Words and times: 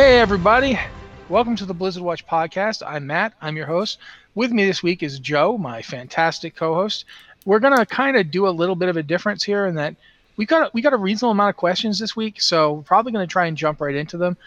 Hey, 0.00 0.18
everybody. 0.18 0.80
Welcome 1.28 1.56
to 1.56 1.66
the 1.66 1.74
Blizzard 1.74 2.02
Watch 2.02 2.26
podcast. 2.26 2.82
I'm 2.86 3.06
Matt. 3.06 3.34
I'm 3.42 3.54
your 3.54 3.66
host. 3.66 3.98
With 4.34 4.50
me 4.50 4.64
this 4.64 4.82
week 4.82 5.02
is 5.02 5.18
Joe, 5.18 5.58
my 5.58 5.82
fantastic 5.82 6.56
co-host. 6.56 7.04
We're 7.44 7.58
gonna 7.58 7.84
kind 7.84 8.16
of 8.16 8.30
do 8.30 8.48
a 8.48 8.48
little 8.48 8.74
bit 8.74 8.88
of 8.88 8.96
a 8.96 9.02
difference 9.02 9.44
here 9.44 9.66
in 9.66 9.74
that 9.74 9.94
we 10.38 10.46
got 10.46 10.68
a, 10.68 10.70
we 10.72 10.80
got 10.80 10.94
a 10.94 10.96
reasonable 10.96 11.32
amount 11.32 11.50
of 11.50 11.58
questions 11.58 11.98
this 11.98 12.16
week, 12.16 12.40
so 12.40 12.72
we're 12.72 12.82
probably 12.82 13.12
gonna 13.12 13.26
try 13.26 13.44
and 13.44 13.58
jump 13.58 13.82
right 13.82 13.94
into 13.94 14.16
them. 14.16 14.38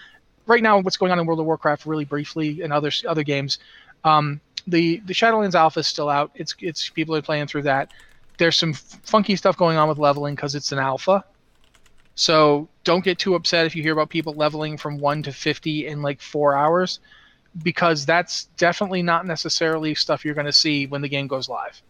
Right 0.47 0.63
now, 0.63 0.79
what's 0.79 0.97
going 0.97 1.11
on 1.11 1.19
in 1.19 1.27
World 1.27 1.39
of 1.39 1.45
Warcraft, 1.45 1.85
really 1.85 2.05
briefly, 2.05 2.61
and 2.63 2.73
other 2.73 2.89
other 3.07 3.23
games. 3.23 3.59
Um, 4.03 4.41
the 4.65 5.03
the 5.05 5.13
Shadowlands 5.13 5.53
Alpha 5.53 5.81
is 5.81 5.87
still 5.87 6.09
out. 6.09 6.31
It's 6.33 6.55
it's 6.61 6.89
people 6.89 7.15
are 7.15 7.21
playing 7.21 7.45
through 7.45 7.61
that. 7.63 7.91
There's 8.39 8.57
some 8.57 8.73
funky 8.73 9.35
stuff 9.35 9.55
going 9.55 9.77
on 9.77 9.87
with 9.87 9.99
leveling 9.99 10.33
because 10.33 10.55
it's 10.55 10.71
an 10.71 10.79
alpha. 10.79 11.23
So 12.15 12.67
don't 12.83 13.03
get 13.03 13.17
too 13.17 13.35
upset 13.35 13.65
if 13.65 13.75
you 13.75 13.81
hear 13.81 13.93
about 13.93 14.09
people 14.09 14.33
leveling 14.33 14.77
from 14.77 14.99
1 14.99 15.23
to 15.23 15.31
50 15.31 15.87
in 15.87 16.01
like 16.01 16.21
4 16.21 16.55
hours 16.55 16.99
because 17.61 18.05
that's 18.05 18.45
definitely 18.57 19.03
not 19.03 19.25
necessarily 19.25 19.95
stuff 19.95 20.25
you're 20.25 20.33
going 20.33 20.45
to 20.45 20.53
see 20.53 20.87
when 20.87 21.01
the 21.01 21.09
game 21.09 21.27
goes 21.27 21.49
live. 21.49 21.81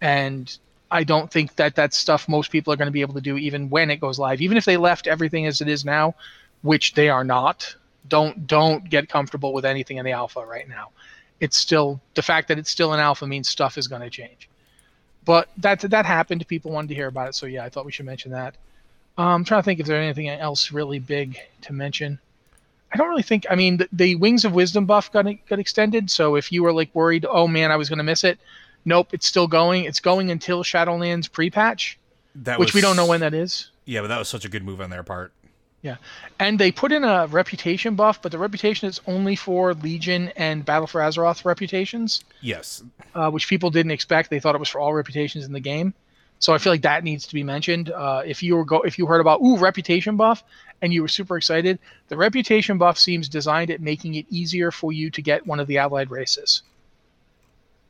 And 0.00 0.56
I 0.90 1.04
don't 1.04 1.30
think 1.30 1.56
that 1.56 1.74
that's 1.74 1.96
stuff 1.96 2.28
most 2.28 2.50
people 2.50 2.72
are 2.72 2.76
going 2.76 2.86
to 2.86 2.92
be 2.92 3.00
able 3.00 3.14
to 3.14 3.20
do 3.20 3.36
even 3.36 3.68
when 3.68 3.90
it 3.90 4.00
goes 4.00 4.18
live. 4.18 4.40
Even 4.40 4.56
if 4.56 4.64
they 4.64 4.76
left 4.76 5.06
everything 5.06 5.46
as 5.46 5.60
it 5.60 5.68
is 5.68 5.84
now, 5.84 6.14
which 6.62 6.94
they 6.94 7.08
are 7.08 7.24
not, 7.24 7.74
don't 8.08 8.46
don't 8.46 8.88
get 8.88 9.08
comfortable 9.08 9.52
with 9.52 9.64
anything 9.64 9.96
in 9.96 10.04
the 10.04 10.12
alpha 10.12 10.44
right 10.44 10.68
now. 10.68 10.90
It's 11.40 11.56
still 11.56 12.00
the 12.14 12.22
fact 12.22 12.48
that 12.48 12.58
it's 12.58 12.70
still 12.70 12.92
an 12.92 13.00
alpha 13.00 13.26
means 13.26 13.48
stuff 13.48 13.76
is 13.76 13.88
going 13.88 14.02
to 14.02 14.10
change. 14.10 14.48
But 15.24 15.48
that 15.58 15.80
that 15.80 16.06
happened. 16.06 16.46
People 16.46 16.70
wanted 16.70 16.88
to 16.88 16.94
hear 16.94 17.08
about 17.08 17.28
it, 17.28 17.34
so 17.34 17.46
yeah, 17.46 17.64
I 17.64 17.68
thought 17.68 17.84
we 17.84 17.92
should 17.92 18.06
mention 18.06 18.30
that. 18.32 18.54
Um, 19.18 19.26
I'm 19.26 19.44
trying 19.44 19.62
to 19.62 19.64
think 19.64 19.80
if 19.80 19.86
there's 19.86 20.02
anything 20.02 20.28
else 20.28 20.72
really 20.72 20.98
big 20.98 21.38
to 21.62 21.72
mention. 21.72 22.18
I 22.92 22.96
don't 22.96 23.08
really 23.08 23.22
think. 23.22 23.46
I 23.50 23.54
mean, 23.54 23.78
the, 23.78 23.88
the 23.92 24.14
Winds 24.16 24.44
of 24.44 24.52
Wisdom 24.52 24.86
buff 24.86 25.10
got 25.12 25.26
got 25.48 25.58
extended. 25.58 26.10
So 26.10 26.36
if 26.36 26.52
you 26.52 26.62
were 26.62 26.72
like 26.72 26.94
worried, 26.94 27.26
oh 27.28 27.48
man, 27.48 27.70
I 27.70 27.76
was 27.76 27.88
going 27.88 27.98
to 27.98 28.04
miss 28.04 28.24
it. 28.24 28.38
Nope, 28.84 29.08
it's 29.12 29.26
still 29.26 29.48
going. 29.48 29.84
It's 29.84 30.00
going 30.00 30.30
until 30.30 30.62
Shadowlands 30.62 31.30
pre-patch, 31.30 31.98
That 32.36 32.58
which 32.58 32.68
was, 32.68 32.74
we 32.74 32.80
don't 32.80 32.94
know 32.94 33.06
when 33.06 33.20
that 33.20 33.34
is. 33.34 33.70
Yeah, 33.84 34.02
but 34.02 34.08
that 34.08 34.18
was 34.18 34.28
such 34.28 34.44
a 34.44 34.48
good 34.48 34.64
move 34.64 34.80
on 34.80 34.90
their 34.90 35.02
part. 35.02 35.32
Yeah, 35.82 35.96
and 36.38 36.58
they 36.58 36.72
put 36.72 36.92
in 36.92 37.04
a 37.04 37.26
reputation 37.26 37.96
buff, 37.96 38.22
but 38.22 38.32
the 38.32 38.38
reputation 38.38 38.88
is 38.88 39.00
only 39.06 39.36
for 39.36 39.74
Legion 39.74 40.32
and 40.36 40.64
Battle 40.64 40.86
for 40.86 41.00
Azeroth 41.00 41.44
reputations, 41.44 42.24
Yes, 42.40 42.82
uh, 43.14 43.30
which 43.30 43.48
people 43.48 43.70
didn't 43.70 43.92
expect. 43.92 44.30
They 44.30 44.40
thought 44.40 44.54
it 44.54 44.58
was 44.58 44.68
for 44.68 44.80
all 44.80 44.94
reputations 44.94 45.44
in 45.44 45.52
the 45.52 45.60
game. 45.60 45.92
So 46.38 46.52
I 46.52 46.58
feel 46.58 46.72
like 46.72 46.82
that 46.82 47.04
needs 47.04 47.26
to 47.26 47.34
be 47.34 47.42
mentioned. 47.42 47.90
Uh, 47.90 48.22
if 48.24 48.42
you 48.42 48.56
were 48.56 48.64
go, 48.64 48.82
if 48.82 48.98
you 48.98 49.06
heard 49.06 49.20
about 49.20 49.40
ooh 49.42 49.56
reputation 49.56 50.16
buff 50.16 50.44
and 50.82 50.92
you 50.92 51.02
were 51.02 51.08
super 51.08 51.36
excited, 51.36 51.78
the 52.08 52.16
reputation 52.16 52.78
buff 52.78 52.98
seems 52.98 53.28
designed 53.28 53.70
at 53.70 53.80
making 53.80 54.14
it 54.14 54.26
easier 54.28 54.70
for 54.70 54.92
you 54.92 55.10
to 55.10 55.22
get 55.22 55.46
one 55.46 55.60
of 55.60 55.66
the 55.66 55.78
allied 55.78 56.10
races. 56.10 56.62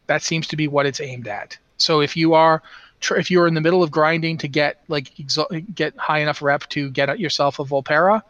That 0.07 0.23
seems 0.23 0.47
to 0.49 0.57
be 0.57 0.69
what 0.69 0.87
it's 0.87 1.01
aimed 1.01 1.27
at. 1.27 1.59
So 1.79 2.01
if 2.01 2.17
you 2.17 2.35
are 2.35 2.63
tr- 3.01 3.17
if 3.17 3.31
you're 3.31 3.47
in 3.47 3.55
the 3.55 3.61
middle 3.61 3.83
of 3.83 3.91
grinding 3.91 4.39
to 4.39 4.49
get 4.49 4.83
like 4.89 5.15
exo- 5.17 5.75
get 5.75 5.97
high 5.97 6.21
enough 6.21 6.43
rep 6.43 6.69
to 6.71 6.91
get 6.91 7.19
yourself 7.19 7.59
a 7.59 7.65
Volpera, 7.65 8.23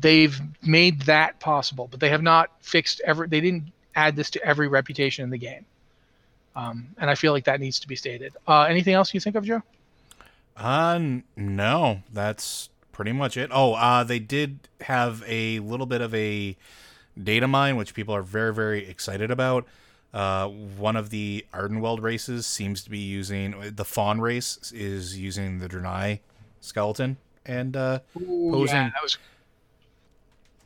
they've 0.00 0.40
made 0.62 1.02
that 1.02 1.38
possible, 1.40 1.88
but 1.90 2.00
they 2.00 2.10
have 2.10 2.22
not 2.22 2.50
fixed 2.60 3.00
every. 3.04 3.28
They 3.28 3.40
didn't 3.40 3.72
add 3.94 4.16
this 4.16 4.30
to 4.30 4.44
every 4.44 4.68
reputation 4.68 5.24
in 5.24 5.30
the 5.30 5.38
game. 5.38 5.64
Um, 6.58 6.88
and 6.98 7.08
I 7.10 7.14
feel 7.14 7.32
like 7.32 7.44
that 7.44 7.60
needs 7.60 7.78
to 7.80 7.88
be 7.88 7.96
stated. 7.96 8.34
Uh, 8.46 8.62
anything 8.62 8.94
else 8.94 9.14
you 9.14 9.20
think 9.20 9.36
of, 9.36 9.44
Joe? 9.44 9.62
uh, 10.56 10.98
no, 11.36 12.02
that's 12.12 12.68
pretty 12.92 13.12
much 13.12 13.36
it. 13.36 13.50
Oh, 13.52 13.74
uh, 13.74 14.02
they 14.04 14.18
did 14.18 14.68
have 14.80 15.22
a 15.26 15.60
little 15.60 15.86
bit 15.86 16.00
of 16.00 16.14
a 16.14 16.56
data 17.22 17.46
mine, 17.46 17.76
which 17.76 17.94
people 17.94 18.14
are 18.14 18.22
very, 18.22 18.52
very 18.52 18.88
excited 18.88 19.30
about. 19.30 19.66
Uh, 20.12 20.48
one 20.48 20.96
of 20.96 21.10
the 21.10 21.46
Ardenweald 21.52 22.02
races 22.02 22.46
seems 22.46 22.82
to 22.82 22.90
be 22.90 22.98
using 22.98 23.54
the 23.76 23.84
Fawn 23.84 24.20
race 24.20 24.72
is 24.74 25.18
using 25.18 25.58
the 25.58 25.68
Draenei 25.68 26.20
skeleton 26.60 27.18
and 27.46 27.76
uh, 27.76 28.00
posing. 28.14 28.76
Yeah, 28.76 28.90
that 28.90 29.02
was. 29.02 29.18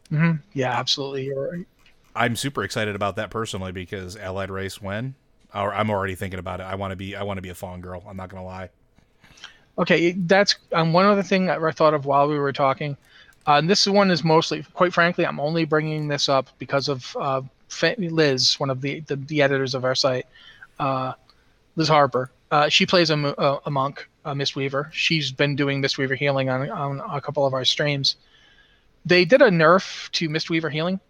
hmm 0.08 0.32
Yeah, 0.54 0.72
absolutely. 0.78 1.24
You're 1.26 1.50
right. 1.50 1.66
I'm 2.14 2.36
super 2.36 2.62
excited 2.62 2.94
about 2.94 3.16
that 3.16 3.30
personally 3.30 3.72
because 3.72 4.16
Allied 4.16 4.50
race 4.50 4.80
when. 4.80 5.16
Or 5.54 5.74
I'm 5.74 5.90
already 5.90 6.14
thinking 6.14 6.38
about 6.38 6.60
it. 6.60 6.64
I 6.64 6.74
want 6.74 6.92
to 6.92 6.96
be. 6.96 7.14
I 7.14 7.22
want 7.22 7.38
to 7.38 7.42
be 7.42 7.50
a 7.50 7.54
fawn 7.54 7.80
girl. 7.80 8.02
I'm 8.08 8.16
not 8.16 8.30
gonna 8.30 8.44
lie. 8.44 8.70
Okay, 9.78 10.12
that's 10.12 10.54
um, 10.72 10.92
one 10.92 11.06
other 11.06 11.22
thing 11.22 11.48
I 11.48 11.70
thought 11.70 11.94
of 11.94 12.04
while 12.04 12.28
we 12.28 12.38
were 12.38 12.52
talking. 12.52 12.96
Uh, 13.46 13.54
and 13.54 13.68
this 13.68 13.86
one 13.86 14.10
is 14.10 14.22
mostly, 14.22 14.64
quite 14.74 14.92
frankly, 14.92 15.26
I'm 15.26 15.40
only 15.40 15.64
bringing 15.64 16.08
this 16.08 16.28
up 16.28 16.48
because 16.58 16.88
of 16.88 17.16
uh, 17.18 17.42
Liz, 17.98 18.54
one 18.60 18.70
of 18.70 18.80
the, 18.80 19.00
the, 19.00 19.16
the 19.16 19.42
editors 19.42 19.74
of 19.74 19.84
our 19.84 19.94
site, 19.94 20.26
uh, 20.78 21.14
Liz 21.76 21.88
Harper. 21.88 22.30
Uh, 22.50 22.68
she 22.68 22.86
plays 22.86 23.10
a, 23.10 23.16
a, 23.16 23.60
a 23.66 23.70
monk, 23.70 24.08
a 24.24 24.34
Mistweaver. 24.34 24.92
She's 24.92 25.32
been 25.32 25.56
doing 25.56 25.82
Mistweaver 25.82 26.16
healing 26.16 26.50
on, 26.50 26.70
on 26.70 27.00
a 27.00 27.20
couple 27.20 27.46
of 27.46 27.54
our 27.54 27.64
streams. 27.64 28.16
They 29.04 29.24
did 29.24 29.42
a 29.42 29.48
nerf 29.48 30.10
to 30.12 30.28
Mistweaver 30.28 30.70
healing, 30.70 31.00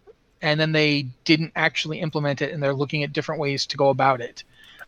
and 0.43 0.59
then 0.59 0.73
they 0.73 1.07
didn't 1.23 1.53
actually 1.55 2.01
implement 2.01 2.41
it, 2.41 2.53
and 2.53 2.61
they're 2.61 2.73
looking 2.73 3.01
at 3.01 3.13
different 3.13 3.41
ways 3.41 3.65
to 3.65 3.77
go 3.77 3.89
about 3.89 4.21
it. 4.21 4.43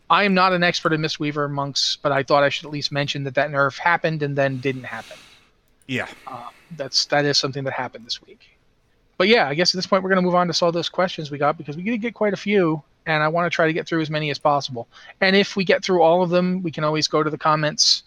I 0.08 0.22
am 0.22 0.34
not 0.34 0.52
an 0.52 0.62
expert 0.62 0.92
in 0.92 1.00
Mistweaver 1.00 1.50
monks, 1.50 1.98
but 2.00 2.12
I 2.12 2.22
thought 2.22 2.44
I 2.44 2.50
should 2.50 2.66
at 2.66 2.70
least 2.70 2.92
mention 2.92 3.24
that 3.24 3.34
that 3.34 3.50
nerf 3.50 3.78
happened 3.78 4.22
and 4.22 4.36
then 4.36 4.58
didn't 4.58 4.84
happen. 4.84 5.16
Yeah. 5.88 6.06
Uh, 6.26 6.50
that's 6.76 7.06
that 7.06 7.24
is 7.24 7.38
something 7.38 7.64
that 7.64 7.72
happened 7.72 8.06
this 8.06 8.22
week. 8.22 8.58
But 9.18 9.28
yeah, 9.28 9.48
I 9.48 9.54
guess 9.54 9.74
at 9.74 9.78
this 9.78 9.86
point 9.86 10.02
we're 10.02 10.10
going 10.10 10.22
to 10.22 10.26
move 10.26 10.34
on 10.34 10.46
to 10.46 10.52
solve 10.52 10.74
those 10.74 10.90
questions 10.90 11.30
we 11.30 11.38
got 11.38 11.56
because 11.56 11.76
we 11.76 11.82
did 11.82 12.02
get 12.02 12.14
quite 12.14 12.34
a 12.34 12.36
few, 12.36 12.82
and 13.06 13.22
I 13.22 13.28
want 13.28 13.50
to 13.50 13.54
try 13.54 13.66
to 13.66 13.72
get 13.72 13.88
through 13.88 14.02
as 14.02 14.10
many 14.10 14.30
as 14.30 14.38
possible. 14.38 14.86
And 15.22 15.34
if 15.34 15.56
we 15.56 15.64
get 15.64 15.82
through 15.82 16.02
all 16.02 16.22
of 16.22 16.28
them, 16.30 16.62
we 16.62 16.70
can 16.70 16.84
always 16.84 17.08
go 17.08 17.22
to 17.22 17.30
the 17.30 17.38
comments 17.38 18.02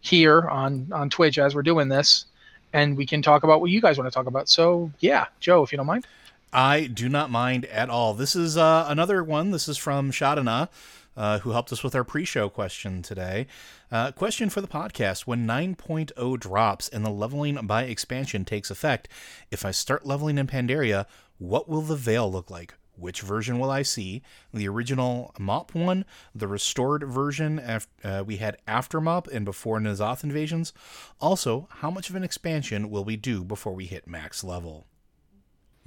here 0.00 0.48
on 0.48 0.88
on 0.92 1.10
Twitch 1.10 1.38
as 1.38 1.54
we're 1.54 1.62
doing 1.62 1.88
this, 1.88 2.26
and 2.72 2.96
we 2.96 3.06
can 3.06 3.22
talk 3.22 3.44
about 3.44 3.60
what 3.60 3.70
you 3.70 3.80
guys 3.80 3.96
want 3.96 4.10
to 4.10 4.14
talk 4.14 4.26
about. 4.26 4.48
So 4.48 4.90
yeah, 4.98 5.26
Joe, 5.38 5.62
if 5.62 5.70
you 5.70 5.76
don't 5.76 5.86
mind. 5.86 6.06
I 6.52 6.86
do 6.86 7.10
not 7.10 7.30
mind 7.30 7.66
at 7.66 7.90
all. 7.90 8.14
This 8.14 8.34
is 8.34 8.56
uh, 8.56 8.86
another 8.88 9.22
one. 9.22 9.50
This 9.50 9.68
is 9.68 9.76
from 9.76 10.10
Shadana, 10.10 10.70
uh, 11.14 11.40
who 11.40 11.50
helped 11.50 11.72
us 11.72 11.84
with 11.84 11.94
our 11.94 12.04
pre-show 12.04 12.48
question 12.48 13.02
today. 13.02 13.46
Uh, 13.92 14.12
question 14.12 14.48
for 14.48 14.62
the 14.62 14.68
podcast: 14.68 15.26
When 15.26 15.46
9.0 15.46 16.40
drops 16.40 16.88
and 16.88 17.04
the 17.04 17.10
leveling 17.10 17.66
by 17.66 17.82
expansion 17.82 18.46
takes 18.46 18.70
effect, 18.70 19.08
if 19.50 19.66
I 19.66 19.72
start 19.72 20.06
leveling 20.06 20.38
in 20.38 20.46
Pandaria, 20.46 21.04
what 21.36 21.68
will 21.68 21.82
the 21.82 21.96
Vale 21.96 22.32
look 22.32 22.50
like? 22.50 22.72
Which 22.96 23.20
version 23.20 23.58
will 23.58 23.70
I 23.70 23.82
see? 23.82 24.22
The 24.52 24.68
original 24.68 25.34
MOP 25.38 25.74
one, 25.74 26.06
the 26.34 26.48
restored 26.48 27.04
version 27.04 27.58
uh, 27.58 28.24
we 28.26 28.38
had 28.38 28.56
after 28.66 29.02
MOP 29.02 29.28
and 29.28 29.44
before 29.44 29.78
N'Zoth 29.78 30.24
invasions. 30.24 30.72
Also, 31.20 31.68
how 31.70 31.90
much 31.90 32.08
of 32.08 32.16
an 32.16 32.24
expansion 32.24 32.88
will 32.88 33.04
we 33.04 33.16
do 33.16 33.44
before 33.44 33.74
we 33.74 33.84
hit 33.84 34.08
max 34.08 34.42
level? 34.42 34.86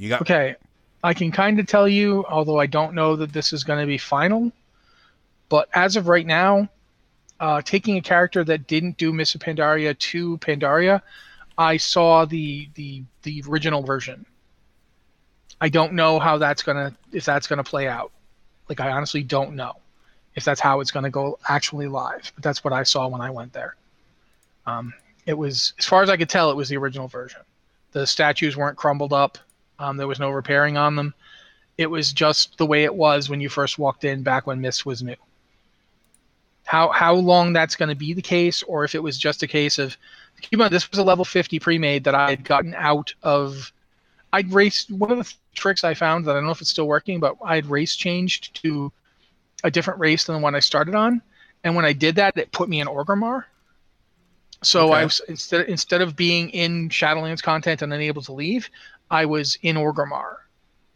You 0.01 0.09
got 0.09 0.21
Okay, 0.21 0.55
I 1.03 1.13
can 1.13 1.31
kind 1.31 1.59
of 1.59 1.67
tell 1.67 1.87
you, 1.87 2.25
although 2.25 2.59
I 2.59 2.65
don't 2.65 2.95
know 2.95 3.15
that 3.17 3.31
this 3.31 3.53
is 3.53 3.63
going 3.63 3.79
to 3.79 3.85
be 3.85 3.99
final. 3.99 4.51
But 5.47 5.69
as 5.75 5.95
of 5.95 6.07
right 6.07 6.25
now, 6.25 6.69
uh, 7.39 7.61
taking 7.61 7.97
a 7.97 8.01
character 8.01 8.43
that 8.43 8.65
didn't 8.65 8.97
do 8.97 9.13
Miss 9.13 9.35
Pandaria 9.35 9.95
to 9.95 10.39
Pandaria, 10.39 11.03
I 11.55 11.77
saw 11.77 12.25
the 12.25 12.67
the 12.73 13.03
the 13.21 13.43
original 13.47 13.83
version. 13.83 14.25
I 15.59 15.69
don't 15.69 15.93
know 15.93 16.17
how 16.17 16.39
that's 16.39 16.63
gonna 16.63 16.95
if 17.11 17.23
that's 17.23 17.45
gonna 17.45 17.63
play 17.63 17.87
out. 17.87 18.11
Like 18.69 18.79
I 18.79 18.89
honestly 18.89 19.21
don't 19.21 19.55
know 19.55 19.73
if 20.33 20.43
that's 20.43 20.59
how 20.59 20.79
it's 20.79 20.89
gonna 20.89 21.11
go 21.11 21.37
actually 21.47 21.87
live. 21.87 22.31
But 22.33 22.43
that's 22.43 22.63
what 22.63 22.73
I 22.73 22.81
saw 22.81 23.07
when 23.07 23.21
I 23.21 23.29
went 23.29 23.53
there. 23.53 23.75
Um, 24.65 24.95
it 25.27 25.37
was 25.37 25.73
as 25.77 25.85
far 25.85 26.01
as 26.01 26.09
I 26.09 26.17
could 26.17 26.29
tell, 26.29 26.49
it 26.49 26.57
was 26.57 26.69
the 26.69 26.77
original 26.77 27.07
version. 27.07 27.41
The 27.91 28.07
statues 28.07 28.57
weren't 28.57 28.77
crumbled 28.77 29.13
up. 29.13 29.37
Um, 29.81 29.97
there 29.97 30.07
was 30.07 30.19
no 30.19 30.29
repairing 30.29 30.77
on 30.77 30.95
them. 30.95 31.13
It 31.77 31.87
was 31.87 32.13
just 32.13 32.57
the 32.57 32.65
way 32.65 32.83
it 32.83 32.93
was 32.95 33.29
when 33.29 33.41
you 33.41 33.49
first 33.49 33.79
walked 33.79 34.03
in 34.05 34.23
back 34.23 34.45
when 34.47 34.61
Mist 34.61 34.85
was 34.85 35.01
new. 35.01 35.15
How 36.65 36.89
how 36.89 37.15
long 37.15 37.53
that's 37.53 37.75
going 37.75 37.89
to 37.89 37.95
be 37.95 38.13
the 38.13 38.21
case, 38.21 38.63
or 38.63 38.83
if 38.85 38.95
it 38.95 39.03
was 39.03 39.17
just 39.17 39.43
a 39.43 39.47
case 39.47 39.79
of, 39.79 39.97
keep 40.41 40.59
mind, 40.59 40.71
this 40.71 40.89
was 40.91 40.99
a 40.99 41.03
level 41.03 41.25
50 41.25 41.59
pre-made 41.59 42.03
that 42.05 42.15
I 42.15 42.29
had 42.29 42.43
gotten 42.43 42.75
out 42.75 43.13
of. 43.23 43.73
I'd 44.33 44.53
raced 44.53 44.91
one 44.91 45.11
of 45.11 45.17
the 45.17 45.33
tricks 45.55 45.83
I 45.83 45.93
found 45.93 46.25
that 46.25 46.31
I 46.31 46.33
don't 46.35 46.45
know 46.45 46.51
if 46.51 46.61
it's 46.61 46.69
still 46.69 46.87
working, 46.87 47.19
but 47.19 47.35
I'd 47.43 47.65
race 47.65 47.95
changed 47.95 48.61
to 48.63 48.91
a 49.63 49.71
different 49.71 49.99
race 49.99 50.23
than 50.25 50.35
the 50.37 50.41
one 50.41 50.55
I 50.55 50.59
started 50.59 50.95
on, 50.95 51.21
and 51.63 51.75
when 51.75 51.85
I 51.85 51.93
did 51.93 52.15
that, 52.15 52.37
it 52.37 52.51
put 52.51 52.69
me 52.69 52.79
in 52.79 52.87
Orgrimmar. 52.87 53.45
So 54.63 54.91
Okay. 54.91 54.99
I 55.01 55.03
was 55.05 55.19
instead 55.27 55.67
instead 55.67 56.01
of 56.01 56.15
being 56.15 56.49
in 56.51 56.89
Shadowlands 56.89 57.41
content 57.41 57.81
and 57.81 57.91
unable 57.93 58.21
to 58.23 58.33
leave, 58.33 58.69
I 59.11 59.25
was 59.25 59.59
in 59.61 59.75
Orgrimmar, 59.75 60.37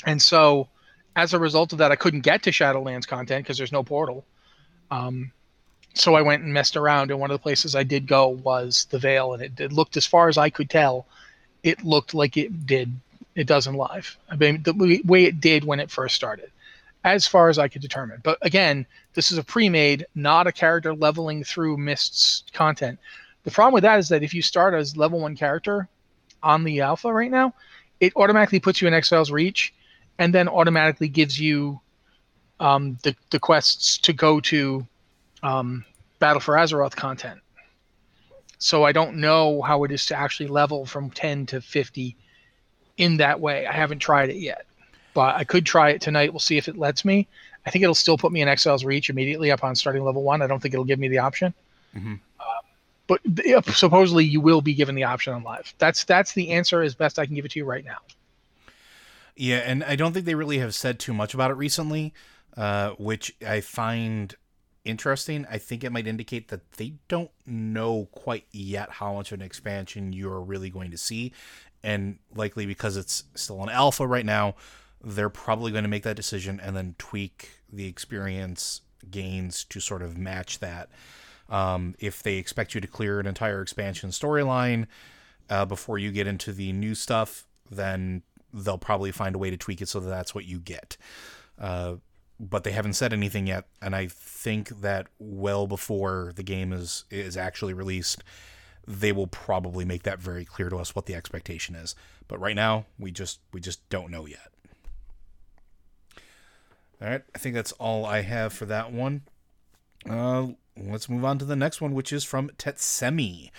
and 0.05 0.19
so 0.19 0.69
as 1.15 1.33
a 1.33 1.39
result 1.39 1.71
of 1.71 1.79
that, 1.79 1.91
I 1.91 1.95
couldn't 1.95 2.21
get 2.21 2.43
to 2.43 2.51
Shadowlands 2.51 3.07
content 3.07 3.45
because 3.45 3.57
there's 3.57 3.71
no 3.71 3.83
portal. 3.83 4.25
Um, 4.89 5.31
so 5.93 6.15
I 6.15 6.21
went 6.21 6.43
and 6.43 6.53
messed 6.53 6.75
around, 6.75 7.11
and 7.11 7.19
one 7.19 7.29
of 7.29 7.35
the 7.35 7.43
places 7.43 7.75
I 7.75 7.83
did 7.83 8.07
go 8.07 8.29
was 8.29 8.87
the 8.89 8.99
Vale, 8.99 9.33
and 9.33 9.43
it, 9.43 9.59
it 9.59 9.71
looked, 9.71 9.95
as 9.95 10.05
far 10.05 10.27
as 10.27 10.37
I 10.37 10.49
could 10.49 10.69
tell, 10.69 11.05
it 11.63 11.83
looked 11.83 12.13
like 12.13 12.35
it 12.37 12.65
did 12.65 12.91
it 13.35 13.47
does 13.47 13.67
in 13.67 13.75
live. 13.75 14.17
I 14.29 14.35
mean, 14.35 14.63
the 14.63 15.01
way 15.05 15.25
it 15.25 15.41
did 15.41 15.65
when 15.65 15.79
it 15.79 15.91
first 15.91 16.15
started, 16.15 16.51
as 17.03 17.27
far 17.27 17.49
as 17.49 17.59
I 17.59 17.67
could 17.67 17.81
determine. 17.81 18.21
But 18.23 18.37
again, 18.41 18.85
this 19.13 19.31
is 19.31 19.37
a 19.37 19.43
pre-made, 19.43 20.05
not 20.15 20.47
a 20.47 20.51
character 20.51 20.95
leveling 20.95 21.43
through 21.43 21.77
Mist's 21.77 22.43
content. 22.53 22.97
The 23.43 23.51
problem 23.51 23.73
with 23.73 23.83
that 23.83 23.99
is 23.99 24.09
that 24.09 24.23
if 24.23 24.33
you 24.33 24.41
start 24.41 24.73
as 24.73 24.97
level 24.97 25.19
one 25.19 25.35
character 25.35 25.87
on 26.41 26.63
the 26.63 26.81
alpha 26.81 27.11
right 27.11 27.29
now, 27.29 27.53
it 27.99 28.13
automatically 28.15 28.59
puts 28.59 28.81
you 28.81 28.87
in 28.87 28.93
Exile's 28.93 29.31
Reach, 29.31 29.73
and 30.17 30.33
then 30.33 30.47
automatically 30.47 31.07
gives 31.07 31.39
you 31.39 31.79
um, 32.59 32.97
the 33.03 33.15
the 33.31 33.39
quests 33.39 33.97
to 33.99 34.13
go 34.13 34.39
to 34.41 34.85
um, 35.43 35.85
Battle 36.19 36.39
for 36.39 36.55
Azeroth 36.55 36.95
content. 36.95 37.39
So 38.57 38.83
I 38.83 38.91
don't 38.91 39.17
know 39.17 39.61
how 39.61 39.83
it 39.83 39.91
is 39.91 40.05
to 40.07 40.15
actually 40.15 40.47
level 40.47 40.85
from 40.85 41.09
10 41.09 41.45
to 41.47 41.61
50 41.61 42.15
in 42.97 43.17
that 43.17 43.39
way. 43.39 43.67
I 43.67 43.73
haven't 43.73 43.99
tried 43.99 44.29
it 44.29 44.37
yet, 44.37 44.65
but 45.13 45.35
I 45.35 45.43
could 45.43 45.65
try 45.65 45.89
it 45.89 46.01
tonight. 46.01 46.31
We'll 46.31 46.39
see 46.39 46.57
if 46.57 46.67
it 46.67 46.77
lets 46.77 47.03
me. 47.03 47.27
I 47.65 47.69
think 47.69 47.83
it'll 47.83 47.95
still 47.95 48.17
put 48.17 48.31
me 48.31 48.41
in 48.41 48.47
Exile's 48.47 48.85
Reach 48.85 49.09
immediately 49.09 49.49
upon 49.49 49.75
starting 49.75 50.03
level 50.03 50.23
one. 50.23 50.41
I 50.41 50.47
don't 50.47 50.61
think 50.61 50.73
it'll 50.73 50.85
give 50.85 50.99
me 50.99 51.07
the 51.07 51.17
option. 51.17 51.53
Mm-hmm. 51.95 52.15
Uh, 52.39 52.43
but 53.07 53.21
supposedly 53.73 54.25
you 54.25 54.41
will 54.41 54.61
be 54.61 54.73
given 54.73 54.95
the 54.95 55.03
option 55.03 55.33
on 55.33 55.43
live. 55.43 55.73
That's 55.77 56.03
that's 56.03 56.33
the 56.33 56.51
answer 56.51 56.81
as 56.81 56.95
best 56.95 57.19
I 57.19 57.25
can 57.25 57.35
give 57.35 57.45
it 57.45 57.51
to 57.51 57.59
you 57.59 57.65
right 57.65 57.85
now. 57.85 57.97
Yeah, 59.35 59.57
and 59.57 59.83
I 59.83 59.95
don't 59.95 60.13
think 60.13 60.25
they 60.25 60.35
really 60.35 60.59
have 60.59 60.73
said 60.73 60.97
too 60.97 61.13
much 61.13 61.33
about 61.33 61.51
it 61.51 61.55
recently, 61.55 62.13
uh, 62.55 62.91
which 62.91 63.35
I 63.45 63.61
find 63.61 64.33
interesting. 64.85 65.45
I 65.49 65.57
think 65.57 65.83
it 65.83 65.91
might 65.91 66.07
indicate 66.07 66.47
that 66.49 66.73
they 66.73 66.93
don't 67.07 67.31
know 67.45 68.07
quite 68.11 68.45
yet 68.51 68.91
how 68.91 69.13
much 69.15 69.31
of 69.31 69.39
an 69.39 69.45
expansion 69.45 70.13
you're 70.13 70.39
really 70.39 70.69
going 70.69 70.91
to 70.91 70.97
see. 70.97 71.33
And 71.83 72.19
likely 72.33 72.65
because 72.65 72.95
it's 72.95 73.25
still 73.35 73.61
an 73.61 73.69
alpha 73.69 74.07
right 74.07 74.25
now, 74.25 74.55
they're 75.03 75.29
probably 75.29 75.71
going 75.71 75.83
to 75.83 75.89
make 75.89 76.03
that 76.03 76.15
decision 76.15 76.59
and 76.59 76.75
then 76.75 76.95
tweak 76.97 77.59
the 77.71 77.87
experience 77.87 78.81
gains 79.11 79.63
to 79.65 79.79
sort 79.79 80.01
of 80.01 80.17
match 80.17 80.59
that. 80.59 80.89
Um, 81.49 81.95
if 81.99 82.23
they 82.23 82.37
expect 82.37 82.73
you 82.73 82.81
to 82.81 82.87
clear 82.87 83.19
an 83.19 83.27
entire 83.27 83.61
expansion 83.61 84.09
storyline 84.09 84.87
uh, 85.49 85.65
before 85.65 85.97
you 85.97 86.11
get 86.11 86.27
into 86.27 86.51
the 86.51 86.73
new 86.73 86.95
stuff, 86.95 87.47
then 87.69 88.23
they'll 88.53 88.77
probably 88.77 89.11
find 89.11 89.35
a 89.35 89.37
way 89.37 89.49
to 89.49 89.57
tweak 89.57 89.81
it 89.81 89.89
so 89.89 89.99
that 89.99 90.09
that's 90.09 90.33
what 90.33 90.45
you 90.45 90.59
get. 90.59 90.97
Uh, 91.59 91.95
but 92.39 92.63
they 92.63 92.71
haven't 92.71 92.93
said 92.93 93.13
anything 93.13 93.47
yet, 93.47 93.65
and 93.81 93.95
I 93.95 94.07
think 94.07 94.81
that 94.81 95.07
well 95.19 95.67
before 95.67 96.33
the 96.35 96.43
game 96.43 96.73
is 96.73 97.05
is 97.09 97.37
actually 97.37 97.73
released, 97.73 98.23
they 98.87 99.11
will 99.11 99.27
probably 99.27 99.85
make 99.85 100.03
that 100.03 100.19
very 100.19 100.43
clear 100.43 100.69
to 100.69 100.77
us 100.77 100.95
what 100.95 101.05
the 101.05 101.15
expectation 101.15 101.75
is. 101.75 101.95
But 102.27 102.39
right 102.39 102.55
now, 102.55 102.85
we 102.99 103.11
just 103.11 103.39
we 103.53 103.61
just 103.61 103.87
don't 103.89 104.11
know 104.11 104.25
yet. 104.25 104.51
All 107.01 107.09
right, 107.09 107.23
I 107.33 107.37
think 107.37 107.55
that's 107.55 107.71
all 107.73 108.05
I 108.05 108.21
have 108.21 108.51
for 108.51 108.65
that 108.65 108.91
one. 108.91 109.21
Uh, 110.09 110.47
let's 110.77 111.09
move 111.09 111.25
on 111.25 111.37
to 111.39 111.45
the 111.45 111.55
next 111.55 111.81
one, 111.81 111.93
which 111.93 112.13
is 112.13 112.23
from 112.23 112.49
Tetsemi. 112.57 113.51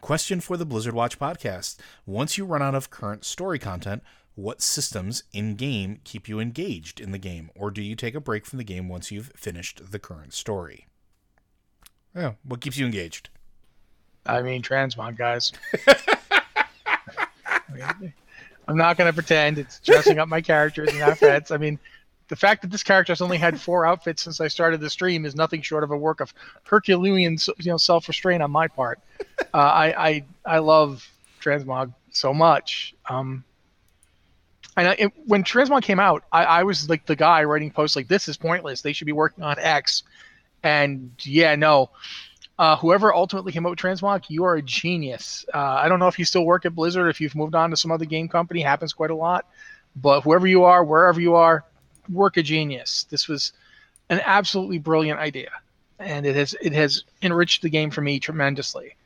Question 0.00 0.40
for 0.40 0.56
the 0.56 0.66
Blizzard 0.66 0.94
Watch 0.94 1.18
podcast: 1.18 1.76
Once 2.06 2.36
you 2.36 2.44
run 2.44 2.62
out 2.62 2.74
of 2.74 2.90
current 2.90 3.24
story 3.24 3.58
content, 3.58 4.02
what 4.34 4.62
systems 4.62 5.24
in 5.32 5.54
game 5.54 6.00
keep 6.04 6.28
you 6.28 6.40
engaged 6.40 7.00
in 7.00 7.12
the 7.12 7.18
game, 7.18 7.50
or 7.54 7.70
do 7.70 7.82
you 7.82 7.94
take 7.94 8.14
a 8.14 8.20
break 8.20 8.46
from 8.46 8.58
the 8.58 8.64
game 8.64 8.88
once 8.88 9.10
you've 9.10 9.32
finished 9.36 9.92
the 9.92 9.98
current 9.98 10.32
story? 10.32 10.86
Yeah, 12.14 12.32
what 12.44 12.60
keeps 12.60 12.78
you 12.78 12.86
engaged? 12.86 13.30
I 14.26 14.42
mean, 14.42 14.62
transmog, 14.62 15.16
guys. 15.16 15.52
I'm 18.68 18.76
not 18.76 18.96
going 18.96 19.08
to 19.08 19.12
pretend 19.12 19.58
it's 19.58 19.80
dressing 19.80 20.18
up 20.18 20.28
my 20.28 20.40
characters 20.40 20.92
and 20.92 21.02
outfits. 21.02 21.50
I 21.50 21.56
mean, 21.56 21.78
the 22.32 22.36
fact 22.36 22.62
that 22.62 22.70
this 22.70 22.82
character 22.82 23.10
has 23.10 23.20
only 23.20 23.36
had 23.36 23.60
four 23.60 23.84
outfits 23.90 24.22
since 24.22 24.40
I 24.40 24.48
started 24.48 24.80
the 24.80 24.88
stream 24.88 25.26
is 25.26 25.36
nothing 25.36 25.60
short 25.60 25.84
of 25.84 25.90
a 25.90 25.96
work 25.98 26.20
of 26.20 26.32
Herculean, 26.64 27.36
you 27.58 27.70
know, 27.70 27.76
self-restraint 27.76 28.42
on 28.42 28.50
my 28.50 28.68
part. 28.68 28.98
Uh, 29.54 29.58
I, 29.58 30.08
I 30.08 30.24
I 30.46 30.58
love 30.60 31.06
transmog 31.42 31.92
so 32.10 32.32
much. 32.32 32.94
Um, 33.06 33.44
and 34.78 34.88
I, 34.88 34.92
it, 34.92 35.12
when 35.26 35.44
Transmog 35.44 35.82
came 35.82 36.00
out, 36.00 36.24
I, 36.32 36.44
I, 36.44 36.62
was 36.62 36.88
like 36.88 37.04
the 37.04 37.16
guy 37.16 37.44
writing 37.44 37.70
posts 37.70 37.94
like, 37.94 38.08
"This 38.08 38.28
is 38.28 38.38
pointless. 38.38 38.80
They 38.80 38.94
should 38.94 39.06
be 39.06 39.12
working 39.12 39.44
on 39.44 39.58
X." 39.58 40.04
And 40.62 41.10
yeah, 41.20 41.54
no. 41.56 41.90
Uh, 42.58 42.76
whoever 42.76 43.12
ultimately 43.12 43.52
came 43.52 43.66
up 43.66 43.70
with 43.70 43.78
Transmog, 43.78 44.24
you 44.28 44.44
are 44.44 44.54
a 44.54 44.62
genius. 44.62 45.44
Uh, 45.52 45.58
I 45.58 45.88
don't 45.88 45.98
know 45.98 46.08
if 46.08 46.18
you 46.18 46.24
still 46.24 46.46
work 46.46 46.64
at 46.64 46.74
Blizzard, 46.74 47.10
if 47.10 47.20
you've 47.20 47.34
moved 47.34 47.54
on 47.54 47.68
to 47.70 47.76
some 47.76 47.90
other 47.90 48.06
game 48.06 48.28
company, 48.28 48.62
happens 48.62 48.94
quite 48.94 49.10
a 49.10 49.16
lot. 49.16 49.46
But 49.94 50.22
whoever 50.22 50.46
you 50.46 50.64
are, 50.64 50.82
wherever 50.82 51.20
you 51.20 51.34
are, 51.34 51.64
work 52.10 52.36
a 52.36 52.42
genius. 52.42 53.04
This 53.10 53.28
was 53.28 53.52
an 54.10 54.20
absolutely 54.24 54.78
brilliant 54.78 55.20
idea, 55.20 55.50
and 55.98 56.26
it 56.26 56.36
has 56.36 56.54
it 56.60 56.72
has 56.72 57.04
enriched 57.22 57.62
the 57.62 57.70
game 57.70 57.90
for 57.90 58.02
me 58.02 58.18
tremendously. 58.18 58.96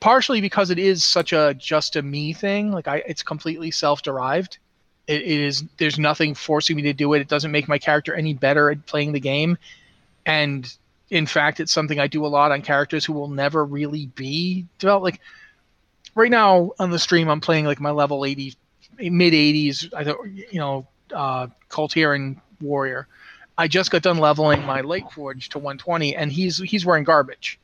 Partially 0.00 0.40
because 0.40 0.70
it 0.70 0.78
is 0.78 1.04
such 1.04 1.32
a 1.32 1.54
just 1.54 1.96
a 1.96 2.02
me 2.02 2.32
thing, 2.32 2.72
like 2.72 2.88
I, 2.88 3.02
it's 3.06 3.22
completely 3.22 3.70
self-derived 3.70 4.58
it, 5.06 5.22
it 5.22 5.40
is 5.40 5.64
there's 5.78 5.98
nothing 5.98 6.34
forcing 6.34 6.76
me 6.76 6.82
to 6.82 6.92
do 6.92 7.12
it. 7.14 7.20
It 7.20 7.28
doesn't 7.28 7.50
make 7.50 7.68
my 7.68 7.78
character 7.78 8.14
any 8.14 8.34
better 8.34 8.70
at 8.70 8.86
playing 8.86 9.12
the 9.12 9.20
game, 9.20 9.58
and 10.26 10.72
in 11.10 11.26
fact, 11.26 11.60
it's 11.60 11.72
something 11.72 12.00
I 12.00 12.06
do 12.06 12.24
a 12.24 12.28
lot 12.28 12.52
on 12.52 12.62
characters 12.62 13.04
who 13.04 13.12
will 13.12 13.28
never 13.28 13.64
really 13.64 14.06
be 14.06 14.66
developed. 14.78 15.04
Like 15.04 15.20
right 16.14 16.30
now 16.30 16.72
on 16.78 16.90
the 16.90 16.98
stream, 16.98 17.28
I'm 17.28 17.40
playing 17.40 17.66
like 17.66 17.80
my 17.80 17.90
level 17.90 18.24
80, 18.24 18.54
mid 18.98 19.32
80s. 19.34 19.92
I 19.94 20.04
don't, 20.04 20.32
you 20.50 20.58
know, 20.58 20.86
uh, 21.14 21.48
Kul 21.68 21.88
Tiran 21.88 22.40
warrior. 22.60 23.08
I 23.58 23.68
just 23.68 23.90
got 23.90 24.02
done 24.02 24.18
leveling 24.18 24.64
my 24.64 24.80
Light 24.80 25.10
Forge 25.12 25.48
to 25.50 25.58
120, 25.58 26.16
and 26.16 26.32
he's 26.32 26.58
he's 26.58 26.86
wearing 26.86 27.04
garbage. 27.04 27.58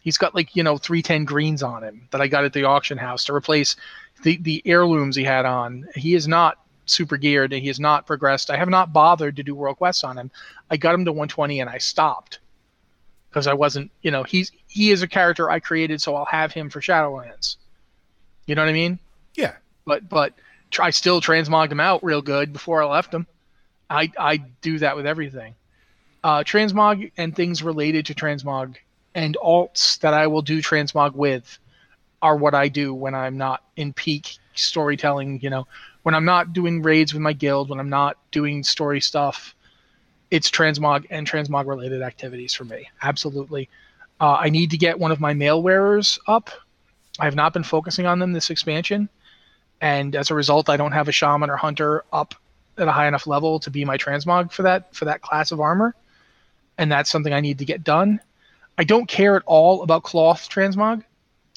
He's 0.00 0.18
got 0.18 0.34
like 0.34 0.56
you 0.56 0.62
know 0.62 0.78
310 0.78 1.24
greens 1.24 1.62
on 1.62 1.84
him 1.84 2.08
that 2.10 2.20
I 2.20 2.28
got 2.28 2.44
at 2.44 2.52
the 2.52 2.64
auction 2.64 2.98
house 2.98 3.24
to 3.26 3.34
replace 3.34 3.76
the 4.22 4.38
the 4.38 4.62
heirlooms 4.64 5.16
he 5.16 5.24
had 5.24 5.44
on. 5.44 5.86
He 5.94 6.14
is 6.14 6.26
not 6.26 6.58
super 6.86 7.16
geared 7.16 7.52
and 7.52 7.62
he 7.62 7.68
has 7.68 7.80
not 7.80 8.06
progressed. 8.06 8.50
I 8.50 8.56
have 8.56 8.68
not 8.68 8.92
bothered 8.92 9.36
to 9.36 9.42
do 9.42 9.54
world 9.54 9.78
quests 9.78 10.04
on 10.04 10.18
him. 10.18 10.30
I 10.70 10.76
got 10.76 10.94
him 10.94 11.04
to 11.06 11.12
120 11.12 11.60
and 11.60 11.70
I 11.70 11.78
stopped 11.78 12.40
because 13.30 13.46
I 13.46 13.54
wasn't, 13.54 13.90
you 14.02 14.10
know, 14.10 14.22
he's 14.22 14.52
he 14.66 14.90
is 14.90 15.02
a 15.02 15.08
character 15.08 15.50
I 15.50 15.60
created, 15.60 16.00
so 16.00 16.14
I'll 16.14 16.24
have 16.26 16.52
him 16.52 16.70
for 16.70 16.80
Shadowlands. 16.80 17.56
You 18.46 18.54
know 18.54 18.62
what 18.62 18.68
I 18.68 18.74
mean? 18.74 18.98
Yeah. 19.34 19.54
But 19.84 20.08
but 20.08 20.34
I 20.80 20.90
still 20.90 21.20
transmogged 21.20 21.70
them 21.70 21.80
out 21.80 22.04
real 22.04 22.22
good 22.22 22.52
before 22.52 22.82
I 22.82 22.86
left 22.86 23.10
them. 23.10 23.26
I 23.88 24.10
I 24.18 24.38
do 24.38 24.78
that 24.78 24.96
with 24.96 25.06
everything. 25.06 25.54
Uh, 26.22 26.42
transmog 26.42 27.12
and 27.16 27.36
things 27.36 27.62
related 27.62 28.06
to 28.06 28.14
transmog 28.14 28.76
and 29.14 29.36
alts 29.42 29.98
that 30.00 30.14
I 30.14 30.26
will 30.26 30.42
do 30.42 30.62
transmog 30.62 31.14
with 31.14 31.58
are 32.22 32.36
what 32.36 32.54
I 32.54 32.68
do 32.68 32.94
when 32.94 33.14
I'm 33.14 33.36
not 33.36 33.62
in 33.76 33.92
peak 33.92 34.38
storytelling, 34.54 35.40
you 35.42 35.50
know, 35.50 35.66
when 36.02 36.14
I'm 36.14 36.24
not 36.24 36.52
doing 36.52 36.82
raids 36.82 37.12
with 37.12 37.22
my 37.22 37.32
guild, 37.32 37.68
when 37.68 37.78
I'm 37.78 37.90
not 37.90 38.16
doing 38.30 38.62
story 38.62 39.00
stuff, 39.00 39.54
it's 40.30 40.50
transmog 40.50 41.06
and 41.10 41.28
transmog 41.28 41.66
related 41.66 42.02
activities 42.02 42.54
for 42.54 42.64
me. 42.64 42.88
Absolutely. 43.02 43.68
Uh, 44.20 44.34
I 44.34 44.48
need 44.48 44.70
to 44.70 44.78
get 44.78 44.98
one 44.98 45.12
of 45.12 45.20
my 45.20 45.34
mail 45.34 45.62
wearers 45.62 46.18
up. 46.26 46.50
I 47.18 47.26
have 47.26 47.34
not 47.34 47.52
been 47.52 47.62
focusing 47.62 48.06
on 48.06 48.18
them 48.18 48.32
this 48.32 48.50
expansion, 48.50 49.08
and 49.84 50.16
as 50.16 50.30
a 50.30 50.34
result, 50.34 50.70
I 50.70 50.78
don't 50.78 50.92
have 50.92 51.08
a 51.08 51.12
shaman 51.12 51.50
or 51.50 51.56
hunter 51.56 52.04
up 52.10 52.34
at 52.78 52.88
a 52.88 52.92
high 52.92 53.06
enough 53.06 53.26
level 53.26 53.60
to 53.60 53.70
be 53.70 53.84
my 53.84 53.98
transmog 53.98 54.50
for 54.50 54.62
that 54.62 54.94
for 54.94 55.04
that 55.04 55.20
class 55.20 55.52
of 55.52 55.60
armor, 55.60 55.94
and 56.78 56.90
that's 56.90 57.10
something 57.10 57.34
I 57.34 57.40
need 57.40 57.58
to 57.58 57.66
get 57.66 57.84
done. 57.84 58.18
I 58.78 58.84
don't 58.84 59.06
care 59.06 59.36
at 59.36 59.42
all 59.44 59.82
about 59.82 60.02
cloth 60.02 60.48
transmog, 60.48 61.04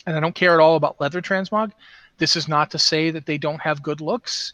and 0.05 0.17
I 0.17 0.19
don't 0.19 0.35
care 0.35 0.53
at 0.53 0.59
all 0.59 0.75
about 0.75 0.99
leather 0.99 1.21
transmog. 1.21 1.71
This 2.17 2.35
is 2.35 2.49
not 2.49 2.71
to 2.71 2.79
say 2.79 3.11
that 3.11 3.25
they 3.25 3.37
don't 3.37 3.61
have 3.61 3.81
good 3.81 4.01
looks, 4.01 4.51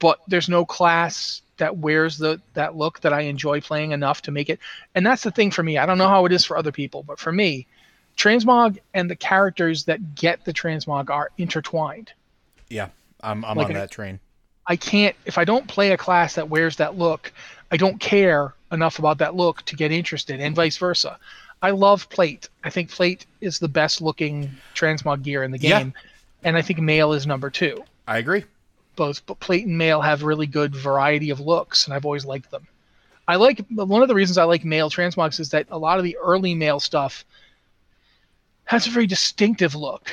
but 0.00 0.18
there's 0.26 0.48
no 0.48 0.64
class 0.64 1.42
that 1.58 1.76
wears 1.76 2.16
the 2.16 2.40
that 2.54 2.76
look 2.76 3.00
that 3.00 3.12
I 3.12 3.20
enjoy 3.22 3.60
playing 3.60 3.90
enough 3.92 4.22
to 4.22 4.30
make 4.30 4.48
it. 4.48 4.58
And 4.94 5.04
that's 5.04 5.22
the 5.22 5.30
thing 5.30 5.50
for 5.50 5.62
me. 5.62 5.76
I 5.76 5.84
don't 5.84 5.98
know 5.98 6.08
how 6.08 6.24
it 6.24 6.32
is 6.32 6.46
for 6.46 6.56
other 6.56 6.72
people, 6.72 7.02
but 7.02 7.18
for 7.18 7.30
me, 7.30 7.66
transmog 8.16 8.78
and 8.94 9.10
the 9.10 9.16
characters 9.16 9.84
that 9.84 10.14
get 10.14 10.46
the 10.46 10.54
transmog 10.54 11.10
are 11.10 11.30
intertwined. 11.36 12.10
Yeah, 12.70 12.88
I'm 13.22 13.44
I'm 13.44 13.56
like 13.56 13.68
on 13.68 13.74
that 13.74 13.90
train. 13.90 14.20
I 14.66 14.76
can't 14.76 15.16
if 15.24 15.38
I 15.38 15.44
don't 15.44 15.66
play 15.66 15.90
a 15.90 15.96
class 15.96 16.34
that 16.34 16.48
wears 16.48 16.76
that 16.76 16.96
look, 16.96 17.32
I 17.70 17.76
don't 17.76 17.98
care 17.98 18.54
enough 18.70 18.98
about 18.98 19.18
that 19.18 19.34
look 19.34 19.62
to 19.62 19.76
get 19.76 19.92
interested, 19.92 20.40
and 20.40 20.54
vice 20.54 20.76
versa. 20.76 21.18
I 21.60 21.70
love 21.70 22.08
plate. 22.08 22.48
I 22.64 22.70
think 22.70 22.90
plate 22.90 23.26
is 23.40 23.58
the 23.58 23.68
best 23.68 24.00
looking 24.00 24.50
transmog 24.74 25.22
gear 25.22 25.44
in 25.44 25.52
the 25.52 25.58
game. 25.58 25.92
Yeah 25.94 26.02
and 26.44 26.56
I 26.56 26.62
think 26.62 26.78
mail 26.80 27.12
is 27.12 27.26
number 27.26 27.50
two. 27.50 27.84
I 28.06 28.18
agree. 28.18 28.44
Both 28.96 29.24
but 29.26 29.40
plate 29.40 29.66
and 29.66 29.78
mail 29.78 30.00
have 30.00 30.22
really 30.22 30.46
good 30.46 30.74
variety 30.74 31.30
of 31.30 31.40
looks, 31.40 31.86
and 31.86 31.94
I've 31.94 32.04
always 32.04 32.24
liked 32.24 32.50
them. 32.50 32.66
I 33.28 33.36
like 33.36 33.64
one 33.70 34.02
of 34.02 34.08
the 34.08 34.14
reasons 34.14 34.38
I 34.38 34.44
like 34.44 34.64
mail 34.64 34.90
transmogs 34.90 35.40
is 35.40 35.50
that 35.50 35.66
a 35.70 35.78
lot 35.78 35.98
of 35.98 36.04
the 36.04 36.16
early 36.18 36.54
mail 36.54 36.80
stuff 36.80 37.24
has 38.64 38.86
a 38.86 38.90
very 38.90 39.06
distinctive 39.06 39.74
look, 39.74 40.10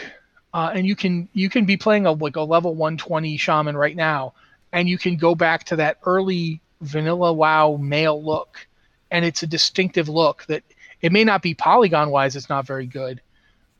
uh, 0.53 0.71
and 0.73 0.85
you 0.85 0.95
can 0.95 1.29
you 1.33 1.49
can 1.49 1.65
be 1.65 1.77
playing 1.77 2.05
a 2.05 2.11
like 2.11 2.35
a 2.35 2.41
level 2.41 2.75
120 2.75 3.37
shaman 3.37 3.77
right 3.77 3.95
now 3.95 4.33
and 4.71 4.87
you 4.87 4.97
can 4.97 5.15
go 5.15 5.35
back 5.35 5.63
to 5.65 5.75
that 5.77 5.97
early 6.05 6.61
vanilla 6.81 7.33
WoW 7.33 7.77
mail 7.77 8.21
look, 8.21 8.67
and 9.11 9.25
it's 9.25 9.43
a 9.43 9.47
distinctive 9.47 10.09
look 10.09 10.45
that 10.47 10.63
it 11.01 11.11
may 11.11 11.23
not 11.23 11.41
be 11.41 11.53
polygon 11.53 12.09
wise, 12.09 12.35
it's 12.35 12.49
not 12.49 12.67
very 12.67 12.85
good, 12.85 13.21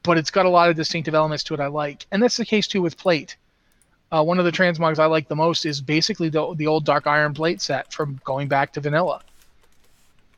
but 0.04 0.18
it's 0.18 0.32
got 0.32 0.46
a 0.46 0.50
lot 0.50 0.70
of 0.70 0.76
distinctive 0.76 1.14
elements 1.14 1.44
to 1.46 1.54
it 1.54 1.60
I 1.60 1.68
like, 1.68 2.06
and 2.12 2.22
that's 2.22 2.38
the 2.38 2.46
case 2.46 2.68
too 2.68 2.82
with 2.82 2.98
plate. 2.98 3.36
Uh, 4.12 4.24
one 4.24 4.40
of 4.40 4.46
the 4.46 4.52
transmogs 4.52 4.98
I 4.98 5.06
like 5.06 5.28
the 5.28 5.36
most 5.36 5.66
is 5.66 5.82
basically 5.82 6.30
the 6.30 6.56
the 6.56 6.68
old 6.68 6.86
Dark 6.86 7.06
Iron 7.06 7.34
plate 7.34 7.62
set 7.62 7.94
from 7.94 8.20
going 8.24 8.48
back 8.48 8.74
to 8.74 8.82
vanilla, 8.82 9.22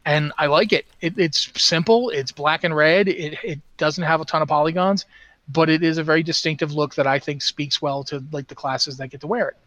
and 0.06 0.34
I 0.38 0.48
like 0.48 0.74
it. 0.74 0.86
it 1.00 1.18
it's 1.18 1.50
simple, 1.62 2.10
it's 2.10 2.32
black 2.32 2.64
and 2.64 2.76
red, 2.76 3.08
it 3.08 3.38
it 3.44 3.60
doesn't 3.78 4.04
have 4.04 4.20
a 4.20 4.26
ton 4.26 4.42
of 4.42 4.50
polygons, 4.50 5.06
but 5.48 5.70
it 5.70 5.84
is 5.84 5.98
a 5.98 6.04
very 6.04 6.24
distinctive 6.24 6.74
look 6.74 6.96
that 6.96 7.08
I 7.08 7.20
think 7.20 7.42
speaks 7.42 7.82
well 7.82 8.04
to 8.06 8.24
like 8.32 8.48
the 8.48 8.56
classes 8.56 8.98
that 8.98 9.10
get 9.10 9.22
to 9.22 9.28
wear 9.28 9.50
it, 9.50 9.58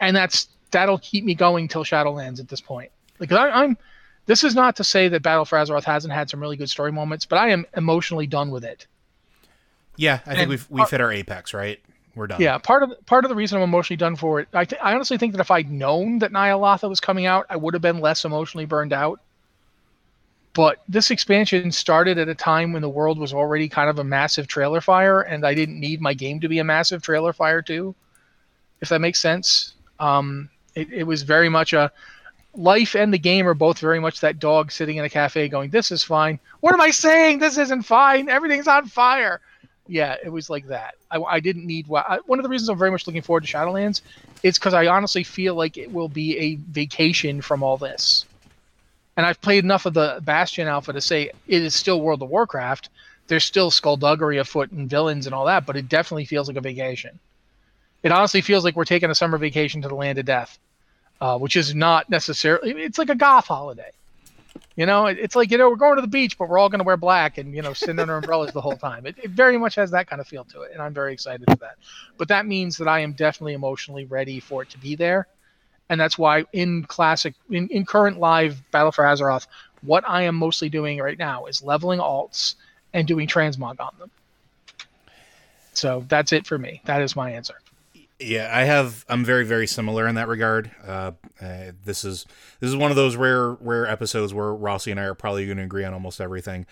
and 0.00 0.16
that's 0.16 0.48
that'll 0.70 0.98
keep 0.98 1.24
me 1.24 1.34
going 1.34 1.68
till 1.68 1.84
Shadowlands 1.84 2.40
at 2.40 2.48
this 2.48 2.60
point. 2.60 2.90
Because 3.18 3.38
I, 3.38 3.50
I'm 3.50 3.78
this 4.26 4.44
is 4.44 4.54
not 4.54 4.76
to 4.76 4.84
say 4.84 5.08
that 5.08 5.22
Battle 5.22 5.44
for 5.44 5.56
Azeroth 5.56 5.84
hasn't 5.84 6.12
had 6.12 6.30
some 6.30 6.40
really 6.40 6.56
good 6.56 6.70
story 6.70 6.92
moments, 6.92 7.26
but 7.26 7.38
I 7.38 7.50
am 7.50 7.66
emotionally 7.76 8.26
done 8.26 8.50
with 8.50 8.64
it. 8.64 8.86
Yeah, 9.96 10.20
I 10.26 10.30
think 10.30 10.38
and 10.38 10.50
we've 10.50 10.70
we've 10.70 10.90
hit 10.90 11.00
our 11.00 11.12
apex, 11.12 11.54
right? 11.54 11.80
We're 12.14 12.26
done. 12.28 12.40
Yeah, 12.40 12.58
part 12.58 12.82
of 12.82 12.90
the, 12.90 12.96
part 12.96 13.24
of 13.24 13.28
the 13.28 13.34
reason 13.34 13.58
I'm 13.58 13.64
emotionally 13.64 13.96
done 13.96 14.16
for 14.16 14.40
it, 14.40 14.48
I 14.52 14.64
th- 14.64 14.80
I 14.82 14.94
honestly 14.94 15.18
think 15.18 15.32
that 15.32 15.40
if 15.40 15.50
I'd 15.50 15.70
known 15.70 16.20
that 16.20 16.32
Ny'alotha 16.32 16.88
was 16.88 17.00
coming 17.00 17.26
out, 17.26 17.46
I 17.50 17.56
would 17.56 17.74
have 17.74 17.82
been 17.82 18.00
less 18.00 18.24
emotionally 18.24 18.66
burned 18.66 18.92
out. 18.92 19.20
But 20.54 20.82
this 20.88 21.10
expansion 21.10 21.72
started 21.72 22.16
at 22.16 22.28
a 22.28 22.34
time 22.34 22.72
when 22.72 22.82
the 22.82 22.88
world 22.88 23.18
was 23.18 23.34
already 23.34 23.68
kind 23.68 23.90
of 23.90 23.98
a 23.98 24.04
massive 24.04 24.46
trailer 24.46 24.80
fire, 24.80 25.20
and 25.20 25.44
I 25.44 25.52
didn't 25.52 25.80
need 25.80 26.00
my 26.00 26.14
game 26.14 26.40
to 26.40 26.48
be 26.48 26.60
a 26.60 26.64
massive 26.64 27.02
trailer 27.02 27.32
fire 27.32 27.60
too, 27.60 27.94
if 28.80 28.88
that 28.88 29.00
makes 29.00 29.20
sense. 29.20 29.74
Um, 29.98 30.48
it, 30.74 30.92
it 30.92 31.02
was 31.04 31.22
very 31.22 31.48
much 31.48 31.72
a 31.72 31.90
life 32.56 32.94
and 32.94 33.12
the 33.12 33.18
game 33.18 33.48
are 33.48 33.54
both 33.54 33.80
very 33.80 33.98
much 33.98 34.20
that 34.20 34.38
dog 34.38 34.70
sitting 34.70 34.96
in 34.96 35.04
a 35.04 35.10
cafe 35.10 35.48
going, 35.48 35.70
"This 35.70 35.90
is 35.90 36.04
fine." 36.04 36.38
What 36.60 36.72
am 36.72 36.80
I 36.80 36.90
saying? 36.90 37.40
This 37.40 37.58
isn't 37.58 37.82
fine. 37.82 38.28
Everything's 38.28 38.68
on 38.68 38.86
fire. 38.86 39.40
Yeah, 39.86 40.16
it 40.24 40.30
was 40.30 40.48
like 40.48 40.68
that. 40.68 40.94
I, 41.10 41.20
I 41.20 41.40
didn't 41.40 41.66
need 41.66 41.86
I, 41.92 42.20
one 42.26 42.38
of 42.38 42.42
the 42.44 42.48
reasons 42.48 42.68
I'm 42.68 42.78
very 42.78 42.90
much 42.90 43.06
looking 43.06 43.22
forward 43.22 43.44
to 43.44 43.52
Shadowlands 43.52 44.02
is 44.42 44.58
because 44.58 44.72
I 44.72 44.86
honestly 44.86 45.24
feel 45.24 45.56
like 45.56 45.76
it 45.76 45.92
will 45.92 46.08
be 46.08 46.38
a 46.38 46.54
vacation 46.70 47.42
from 47.42 47.62
all 47.62 47.76
this. 47.76 48.24
And 49.16 49.24
I've 49.24 49.40
played 49.40 49.64
enough 49.64 49.86
of 49.86 49.94
the 49.94 50.20
Bastion 50.22 50.66
Alpha 50.66 50.92
to 50.92 51.00
say 51.00 51.30
it 51.46 51.62
is 51.62 51.74
still 51.74 52.00
World 52.00 52.22
of 52.22 52.30
Warcraft. 52.30 52.88
There's 53.28 53.44
still 53.44 53.70
skullduggery 53.70 54.38
afoot 54.38 54.72
and 54.72 54.90
villains 54.90 55.26
and 55.26 55.34
all 55.34 55.46
that, 55.46 55.66
but 55.66 55.76
it 55.76 55.88
definitely 55.88 56.24
feels 56.24 56.48
like 56.48 56.56
a 56.56 56.60
vacation. 56.60 57.18
It 58.02 58.12
honestly 58.12 58.40
feels 58.40 58.64
like 58.64 58.76
we're 58.76 58.84
taking 58.84 59.10
a 59.10 59.14
summer 59.14 59.38
vacation 59.38 59.80
to 59.82 59.88
the 59.88 59.94
land 59.94 60.18
of 60.18 60.26
death 60.26 60.58
uh, 61.20 61.38
which 61.38 61.56
is 61.56 61.74
not 61.74 62.10
necessarily. 62.10 62.72
It's 62.72 62.98
like 62.98 63.10
a 63.10 63.14
goth 63.14 63.46
holiday. 63.46 63.90
You 64.76 64.86
know, 64.86 65.06
it, 65.06 65.18
it's 65.18 65.36
like 65.36 65.50
you 65.50 65.58
know 65.58 65.70
we're 65.70 65.76
going 65.76 65.96
to 65.96 66.02
the 66.02 66.08
beach, 66.08 66.36
but 66.36 66.48
we're 66.48 66.58
all 66.58 66.68
going 66.68 66.80
to 66.80 66.84
wear 66.84 66.96
black 66.96 67.38
and 67.38 67.54
you 67.54 67.62
know 67.62 67.72
sit 67.72 67.98
under 67.98 68.16
umbrellas 68.16 68.52
the 68.52 68.60
whole 68.60 68.76
time. 68.76 69.06
It, 69.06 69.16
it 69.22 69.30
very 69.30 69.56
much 69.56 69.74
has 69.76 69.90
that 69.92 70.06
kind 70.06 70.20
of 70.20 70.28
feel 70.28 70.44
to 70.44 70.62
it, 70.62 70.72
and 70.72 70.82
I'm 70.82 70.92
very 70.92 71.12
excited 71.12 71.44
for 71.48 71.56
that. 71.56 71.76
But 72.18 72.28
that 72.28 72.46
means 72.46 72.76
that 72.78 72.88
I 72.88 73.00
am 73.00 73.12
definitely 73.12 73.54
emotionally 73.54 74.04
ready 74.04 74.40
for 74.40 74.62
it 74.62 74.70
to 74.70 74.78
be 74.78 74.96
there, 74.96 75.26
and 75.88 76.00
that's 76.00 76.18
why 76.18 76.44
in 76.52 76.84
classic, 76.84 77.34
in, 77.50 77.68
in 77.68 77.84
current 77.84 78.18
live 78.18 78.62
Battle 78.70 78.92
for 78.92 79.04
Azeroth, 79.04 79.46
what 79.82 80.04
I 80.08 80.22
am 80.22 80.34
mostly 80.34 80.68
doing 80.68 80.98
right 80.98 81.18
now 81.18 81.46
is 81.46 81.62
leveling 81.62 82.00
alts 82.00 82.54
and 82.92 83.06
doing 83.06 83.28
transmog 83.28 83.80
on 83.80 83.92
them. 83.98 84.10
So 85.74 86.04
that's 86.08 86.32
it 86.32 86.46
for 86.46 86.56
me. 86.56 86.80
That 86.84 87.02
is 87.02 87.16
my 87.16 87.32
answer. 87.32 87.54
Yeah, 88.20 88.48
I 88.52 88.62
have. 88.62 89.04
I'm 89.08 89.24
very, 89.24 89.44
very 89.44 89.66
similar 89.66 90.06
in 90.06 90.14
that 90.14 90.28
regard. 90.28 90.70
Uh, 90.86 91.12
uh, 91.40 91.72
this 91.84 92.04
is 92.04 92.24
this 92.60 92.70
is 92.70 92.76
one 92.76 92.90
of 92.90 92.96
those 92.96 93.16
rare, 93.16 93.50
rare 93.54 93.86
episodes 93.86 94.32
where 94.32 94.54
Rossi 94.54 94.92
and 94.92 95.00
I 95.00 95.04
are 95.04 95.14
probably 95.14 95.46
going 95.46 95.58
to 95.58 95.64
agree 95.64 95.84
on 95.84 95.92
almost 95.92 96.20
everything. 96.20 96.64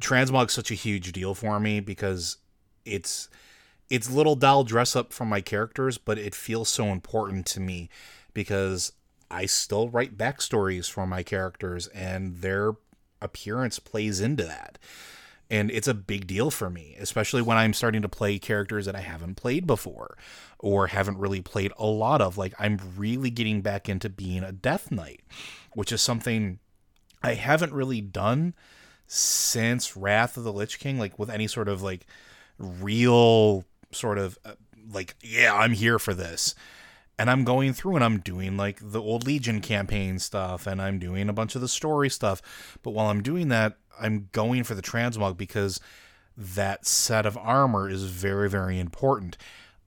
Transmog's 0.00 0.54
such 0.54 0.70
a 0.70 0.74
huge 0.74 1.12
deal 1.12 1.34
for 1.34 1.60
me 1.60 1.80
because 1.80 2.38
it's 2.86 3.28
it's 3.90 4.10
little 4.10 4.34
doll 4.34 4.64
dress 4.64 4.96
up 4.96 5.12
for 5.12 5.26
my 5.26 5.42
characters, 5.42 5.98
but 5.98 6.18
it 6.18 6.34
feels 6.34 6.70
so 6.70 6.86
important 6.86 7.44
to 7.46 7.60
me 7.60 7.90
because 8.38 8.92
I 9.30 9.46
still 9.46 9.88
write 9.88 10.16
backstories 10.16 10.90
for 10.90 11.06
my 11.06 11.22
characters, 11.22 11.88
and 11.88 12.36
their 12.36 12.76
appearance 13.20 13.78
plays 13.78 14.20
into 14.20 14.44
that 14.44 14.78
and 15.50 15.70
it's 15.70 15.88
a 15.88 15.94
big 15.94 16.26
deal 16.26 16.50
for 16.50 16.68
me, 16.68 16.96
especially 17.00 17.40
when 17.42 17.56
I'm 17.56 17.72
starting 17.72 18.02
to 18.02 18.08
play 18.08 18.38
characters 18.38 18.86
that 18.86 18.94
I 18.94 19.00
haven't 19.00 19.36
played 19.36 19.66
before 19.66 20.16
or 20.58 20.88
haven't 20.88 21.18
really 21.18 21.40
played 21.40 21.72
a 21.78 21.86
lot 21.86 22.20
of. 22.20 22.36
Like 22.36 22.54
I'm 22.58 22.78
really 22.96 23.30
getting 23.30 23.62
back 23.62 23.88
into 23.88 24.08
being 24.08 24.42
a 24.42 24.52
Death 24.52 24.90
Knight, 24.90 25.22
which 25.72 25.90
is 25.90 26.02
something 26.02 26.58
I 27.22 27.34
haven't 27.34 27.72
really 27.72 28.00
done 28.00 28.54
since 29.06 29.96
Wrath 29.96 30.36
of 30.36 30.44
the 30.44 30.52
Lich 30.52 30.78
King, 30.78 30.98
like 30.98 31.18
with 31.18 31.30
any 31.30 31.46
sort 31.46 31.68
of 31.68 31.82
like 31.82 32.06
real 32.58 33.64
sort 33.90 34.18
of 34.18 34.38
uh, 34.44 34.52
like 34.92 35.16
yeah, 35.22 35.54
I'm 35.54 35.72
here 35.72 35.98
for 35.98 36.12
this. 36.12 36.54
And 37.18 37.28
I'm 37.28 37.42
going 37.42 37.72
through 37.72 37.96
and 37.96 38.04
I'm 38.04 38.20
doing 38.20 38.56
like 38.56 38.78
the 38.80 39.02
old 39.02 39.26
Legion 39.26 39.60
campaign 39.60 40.18
stuff 40.18 40.66
and 40.66 40.80
I'm 40.80 40.98
doing 40.98 41.28
a 41.28 41.32
bunch 41.32 41.54
of 41.54 41.60
the 41.60 41.68
story 41.68 42.08
stuff. 42.08 42.78
But 42.82 42.92
while 42.92 43.08
I'm 43.08 43.22
doing 43.22 43.48
that, 43.48 43.76
I'm 44.00 44.28
going 44.32 44.62
for 44.62 44.74
the 44.74 44.82
transmog 44.82 45.36
because 45.36 45.80
that 46.36 46.86
set 46.86 47.26
of 47.26 47.36
armor 47.36 47.90
is 47.90 48.04
very, 48.04 48.48
very 48.48 48.78
important. 48.78 49.36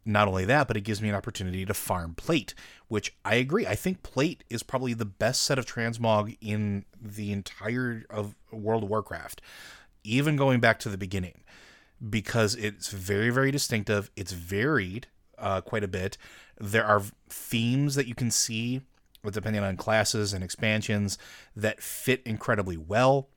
Not 0.03 0.27
only 0.27 0.45
that, 0.45 0.67
but 0.67 0.75
it 0.75 0.81
gives 0.81 1.01
me 1.01 1.09
an 1.09 1.15
opportunity 1.15 1.65
to 1.65 1.73
farm 1.73 2.15
plate, 2.15 2.53
which 2.87 3.15
I 3.23 3.35
agree. 3.35 3.65
I 3.67 3.75
think 3.75 4.03
plate 4.03 4.43
is 4.49 4.63
probably 4.63 4.93
the 4.93 5.05
best 5.05 5.43
set 5.43 5.59
of 5.59 5.65
transmog 5.65 6.35
in 6.41 6.85
the 6.99 7.31
entire 7.31 8.03
of 8.09 8.35
World 8.51 8.83
of 8.83 8.89
Warcraft, 8.89 9.41
even 10.03 10.35
going 10.35 10.59
back 10.59 10.79
to 10.79 10.89
the 10.89 10.97
beginning, 10.97 11.43
because 12.09 12.55
it's 12.55 12.89
very, 12.89 13.29
very 13.29 13.51
distinctive. 13.51 14.09
It's 14.15 14.33
varied 14.33 15.07
uh, 15.37 15.61
quite 15.61 15.83
a 15.83 15.87
bit. 15.87 16.17
There 16.61 16.85
are 16.85 17.01
themes 17.27 17.95
that 17.95 18.07
you 18.07 18.13
can 18.13 18.29
see, 18.29 18.81
depending 19.29 19.63
on 19.63 19.77
classes 19.77 20.31
and 20.31 20.43
expansions, 20.43 21.17
that 21.55 21.81
fit 21.81 22.21
incredibly 22.23 22.77
well. 22.77 23.29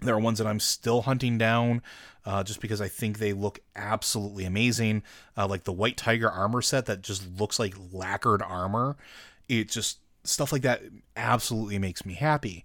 There 0.00 0.14
are 0.14 0.20
ones 0.20 0.38
that 0.38 0.46
I'm 0.46 0.60
still 0.60 1.02
hunting 1.02 1.38
down 1.38 1.82
uh, 2.26 2.42
just 2.42 2.60
because 2.60 2.80
I 2.80 2.88
think 2.88 3.18
they 3.18 3.32
look 3.32 3.60
absolutely 3.76 4.44
amazing. 4.44 5.04
Uh, 5.36 5.46
like 5.46 5.64
the 5.64 5.72
White 5.72 5.96
Tiger 5.96 6.28
armor 6.28 6.62
set 6.62 6.86
that 6.86 7.02
just 7.02 7.38
looks 7.38 7.60
like 7.60 7.74
lacquered 7.92 8.42
armor. 8.42 8.96
It 9.48 9.70
just, 9.70 9.98
stuff 10.24 10.52
like 10.52 10.62
that 10.62 10.82
absolutely 11.16 11.78
makes 11.78 12.04
me 12.04 12.14
happy. 12.14 12.64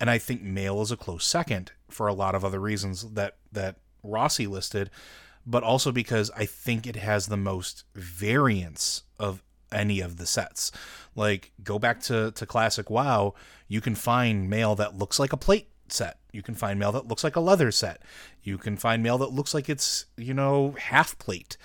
And 0.00 0.08
I 0.08 0.18
think 0.18 0.42
Mail 0.42 0.80
is 0.80 0.90
a 0.90 0.96
close 0.96 1.26
second 1.26 1.72
for 1.90 2.06
a 2.06 2.14
lot 2.14 2.34
of 2.34 2.44
other 2.44 2.58
reasons 2.58 3.02
that, 3.12 3.36
that 3.52 3.76
Rossi 4.02 4.46
listed, 4.46 4.90
but 5.46 5.62
also 5.62 5.92
because 5.92 6.30
I 6.36 6.46
think 6.46 6.86
it 6.86 6.96
has 6.96 7.26
the 7.26 7.36
most 7.36 7.84
variance 7.94 9.02
of 9.18 9.42
any 9.70 10.00
of 10.00 10.16
the 10.16 10.26
sets. 10.26 10.70
Like, 11.14 11.52
go 11.62 11.78
back 11.78 12.00
to, 12.02 12.30
to 12.32 12.46
Classic 12.46 12.88
WoW, 12.88 13.34
you 13.68 13.80
can 13.80 13.94
find 13.94 14.48
mail 14.48 14.74
that 14.76 14.96
looks 14.96 15.18
like 15.18 15.32
a 15.32 15.36
plate 15.36 15.68
set. 15.88 16.18
You 16.32 16.42
can 16.42 16.54
find 16.54 16.78
mail 16.78 16.92
that 16.92 17.06
looks 17.06 17.24
like 17.24 17.36
a 17.36 17.40
leather 17.40 17.70
set. 17.70 18.02
You 18.42 18.58
can 18.58 18.76
find 18.76 19.02
mail 19.02 19.18
that 19.18 19.32
looks 19.32 19.54
like 19.54 19.68
it's, 19.68 20.06
you 20.16 20.34
know, 20.34 20.74
half 20.78 21.18
plate. 21.18 21.56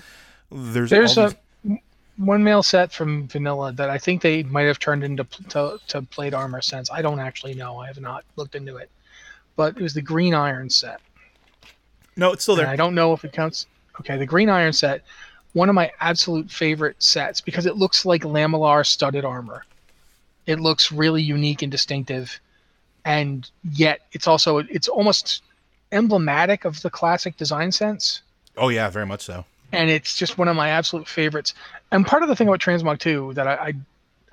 There's 0.52 0.90
There's 0.90 1.18
a 1.18 1.36
these... 1.64 1.80
one 2.18 2.44
mail 2.44 2.64
set 2.64 2.92
from 2.92 3.28
Vanilla 3.28 3.72
that 3.74 3.90
I 3.90 3.98
think 3.98 4.22
they 4.22 4.44
might 4.44 4.64
have 4.64 4.80
turned 4.80 5.04
into 5.04 5.24
to, 5.50 5.80
to 5.88 6.02
plate 6.02 6.34
armor 6.34 6.62
since. 6.62 6.92
I 6.92 7.02
don't 7.02 7.20
actually 7.20 7.54
know. 7.54 7.78
I 7.80 7.88
have 7.88 8.00
not 8.00 8.26
looked 8.36 8.56
into 8.56 8.78
it. 8.78 8.90
But 9.56 9.78
it 9.78 9.82
was 9.82 9.94
the 9.94 10.02
green 10.02 10.34
iron 10.34 10.70
set. 10.70 11.02
No, 12.18 12.34
it's 12.34 12.44
still 12.44 12.56
there. 12.56 12.66
And 12.66 12.72
I 12.72 12.76
don't 12.76 12.96
know 12.96 13.14
if 13.14 13.24
it 13.24 13.32
counts. 13.32 13.68
Okay, 14.00 14.18
the 14.18 14.26
green 14.26 14.50
iron 14.50 14.74
set, 14.74 15.04
one 15.54 15.70
of 15.70 15.76
my 15.76 15.92
absolute 16.02 16.52
favorite 16.52 17.02
sets 17.02 17.42
because 17.42 17.66
it 17.66 17.78
looks 17.78 18.06
like 18.06 18.24
lamellar 18.24 18.86
studded 18.86 19.24
armor. 19.24 19.64
It 20.46 20.60
looks 20.60 20.92
really 20.92 21.22
unique 21.22 21.62
and 21.62 21.72
distinctive 21.72 22.40
and 23.08 23.50
yet 23.72 24.02
it's 24.12 24.28
also 24.28 24.58
it's 24.58 24.90
almost 24.90 25.42
emblematic 25.94 26.66
of 26.66 26.82
the 26.82 26.90
classic 26.90 27.38
design 27.38 27.72
sense. 27.72 28.22
Oh 28.58 28.68
yeah, 28.68 28.90
very 28.90 29.06
much 29.06 29.22
so. 29.22 29.46
And 29.72 29.90
it's 29.90 30.18
just 30.18 30.38
one 30.38 30.50
of 30.50 30.58
my 30.58 30.70
absolute 30.70 31.08
favorites. 31.08 31.54
And 31.92 32.06
part 32.06 32.22
of 32.22 32.28
the 32.28 32.36
thing 32.36 32.50
about 32.50 32.60
Transmog 32.60 33.00
too 33.00 33.32
that 33.36 33.48
I, 33.48 33.54
I 33.54 33.74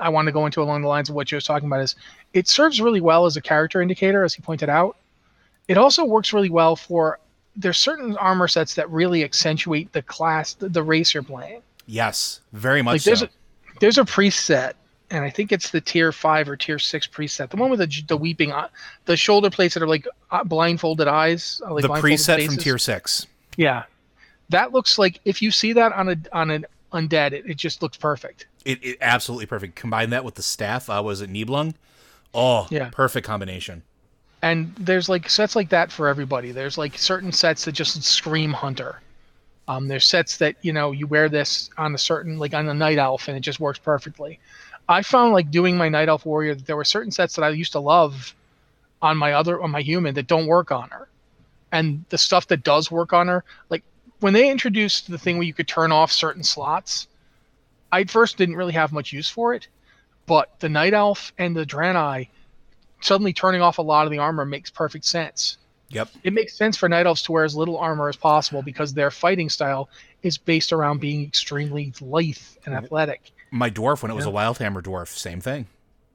I 0.00 0.08
want 0.08 0.26
to 0.26 0.32
go 0.32 0.44
into 0.44 0.60
along 0.60 0.82
the 0.82 0.88
lines 0.88 1.08
of 1.08 1.14
what 1.14 1.30
you 1.30 1.36
was 1.36 1.44
talking 1.44 1.68
about 1.68 1.82
is 1.82 1.94
it 2.32 2.48
serves 2.48 2.80
really 2.80 3.00
well 3.00 3.26
as 3.26 3.36
a 3.36 3.40
character 3.40 3.80
indicator, 3.80 4.24
as 4.24 4.34
he 4.34 4.42
pointed 4.42 4.68
out. 4.68 4.96
It 5.68 5.78
also 5.78 6.04
works 6.04 6.32
really 6.32 6.50
well 6.50 6.74
for 6.74 7.20
there's 7.56 7.78
certain 7.78 8.16
armor 8.16 8.48
sets 8.48 8.74
that 8.74 8.90
really 8.90 9.24
accentuate 9.24 9.92
the 9.92 10.02
class, 10.02 10.54
the, 10.54 10.68
the 10.68 10.82
race 10.82 11.14
you're 11.14 11.22
playing. 11.22 11.62
Yes, 11.86 12.40
very 12.52 12.82
much 12.82 12.94
like 12.94 13.02
there's 13.02 13.20
so. 13.20 13.26
A, 13.26 13.78
there's 13.80 13.98
a 13.98 14.04
priest 14.04 14.44
set 14.46 14.76
and 15.10 15.24
I 15.24 15.30
think 15.30 15.52
it's 15.52 15.70
the 15.70 15.80
tier 15.80 16.12
five 16.12 16.48
or 16.48 16.56
tier 16.56 16.78
six 16.78 17.06
preset, 17.06 17.50
the 17.50 17.56
one 17.56 17.70
with 17.70 17.80
the, 17.80 18.02
the 18.08 18.16
weeping, 18.16 18.52
the 19.04 19.16
shoulder 19.16 19.50
plates 19.50 19.74
that 19.74 19.82
are 19.82 19.88
like 19.88 20.06
uh, 20.30 20.44
blindfolded 20.44 21.06
eyes. 21.06 21.60
Uh, 21.64 21.74
like 21.74 21.82
the 21.82 21.88
preset 21.88 22.36
faces. 22.36 22.46
from 22.46 22.56
tier 22.56 22.78
six. 22.78 23.26
Yeah, 23.56 23.84
that 24.48 24.72
looks 24.72 24.98
like 24.98 25.20
if 25.24 25.40
you 25.42 25.50
see 25.50 25.72
that 25.74 25.92
on 25.92 26.08
a 26.08 26.16
on 26.32 26.50
an 26.50 26.66
undead, 26.92 27.32
it, 27.32 27.46
it 27.46 27.56
just 27.56 27.82
looks 27.82 27.96
perfect. 27.96 28.46
It, 28.64 28.82
it 28.82 28.98
absolutely 29.00 29.46
perfect. 29.46 29.76
Combine 29.76 30.10
that 30.10 30.24
with 30.24 30.34
the 30.34 30.42
staff. 30.42 30.88
Uh, 30.88 31.02
was 31.04 31.20
it 31.20 31.30
Nibelung? 31.30 31.74
Oh, 32.32 32.66
Yeah. 32.70 32.88
perfect 32.90 33.26
combination. 33.26 33.82
And 34.44 34.74
there's 34.78 35.08
like 35.08 35.30
sets 35.30 35.56
like 35.56 35.70
that 35.70 35.90
for 35.90 36.06
everybody. 36.06 36.52
There's 36.52 36.76
like 36.76 36.98
certain 36.98 37.32
sets 37.32 37.64
that 37.64 37.72
just 37.72 38.02
scream 38.04 38.52
hunter. 38.52 39.00
Um, 39.68 39.88
there's 39.88 40.04
sets 40.04 40.36
that 40.36 40.56
you 40.60 40.70
know 40.70 40.92
you 40.92 41.06
wear 41.06 41.30
this 41.30 41.70
on 41.78 41.94
a 41.94 41.98
certain 41.98 42.38
like 42.38 42.52
on 42.52 42.68
a 42.68 42.74
night 42.74 42.98
elf 42.98 43.26
and 43.26 43.38
it 43.38 43.40
just 43.40 43.58
works 43.58 43.78
perfectly. 43.78 44.38
I 44.86 45.00
found 45.00 45.32
like 45.32 45.50
doing 45.50 45.78
my 45.78 45.88
night 45.88 46.10
elf 46.10 46.26
warrior 46.26 46.54
that 46.54 46.66
there 46.66 46.76
were 46.76 46.84
certain 46.84 47.10
sets 47.10 47.34
that 47.36 47.42
i 47.42 47.48
used 47.48 47.72
to 47.72 47.80
love 47.80 48.34
on 49.00 49.16
my 49.16 49.32
other 49.32 49.62
on 49.62 49.70
my 49.70 49.80
human 49.80 50.14
that 50.14 50.26
don't 50.26 50.46
work 50.46 50.70
on 50.70 50.90
her. 50.90 51.08
And 51.72 52.04
the 52.10 52.18
stuff 52.18 52.46
that 52.48 52.62
does 52.62 52.90
work 52.90 53.14
on 53.14 53.28
her 53.28 53.44
like 53.70 53.82
when 54.20 54.34
they 54.34 54.50
introduced 54.50 55.10
the 55.10 55.16
thing 55.16 55.38
where 55.38 55.46
you 55.46 55.54
could 55.54 55.68
turn 55.68 55.90
off 55.90 56.12
certain 56.12 56.42
slots 56.42 57.08
i 57.90 58.04
first 58.04 58.36
didn't 58.36 58.56
really 58.56 58.74
have 58.74 58.92
much 58.92 59.10
use 59.10 59.28
for 59.28 59.54
it 59.54 59.68
but 60.26 60.60
the 60.60 60.68
night 60.68 60.92
elf 60.92 61.32
and 61.38 61.56
the 61.56 61.64
draenei 61.64 62.28
suddenly 63.04 63.32
turning 63.32 63.60
off 63.60 63.78
a 63.78 63.82
lot 63.82 64.06
of 64.06 64.10
the 64.10 64.18
armor 64.18 64.44
makes 64.44 64.70
perfect 64.70 65.04
sense. 65.04 65.58
Yep. 65.90 66.08
It 66.24 66.32
makes 66.32 66.54
sense 66.54 66.76
for 66.76 66.88
night 66.88 67.06
elves 67.06 67.22
to 67.22 67.32
wear 67.32 67.44
as 67.44 67.54
little 67.54 67.76
armor 67.76 68.08
as 68.08 68.16
possible 68.16 68.62
because 68.62 68.94
their 68.94 69.10
fighting 69.10 69.48
style 69.48 69.88
is 70.22 70.38
based 70.38 70.72
around 70.72 71.00
being 71.00 71.24
extremely 71.24 71.92
lithe 72.00 72.36
and 72.64 72.74
mm-hmm. 72.74 72.84
athletic. 72.84 73.32
My 73.50 73.70
dwarf, 73.70 74.02
when 74.02 74.10
it 74.10 74.14
was 74.14 74.24
Yeah. 74.24 74.32
a 74.32 74.34
Wildhammer 74.34 74.82
dwarf, 74.82 75.08
same 75.08 75.40
thing. 75.40 75.66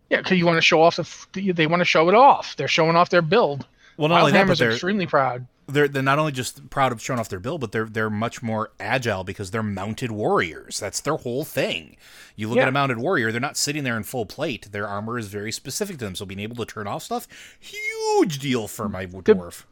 Yeah, 0.10 0.17
because 0.17 0.38
you 0.38 0.46
want 0.46 0.58
to 0.58 0.62
show 0.62 0.81
off 0.81 0.96
the 0.96 1.03
f- 1.03 1.27
they 1.34 1.67
want 1.67 1.81
to 1.81 1.86
show 1.86 2.10
it 2.10 2.15
off. 2.15 2.55
They're 2.58 2.67
showing 2.67 2.96
off 2.96 3.12
their 3.12 3.22
build. 3.22 3.67
Well, 3.96 4.10
not 4.10 4.22
only 4.22 4.31
that, 4.31 4.48
but 4.48 4.53
Wildhammers 4.53 4.60
they're, 4.60 4.72
extremely 4.72 5.05
proud. 5.05 5.46
They're 5.69 5.88
they're 5.88 6.03
not 6.03 6.19
only 6.19 6.31
just 6.31 6.69
proud 6.69 6.91
of 6.91 7.01
showing 7.01 7.19
off 7.19 7.29
their 7.29 7.39
build, 7.39 7.61
but 7.61 7.71
they're 7.71 7.85
they're 7.85 8.09
much 8.09 8.41
more 8.43 8.71
agile 8.79 9.23
because 9.23 9.51
they're 9.51 9.63
mounted 9.63 10.11
warriors. 10.11 10.79
That's 10.79 10.99
their 10.99 11.15
whole 11.15 11.45
thing. 11.45 11.97
You 12.35 12.47
look 12.47 12.57
Yeah. 12.57 12.63
at 12.63 12.69
a 12.69 12.71
mounted 12.71 12.97
warrior; 12.97 13.31
they're 13.31 13.41
not 13.41 13.57
sitting 13.57 13.83
there 13.83 13.97
in 13.97 14.03
full 14.03 14.25
plate. 14.25 14.71
Their 14.71 14.88
armor 14.88 15.17
is 15.17 15.27
very 15.27 15.51
specific 15.51 15.97
to 15.99 16.05
them, 16.05 16.15
so 16.15 16.25
being 16.25 16.39
able 16.39 16.55
to 16.57 16.65
turn 16.65 16.88
off 16.88 17.03
stuff, 17.03 17.27
huge 17.59 18.39
deal 18.39 18.67
for 18.67 18.89
my 18.89 19.05
dwarf. 19.05 19.63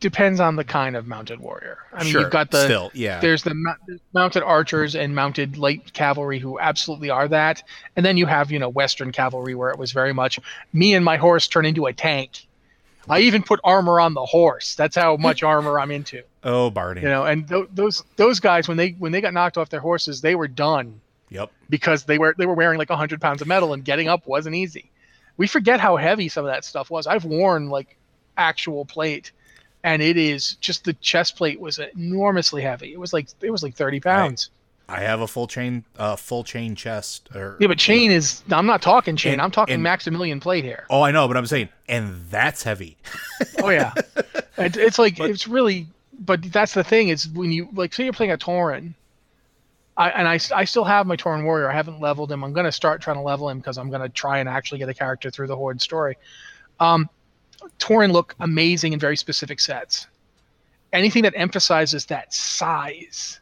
Depends 0.00 0.38
on 0.38 0.56
the 0.56 0.64
kind 0.64 0.96
of 0.96 1.06
mounted 1.06 1.40
warrior. 1.40 1.78
I 1.92 2.02
mean, 2.02 2.12
sure, 2.12 2.20
you've 2.22 2.30
got 2.30 2.50
the 2.50 2.64
still, 2.64 2.90
yeah, 2.92 3.20
there's 3.20 3.42
the 3.42 3.54
there's 3.86 4.00
mounted 4.12 4.42
archers 4.42 4.94
and 4.94 5.14
mounted 5.14 5.56
light 5.56 5.92
cavalry 5.94 6.38
who 6.38 6.58
absolutely 6.58 7.08
are 7.08 7.26
that 7.28 7.62
and 7.96 8.04
then 8.04 8.16
you 8.18 8.26
have 8.26 8.50
you 8.50 8.58
know 8.58 8.68
western 8.68 9.12
cavalry 9.12 9.54
where 9.54 9.70
it 9.70 9.78
was 9.78 9.92
very 9.92 10.12
much 10.12 10.38
me 10.74 10.94
and 10.94 11.04
my 11.04 11.16
horse 11.16 11.48
turn 11.48 11.64
into 11.64 11.86
a 11.86 11.92
tank 11.92 12.46
i 13.08 13.20
even 13.20 13.42
put 13.42 13.60
armor 13.64 14.00
on 14.00 14.14
the 14.14 14.24
horse. 14.24 14.74
That's 14.74 14.96
how 14.96 15.16
much 15.16 15.42
armor 15.54 15.78
i'm 15.78 15.90
into. 15.90 16.22
Oh 16.42 16.70
Barney, 16.70 17.02
you 17.02 17.08
know 17.08 17.24
and 17.24 17.48
th- 17.48 17.68
those 17.72 18.04
those 18.16 18.40
guys 18.40 18.68
when 18.68 18.76
they 18.76 18.90
when 18.90 19.12
they 19.12 19.20
got 19.20 19.34
knocked 19.34 19.58
off 19.58 19.70
their 19.70 19.80
horses 19.80 20.20
they 20.20 20.34
were 20.34 20.48
done. 20.48 21.00
Yep, 21.30 21.50
because 21.70 22.04
they 22.04 22.18
were 22.18 22.34
they 22.36 22.46
were 22.46 22.54
wearing 22.54 22.78
like 22.78 22.90
100 22.90 23.20
pounds 23.20 23.42
of 23.42 23.48
metal 23.48 23.72
and 23.72 23.84
getting 23.84 24.08
up 24.08 24.26
wasn't 24.26 24.54
easy. 24.54 24.90
We 25.36 25.46
forget 25.46 25.80
how 25.80 25.96
heavy 25.96 26.28
some 26.28 26.44
of 26.44 26.52
that 26.52 26.64
stuff 26.64 26.90
was. 26.90 27.06
I've 27.06 27.24
worn 27.24 27.68
like 27.68 27.96
actual 28.36 28.84
plate 28.84 29.32
and 29.82 30.00
it 30.00 30.16
is 30.16 30.54
just 30.56 30.84
the 30.84 30.94
chest 30.94 31.36
plate 31.36 31.60
was 31.60 31.78
enormously 31.78 32.62
heavy. 32.62 32.92
It 32.92 33.00
was 33.00 33.12
like 33.12 33.28
it 33.40 33.50
was 33.50 33.62
like 33.62 33.74
30 33.74 34.00
pounds 34.00 34.50
I 34.88 35.00
have 35.00 35.20
a 35.20 35.26
full 35.26 35.46
chain, 35.46 35.84
uh, 35.98 36.16
full 36.16 36.44
chain 36.44 36.74
chest. 36.74 37.28
Or 37.34 37.56
yeah 37.60 37.68
but 37.68 37.78
chain 37.78 38.10
is 38.10 38.42
i'm 38.50 38.66
not 38.66 38.82
talking 38.82 39.16
chain 39.16 39.34
And- 39.34 39.42
i'm 39.42 39.50
talking 39.50 39.74
and- 39.74 39.82
maximilian 39.82 40.40
plate 40.40 40.64
here 40.64 40.84
oh, 40.90 41.02
I 41.02 41.10
know, 41.10 41.26
but 41.28 41.36
I'm 41.36 41.46
saying, 41.46 41.68
and 41.88 42.24
that's 42.30 42.62
heavy. 42.62 42.96
oh 43.62 43.70
yeah 43.70 43.92
it, 44.58 44.76
it's 44.76 44.98
like 44.98 45.16
But- 45.18 45.30
it's 45.30 45.48
really 45.48 45.86
but 46.18 46.42
that's 46.52 46.74
the 46.74 46.84
thing 46.84 47.08
is 47.08 47.28
when 47.28 47.50
you 47.50 47.68
like 47.72 47.92
say 47.92 48.04
you're 48.04 48.12
playing 48.12 48.32
a 48.32 48.38
Tauren, 48.38 48.94
I, 49.96 50.10
and 50.10 50.28
I, 50.28 50.38
I 50.54 50.64
still 50.64 50.84
have 50.84 51.06
my 51.06 51.16
Tauren 51.16 51.44
warrior. 51.44 51.70
I 51.70 51.74
haven't 51.74 52.00
leveled 52.00 52.30
him. 52.30 52.42
I'm 52.44 52.52
going 52.52 52.64
to 52.66 52.72
start 52.72 53.00
trying 53.00 53.16
to 53.16 53.22
level 53.22 53.48
him 53.48 53.58
because 53.58 53.78
I'm 53.78 53.90
going 53.90 54.00
to 54.02 54.08
try 54.08 54.38
and 54.38 54.48
actually 54.48 54.78
get 54.78 54.88
a 54.88 54.94
character 54.94 55.30
through 55.30 55.46
the 55.48 55.56
Horde 55.56 55.80
story. 55.82 56.16
Um, 56.80 57.08
Tauren 57.78 58.10
look 58.12 58.34
amazing 58.40 58.92
in 58.92 58.98
very 58.98 59.16
specific 59.16 59.58
sets. 59.60 60.06
Anything 60.92 61.22
that 61.24 61.32
emphasizes 61.36 62.06
that 62.06 62.32
size, 62.34 63.40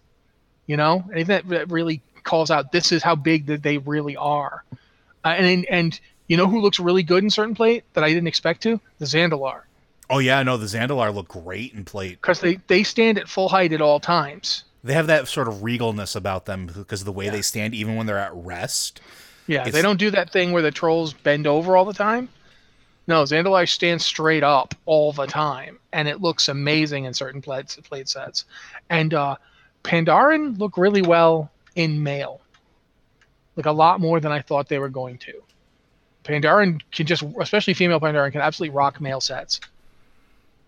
you 0.73 0.79
know, 0.79 1.05
anything 1.13 1.43
that, 1.49 1.71
really 1.71 2.01
calls 2.25 2.51
out 2.51 2.73
this 2.73 2.93
is 2.93 3.03
how 3.03 3.15
big 3.15 3.45
that 3.45 3.63
they 3.63 3.77
really 3.77 4.17
are. 4.17 4.65
Uh, 5.23 5.35
and 5.37 5.67
and 5.67 6.01
you 6.29 6.37
know 6.39 6.47
who 6.49 6.63
looks 6.63 6.81
really 6.81 7.03
good 7.03 7.23
in 7.23 7.29
certain 7.29 7.55
plate 7.55 7.85
that 7.93 8.03
I 8.03 8.09
didn't 8.09 8.27
expect 8.27 8.63
to? 8.63 8.81
The 8.99 9.05
Zandalar 9.05 9.61
Oh 10.09 10.19
yeah, 10.19 10.39
I 10.39 10.43
know 10.43 10.57
the 10.57 10.65
Zandalar 10.65 11.15
look 11.15 11.29
great 11.29 11.75
in 11.75 11.85
plate. 11.85 12.19
because 12.23 12.41
they 12.41 12.55
they 12.69 12.85
stand 12.85 13.19
at 13.19 13.29
full 13.29 13.51
height 13.51 13.75
at 13.75 13.83
all 13.83 14.01
times. 14.01 14.65
They 14.83 14.95
have 14.95 15.09
that 15.09 15.29
sort 15.29 15.47
of 15.47 15.57
regalness 15.57 16.17
about 16.17 16.47
them 16.47 16.71
because 16.75 17.03
of 17.03 17.05
the 17.05 17.13
way 17.13 17.27
Yeah. 17.27 17.33
they 17.33 17.43
stand, 17.43 17.75
even 17.75 17.97
when 17.97 18.07
they're 18.07 18.19
at 18.19 18.35
rest. 18.35 19.03
Yeah, 19.47 19.61
It's- 19.61 19.75
they 19.75 19.83
don't 19.83 19.99
do 19.99 20.11
that 20.13 20.33
thing 20.33 20.53
where 20.53 20.63
the 20.63 20.71
trolls 20.71 21.13
bend 21.13 21.47
over 21.47 21.77
all 21.77 21.85
the 21.85 21.93
time. 22.09 22.31
No, 23.07 23.25
Zandalar 23.25 23.69
stands 23.69 24.07
straight 24.07 24.43
up 24.45 24.75
all 24.87 25.13
the 25.13 25.27
time, 25.27 25.79
and 25.93 26.09
it 26.09 26.23
looks 26.23 26.49
amazing 26.49 27.05
in 27.05 27.13
certain 27.13 27.43
plate, 27.43 27.77
plate 27.85 28.09
sets. 28.09 28.45
And 28.89 29.13
uh, 29.13 29.37
Pandaren 29.85 30.59
look 30.59 30.77
really 30.77 31.03
well 31.03 31.51
in 31.75 32.03
mail, 32.03 32.41
like 33.57 33.67
a 33.67 33.73
lot 33.73 34.01
more 34.01 34.21
than 34.21 34.33
I 34.33 34.41
thought 34.41 34.69
they 34.69 34.79
were 34.79 34.89
going 34.89 35.19
to. 35.19 35.43
Pandaren 36.25 36.81
can 36.93 37.07
just, 37.07 37.25
especially 37.41 37.75
female 37.75 38.01
Pandaren, 38.01 38.31
can 38.33 38.41
absolutely 38.41 38.75
rock 38.77 39.01
mail 39.01 39.21
sets. 39.21 39.61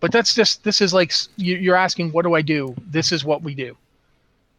But 0.01 0.11
that's 0.11 0.35
just 0.35 0.63
this 0.63 0.81
is 0.81 0.93
like 0.93 1.13
you- 1.37 1.55
you're 1.57 1.75
asking, 1.77 2.11
what 2.11 2.23
do 2.23 2.33
I 2.33 2.41
do? 2.41 2.75
This 2.85 3.11
is 3.11 3.23
what 3.23 3.41
we 3.41 3.55
do. 3.55 3.77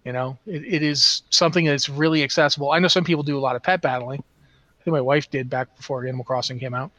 You 0.04 0.12
know, 0.12 0.38
it, 0.46 0.64
it 0.64 0.82
is 0.82 1.22
something 1.30 1.64
that's 1.64 1.88
really 1.88 2.22
accessible. 2.22 2.70
I 2.70 2.78
know 2.78 2.88
some 2.88 3.04
people 3.04 3.22
do 3.24 3.36
a 3.36 3.40
lot 3.40 3.56
of 3.56 3.62
pet 3.62 3.82
battling. 3.82 4.22
I 4.80 4.82
think 4.84 4.92
my 4.92 5.00
wife 5.00 5.30
did 5.30 5.50
back 5.50 5.76
before 5.76 6.04
Animal 6.06 6.24
Crossing 6.24 6.58
came 6.58 6.74
out. 6.74 6.92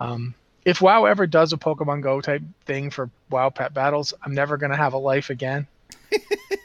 Um, 0.00 0.34
if 0.64 0.82
WoW 0.82 1.04
ever 1.06 1.26
does 1.26 1.52
a 1.52 1.56
Pokemon 1.56 2.02
Go 2.02 2.20
type 2.20 2.42
thing 2.66 2.90
for 2.90 3.08
WoW 3.30 3.50
pet 3.50 3.72
battles, 3.72 4.12
I'm 4.22 4.34
never 4.34 4.56
gonna 4.56 4.76
have 4.76 4.92
a 4.92 4.98
life 4.98 5.30
again. 5.30 5.66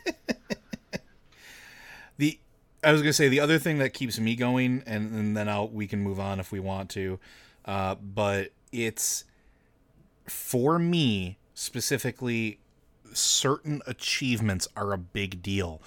The 2.18 2.40
I 2.84 2.92
was 2.92 3.02
gonna 3.02 3.14
say 3.14 3.30
the 3.30 3.40
other 3.40 3.58
thing 3.58 3.80
that 3.80 3.94
keeps 3.94 4.20
me 4.20 4.36
going, 4.36 4.84
and, 4.86 5.14
and 5.14 5.38
then 5.38 5.50
I'll 5.50 5.68
we 5.68 5.88
can 5.88 6.02
move 6.02 6.20
on 6.20 6.40
if 6.40 6.52
we 6.52 6.60
want 6.60 6.90
to, 6.92 7.20
uh, 7.66 7.96
but 7.96 8.52
it's 8.72 9.26
for 10.28 10.80
me 10.80 11.38
specifically. 11.54 12.60
Certain 13.14 13.82
achievements 13.88 14.68
are 14.76 14.92
a 14.92 14.98
big 14.98 15.42
deal. 15.42 15.82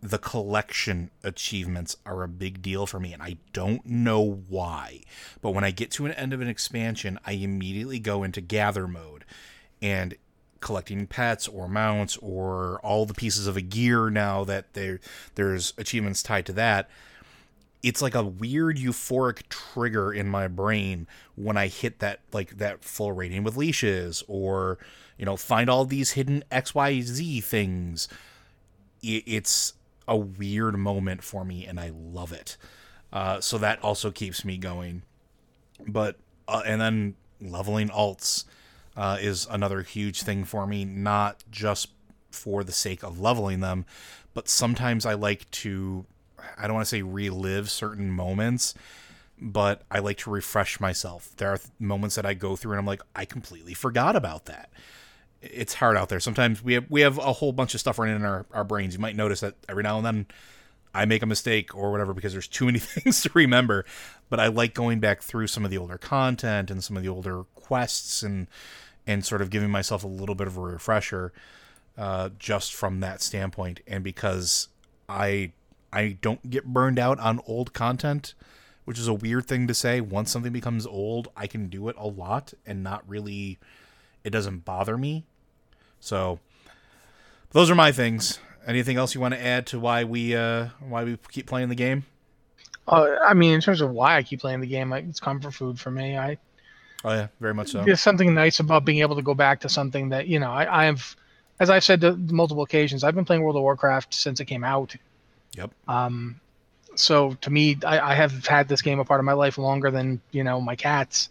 The 0.00 0.16
collection 0.16 1.10
achievements 1.22 1.96
are 2.06 2.22
a 2.22 2.28
big 2.28 2.62
deal 2.62 2.86
for 2.86 2.98
me, 2.98 3.12
and 3.12 3.22
I 3.22 3.36
don't 3.52 3.84
know 3.84 4.42
why. 4.48 5.02
But 5.42 5.50
when 5.50 5.64
I 5.64 5.70
get 5.70 5.90
to 5.92 6.06
an 6.06 6.12
end 6.12 6.32
of 6.32 6.40
an 6.40 6.48
expansion, 6.48 7.18
I 7.26 7.32
immediately 7.32 7.98
go 7.98 8.22
into 8.22 8.40
gather 8.40 8.88
mode, 8.88 9.26
and 9.82 10.16
collecting 10.60 11.06
pets 11.06 11.48
or 11.48 11.68
mounts 11.68 12.16
or 12.18 12.80
all 12.82 13.06
the 13.06 13.14
pieces 13.14 13.46
of 13.46 13.56
a 13.56 13.60
gear 13.60 14.10
now 14.10 14.44
that 14.44 14.72
there 14.74 15.00
there's 15.34 15.74
achievements 15.78 16.22
tied 16.22 16.46
to 16.46 16.52
that. 16.52 16.88
It's 17.82 18.02
like 18.02 18.14
a 18.14 18.24
weird 18.24 18.78
euphoric 18.78 19.48
trigger 19.48 20.12
in 20.12 20.28
my 20.28 20.48
brain 20.48 21.06
when 21.36 21.56
i 21.56 21.68
hit 21.68 21.98
that 22.00 22.20
like 22.32 22.58
that 22.58 22.84
full 22.84 23.12
rating 23.12 23.44
with 23.44 23.56
leashes 23.56 24.24
or 24.26 24.78
you 25.18 25.24
know 25.24 25.36
find 25.36 25.70
all 25.70 25.84
these 25.84 26.12
hidden 26.12 26.42
xyz 26.50 27.44
things. 27.44 28.08
It's 29.02 29.74
a 30.08 30.16
weird 30.16 30.76
moment 30.76 31.22
for 31.22 31.44
me 31.44 31.66
and 31.66 31.78
i 31.78 31.90
love 31.94 32.32
it. 32.32 32.56
Uh, 33.12 33.40
so 33.40 33.56
that 33.58 33.82
also 33.82 34.10
keeps 34.10 34.44
me 34.44 34.56
going. 34.56 35.02
But 35.86 36.16
uh, 36.48 36.62
and 36.66 36.80
then 36.80 37.14
leveling 37.40 37.88
alts 37.88 38.44
uh, 38.96 39.18
is 39.20 39.46
another 39.50 39.82
huge 39.82 40.22
thing 40.22 40.44
for 40.44 40.66
me, 40.66 40.84
not 40.84 41.44
just 41.50 41.88
for 42.30 42.64
the 42.64 42.72
sake 42.72 43.02
of 43.02 43.20
leveling 43.20 43.60
them, 43.60 43.84
but 44.34 44.48
sometimes 44.48 45.06
I 45.06 45.14
like 45.14 45.50
to, 45.52 46.06
I 46.58 46.66
don't 46.66 46.74
want 46.74 46.86
to 46.86 46.90
say 46.90 47.02
relive 47.02 47.70
certain 47.70 48.10
moments, 48.10 48.74
but 49.40 49.82
I 49.90 49.98
like 49.98 50.18
to 50.18 50.30
refresh 50.30 50.80
myself. 50.80 51.30
There 51.36 51.52
are 51.52 51.58
th- 51.58 51.70
moments 51.78 52.16
that 52.16 52.26
I 52.26 52.34
go 52.34 52.56
through 52.56 52.72
and 52.72 52.80
I'm 52.80 52.86
like, 52.86 53.02
I 53.14 53.24
completely 53.24 53.74
forgot 53.74 54.16
about 54.16 54.46
that. 54.46 54.70
It's 55.42 55.74
hard 55.74 55.96
out 55.96 56.08
there. 56.08 56.20
Sometimes 56.20 56.62
we 56.62 56.72
have 56.72 56.86
we 56.88 57.02
have 57.02 57.18
a 57.18 57.34
whole 57.34 57.52
bunch 57.52 57.74
of 57.74 57.80
stuff 57.80 57.98
running 57.98 58.16
in 58.16 58.24
our, 58.24 58.46
our 58.52 58.64
brains. 58.64 58.94
You 58.94 59.00
might 59.00 59.14
notice 59.14 59.40
that 59.40 59.54
every 59.68 59.82
now 59.82 59.98
and 59.98 60.06
then 60.06 60.26
I 60.94 61.04
make 61.04 61.22
a 61.22 61.26
mistake 61.26 61.74
or 61.74 61.92
whatever 61.92 62.14
because 62.14 62.32
there's 62.32 62.48
too 62.48 62.64
many 62.64 62.78
things 62.80 63.22
to 63.22 63.30
remember. 63.34 63.84
But 64.30 64.40
I 64.40 64.48
like 64.48 64.74
going 64.74 64.98
back 64.98 65.22
through 65.22 65.48
some 65.48 65.64
of 65.64 65.70
the 65.70 65.78
older 65.78 65.98
content 65.98 66.70
and 66.70 66.82
some 66.82 66.96
of 66.96 67.02
the 67.02 67.08
older 67.10 67.44
quests 67.54 68.22
and 68.22 68.48
and 69.06 69.24
sort 69.24 69.42
of 69.42 69.50
giving 69.50 69.70
myself 69.70 70.04
a 70.04 70.08
little 70.08 70.34
bit 70.34 70.46
of 70.46 70.56
a 70.56 70.60
refresher 70.60 71.32
uh, 71.96 72.30
just 72.38 72.74
from 72.74 73.00
that 73.00 73.22
standpoint. 73.22 73.80
And 73.86 74.02
because 74.02 74.68
I 75.08 75.52
I 75.92 76.18
don't 76.20 76.50
get 76.50 76.64
burned 76.64 76.98
out 76.98 77.18
on 77.20 77.40
old 77.46 77.72
content, 77.72 78.34
which 78.84 78.98
is 78.98 79.08
a 79.08 79.14
weird 79.14 79.46
thing 79.46 79.66
to 79.66 79.74
say. 79.74 80.00
Once 80.00 80.30
something 80.30 80.52
becomes 80.52 80.86
old, 80.86 81.28
I 81.36 81.46
can 81.46 81.68
do 81.68 81.88
it 81.88 81.96
a 81.98 82.06
lot 82.06 82.52
and 82.66 82.82
not 82.82 83.08
really 83.08 83.58
it 84.24 84.30
doesn't 84.30 84.64
bother 84.64 84.98
me. 84.98 85.24
So 86.00 86.40
those 87.50 87.70
are 87.70 87.74
my 87.74 87.92
things. 87.92 88.38
Anything 88.66 88.96
else 88.96 89.14
you 89.14 89.20
want 89.20 89.34
to 89.34 89.40
add 89.42 89.66
to 89.68 89.78
why 89.78 90.02
we 90.02 90.34
uh, 90.34 90.68
why 90.80 91.04
we 91.04 91.16
keep 91.30 91.46
playing 91.46 91.68
the 91.68 91.76
game? 91.76 92.04
Uh, 92.88 93.16
I 93.24 93.34
mean, 93.34 93.52
in 93.52 93.60
terms 93.60 93.80
of 93.80 93.90
why 93.90 94.16
I 94.16 94.22
keep 94.22 94.40
playing 94.40 94.60
the 94.60 94.66
game, 94.66 94.90
like, 94.90 95.04
it's 95.08 95.18
comfort 95.18 95.54
food 95.54 95.78
for 95.78 95.90
me. 95.90 96.16
I 96.16 96.38
Oh 97.04 97.12
yeah, 97.12 97.28
very 97.40 97.54
much 97.54 97.70
so. 97.70 97.84
there's 97.84 98.00
something 98.00 98.34
nice 98.34 98.60
about 98.60 98.84
being 98.84 99.00
able 99.00 99.16
to 99.16 99.22
go 99.22 99.34
back 99.34 99.60
to 99.60 99.68
something 99.68 100.08
that 100.10 100.26
you 100.26 100.38
know 100.38 100.50
I, 100.50 100.88
I've, 100.88 101.16
as 101.60 101.70
I've 101.70 101.84
said 101.84 102.00
to 102.00 102.16
multiple 102.16 102.64
occasions, 102.64 103.04
I've 103.04 103.14
been 103.14 103.24
playing 103.24 103.42
World 103.42 103.56
of 103.56 103.62
Warcraft 103.62 104.14
since 104.14 104.40
it 104.40 104.46
came 104.46 104.64
out. 104.64 104.94
Yep. 105.56 105.70
Um, 105.88 106.40
so 106.94 107.34
to 107.42 107.50
me, 107.50 107.78
I, 107.84 108.12
I 108.12 108.14
have 108.14 108.46
had 108.46 108.68
this 108.68 108.82
game 108.82 108.98
a 108.98 109.04
part 109.04 109.20
of 109.20 109.24
my 109.24 109.34
life 109.34 109.58
longer 109.58 109.90
than 109.90 110.20
you 110.32 110.44
know 110.44 110.60
my 110.60 110.76
cats. 110.76 111.28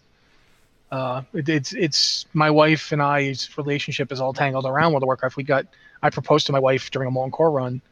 Uh, 0.90 1.22
it, 1.32 1.48
it's 1.48 1.72
it's 1.72 2.26
my 2.32 2.50
wife 2.50 2.92
and 2.92 3.02
I's 3.02 3.48
relationship 3.58 4.12
is 4.12 4.20
all 4.20 4.32
tangled 4.32 4.66
around 4.66 4.92
World 4.92 5.02
of 5.02 5.08
Warcraft. 5.08 5.36
We 5.36 5.42
got 5.42 5.66
I 6.02 6.10
proposed 6.10 6.46
to 6.46 6.52
my 6.52 6.60
wife 6.60 6.90
during 6.90 7.08
a 7.08 7.10
Molten 7.10 7.32
Core 7.32 7.50
run. 7.50 7.82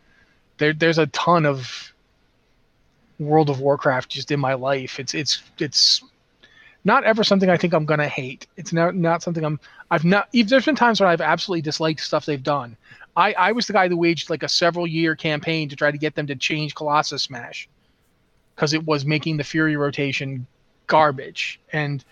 There 0.58 0.72
there's 0.72 0.98
a 0.98 1.06
ton 1.08 1.44
of 1.44 1.92
World 3.18 3.50
of 3.50 3.60
Warcraft 3.60 4.10
just 4.10 4.30
in 4.30 4.40
my 4.40 4.54
life. 4.54 5.00
It's 5.00 5.14
it's 5.14 5.42
it's 5.58 6.02
not 6.84 7.04
ever 7.04 7.24
something 7.24 7.48
I 7.48 7.56
think 7.56 7.72
I'm 7.72 7.86
gonna 7.86 8.08
hate. 8.08 8.46
It's 8.56 8.72
not 8.72 8.94
not 8.94 9.22
something 9.22 9.44
I'm 9.44 9.58
I've 9.90 10.04
not. 10.04 10.28
Even, 10.32 10.50
there's 10.50 10.64
been 10.66 10.76
times 10.76 11.00
when 11.00 11.08
I've 11.08 11.20
absolutely 11.20 11.62
disliked 11.62 12.00
stuff 12.00 12.26
they've 12.26 12.42
done. 12.42 12.76
I 13.16 13.32
I 13.34 13.52
was 13.52 13.66
the 13.66 13.72
guy 13.72 13.88
who 13.88 13.96
waged 13.96 14.30
like 14.30 14.42
a 14.42 14.48
several 14.48 14.86
year 14.86 15.16
campaign 15.16 15.68
to 15.68 15.76
try 15.76 15.90
to 15.90 15.98
get 15.98 16.14
them 16.14 16.26
to 16.26 16.36
change 16.36 16.74
Colossus 16.74 17.22
Smash 17.22 17.68
because 18.54 18.72
it 18.72 18.84
was 18.84 19.04
making 19.04 19.36
the 19.36 19.44
Fury 19.44 19.76
rotation 19.76 20.46
garbage, 20.86 21.60
and 21.72 22.04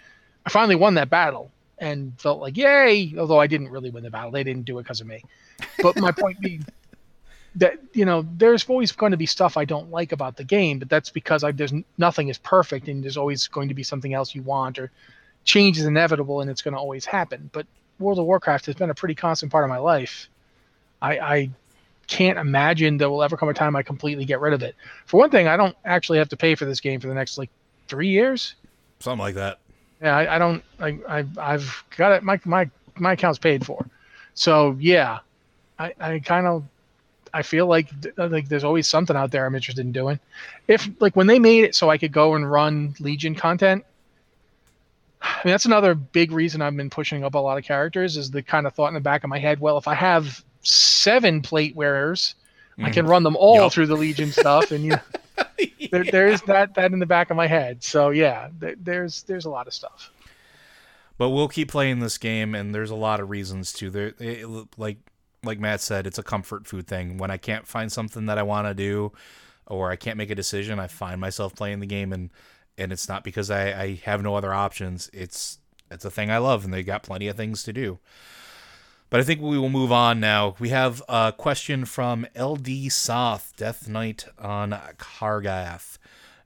I 0.47 0.51
finally 0.51 0.77
won 0.77 0.95
that 0.95 1.11
battle 1.11 1.51
and 1.79 2.19
felt 2.19 2.41
like 2.41 2.57
yay. 2.57 3.15
Although 3.19 3.41
I 3.41 3.47
didn't 3.47 3.69
really 3.69 3.91
win 3.91 4.05
the 4.05 4.11
battle, 4.11 4.31
they 4.31 4.45
didn't 4.45 4.65
do 4.65 4.79
it 4.79 4.85
because 4.85 5.01
of 5.01 5.07
me. 5.07 5.23
But 5.83 5.97
my 5.97 6.13
point 6.13 6.41
being 6.41 6.65
that 7.57 7.79
you 7.93 8.05
know 8.05 8.27
there's 8.37 8.69
always 8.69 8.93
going 8.93 9.11
to 9.11 9.17
be 9.17 9.27
stuff 9.27 9.57
I 9.57 9.65
don't 9.65 9.91
like 9.91 10.13
about 10.13 10.37
the 10.37 10.45
game, 10.45 10.79
but 10.79 10.89
that's 10.89 11.11
because 11.11 11.45
I, 11.45 11.53
there's 11.53 11.73
nothing 11.99 12.29
is 12.29 12.39
perfect, 12.39 12.89
and 12.89 13.03
there's 13.03 13.17
always 13.17 13.47
going 13.49 13.69
to 13.69 13.75
be 13.75 13.83
something 13.83 14.15
else 14.15 14.35
you 14.35 14.43
want, 14.43 14.79
or 14.79 14.91
change 15.45 15.79
is 15.79 15.85
inevitable, 15.85 16.41
and 16.41 16.51
it's 16.51 16.63
going 16.63 16.75
to 16.75 16.81
always 16.81 17.05
happen. 17.05 17.51
But 17.53 17.67
World 17.99 18.19
of 18.19 18.27
Warcraft 18.27 18.67
has 18.67 18.75
been 18.75 18.91
a 18.91 18.95
pretty 18.95 19.15
constant 19.15 19.53
part 19.53 19.65
of 19.65 19.71
my 19.71 19.79
life. 19.79 20.29
I, 21.01 21.19
I 21.19 21.51
can't 22.07 22.39
imagine 22.39 22.97
there 22.97 23.11
will 23.11 23.23
ever 23.23 23.37
come 23.37 23.49
a 23.49 23.55
time 23.55 23.77
I 23.77 23.83
completely 23.83 24.25
get 24.25 24.41
rid 24.41 24.53
of 24.53 24.63
it. 24.63 24.75
For 25.07 25.19
one 25.19 25.31
thing, 25.31 25.49
I 25.49 25.57
don't 25.57 25.77
actually 25.85 26.19
have 26.19 26.29
to 26.31 26.37
pay 26.37 26.55
for 26.55 26.65
this 26.65 26.81
game 26.81 27.01
for 27.01 27.09
the 27.09 27.15
next 27.15 27.39
like 27.39 27.51
three 27.89 28.09
years. 28.09 28.55
Something 29.01 29.21
like 29.21 29.35
that. 29.35 29.59
Yeah, 30.01 30.17
I, 30.17 30.37
I 30.37 30.39
don't. 30.39 30.65
I, 30.81 30.99
I 31.09 31.25
I've 31.39 31.85
got 31.97 32.13
it. 32.13 32.23
My 32.23 32.41
my 32.45 32.69
my 32.97 33.13
account's 33.13 33.39
paid 33.39 33.65
for. 33.65 33.87
So 34.35 34.77
yeah, 34.81 35.21
I 35.79 35.95
I 36.01 36.19
kind 36.21 36.47
of 36.47 36.65
I 37.35 37.43
feel 37.43 37.67
like 37.67 37.89
uh, 38.19 38.29
like 38.29 38.49
there's 38.49 38.65
always 38.65 38.87
something 38.87 39.17
out 39.17 39.31
there 39.31 39.47
I'm 39.47 39.55
interested 39.55 39.85
in 39.85 39.93
doing. 39.93 40.19
If 40.69 40.89
like 41.01 41.17
when 41.17 41.27
they 41.27 41.39
made 41.39 41.65
it 41.65 41.75
so 41.75 41.91
I 41.91 41.99
could 41.99 42.13
go 42.13 42.35
and 42.35 42.51
run 42.51 42.95
Legion 43.01 43.35
content. 43.35 43.85
I 45.25 45.41
mean 45.45 45.53
that's 45.53 45.67
another 45.67 45.95
big 45.95 46.33
reason 46.33 46.61
I've 46.63 46.77
been 46.77 46.91
pushing 46.91 47.23
up 47.23 47.35
a 47.35 47.39
lot 47.39 47.57
of 47.57 47.65
characters 47.65 48.17
is 48.17 48.31
the 48.31 48.43
kind 48.43 48.67
of 48.67 48.75
thought 48.75 48.89
in 48.89 48.95
the 48.95 49.01
back 49.01 49.23
of 49.23 49.31
my 49.31 49.39
head. 49.39 49.61
Well, 49.61 49.79
if 49.79 49.87
I 49.87 49.95
have 49.95 50.45
seven 50.63 51.43
plate 51.43 51.77
wearers, 51.77 52.35
I 52.83 52.91
can 52.91 53.07
mm. 53.07 53.11
run 53.11 53.23
them 53.23 53.37
all 53.37 53.57
Yup. 53.57 53.73
through 53.73 53.87
the 53.87 53.97
Legion 53.97 54.33
stuff, 54.33 54.73
and 54.73 54.85
you 54.85 54.91
know, 54.91 55.01
there, 55.91 56.05
there's 56.05 56.43
that 56.43 56.75
that 56.75 56.93
in 56.93 56.99
the 56.99 57.07
back 57.07 57.31
of 57.31 57.37
my 57.37 57.47
head. 57.47 57.83
So 57.85 58.11
yeah, 58.11 58.49
there, 58.59 58.75
there's 58.81 59.23
there's 59.25 59.45
a 59.45 59.51
lot 59.51 59.67
of 59.67 59.75
stuff. 59.75 60.11
But 61.19 61.31
we'll 61.31 61.49
keep 61.49 61.71
playing 61.71 62.01
this 62.01 62.19
game, 62.19 62.55
and 62.55 62.75
there's 62.75 62.91
a 62.91 62.97
lot 62.97 63.21
of 63.21 63.31
reasons 63.31 63.73
to. 63.75 63.91
There, 63.91 64.15
it, 64.19 64.47
like 64.77 64.97
like 65.45 65.59
Matt 65.59 65.81
said, 65.81 66.07
it's 66.07 66.19
a 66.19 66.23
comfort 66.23 66.67
food 66.67 66.87
thing. 66.87 67.19
When 67.19 67.31
I 67.31 67.37
can't 67.37 67.67
find 67.67 67.91
something 67.91 68.27
that 68.27 68.39
I 68.39 68.43
want 68.43 68.69
to 68.69 68.75
do, 68.75 69.13
or 69.67 69.91
I 69.91 69.97
can't 69.97 70.17
make 70.17 70.31
a 70.31 70.35
decision, 70.35 70.79
I 70.79 70.87
find 70.87 71.21
myself 71.21 71.55
playing 71.55 71.81
the 71.81 71.87
game, 71.87 72.13
and 72.13 72.31
and 72.79 72.93
it's 72.93 73.09
not 73.09 73.25
because 73.25 73.51
I, 73.51 73.83
I 73.83 74.01
have 74.05 74.23
no 74.23 74.35
other 74.35 74.55
options. 74.55 75.11
It's 75.13 75.59
it's 75.91 76.05
a 76.05 76.11
thing 76.11 76.31
I 76.31 76.39
love, 76.39 76.65
and 76.65 76.73
they 76.73 76.83
got 76.83 77.03
plenty 77.03 77.29
of 77.29 77.37
things 77.37 77.63
to 77.65 77.73
do. 77.73 77.99
But 79.11 79.21
I 79.21 79.25
think 79.25 79.43
we 79.43 79.59
will 79.59 79.69
move 79.69 79.93
on 79.93 80.21
now. 80.21 80.55
We 80.59 80.71
have 80.71 81.03
a 81.07 81.35
question 81.37 81.85
from 81.85 82.27
LD 82.35 82.91
Soth, 82.91 83.53
Death 83.57 83.87
Knight 83.87 84.25
on 84.39 84.71
Kargath. 84.97 85.99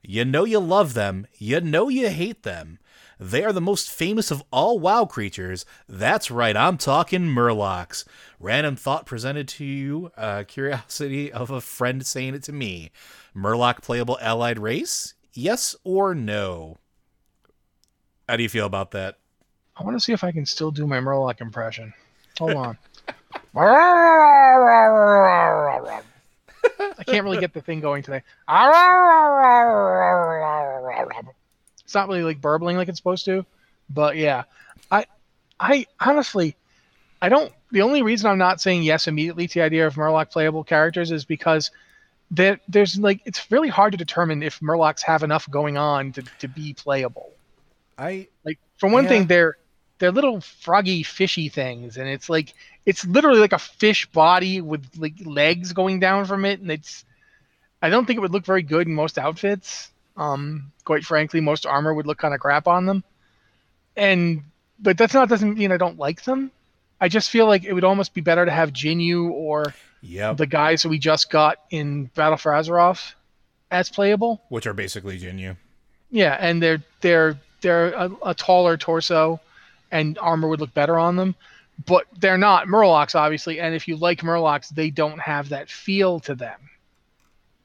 You 0.09 0.25
know 0.25 0.45
you 0.45 0.61
love 0.61 0.95
them. 0.95 1.27
You 1.37 1.61
know 1.61 1.89
you 1.89 2.09
hate 2.09 2.45
them. 2.45 2.79
They 3.19 3.43
are 3.43 3.53
the 3.53 3.61
most 3.61 3.91
famous 3.91 4.31
of 4.31 4.45
all 4.53 4.79
WoW 4.79 5.07
creatures. 5.07 5.67
That's 5.89 6.31
right, 6.31 6.57
I'm 6.57 6.79
talking 6.79 7.23
Murlocs. 7.23 8.05
Random 8.39 8.77
thought 8.77 9.05
presented 9.05 9.49
to 9.49 9.65
you. 9.65 10.13
Uh, 10.17 10.45
curiosity 10.47 11.33
of 11.33 11.51
a 11.51 11.61
friend 11.61 12.07
saying 12.07 12.35
it 12.35 12.45
to 12.45 12.53
me. 12.53 12.93
Murloc 13.35 13.83
playable 13.83 14.17
allied 14.21 14.61
race? 14.61 15.15
Yes 15.33 15.75
or 15.83 16.15
no? 16.15 16.79
How 18.29 18.37
do 18.37 18.45
you 18.45 18.49
feel 18.49 18.67
about 18.67 18.93
that? 18.93 19.19
I 19.77 19.83
want 19.83 19.97
to 19.97 20.01
see 20.01 20.13
if 20.13 20.23
I 20.23 20.31
can 20.31 20.47
still 20.47 20.71
do 20.71 20.87
my 20.87 21.01
Murloc 21.01 21.41
impression. 21.41 21.93
Hold 22.39 22.55
on. 22.55 22.79
I 26.99 27.05
can't 27.05 27.25
really 27.25 27.39
get 27.39 27.53
the 27.53 27.61
thing 27.61 27.81
going 27.81 28.03
today. 28.03 28.23
It's 31.85 31.95
not 31.95 32.09
really 32.09 32.23
like 32.23 32.41
burbling 32.41 32.77
like 32.77 32.89
it's 32.89 32.99
supposed 32.99 33.25
to, 33.27 33.45
but 33.89 34.17
yeah. 34.17 34.45
I 34.91 35.07
I 35.59 35.87
honestly 36.01 36.57
I 37.21 37.29
don't 37.29 37.53
the 37.71 37.83
only 37.83 38.03
reason 38.03 38.31
I'm 38.31 38.39
not 38.39 38.61
saying 38.61 38.83
yes 38.83 39.07
immediately 39.09 39.47
to 39.49 39.55
the 39.55 39.65
idea 39.65 39.87
of 39.87 39.95
Murloc 39.95 40.31
playable 40.31 40.65
characters 40.65 41.11
is 41.11 41.25
because 41.25 41.71
there 42.31 42.61
there's 42.69 42.99
like 42.99 43.21
it's 43.25 43.51
really 43.51 43.69
hard 43.69 43.93
to 43.93 43.99
determine 43.99 44.43
if 44.43 44.61
Murlocs 44.61 45.03
have 45.03 45.23
enough 45.23 45.49
going 45.51 45.77
on 45.77 46.13
to, 46.13 46.23
to 46.39 46.49
be 46.49 46.75
playable. 46.75 47.33
I 47.99 48.29
Like 48.45 48.59
for 48.79 48.89
one 48.89 49.05
Yeah. 49.05 49.09
thing, 49.09 49.27
they're 49.27 49.57
they're 49.99 50.13
little 50.13 50.41
froggy, 50.41 51.03
fishy 51.03 51.49
things, 51.49 51.97
and 51.97 52.09
it's 52.09 52.29
like 52.29 52.55
it's 52.87 53.05
literally 53.05 53.41
like 53.41 53.53
a 53.53 53.59
fish 53.59 54.07
body 54.07 54.61
with 54.61 54.87
like 54.97 55.15
legs 55.25 55.73
going 55.73 56.01
down 56.01 56.25
from 56.25 56.45
it, 56.45 56.61
and 56.61 56.71
it's. 56.71 57.05
I 57.83 57.91
don't 57.91 58.07
think 58.07 58.17
it 58.17 58.21
would 58.21 58.33
look 58.33 58.47
very 58.47 58.63
good 58.63 58.87
in 58.87 58.95
most 58.95 59.19
outfits. 59.19 59.91
Um, 60.17 60.73
quite 60.85 61.05
frankly, 61.05 61.41
most 61.41 61.67
armor 61.67 61.93
would 61.93 62.07
look 62.07 62.19
kind 62.19 62.33
of 62.33 62.41
crap 62.41 62.67
on 62.67 62.87
them, 62.87 63.05
and 63.97 64.43
but 64.79 64.97
that's 64.97 65.13
not 65.13 65.29
doesn't 65.29 65.59
mean 65.59 65.73
I 65.73 65.77
don't 65.77 65.99
like 65.99 66.23
them. 66.23 66.51
I 67.01 67.09
just 67.09 67.29
feel 67.29 67.47
like 67.47 67.65
it 67.65 67.75
would 67.75 67.85
almost 67.85 68.15
be 68.15 68.23
better 68.23 68.47
to 68.47 68.51
have 68.51 68.73
Jinyu 68.73 69.31
or 69.31 69.75
yep, 70.01 70.39
the 70.39 70.47
guys 70.47 70.83
that 70.83 70.89
we 70.89 70.99
just 70.99 71.29
got 71.29 71.59
in 71.71 72.07
Battle 72.15 72.39
for 72.39 72.53
Azeroth 72.53 73.15
as 73.71 73.91
playable. 73.91 74.41
which 74.49 74.67
are 74.67 74.73
basically 74.73 75.19
Jinyu. 75.19 75.57
Yeah, 76.11 76.37
and 76.39 76.63
they're 76.63 76.83
they're 77.01 77.39
they're 77.61 77.93
a, 77.93 78.11
a 78.27 78.35
taller 78.35 78.77
torso, 78.77 79.41
and 79.91 80.17
armor 80.19 80.49
would 80.49 80.61
look 80.61 80.73
better 80.73 80.99
on 80.99 81.17
them, 81.17 81.35
but 81.85 82.05
they're 82.19 82.39
not 82.39 82.67
Murlocs, 82.69 83.15
obviously. 83.15 83.61
And 83.61 83.75
if 83.75 83.87
you 83.89 83.97
like 83.97 84.21
Murlocs, 84.23 84.69
they 84.71 84.91
don't 84.91 85.19
have 85.21 85.49
that 85.51 85.71
feel 85.71 86.21
to 86.21 86.35
them, 86.35 86.59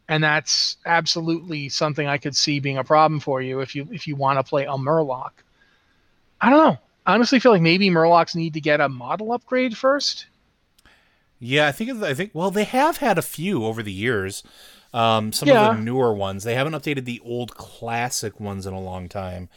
and 0.08 0.24
that's 0.24 0.78
absolutely 0.86 1.70
something 1.70 2.08
I 2.08 2.18
could 2.18 2.36
see 2.36 2.60
being 2.60 2.78
a 2.78 2.84
problem 2.84 3.20
for 3.20 3.42
you 3.42 3.62
if 3.62 3.76
you 3.76 3.88
if 3.92 4.08
you 4.08 4.16
want 4.16 4.38
to 4.40 4.44
play 4.48 4.66
a 4.66 4.72
Murloc. 4.78 5.32
I 6.42 6.50
don't 6.50 6.60
know. 6.60 6.78
I 7.06 7.14
honestly 7.14 7.40
feel 7.40 7.52
like 7.54 7.62
maybe 7.62 7.90
Murlocs 7.90 8.36
need 8.36 8.54
to 8.56 8.62
get 8.62 8.82
a 8.82 8.90
model 8.90 9.32
upgrade 9.32 9.78
first. 9.78 10.26
Yeah, 11.40 11.68
I 11.68 11.72
think 11.72 12.02
I 12.04 12.14
think 12.14 12.32
well 12.34 12.52
they 12.52 12.64
have 12.66 12.98
had 12.98 13.18
a 13.18 13.22
few 13.24 13.66
over 13.66 13.82
the 13.82 13.92
years. 13.92 14.44
Um, 14.94 15.32
some 15.32 15.50
Yeah. 15.50 15.54
of 15.54 15.60
the 15.60 15.70
newer 15.70 16.14
ones. 16.14 16.44
They 16.44 16.54
haven't 16.56 16.74
updated 16.74 17.06
the 17.06 17.22
old 17.24 17.56
classic 17.56 18.40
ones 18.42 18.66
in 18.66 18.74
a 18.74 18.80
long 18.80 19.08
time. 19.08 19.48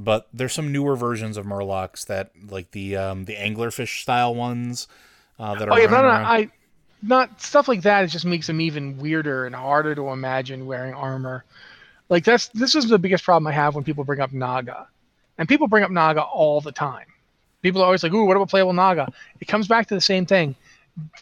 But 0.00 0.28
there's 0.32 0.52
some 0.52 0.70
newer 0.70 0.94
versions 0.94 1.36
of 1.36 1.44
Murlocs 1.44 2.06
that 2.06 2.30
like 2.48 2.70
the 2.70 2.96
um, 2.96 3.24
the 3.24 3.34
anglerfish 3.34 4.00
style 4.00 4.32
ones 4.32 4.86
uh, 5.40 5.56
that 5.56 5.68
are 5.68 5.74
Oh 5.74 5.76
yeah, 5.76 5.88
but 5.88 6.04
around. 6.04 6.24
I 6.24 6.50
not 7.02 7.40
stuff 7.40 7.66
like 7.66 7.82
that. 7.82 8.04
It 8.04 8.08
just 8.08 8.24
makes 8.24 8.46
them 8.46 8.60
even 8.60 8.98
weirder 8.98 9.46
and 9.46 9.54
harder 9.54 9.96
to 9.96 10.08
imagine 10.10 10.66
wearing 10.66 10.94
armor. 10.94 11.44
Like 12.08 12.24
that's 12.24 12.48
this 12.48 12.76
is 12.76 12.88
the 12.88 12.98
biggest 12.98 13.24
problem 13.24 13.48
I 13.48 13.52
have 13.52 13.74
when 13.74 13.82
people 13.82 14.04
bring 14.04 14.20
up 14.20 14.32
Naga, 14.32 14.86
and 15.36 15.48
people 15.48 15.66
bring 15.66 15.82
up 15.82 15.90
Naga 15.90 16.22
all 16.22 16.60
the 16.60 16.72
time. 16.72 17.06
People 17.62 17.82
are 17.82 17.86
always 17.86 18.04
like, 18.04 18.12
"Ooh, 18.12 18.24
what 18.24 18.36
about 18.36 18.50
playable 18.50 18.72
Naga?" 18.72 19.12
It 19.40 19.48
comes 19.48 19.66
back 19.66 19.88
to 19.88 19.94
the 19.94 20.00
same 20.00 20.26
thing. 20.26 20.54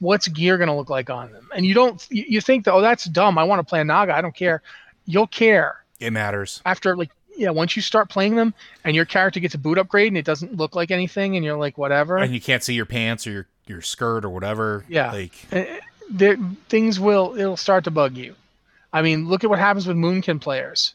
What's 0.01 0.29
gear 0.29 0.59
gonna 0.59 0.77
look 0.77 0.91
like 0.91 1.09
on 1.09 1.33
them? 1.33 1.49
And 1.55 1.65
you 1.65 1.73
don't 1.73 2.07
you, 2.11 2.25
you 2.29 2.41
think 2.43 2.67
that 2.67 2.75
oh 2.75 2.83
that's 2.83 3.05
dumb. 3.07 3.39
I 3.39 3.45
want 3.45 3.61
to 3.61 3.65
play 3.65 3.81
a 3.81 3.85
Naga. 3.85 4.15
I 4.15 4.21
don't 4.21 4.35
care. 4.35 4.63
You'll 5.07 5.27
care 5.27 5.85
it 5.99 6.11
matters. 6.11 6.61
after 6.67 6.95
like 6.97 7.11
yeah 7.37 7.51
once 7.51 7.77
you 7.77 7.83
start 7.83 8.09
playing 8.09 8.35
them 8.37 8.55
and 8.85 8.97
your 8.97 9.05
character 9.05 9.41
gets 9.41 9.55
a 9.55 9.59
boot 9.59 9.79
upgrade 9.79 10.09
and 10.09 10.19
it 10.19 10.25
doesn't 10.25 10.57
look 10.57 10.75
like 10.75 10.91
anything 10.91 11.37
and 11.37 11.45
you're 11.45 11.57
like 11.59 11.77
whatever. 11.79 12.17
And 12.19 12.33
you 12.35 12.41
can't 12.41 12.63
see 12.63 12.75
your 12.75 12.87
pants 12.87 13.27
or 13.27 13.31
your 13.31 13.47
your 13.67 13.83
skirt 13.83 14.25
or 14.25 14.31
whatever. 14.31 14.85
Yeah. 14.89 15.13
Like 15.13 15.33
uh, 15.53 15.65
there, 16.11 16.37
things 16.69 16.99
will 17.01 17.35
it'll 17.39 17.57
start 17.57 17.85
to 17.85 17.91
bug 17.91 18.17
you. 18.17 18.35
I 18.93 19.03
mean, 19.03 19.29
look 19.29 19.45
at 19.45 19.51
what 19.51 19.59
happens 19.59 19.87
with 19.87 19.97
Moonkin 19.97 20.41
players. 20.41 20.95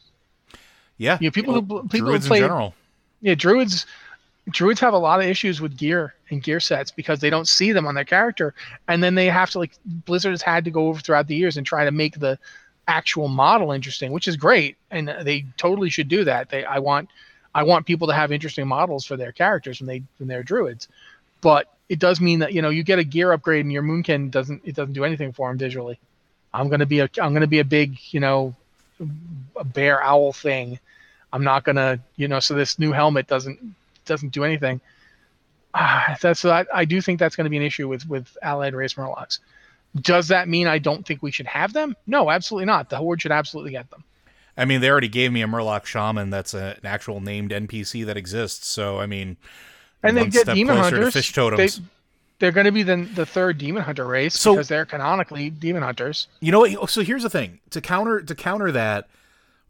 yeah. 0.98 1.18
You 1.20 1.28
know, 1.28 1.32
people 1.32 1.54
who 1.54 1.60
Well, 1.60 1.82
people 1.84 2.10
who 2.12 2.18
play 2.20 2.38
in 2.38 2.44
general. 2.44 2.74
yeah 3.20 3.34
druids 3.34 3.86
druids 4.50 4.80
have 4.80 4.92
a 4.92 4.98
lot 4.98 5.20
of 5.20 5.26
issues 5.26 5.60
with 5.60 5.76
gear 5.76 6.14
and 6.30 6.42
gear 6.42 6.58
sets 6.58 6.90
because 6.90 7.20
they 7.20 7.30
don't 7.30 7.46
see 7.46 7.70
them 7.70 7.86
on 7.86 7.94
their 7.94 8.04
character, 8.04 8.54
and 8.88 9.00
then 9.02 9.14
they 9.14 9.26
have 9.26 9.50
to 9.50 9.58
like 9.60 9.70
Blizzard 9.84 10.32
has 10.32 10.42
had 10.42 10.64
to 10.64 10.70
go 10.70 10.88
over 10.88 10.98
throughout 11.00 11.28
the 11.28 11.36
years 11.36 11.56
and 11.56 11.64
try 11.64 11.84
to 11.84 11.92
make 11.92 12.18
the 12.18 12.36
actual 12.88 13.28
model 13.28 13.72
interesting, 13.72 14.12
which 14.12 14.28
is 14.28 14.36
great, 14.36 14.76
and 14.90 15.08
they 15.22 15.44
totally 15.56 15.90
should 15.90 16.08
do 16.08 16.24
that. 16.24 16.48
They 16.50 16.64
I 16.64 16.78
want 16.78 17.08
I 17.54 17.62
want 17.62 17.86
people 17.86 18.08
to 18.08 18.14
have 18.14 18.32
interesting 18.32 18.66
models 18.66 19.04
for 19.04 19.16
their 19.16 19.32
characters 19.32 19.80
when 19.80 19.86
they 19.86 20.02
when 20.18 20.28
they're 20.28 20.42
druids, 20.42 20.88
but 21.40 21.68
it 21.88 21.98
does 21.98 22.20
mean 22.20 22.40
that 22.40 22.52
you 22.52 22.62
know 22.62 22.70
you 22.70 22.82
get 22.82 22.98
a 22.98 23.04
gear 23.04 23.32
upgrade 23.32 23.64
and 23.64 23.72
your 23.72 23.82
moonkin 23.82 24.30
doesn't 24.30 24.62
it 24.64 24.74
doesn't 24.74 24.94
do 24.94 25.04
anything 25.04 25.32
for 25.32 25.48
them 25.48 25.58
visually. 25.58 25.98
I'm 26.54 26.68
gonna 26.68 26.86
be 26.86 27.00
a 27.00 27.08
I'm 27.20 27.32
gonna 27.32 27.46
be 27.46 27.60
a 27.60 27.64
big 27.64 27.98
you 28.10 28.20
know 28.20 28.54
a 29.56 29.64
bear 29.64 30.02
owl 30.02 30.32
thing. 30.32 30.78
I'm 31.32 31.44
not 31.44 31.64
gonna 31.64 32.00
you 32.16 32.28
know 32.28 32.40
so 32.40 32.54
this 32.54 32.78
new 32.78 32.92
helmet 32.92 33.26
doesn't 33.26 33.74
doesn't 34.04 34.30
do 34.30 34.44
anything. 34.44 34.80
Ah, 35.74 36.16
that's 36.20 36.44
I, 36.44 36.66
I 36.72 36.84
do 36.84 37.00
think 37.00 37.18
that's 37.18 37.36
going 37.36 37.46
to 37.46 37.50
be 37.50 37.56
an 37.56 37.62
issue 37.62 37.88
with 37.88 38.06
with 38.08 38.36
allied 38.42 38.74
race 38.74 38.94
murlocs. 38.94 39.38
Does 40.00 40.28
that 40.28 40.48
mean 40.48 40.66
I 40.66 40.78
don't 40.78 41.06
think 41.06 41.22
we 41.22 41.30
should 41.30 41.46
have 41.46 41.72
them? 41.72 41.96
No, 42.06 42.30
absolutely 42.30 42.66
not. 42.66 42.88
The 42.88 42.96
horde 42.96 43.20
should 43.20 43.32
absolutely 43.32 43.72
get 43.72 43.90
them. 43.90 44.04
I 44.56 44.64
mean, 44.64 44.80
they 44.80 44.90
already 44.90 45.08
gave 45.08 45.32
me 45.32 45.42
a 45.42 45.46
Murloc 45.46 45.86
Shaman 45.86 46.30
that's 46.30 46.54
a, 46.54 46.76
an 46.78 46.86
actual 46.86 47.20
named 47.20 47.50
NPC 47.50 48.04
that 48.06 48.16
exists. 48.16 48.68
So, 48.68 49.00
I 49.00 49.06
mean, 49.06 49.36
and 50.02 50.16
they 50.16 50.26
get 50.26 50.46
demon 50.46 50.76
hunters. 50.76 51.12
fish 51.12 51.32
totems. 51.32 51.80
They, 52.38 52.48
are 52.48 52.52
going 52.52 52.66
to 52.66 52.72
be 52.72 52.82
the 52.82 53.08
the 53.14 53.24
third 53.24 53.58
demon 53.58 53.82
hunter 53.82 54.06
race 54.06 54.38
so, 54.38 54.54
because 54.54 54.68
they're 54.68 54.84
canonically 54.84 55.48
demon 55.48 55.82
hunters. 55.82 56.26
You 56.40 56.52
know 56.52 56.60
what? 56.60 56.76
Oh, 56.76 56.86
so 56.86 57.02
here's 57.02 57.22
the 57.22 57.30
thing: 57.30 57.60
to 57.70 57.80
counter 57.80 58.20
to 58.20 58.34
counter 58.34 58.72
that, 58.72 59.08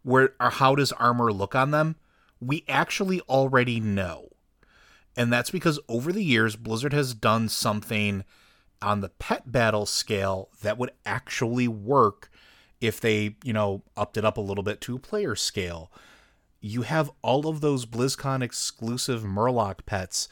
where 0.03 0.33
or 0.39 0.49
how 0.49 0.75
does 0.75 0.91
armor 0.93 1.31
look 1.31 1.55
on 1.55 1.71
them? 1.71 1.95
We 2.41 2.65
actually 2.67 3.21
already 3.21 3.79
know, 3.79 4.29
and 5.15 5.31
that's 5.31 5.51
because 5.51 5.79
over 5.87 6.11
the 6.11 6.23
years, 6.23 6.55
Blizzard 6.55 6.93
has 6.93 7.13
done 7.13 7.47
something 7.47 8.23
on 8.83 9.01
the 9.01 9.09
pet 9.09 9.51
battle 9.51 9.85
scale 9.85 10.49
that 10.61 10.77
would 10.77 10.91
actually 11.05 11.67
work 11.67 12.29
if 12.81 12.99
they, 12.99 13.37
you 13.43 13.53
know, 13.53 13.81
upped 13.95 14.17
it 14.17 14.25
up 14.25 14.37
a 14.37 14.41
little 14.41 14.63
bit 14.63 14.81
to 14.81 14.95
a 14.95 14.99
player 14.99 15.35
scale. 15.35 15.91
You 16.59 16.81
have 16.83 17.11
all 17.21 17.47
of 17.47 17.61
those 17.61 17.85
BlizzCon 17.85 18.41
exclusive 18.41 19.23
Murloc 19.23 19.85
pets 19.85 20.27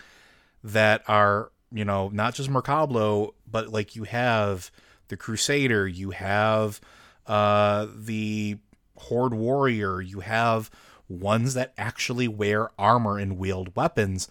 that 0.64 1.04
are, 1.08 1.52
you 1.72 1.86
know, 1.86 2.10
not 2.10 2.36
just 2.36 2.50
Murkablo, 2.50 3.32
but 3.50 3.70
like 3.70 3.96
you 3.96 4.04
have 4.04 4.70
the 5.08 5.18
Crusader, 5.18 5.88
you 5.88 6.12
have 6.12 6.82
uh, 7.28 7.88
the 7.96 8.58
Horde 8.98 9.34
Warrior, 9.34 10.02
you 10.02 10.20
have 10.20 10.70
ones 11.08 11.54
that 11.54 11.74
actually 11.78 12.28
wear 12.28 12.70
armor 12.80 13.18
and 13.18 13.38
wield 13.38 13.76
weapons, 13.76 14.28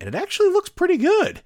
and 0.00 0.08
it 0.08 0.14
actually 0.14 0.50
looks 0.50 0.68
pretty 0.68 0.96
good. 0.96 1.42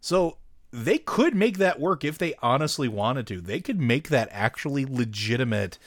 So 0.00 0.38
they 0.70 0.98
could 0.98 1.34
make 1.34 1.58
that 1.58 1.80
work 1.80 2.04
if 2.04 2.18
they 2.18 2.34
honestly 2.42 2.88
wanted 2.88 3.26
to. 3.28 3.40
They 3.40 3.60
could 3.60 3.80
make 3.80 4.08
that 4.08 4.28
actually 4.30 4.84
legitimate 4.84 5.78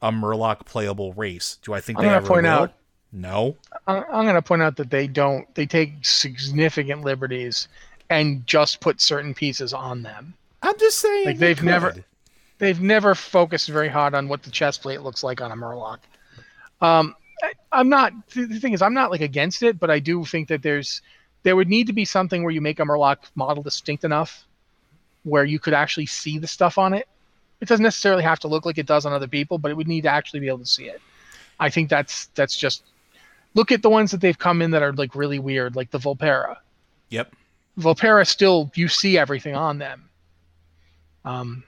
a 0.00 0.12
Murloc 0.12 0.64
playable 0.66 1.12
race. 1.12 1.58
Do 1.62 1.72
I 1.72 1.80
think 1.80 1.98
I'm 1.98 2.04
they 2.04 2.10
ever 2.10 2.26
point 2.26 2.44
will? 2.44 2.50
out? 2.50 2.72
No. 3.12 3.56
I'm 3.86 4.24
going 4.24 4.34
to 4.34 4.42
point 4.42 4.62
out 4.62 4.76
that 4.76 4.90
they 4.90 5.06
don't. 5.06 5.52
They 5.54 5.66
take 5.66 5.94
significant 6.02 7.02
liberties 7.02 7.68
and 8.08 8.46
just 8.46 8.80
put 8.80 9.00
certain 9.00 9.34
pieces 9.34 9.72
on 9.72 10.02
them. 10.02 10.34
I'm 10.62 10.78
just 10.78 10.98
saying. 10.98 11.26
Like 11.26 11.38
they've 11.38 11.62
never, 11.62 11.94
they've 12.58 12.80
never 12.80 13.14
focused 13.14 13.68
very 13.68 13.88
hard 13.88 14.14
on 14.14 14.28
what 14.28 14.42
the 14.42 14.50
chest 14.50 14.82
plate 14.82 15.02
looks 15.02 15.24
like 15.24 15.40
on 15.40 15.50
a 15.50 15.56
Murloc. 15.56 15.98
Um, 16.80 17.16
I, 17.72 17.80
am 17.80 17.88
not. 17.88 18.12
The 18.30 18.60
thing 18.60 18.74
is, 18.74 18.82
I'm 18.82 18.94
not 18.94 19.10
like 19.10 19.22
against 19.22 19.62
it, 19.62 19.80
but 19.80 19.90
I 19.90 19.98
do 19.98 20.24
think 20.24 20.48
that 20.48 20.62
there's 20.62 21.02
there 21.42 21.56
would 21.56 21.68
need 21.68 21.86
to 21.86 21.92
be 21.92 22.04
something 22.04 22.42
where 22.42 22.52
you 22.52 22.60
make 22.60 22.80
a 22.80 22.84
Murloc 22.84 23.18
model 23.34 23.62
distinct 23.62 24.04
enough 24.04 24.44
where 25.24 25.44
you 25.44 25.58
could 25.58 25.74
actually 25.74 26.06
see 26.06 26.38
the 26.38 26.46
stuff 26.46 26.78
on 26.78 26.94
it. 26.94 27.08
It 27.60 27.68
doesn't 27.68 27.82
necessarily 27.82 28.22
have 28.22 28.40
to 28.40 28.48
look 28.48 28.64
like 28.64 28.78
it 28.78 28.86
does 28.86 29.04
on 29.04 29.12
other 29.12 29.28
people, 29.28 29.58
but 29.58 29.70
it 29.70 29.76
would 29.76 29.88
need 29.88 30.02
to 30.02 30.08
actually 30.08 30.40
be 30.40 30.48
able 30.48 30.58
to 30.60 30.66
see 30.66 30.84
it. 30.84 31.00
I 31.58 31.68
think 31.68 31.90
that's 31.90 32.26
that's 32.34 32.56
just 32.56 32.84
look 33.54 33.70
at 33.70 33.82
the 33.82 33.90
ones 33.90 34.10
that 34.12 34.20
they've 34.20 34.38
come 34.38 34.62
in 34.62 34.70
that 34.70 34.82
are 34.82 34.92
like 34.92 35.14
really 35.14 35.38
weird, 35.38 35.76
like 35.76 35.90
the 35.90 35.98
Volpera. 35.98 36.56
Yep. 37.10 37.34
Volpera 37.78 38.26
still 38.26 38.70
you 38.74 38.88
see 38.88 39.18
everything 39.18 39.54
on 39.54 39.78
them. 39.78 40.08
Um, 41.24 41.64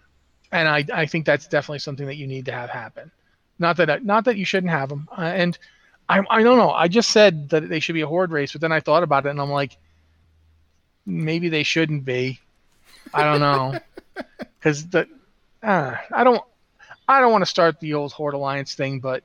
and 0.50 0.66
I 0.66 0.84
I 0.92 1.06
think 1.06 1.26
that's 1.26 1.46
definitely 1.46 1.80
something 1.80 2.06
that 2.06 2.16
you 2.16 2.26
need 2.26 2.46
to 2.46 2.52
have 2.52 2.70
happen. 2.70 3.10
Not 3.58 3.76
that 3.76 4.04
not 4.04 4.24
that 4.24 4.38
you 4.38 4.46
shouldn't 4.46 4.72
have 4.72 4.88
them. 4.88 5.08
Uh, 5.16 5.22
and 5.22 5.58
I, 6.08 6.20
I 6.28 6.42
don't 6.42 6.58
know. 6.58 6.70
I 6.70 6.88
just 6.88 7.10
said 7.10 7.50
that 7.50 7.68
they 7.68 7.80
should 7.80 7.94
be 7.94 8.02
a 8.02 8.06
horde 8.06 8.30
race, 8.30 8.52
but 8.52 8.60
then 8.60 8.72
I 8.72 8.80
thought 8.80 9.02
about 9.02 9.26
it 9.26 9.30
and 9.30 9.40
I'm 9.40 9.50
like, 9.50 9.76
maybe 11.06 11.48
they 11.48 11.62
shouldn't 11.62 12.04
be. 12.04 12.40
I 13.14 13.24
don't 13.24 13.40
know, 13.40 13.78
because 14.58 14.86
the 14.88 15.08
uh, 15.62 15.96
I 16.10 16.24
don't 16.24 16.42
I 17.08 17.20
don't 17.20 17.32
want 17.32 17.42
to 17.42 17.50
start 17.50 17.80
the 17.80 17.94
old 17.94 18.12
horde 18.12 18.34
alliance 18.34 18.74
thing, 18.74 19.00
but 19.00 19.22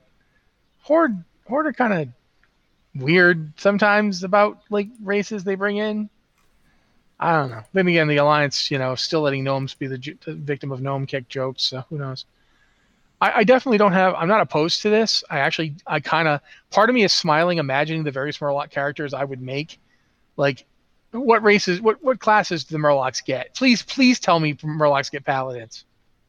horde 0.80 1.24
horde 1.46 1.66
are 1.66 1.72
kind 1.72 1.92
of 1.92 2.08
weird 3.02 3.52
sometimes 3.58 4.24
about 4.24 4.58
like 4.70 4.88
races 5.02 5.44
they 5.44 5.54
bring 5.54 5.76
in. 5.76 6.10
I 7.20 7.36
don't 7.36 7.50
know. 7.50 7.62
Then 7.72 7.88
again, 7.88 8.08
the 8.08 8.18
alliance, 8.18 8.70
you 8.70 8.78
know, 8.78 8.94
still 8.94 9.22
letting 9.22 9.42
gnomes 9.42 9.74
be 9.74 9.88
the, 9.88 10.16
the 10.24 10.34
victim 10.34 10.70
of 10.70 10.80
gnome 10.80 11.06
kick 11.06 11.28
jokes. 11.28 11.64
So 11.64 11.84
who 11.88 11.98
knows? 11.98 12.24
I, 13.20 13.32
I, 13.38 13.44
definitely 13.44 13.78
don't 13.78 13.92
have. 13.92 14.14
I'm 14.14 14.28
not 14.28 14.40
opposed 14.40 14.82
to 14.82 14.90
this. 14.90 15.24
I 15.30 15.40
actually, 15.40 15.74
I 15.86 16.00
kind 16.00 16.28
of, 16.28 16.40
part 16.70 16.88
of 16.88 16.94
me 16.94 17.04
is 17.04 17.12
smiling, 17.12 17.58
imagining 17.58 18.04
the 18.04 18.10
various 18.10 18.38
Murloc 18.38 18.70
characters 18.70 19.12
I 19.12 19.24
would 19.24 19.42
make. 19.42 19.78
Like, 20.36 20.66
what 21.10 21.42
races, 21.42 21.80
what 21.80 22.02
what 22.02 22.20
classes 22.20 22.64
do 22.64 22.76
the 22.76 22.82
Murlocs 22.82 23.24
get? 23.24 23.54
Please, 23.54 23.82
please 23.82 24.20
tell 24.20 24.38
me 24.38 24.54
Murlocs 24.54 25.10
get 25.10 25.24
paladins. 25.24 25.84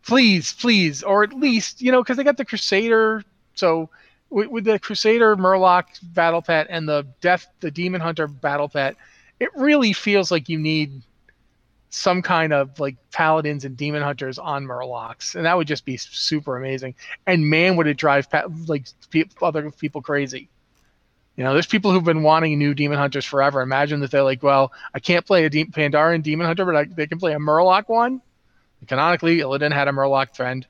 Please, 0.06 0.54
please, 0.54 1.04
or 1.04 1.24
at 1.24 1.34
least 1.34 1.82
you 1.82 1.92
know, 1.92 2.02
because 2.02 2.18
they 2.18 2.24
got 2.24 2.38
the 2.38 2.46
Crusader. 2.46 3.24
So 3.56 3.90
with, 4.30 4.48
with 4.48 4.64
the 4.64 4.80
Crusader 4.80 5.36
Murloc 5.36 5.86
battle 6.14 6.42
pet 6.42 6.68
and 6.70 6.88
the 6.88 7.06
Death, 7.22 7.48
the 7.60 7.70
Demon 7.70 8.02
Hunter 8.02 8.28
battle 8.28 8.70
pet, 8.70 8.96
it 9.40 9.50
really 9.56 9.94
feels 9.94 10.32
like 10.32 10.50
you 10.50 10.58
need 10.58 11.02
some 11.90 12.22
kind 12.22 12.54
of 12.54 12.80
like 12.80 12.96
paladins 13.12 13.66
and 13.66 13.76
demon 13.76 14.02
hunters 14.02 14.38
on 14.38 14.66
murlocs 14.66 15.36
and 15.36 15.46
that 15.46 15.58
would 15.58 15.68
just 15.68 15.86
be 15.86 15.98
super 15.98 16.56
amazing. 16.56 16.96
And 17.26 17.50
man 17.50 17.76
would 17.78 17.88
it 17.88 17.98
drive 17.98 18.30
pa- 18.30 18.48
like 18.68 18.88
pe- 19.10 19.24
other 19.42 19.72
people 19.72 20.02
crazy. 20.02 20.50
You 21.36 21.44
know 21.44 21.54
there's 21.54 21.68
people 21.68 21.92
who've 21.92 22.04
been 22.04 22.22
wanting 22.22 22.58
new 22.60 22.74
demon 22.74 22.98
hunters 22.98 23.26
forever. 23.26 23.62
Imagine 23.62 24.02
that 24.02 24.12
they're 24.12 24.24
like 24.24 24.44
well 24.44 24.72
i 24.94 25.00
can't 25.00 25.26
play 25.26 25.46
a 25.46 25.50
de- 25.50 25.66
pandaren 25.66 26.22
demon 26.22 26.46
hunter 26.46 26.66
but 26.66 26.76
I, 26.76 26.84
they 26.86 27.08
can 27.08 27.20
play 27.20 27.34
a 27.34 27.40
murloc 27.40 27.90
one? 27.90 28.22
Canonically 28.88 29.40
illidan 29.40 29.74
had 29.74 29.88
a 29.88 29.92
murloc 29.92 30.36
friend. 30.36 30.66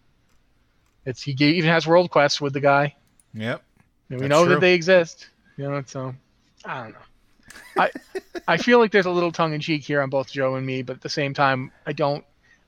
It's 1.05 1.21
he 1.21 1.31
even 1.31 1.69
has 1.69 1.85
world 1.85 2.11
quests 2.11 2.39
with 2.39 2.53
the 2.53 2.59
guy. 2.59 2.95
Yep. 3.33 3.61
And 4.09 4.21
we 4.21 4.27
know 4.27 4.45
true. 4.45 4.53
that 4.53 4.61
they 4.61 4.73
exist. 4.73 5.29
You 5.57 5.69
know 5.69 5.83
so 5.85 6.15
i 6.63 6.83
don't 6.83 6.93
know 6.93 7.08
I 7.77 7.91
I 8.47 8.57
feel 8.57 8.79
like 8.79 8.91
there's 8.91 9.05
a 9.05 9.11
little 9.11 9.31
tongue 9.31 9.53
in 9.53 9.61
cheek 9.61 9.83
here 9.83 10.01
on 10.01 10.09
both 10.09 10.31
Joe 10.31 10.55
and 10.55 10.65
me, 10.65 10.81
but 10.81 10.97
at 10.97 11.01
the 11.01 11.09
same 11.09 11.33
time, 11.33 11.71
I 11.85 11.93
don't 11.93 12.25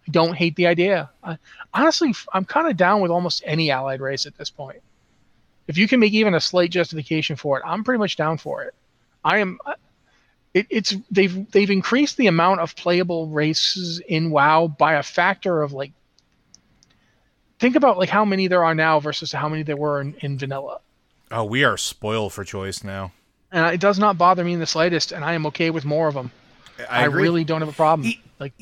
I 0.07 0.11
don't 0.11 0.33
hate 0.33 0.55
the 0.55 0.67
idea. 0.67 1.09
I, 1.23 1.37
honestly, 1.73 2.13
I'm 2.33 2.45
kind 2.45 2.67
of 2.67 2.77
down 2.77 3.01
with 3.01 3.11
almost 3.11 3.43
any 3.45 3.71
allied 3.71 4.01
race 4.01 4.25
at 4.25 4.37
this 4.37 4.49
point. 4.49 4.81
If 5.67 5.77
you 5.77 5.87
can 5.87 5.99
make 5.99 6.13
even 6.13 6.33
a 6.33 6.41
slight 6.41 6.71
justification 6.71 7.35
for 7.35 7.57
it, 7.57 7.63
I'm 7.65 7.83
pretty 7.83 7.99
much 7.99 8.15
down 8.15 8.37
for 8.37 8.63
it. 8.63 8.73
I 9.23 9.39
am. 9.39 9.59
It, 10.53 10.67
it's 10.69 10.95
they've 11.09 11.49
they've 11.51 11.69
increased 11.69 12.17
the 12.17 12.27
amount 12.27 12.59
of 12.59 12.75
playable 12.75 13.27
races 13.27 13.99
in 13.99 14.31
WoW 14.31 14.67
by 14.67 14.93
a 14.93 15.03
factor 15.03 15.61
of 15.61 15.71
like. 15.71 15.91
Think 17.59 17.75
about 17.75 17.97
like 17.97 18.09
how 18.09 18.25
many 18.25 18.47
there 18.47 18.65
are 18.65 18.73
now 18.73 18.99
versus 18.99 19.31
how 19.31 19.47
many 19.47 19.61
there 19.61 19.77
were 19.77 20.01
in, 20.01 20.15
in 20.21 20.37
vanilla. 20.37 20.79
Oh, 21.29 21.43
we 21.43 21.63
are 21.63 21.77
spoiled 21.77 22.33
for 22.33 22.43
choice 22.43 22.83
now 22.83 23.13
and 23.51 23.73
it 23.73 23.79
does 23.79 23.99
not 23.99 24.17
bother 24.17 24.43
me 24.43 24.53
in 24.53 24.59
the 24.59 24.65
slightest, 24.65 25.11
and 25.11 25.23
I 25.23 25.33
am 25.33 25.45
okay 25.47 25.69
with 25.69 25.85
more 25.85 26.07
of 26.07 26.13
them. 26.13 26.31
I, 26.89 27.01
I 27.01 27.05
really 27.05 27.43
don't 27.43 27.61
have 27.61 27.69
a 27.69 27.73
problem. 27.73 28.07
He, 28.07 28.21
like, 28.39 28.53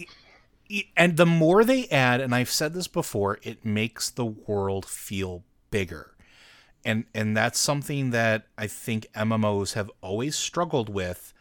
he, 0.63 0.91
and 0.95 1.17
the 1.17 1.25
more 1.25 1.63
they 1.63 1.87
add, 1.87 2.21
and 2.21 2.33
I've 2.33 2.49
said 2.49 2.73
this 2.73 2.87
before, 2.87 3.39
it 3.43 3.63
makes 3.63 4.09
the 4.09 4.25
world 4.25 4.85
feel 4.85 5.43
bigger, 5.71 6.11
and 6.83 7.05
and 7.13 7.35
that's 7.35 7.59
something 7.59 8.11
that 8.11 8.47
I 8.57 8.67
think 8.67 9.07
MMOs 9.13 9.73
have 9.73 9.91
always 10.01 10.35
struggled 10.35 10.89
with 10.89 11.33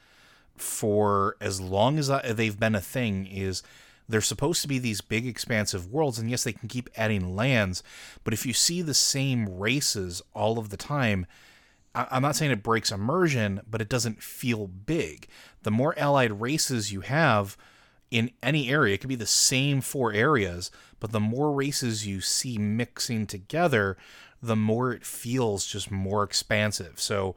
for 0.57 1.37
as 1.41 1.61
long 1.61 1.99
as 1.99 2.09
they've 2.09 2.59
been 2.59 2.75
a 2.75 2.81
thing. 2.81 3.27
Is 3.27 3.63
they're 4.09 4.21
supposed 4.21 4.63
to 4.63 4.69
be 4.69 4.79
these 4.79 5.01
big 5.01 5.27
expansive 5.27 5.93
worlds 5.93 6.19
and 6.19 6.31
yes 6.31 6.45
they 6.45 6.53
can 6.53 6.69
keep 6.69 6.89
adding 6.97 7.37
lands 7.37 7.83
but 8.25 8.33
if 8.33 8.47
you 8.47 8.53
see 8.53 8.81
the 8.81 8.95
same 8.95 9.59
races 9.59 10.23
all 10.35 10.59
of 10.59 10.71
the 10.71 10.77
time 10.77 11.27
I'm 12.11 12.23
not 12.23 12.37
saying 12.37 12.51
it 12.53 12.63
breaks 12.63 12.93
immersion, 12.93 13.61
but 13.69 13.81
it 13.81 13.89
doesn't 13.89 14.23
feel 14.23 14.67
big. 14.67 15.29
The 15.63 15.71
more 15.71 15.99
allied 15.99 16.41
races 16.41 16.93
you 16.93 17.01
have 17.01 17.57
in 18.11 18.31
any 18.43 18.71
area, 18.71 18.95
it 18.95 18.99
could 18.99 19.09
be 19.09 19.15
the 19.15 19.27
same 19.27 19.81
four 19.81 20.13
areas, 20.13 20.71
but 21.01 21.13
the 21.13 21.21
more 21.21 21.53
races 21.53 22.07
you 22.07 22.21
see 22.21 22.59
mixing 22.59 23.27
together, 23.27 23.97
the 24.43 24.57
more 24.57 24.93
it 24.93 25.05
feels 25.05 25.67
just 25.67 25.91
more 25.91 26.23
expansive. 26.23 27.01
So 27.01 27.35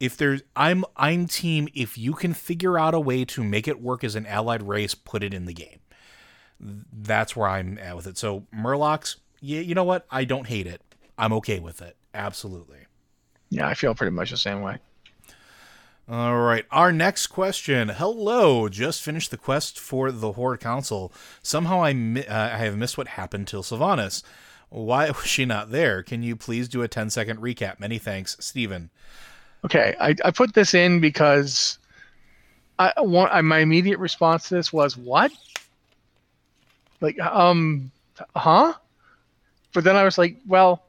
if 0.00 0.16
there's 0.16 0.42
I'm 0.54 0.84
I'm 0.96 1.26
team 1.26 1.68
if 1.74 1.96
you 1.96 2.12
can 2.12 2.34
figure 2.34 2.78
out 2.78 2.94
a 2.94 3.00
way 3.00 3.24
to 3.26 3.42
make 3.42 3.66
it 3.66 3.80
work 3.80 4.04
as 4.04 4.14
an 4.14 4.26
allied 4.26 4.62
race, 4.62 4.94
put 4.94 5.22
it 5.22 5.32
in 5.32 5.46
the 5.46 5.54
game. 5.54 5.80
That's 6.60 7.34
where 7.34 7.48
I'm 7.48 7.78
at 7.78 7.96
with 7.96 8.06
it. 8.06 8.18
So 8.18 8.46
Murlocs, 8.54 9.16
yeah, 9.40 9.60
you 9.60 9.74
know 9.74 9.84
what? 9.84 10.06
I 10.10 10.24
don't 10.24 10.46
hate 10.46 10.66
it. 10.66 10.82
I'm 11.16 11.32
okay 11.34 11.60
with 11.60 11.80
it. 11.80 11.96
Absolutely. 12.12 12.86
Yeah, 13.54 13.68
I 13.68 13.74
feel 13.74 13.94
pretty 13.94 14.10
much 14.10 14.32
the 14.32 14.36
same 14.36 14.62
way. 14.62 14.78
All 16.08 16.40
right, 16.40 16.66
our 16.72 16.92
next 16.92 17.28
question. 17.28 17.88
Hello, 17.88 18.68
just 18.68 19.00
finished 19.00 19.30
the 19.30 19.36
quest 19.36 19.78
for 19.78 20.10
the 20.10 20.32
Horde 20.32 20.58
Council. 20.58 21.12
Somehow 21.40 21.84
I 21.84 21.92
mi- 21.92 22.26
uh, 22.26 22.56
I 22.56 22.58
have 22.58 22.76
missed 22.76 22.98
what 22.98 23.06
happened 23.06 23.46
till 23.46 23.62
Sylvanas. 23.62 24.24
Why 24.70 25.06
was 25.10 25.26
she 25.26 25.44
not 25.44 25.70
there? 25.70 26.02
Can 26.02 26.24
you 26.24 26.34
please 26.34 26.68
do 26.68 26.82
a 26.82 26.88
10 26.88 27.10
second 27.10 27.38
recap? 27.38 27.78
Many 27.78 27.98
thanks, 27.98 28.36
Stephen. 28.40 28.90
Okay, 29.64 29.94
I, 30.00 30.16
I 30.24 30.32
put 30.32 30.52
this 30.52 30.74
in 30.74 30.98
because 30.98 31.78
I 32.80 32.92
want 32.98 33.32
I, 33.32 33.40
my 33.40 33.60
immediate 33.60 34.00
response 34.00 34.48
to 34.48 34.56
this 34.56 34.72
was 34.72 34.96
what? 34.96 35.30
Like, 37.00 37.20
um, 37.20 37.92
huh? 38.34 38.74
But 39.72 39.84
then 39.84 39.94
I 39.94 40.02
was 40.02 40.18
like, 40.18 40.38
well, 40.44 40.82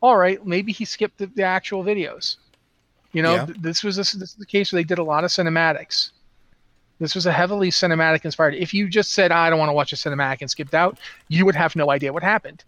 all 0.00 0.16
right, 0.16 0.44
maybe 0.46 0.72
he 0.72 0.84
skipped 0.84 1.18
the, 1.18 1.26
the 1.26 1.42
actual 1.42 1.82
videos. 1.84 2.36
You 3.12 3.22
know, 3.22 3.34
Yeah. 3.34 3.46
th- 3.46 3.58
this 3.60 3.82
was 3.82 3.96
a, 3.96 4.00
this 4.00 4.14
is 4.30 4.34
the 4.34 4.46
case 4.46 4.72
where 4.72 4.80
they 4.80 4.86
did 4.86 4.98
a 4.98 5.04
lot 5.04 5.24
of 5.24 5.30
cinematics. 5.30 6.10
This 7.00 7.14
was 7.14 7.26
a 7.26 7.32
heavily 7.32 7.70
cinematic 7.70 8.24
inspired. 8.24 8.54
If 8.54 8.74
you 8.74 8.88
just 8.88 9.12
said, 9.12 9.30
I 9.30 9.48
don't 9.50 9.58
want 9.58 9.68
to 9.68 9.74
watch 9.74 9.92
a 9.92 9.96
cinematic 9.96 10.38
and 10.40 10.50
skipped 10.50 10.74
out, 10.74 10.98
you 11.28 11.44
would 11.46 11.54
have 11.54 11.76
no 11.76 11.90
idea 11.90 12.12
what 12.12 12.22
happened. 12.22 12.64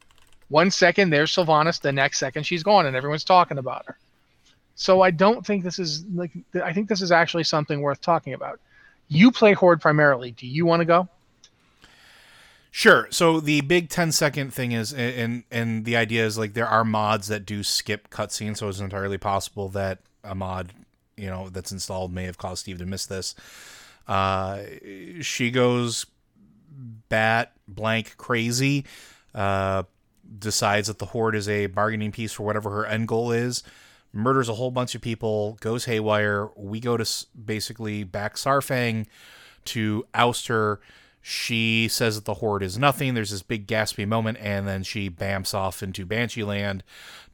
One 0.48 0.70
second 0.70 1.10
there's 1.10 1.32
Sylvanas, 1.34 1.80
the 1.80 1.92
next 1.92 2.18
second 2.18 2.44
she's 2.44 2.62
gone, 2.62 2.86
and 2.86 2.96
everyone's 2.96 3.24
talking 3.24 3.58
about 3.58 3.86
her. 3.86 3.98
So 4.74 5.02
I 5.02 5.10
don't 5.10 5.44
think 5.44 5.62
this 5.62 5.78
is 5.78 6.04
like 6.14 6.32
I 6.64 6.72
think 6.72 6.88
this 6.88 7.02
is 7.02 7.12
actually 7.12 7.44
something 7.44 7.80
worth 7.80 8.00
talking 8.00 8.32
about. 8.34 8.60
You 9.08 9.30
play 9.30 9.52
Horde 9.52 9.80
primarily. 9.80 10.30
Do 10.32 10.46
you 10.46 10.64
want 10.64 10.80
to 10.80 10.84
go? 10.86 11.08
Sure. 12.70 13.08
So 13.10 13.40
the 13.40 13.62
big 13.62 13.88
10 13.88 14.12
second 14.12 14.54
thing 14.54 14.72
is, 14.72 14.92
and 14.92 15.42
and 15.50 15.84
the 15.84 15.96
idea 15.96 16.24
is 16.24 16.38
like 16.38 16.54
there 16.54 16.68
are 16.68 16.84
mods 16.84 17.26
that 17.28 17.44
do 17.44 17.62
skip 17.62 18.10
cutscenes, 18.10 18.58
so 18.58 18.68
it's 18.68 18.78
entirely 18.78 19.18
possible 19.18 19.68
that 19.70 19.98
a 20.22 20.34
mod, 20.34 20.72
you 21.16 21.26
know, 21.26 21.48
that's 21.48 21.72
installed 21.72 22.12
may 22.12 22.24
have 22.24 22.38
caused 22.38 22.60
Steve 22.60 22.78
to 22.78 22.86
miss 22.86 23.06
this. 23.06 23.34
Uh, 24.06 24.62
she 25.20 25.50
goes 25.50 26.06
bat 27.08 27.52
blank 27.66 28.16
crazy. 28.16 28.84
Uh, 29.34 29.82
decides 30.38 30.86
that 30.86 30.98
the 30.98 31.06
horde 31.06 31.34
is 31.34 31.48
a 31.48 31.66
bargaining 31.66 32.12
piece 32.12 32.32
for 32.32 32.44
whatever 32.44 32.70
her 32.70 32.86
end 32.86 33.08
goal 33.08 33.32
is. 33.32 33.62
Murders 34.12 34.48
a 34.48 34.54
whole 34.54 34.70
bunch 34.70 34.94
of 34.94 35.00
people, 35.00 35.56
goes 35.60 35.84
haywire. 35.84 36.48
We 36.56 36.80
go 36.80 36.96
to 36.96 37.26
basically 37.44 38.04
back 38.04 38.36
Saurfang 38.36 39.06
to 39.66 40.06
oust 40.14 40.48
her. 40.48 40.80
She 41.22 41.88
says 41.88 42.16
that 42.16 42.24
the 42.24 42.34
horde 42.34 42.62
is 42.62 42.78
nothing. 42.78 43.14
There's 43.14 43.30
this 43.30 43.42
big 43.42 43.66
gaspy 43.66 44.06
moment, 44.06 44.38
and 44.40 44.66
then 44.66 44.82
she 44.82 45.10
bamps 45.10 45.54
off 45.54 45.82
into 45.82 46.06
Banshee 46.06 46.44
Land 46.44 46.82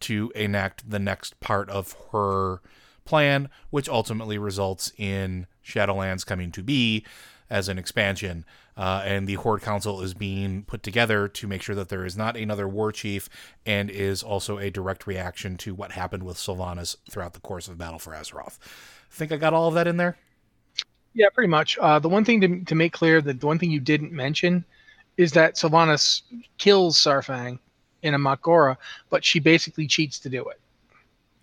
to 0.00 0.32
enact 0.34 0.90
the 0.90 0.98
next 0.98 1.38
part 1.40 1.70
of 1.70 1.94
her 2.12 2.60
plan, 3.04 3.48
which 3.70 3.88
ultimately 3.88 4.38
results 4.38 4.92
in 4.96 5.46
Shadowlands 5.64 6.26
coming 6.26 6.50
to 6.52 6.62
be 6.62 7.04
as 7.48 7.68
an 7.68 7.78
expansion. 7.78 8.44
Uh, 8.76 9.02
and 9.06 9.26
the 9.26 9.34
Horde 9.34 9.62
Council 9.62 10.02
is 10.02 10.12
being 10.12 10.62
put 10.64 10.82
together 10.82 11.28
to 11.28 11.46
make 11.46 11.62
sure 11.62 11.74
that 11.74 11.88
there 11.88 12.04
is 12.04 12.16
not 12.16 12.36
another 12.36 12.68
war 12.68 12.92
chief 12.92 13.28
and 13.64 13.88
is 13.88 14.22
also 14.22 14.58
a 14.58 14.70
direct 14.70 15.06
reaction 15.06 15.56
to 15.58 15.74
what 15.74 15.92
happened 15.92 16.24
with 16.24 16.36
Sylvanas 16.36 16.96
throughout 17.08 17.32
the 17.32 17.40
course 17.40 17.68
of 17.68 17.78
Battle 17.78 17.98
for 17.98 18.12
Azeroth. 18.12 18.58
Think 19.10 19.32
I 19.32 19.36
got 19.36 19.54
all 19.54 19.68
of 19.68 19.74
that 19.74 19.86
in 19.86 19.96
there? 19.96 20.18
Yeah, 21.16 21.30
pretty 21.30 21.48
much. 21.48 21.78
Uh, 21.78 21.98
the 21.98 22.10
one 22.10 22.26
thing 22.26 22.42
to, 22.42 22.64
to 22.66 22.74
make 22.74 22.92
clear 22.92 23.22
that 23.22 23.40
the 23.40 23.46
one 23.46 23.58
thing 23.58 23.70
you 23.70 23.80
didn't 23.80 24.12
mention 24.12 24.66
is 25.16 25.32
that 25.32 25.54
Sylvanas 25.54 26.20
kills 26.58 26.98
Saurfang 26.98 27.58
in 28.02 28.12
a 28.12 28.18
Mak'gora, 28.18 28.76
but 29.08 29.24
she 29.24 29.40
basically 29.40 29.86
cheats 29.86 30.18
to 30.20 30.28
do 30.28 30.46
it. 30.50 30.60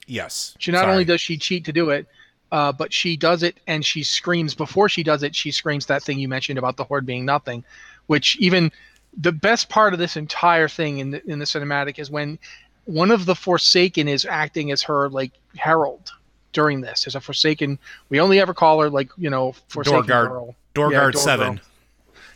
Yes. 0.06 0.56
She 0.60 0.72
not 0.72 0.82
Sorry. 0.82 0.92
only 0.92 1.06
does 1.06 1.22
she 1.22 1.38
cheat 1.38 1.66
to 1.66 1.74
do 1.74 1.90
it, 1.90 2.06
uh, 2.52 2.72
but 2.72 2.94
she 2.94 3.18
does 3.18 3.42
it 3.42 3.60
and 3.66 3.84
she 3.84 4.04
screams 4.04 4.54
before 4.54 4.90
she 4.90 5.02
does 5.02 5.24
it. 5.24 5.36
She 5.36 5.50
screams 5.50 5.88
that 5.88 6.04
thing 6.04 6.20
you 6.20 6.28
mentioned 6.28 6.60
about 6.60 6.78
the 6.78 6.84
horde 6.84 7.08
being 7.08 7.26
nothing, 7.26 7.64
which 8.06 8.38
even 8.38 8.72
the 9.18 9.32
best 9.32 9.70
part 9.70 9.94
of 9.94 10.00
this 10.00 10.16
entire 10.18 10.68
thing 10.68 11.00
in 11.00 11.10
the 11.10 11.28
in 11.28 11.40
the 11.40 11.46
cinematic 11.46 11.98
is 11.98 12.12
when 12.12 12.38
one 12.86 13.10
of 13.10 13.26
the 13.26 13.34
Forsaken 13.34 14.08
is 14.08 14.24
acting 14.24 14.70
as 14.70 14.84
her 14.84 15.10
like 15.10 15.32
herald 15.56 16.12
during 16.54 16.82
this. 16.82 17.06
As 17.08 17.16
a 17.16 17.20
Forsaken, 17.22 17.78
we 18.10 18.20
only 18.20 18.40
ever 18.40 18.54
call 18.54 18.80
her 18.82 18.90
like 18.90 19.10
you 19.18 19.30
know 19.30 19.54
Forsaken 19.68 20.06
guard. 20.06 20.30
girl. 20.30 20.56
Door 20.74 20.92
Yeah, 20.94 21.00
Guard 21.00 21.14
door 21.14 21.22
7. 21.22 21.56
girl. 21.56 21.64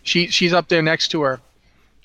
She 0.04 0.28
she's 0.28 0.54
up 0.54 0.68
there 0.70 0.82
next 0.82 1.10
to 1.10 1.22
her, 1.22 1.40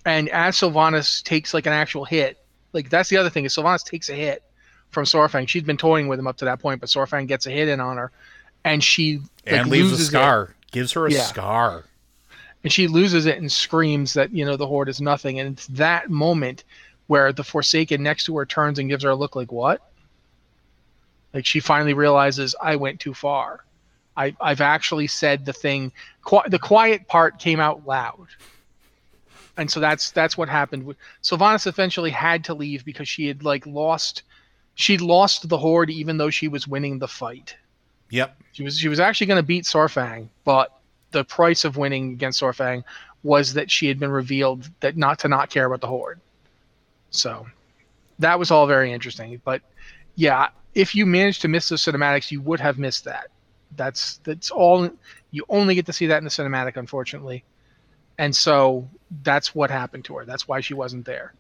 and 0.07 0.29
as 0.31 0.57
Sylvanas 0.57 1.22
takes 1.22 1.53
like 1.55 1.66
an 1.66 1.72
actual 1.72 2.05
hit, 2.05 2.38
like 2.72 2.88
that's 2.90 3.09
the 3.09 3.16
other 3.16 3.31
thing 3.31 3.44
is 3.44 3.55
Sylvanas 3.55 3.85
takes 3.85 4.09
a 4.09 4.14
hit 4.14 4.42
from 4.90 5.05
Saurfang. 5.05 5.48
She's 5.48 5.62
been 5.62 5.77
toying 5.77 6.09
with 6.09 6.18
him 6.18 6.27
up 6.27 6.37
to 6.38 6.44
that 6.44 6.59
point, 6.61 6.81
but 6.81 6.88
Saurfang 6.88 7.27
gets 7.27 7.46
a 7.46 7.51
hit 7.51 7.68
in 7.68 7.81
on 7.81 7.96
her, 7.96 8.11
and 8.64 8.83
she 8.83 9.18
like, 9.46 9.55
And 9.55 9.68
leaves 9.70 9.88
a 9.88 9.90
loses 9.92 10.07
it. 10.09 10.11
scar. 10.11 10.55
Gives 10.70 10.92
her 10.92 11.07
a 11.07 11.12
Yeah. 11.12 11.22
scar. 11.22 11.85
and 12.64 12.72
she 12.72 12.87
loses 12.87 13.27
it 13.27 13.38
and 13.38 13.51
screams 13.51 14.14
that 14.14 14.33
you 14.33 14.44
know 14.44 14.57
the 14.57 14.66
horde 14.66 14.88
is 14.88 15.01
nothing. 15.01 15.38
And 15.40 15.53
it's 15.59 15.66
that 15.68 16.11
moment 16.11 16.62
where 17.09 17.33
the 17.33 17.42
Forsaken 17.44 18.01
next 18.03 18.25
to 18.27 18.37
her 18.37 18.46
turns 18.46 18.79
and 18.79 18.88
gives 18.88 19.03
her 19.05 19.11
a 19.11 19.14
look 19.16 19.35
like 19.37 19.51
what? 19.53 19.83
Like 21.33 21.47
she 21.47 21.61
finally 21.61 21.95
realizes 21.95 22.55
I 22.61 22.77
went 22.77 23.01
too 23.01 23.14
far. 23.14 23.64
I, 24.16 24.37
I've 24.40 24.61
actually 24.61 25.07
said 25.07 25.47
the 25.47 25.53
thing. 25.53 25.92
Qui- 26.23 26.49
the 26.49 26.59
quiet 26.59 27.09
part 27.09 27.38
came 27.38 27.61
out 27.61 27.87
loud, 27.87 28.27
and 29.57 29.71
so 29.71 29.81
that's 29.81 30.11
that's 30.11 30.37
what 30.37 30.49
happened. 30.49 30.95
Sylvanas 31.23 31.66
eventually 31.66 32.11
had 32.11 32.45
to 32.45 32.55
leave 32.55 32.85
because 32.85 33.09
she 33.09 33.27
had 33.27 33.42
like 33.42 33.66
lost. 33.66 34.23
She'd 34.75 35.01
lost 35.01 35.49
the 35.49 35.59
horde 35.59 35.90
even 35.90 36.18
though 36.18 36.31
she 36.31 36.49
was 36.49 36.68
winning 36.68 36.99
the 36.99 37.09
fight. 37.09 37.57
Yep. 38.11 38.37
She 38.53 38.62
was 38.62 38.79
she 38.79 38.88
was 38.88 39.01
actually 39.01 39.29
going 39.29 39.42
to 39.42 39.47
beat 39.47 39.64
Saurfang, 39.64 40.29
but 40.45 40.79
the 41.12 41.25
price 41.25 41.64
of 41.64 41.77
winning 41.77 42.12
against 42.12 42.40
Saurfang 42.40 42.85
was 43.23 43.55
that 43.55 43.71
she 43.71 43.87
had 43.87 43.99
been 43.99 44.11
revealed 44.11 44.68
that 44.81 44.97
not 44.97 45.18
to 45.21 45.29
not 45.29 45.49
care 45.49 45.66
about 45.66 45.81
the 45.81 45.87
horde. 45.87 46.21
So 47.11 47.47
that 48.18 48.38
was 48.38 48.51
all 48.51 48.66
very 48.66 48.92
interesting. 48.92 49.40
But 49.45 49.62
yeah, 50.16 50.49
if 50.75 50.95
you 50.95 51.07
managed 51.07 51.43
to 51.43 51.49
miss 51.49 51.69
those 51.69 51.83
cinematics, 51.83 52.31
you 52.31 52.41
would 52.43 52.61
have 52.61 52.79
missed 52.79 53.05
that. 53.05 53.29
That's 53.77 54.19
that's 54.19 54.51
all 54.51 54.91
you 55.31 55.45
only 55.49 55.75
get 55.75 55.87
to 55.87 55.93
see 55.93 56.07
that 56.07 56.19
in 56.19 56.25
the 56.25 56.31
cinematic, 56.31 56.77
unfortunately. 56.77 57.45
And 58.19 58.35
so 58.37 58.89
that's 59.23 59.55
what 59.55 59.71
happened 59.71 60.05
to 60.07 60.17
her. 60.17 60.25
That's 60.25 60.47
why 60.47 60.61
she 60.61 60.75
wasn't 60.75 61.07
there. 61.07 61.33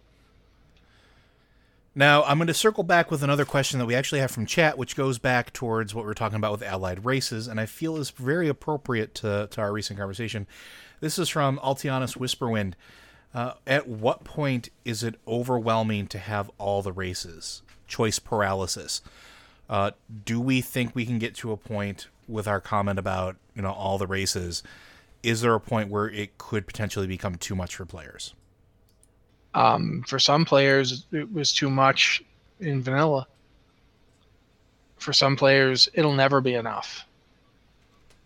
Now, 1.94 2.24
I'm 2.24 2.38
going 2.38 2.46
to 2.46 2.54
circle 2.54 2.84
back 2.84 3.10
with 3.10 3.22
another 3.22 3.44
question 3.44 3.78
that 3.78 3.84
we 3.84 3.94
actually 3.94 4.20
have 4.20 4.30
from 4.30 4.46
chat, 4.46 4.78
which 4.78 4.96
goes 4.96 5.18
back 5.18 5.52
towards 5.52 5.94
what 5.94 6.06
we 6.06 6.10
are 6.10 6.14
talking 6.14 6.36
about 6.36 6.52
with 6.52 6.62
allied 6.62 7.04
races, 7.04 7.46
and 7.46 7.60
I 7.60 7.66
feel 7.66 7.98
is 7.98 8.08
very 8.08 8.48
appropriate 8.48 9.14
to, 9.16 9.46
to 9.50 9.60
our 9.60 9.72
recent 9.72 9.98
conversation. 9.98 10.46
This 11.00 11.18
is 11.18 11.28
from 11.28 11.58
Altianus 11.58 12.16
Whisperwind. 12.16 12.72
Uh, 13.34 13.54
at 13.66 13.88
what 13.88 14.24
point 14.24 14.70
is 14.86 15.02
it 15.02 15.16
overwhelming 15.28 16.06
to 16.06 16.18
have 16.18 16.50
all 16.56 16.80
the 16.80 16.92
races? 16.92 17.60
Choice 17.92 18.18
paralysis. 18.18 19.02
Uh, 19.68 19.90
do 20.24 20.40
we 20.40 20.62
think 20.62 20.94
we 20.94 21.04
can 21.04 21.18
get 21.18 21.34
to 21.34 21.52
a 21.52 21.58
point 21.58 22.06
with 22.26 22.48
our 22.48 22.58
comment 22.58 22.98
about 22.98 23.36
you 23.54 23.60
know 23.60 23.72
all 23.72 23.98
the 23.98 24.06
races? 24.06 24.62
Is 25.22 25.42
there 25.42 25.54
a 25.54 25.60
point 25.60 25.90
where 25.90 26.08
it 26.08 26.38
could 26.38 26.66
potentially 26.66 27.06
become 27.06 27.34
too 27.36 27.54
much 27.54 27.76
for 27.76 27.84
players? 27.84 28.32
Um, 29.52 30.04
for 30.06 30.18
some 30.18 30.46
players, 30.46 31.04
it 31.12 31.30
was 31.30 31.52
too 31.52 31.68
much 31.68 32.24
in 32.60 32.82
vanilla. 32.82 33.26
For 34.96 35.12
some 35.12 35.36
players, 35.36 35.90
it'll 35.92 36.14
never 36.14 36.40
be 36.40 36.54
enough. 36.54 37.06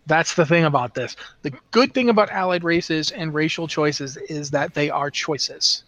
That's 0.05 0.35
the 0.35 0.45
thing 0.45 0.63
about 0.63 0.93
this. 0.93 1.17
The 1.41 1.51
good 1.71 1.93
thing 1.93 2.07
about 2.07 2.31
allied 2.31 2.63
races 2.63 3.11
and 3.11 3.33
racial 3.33 3.67
choices 3.67 4.15
is 4.15 4.51
that 4.51 4.75
they 4.75 4.89
are 4.89 5.11
choices, 5.11 5.83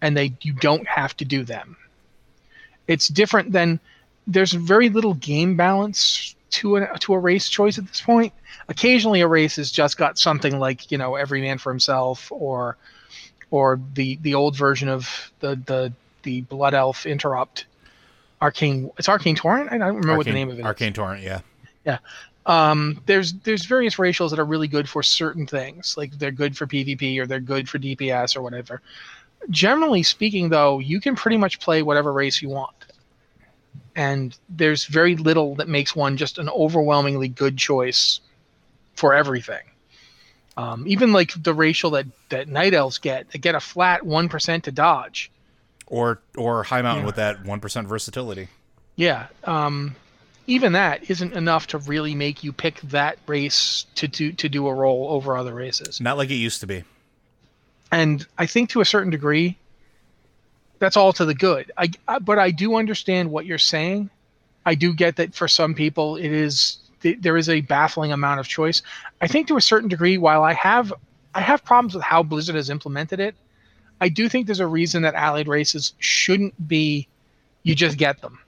and 0.00 0.16
they 0.16 0.32
you 0.42 0.52
don't 0.52 0.86
have 0.86 1.16
to 1.16 1.24
do 1.24 1.42
them. 1.42 1.76
It's 2.90 3.08
different 3.08 3.52
than 3.52 3.78
there's 4.26 4.52
very 4.52 4.88
little 4.88 5.14
game 5.14 5.56
balance 5.56 6.34
to 6.50 6.76
a 6.76 6.98
to 6.98 7.14
a 7.14 7.18
race 7.18 7.48
choice 7.48 7.78
at 7.78 7.86
this 7.86 8.00
point. 8.00 8.32
Occasionally, 8.68 9.20
a 9.20 9.28
race 9.28 9.56
has 9.56 9.70
just 9.70 9.96
got 9.96 10.18
something 10.18 10.58
like 10.58 10.90
you 10.90 10.98
know 10.98 11.14
every 11.14 11.40
man 11.40 11.58
for 11.58 11.70
himself 11.70 12.30
or 12.32 12.76
or 13.50 13.80
the 13.94 14.18
the 14.22 14.34
old 14.34 14.56
version 14.56 14.88
of 14.88 15.32
the 15.40 15.56
the 15.66 15.92
the 16.22 16.42
blood 16.42 16.74
elf 16.74 17.06
interrupt 17.06 17.66
arcane 18.42 18.90
it's 18.98 19.08
arcane 19.08 19.34
torrent 19.34 19.70
i 19.72 19.78
don't 19.78 19.96
remember 19.96 20.16
what 20.16 20.26
the 20.26 20.32
name 20.32 20.48
of 20.50 20.58
it 20.58 20.60
is. 20.60 20.66
Arcane 20.66 20.92
Torrent, 20.92 21.22
yeah. 21.22 21.98
um 22.46 23.00
there's 23.06 23.32
there's 23.34 23.64
various 23.64 23.96
racials 23.96 24.30
that 24.30 24.38
are 24.38 24.44
really 24.44 24.68
good 24.68 24.88
for 24.88 25.02
certain 25.02 25.46
things 25.46 25.96
like 25.96 26.12
they're 26.18 26.30
good 26.30 26.56
for 26.56 26.66
pvp 26.66 27.18
or 27.18 27.26
they're 27.26 27.40
good 27.40 27.68
for 27.68 27.78
dps 27.78 28.36
or 28.36 28.42
whatever 28.42 28.80
generally 29.50 30.02
speaking 30.02 30.48
though 30.48 30.78
you 30.78 31.00
can 31.00 31.14
pretty 31.14 31.36
much 31.36 31.60
play 31.60 31.82
whatever 31.82 32.12
race 32.12 32.40
you 32.42 32.48
want 32.48 32.74
and 33.96 34.36
there's 34.48 34.84
very 34.86 35.16
little 35.16 35.56
that 35.56 35.68
makes 35.68 35.94
one 35.96 36.16
just 36.16 36.38
an 36.38 36.48
overwhelmingly 36.48 37.28
good 37.28 37.56
choice 37.56 38.20
for 38.94 39.14
everything. 39.14 39.62
Um, 40.56 40.84
even 40.86 41.12
like 41.12 41.32
the 41.42 41.54
racial 41.54 41.90
that 41.92 42.06
that 42.28 42.48
night 42.48 42.74
elves 42.74 42.98
get, 42.98 43.30
they 43.30 43.38
get 43.38 43.54
a 43.54 43.60
flat 43.60 44.04
one 44.04 44.28
percent 44.28 44.64
to 44.64 44.72
dodge, 44.72 45.30
or 45.86 46.20
or 46.36 46.62
high 46.64 46.82
mountain 46.82 47.02
Yeah. 47.02 47.06
with 47.06 47.16
that 47.16 47.44
one 47.44 47.60
percent 47.60 47.88
versatility. 47.88 48.48
Yeah. 48.96 49.28
Um, 49.44 49.96
even 50.46 50.72
that 50.72 51.08
isn't 51.08 51.32
enough 51.32 51.68
to 51.68 51.78
really 51.78 52.14
make 52.14 52.42
you 52.44 52.52
pick 52.52 52.80
that 52.82 53.18
race 53.26 53.86
to 53.94 54.08
do 54.08 54.32
to 54.32 54.48
do 54.48 54.66
a 54.66 54.74
role 54.74 55.06
over 55.10 55.36
other 55.36 55.54
races. 55.54 56.00
Not 56.00 56.16
like 56.18 56.30
it 56.30 56.34
used 56.34 56.60
to 56.60 56.66
be. 56.66 56.84
And 57.92 58.26
I 58.36 58.46
think 58.46 58.70
to 58.70 58.80
a 58.80 58.84
certain 58.84 59.10
degree, 59.10 59.56
that's 60.80 60.96
all 60.96 61.12
to 61.12 61.24
the 61.24 61.34
good. 61.34 61.70
I, 61.78 61.90
I 62.08 62.18
but 62.18 62.40
I 62.40 62.50
do 62.50 62.74
understand 62.74 63.30
what 63.30 63.46
you're 63.46 63.58
saying. 63.58 64.10
I 64.66 64.74
do 64.74 64.92
get 64.92 65.16
that 65.16 65.34
for 65.34 65.46
some 65.46 65.74
people 65.74 66.16
it 66.16 66.32
is 66.32 66.78
th- 67.02 67.18
there 67.20 67.36
is 67.36 67.48
a 67.48 67.60
baffling 67.60 68.10
amount 68.12 68.40
of 68.40 68.48
choice. 68.48 68.82
I 69.20 69.28
think 69.28 69.46
to 69.48 69.56
a 69.56 69.60
certain 69.60 69.88
degree, 69.88 70.18
while 70.18 70.42
I 70.42 70.54
have 70.54 70.92
I 71.34 71.40
have 71.40 71.64
problems 71.64 71.94
with 71.94 72.02
how 72.02 72.24
Blizzard 72.24 72.56
has 72.56 72.68
implemented 72.70 73.20
it, 73.20 73.36
I 74.00 74.08
do 74.08 74.28
think 74.28 74.46
there's 74.46 74.60
a 74.60 74.66
reason 74.66 75.02
that 75.02 75.14
allied 75.14 75.46
races 75.46 75.92
shouldn't 75.98 76.66
be 76.66 77.06
you 77.62 77.74
just 77.74 77.96
get 77.96 78.20
them. 78.20 78.40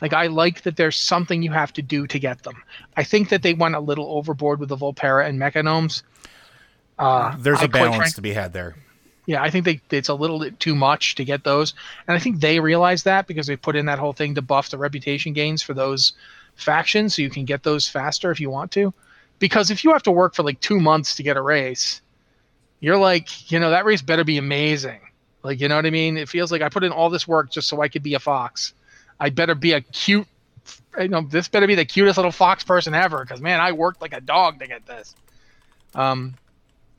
Like 0.00 0.12
I 0.12 0.28
like 0.28 0.62
that 0.62 0.76
there's 0.76 0.96
something 0.96 1.42
you 1.42 1.52
have 1.52 1.72
to 1.74 1.82
do 1.82 2.06
to 2.06 2.18
get 2.18 2.42
them. 2.42 2.62
I 2.96 3.04
think 3.04 3.28
that 3.28 3.42
they 3.42 3.54
went 3.54 3.74
a 3.74 3.80
little 3.80 4.06
overboard 4.16 4.58
with 4.58 4.68
the 4.70 4.76
Volpera 4.76 5.28
and 5.28 5.38
Mechagnomes. 5.38 6.02
Uh, 6.98 7.36
There's 7.38 7.60
I 7.60 7.64
a 7.64 7.68
balance 7.68 7.96
frank- 7.96 8.14
to 8.14 8.22
be 8.22 8.32
had 8.32 8.52
there. 8.52 8.74
Yeah, 9.26 9.42
I 9.42 9.50
think 9.50 9.64
they 9.64 9.80
it's 9.90 10.08
a 10.08 10.14
little 10.14 10.40
bit 10.40 10.58
too 10.58 10.74
much 10.74 11.14
to 11.16 11.24
get 11.24 11.44
those, 11.44 11.74
and 12.06 12.16
I 12.16 12.18
think 12.18 12.40
they 12.40 12.60
realize 12.60 13.04
that 13.04 13.26
because 13.26 13.46
they 13.46 13.56
put 13.56 13.76
in 13.76 13.86
that 13.86 13.98
whole 13.98 14.12
thing 14.12 14.34
to 14.34 14.42
buff 14.42 14.70
the 14.70 14.78
reputation 14.78 15.32
gains 15.32 15.62
for 15.62 15.74
those 15.74 16.12
factions, 16.56 17.14
so 17.14 17.22
you 17.22 17.30
can 17.30 17.44
get 17.44 17.62
those 17.62 17.88
faster 17.88 18.30
if 18.30 18.40
you 18.40 18.50
want 18.50 18.72
to. 18.72 18.92
Because 19.38 19.70
if 19.70 19.84
you 19.84 19.92
have 19.92 20.02
to 20.04 20.12
work 20.12 20.34
for 20.34 20.42
like 20.42 20.60
two 20.60 20.80
months 20.80 21.16
to 21.16 21.22
get 21.22 21.36
a 21.36 21.42
race, 21.42 22.00
you're 22.80 22.96
like, 22.96 23.50
you 23.50 23.58
know, 23.58 23.70
that 23.70 23.84
race 23.84 24.02
better 24.02 24.24
be 24.24 24.38
amazing. 24.38 25.00
Like, 25.42 25.60
you 25.60 25.68
know 25.68 25.76
what 25.76 25.86
I 25.86 25.90
mean? 25.90 26.16
It 26.16 26.28
feels 26.28 26.52
like 26.52 26.62
I 26.62 26.68
put 26.68 26.84
in 26.84 26.92
all 26.92 27.10
this 27.10 27.26
work 27.26 27.50
just 27.50 27.68
so 27.68 27.80
I 27.80 27.88
could 27.88 28.02
be 28.02 28.14
a 28.14 28.20
fox. 28.20 28.74
I 29.18 29.30
better 29.30 29.54
be 29.54 29.72
a 29.72 29.80
cute, 29.80 30.26
you 30.98 31.08
know, 31.08 31.22
this 31.22 31.48
better 31.48 31.66
be 31.66 31.74
the 31.74 31.84
cutest 31.84 32.18
little 32.18 32.32
fox 32.32 32.62
person 32.64 32.94
ever. 32.94 33.20
Because 33.20 33.40
man, 33.40 33.60
I 33.60 33.72
worked 33.72 34.00
like 34.00 34.12
a 34.12 34.20
dog 34.20 34.60
to 34.60 34.66
get 34.66 34.86
this. 34.86 35.14
Um, 35.94 36.34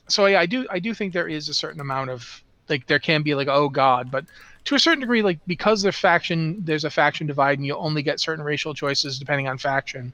so 0.08 0.26
yeah, 0.26 0.39
I 0.39 0.45
do 0.45 0.68
I 0.70 0.80
do 0.80 0.93
think 0.93 1.14
there 1.14 1.28
is 1.28 1.49
a 1.49 1.54
certain 1.54 1.82
amount 1.82 2.10
of 2.10 2.43
like 2.70 2.88
there 2.88 2.99
can 2.99 3.24
be 3.24 3.36
like 3.36 3.47
oh 3.47 3.70
god, 3.70 4.12
but 4.12 4.26
to 4.66 4.76
a 4.76 4.80
certain 4.80 5.01
degree, 5.01 5.22
like 5.22 5.39
because 5.45 5.82
there's 5.82 5.97
faction, 5.97 6.64
there's 6.64 6.86
a 6.86 6.89
faction 6.89 7.28
divide, 7.28 7.58
and 7.58 7.66
you 7.66 7.76
only 7.76 8.01
get 8.01 8.20
certain 8.20 8.43
racial 8.43 8.74
choices 8.74 9.20
depending 9.20 9.47
on 9.47 9.58
faction. 9.58 10.14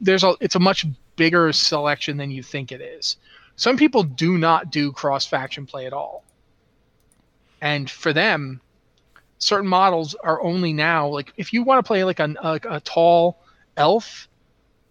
There's 0.00 0.24
a 0.24 0.34
it's 0.40 0.54
a 0.54 0.60
much 0.60 0.86
bigger 1.16 1.52
selection 1.52 2.16
than 2.16 2.30
you 2.30 2.42
think 2.42 2.70
it 2.70 2.80
is. 2.80 3.16
Some 3.56 3.76
people 3.76 4.04
do 4.04 4.38
not 4.38 4.70
do 4.70 4.92
cross 4.92 5.26
faction 5.26 5.66
play 5.66 5.86
at 5.86 5.92
all, 5.92 6.22
and 7.60 7.90
for 7.90 8.12
them, 8.12 8.60
certain 9.38 9.68
models 9.68 10.14
are 10.22 10.40
only 10.42 10.72
now 10.72 11.08
like 11.08 11.32
if 11.36 11.52
you 11.52 11.64
want 11.64 11.84
to 11.84 11.86
play 11.86 12.04
like 12.04 12.20
a, 12.20 12.34
a, 12.40 12.76
a 12.76 12.80
tall 12.80 13.38
elf, 13.76 14.28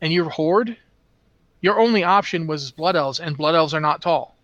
and 0.01 0.11
you're 0.11 0.29
horde, 0.29 0.75
your 1.67 1.81
only 1.81 2.01
option 2.05 2.47
was 2.47 2.71
blood 2.71 2.95
elves, 2.95 3.19
and 3.19 3.35
blood 3.35 3.53
elves 3.53 3.73
are 3.73 3.81
not 3.81 4.01
tall. 4.01 4.37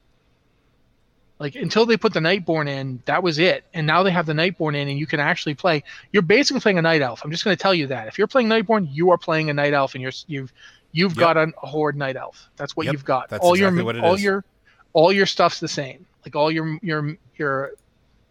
Like 1.39 1.55
until 1.55 1.85
they 1.85 1.95
put 1.95 2.11
the 2.13 2.19
Nightborne 2.19 2.67
in, 2.67 3.01
that 3.05 3.23
was 3.23 3.39
it. 3.39 3.63
And 3.73 3.87
now 3.87 4.03
they 4.03 4.11
have 4.11 4.25
the 4.25 4.33
Nightborne 4.33 4.75
in, 4.75 4.89
and 4.89 4.99
you 4.99 5.07
can 5.07 5.21
actually 5.21 5.55
play. 5.55 5.83
You're 6.11 6.21
basically 6.21 6.59
playing 6.59 6.79
a 6.79 6.81
Night 6.81 7.01
Elf. 7.01 7.23
I'm 7.23 7.31
just 7.31 7.45
going 7.45 7.55
to 7.55 7.61
tell 7.61 7.73
you 7.73 7.87
that 7.87 8.09
if 8.09 8.17
you're 8.17 8.27
playing 8.27 8.49
Nightborne, 8.49 8.89
you 8.91 9.09
are 9.11 9.17
playing 9.17 9.49
a 9.49 9.53
Night 9.53 9.73
Elf, 9.73 9.95
and 9.95 10.01
you're 10.01 10.11
you've 10.27 10.51
you've 10.91 11.13
Yep. 11.13 11.19
got 11.19 11.37
a, 11.37 11.47
Horde 11.59 11.95
Night 11.95 12.17
Elf. 12.17 12.49
That's 12.57 12.75
what 12.75 12.87
Yep, 12.87 12.93
you've 12.93 13.05
got. 13.05 13.29
that's 13.29 13.41
all 13.41 13.53
exactly 13.53 13.77
your 13.77 13.85
what 13.85 13.95
it 13.95 14.03
all 14.03 14.15
is. 14.15 14.21
your 14.21 14.43
all 14.91 15.13
your 15.13 15.25
stuff's 15.25 15.61
the 15.61 15.69
same. 15.69 16.05
Like 16.25 16.35
all 16.35 16.51
your 16.51 16.77
your 16.81 17.15
your 17.37 17.71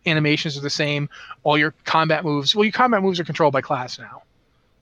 animations 0.05 0.59
are 0.59 0.61
the 0.61 0.69
same. 0.85 1.09
All 1.45 1.57
your 1.57 1.75
combat 1.87 2.25
moves. 2.27 2.55
Well, 2.55 2.65
your 2.65 2.73
combat 2.73 3.03
moves 3.03 3.19
are 3.19 3.25
controlled 3.25 3.55
by 3.55 3.63
class 3.63 3.99
now. 3.99 4.21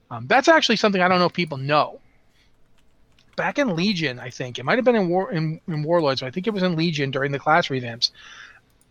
Um, 0.09 0.27
that's 0.27 0.49
actually 0.49 0.75
something 0.75 1.01
I 1.01 1.07
don't 1.07 1.19
know 1.19 1.27
if 1.27 1.33
people 1.33 1.57
know 1.57 2.01
back 3.41 3.57
in 3.57 3.75
Legion, 3.75 4.19
I 4.19 4.29
think 4.29 4.59
it 4.59 4.65
might 4.65 4.77
have 4.77 4.85
been 4.85 4.95
in 4.95 5.09
War 5.09 5.31
in, 5.31 5.59
in 5.67 5.81
Warlords, 5.81 6.21
but 6.21 6.27
I 6.27 6.31
think 6.31 6.45
it 6.45 6.53
was 6.53 6.61
in 6.61 6.75
Legion 6.75 7.09
during 7.09 7.31
the 7.31 7.39
class 7.39 7.69
revamps. 7.69 8.11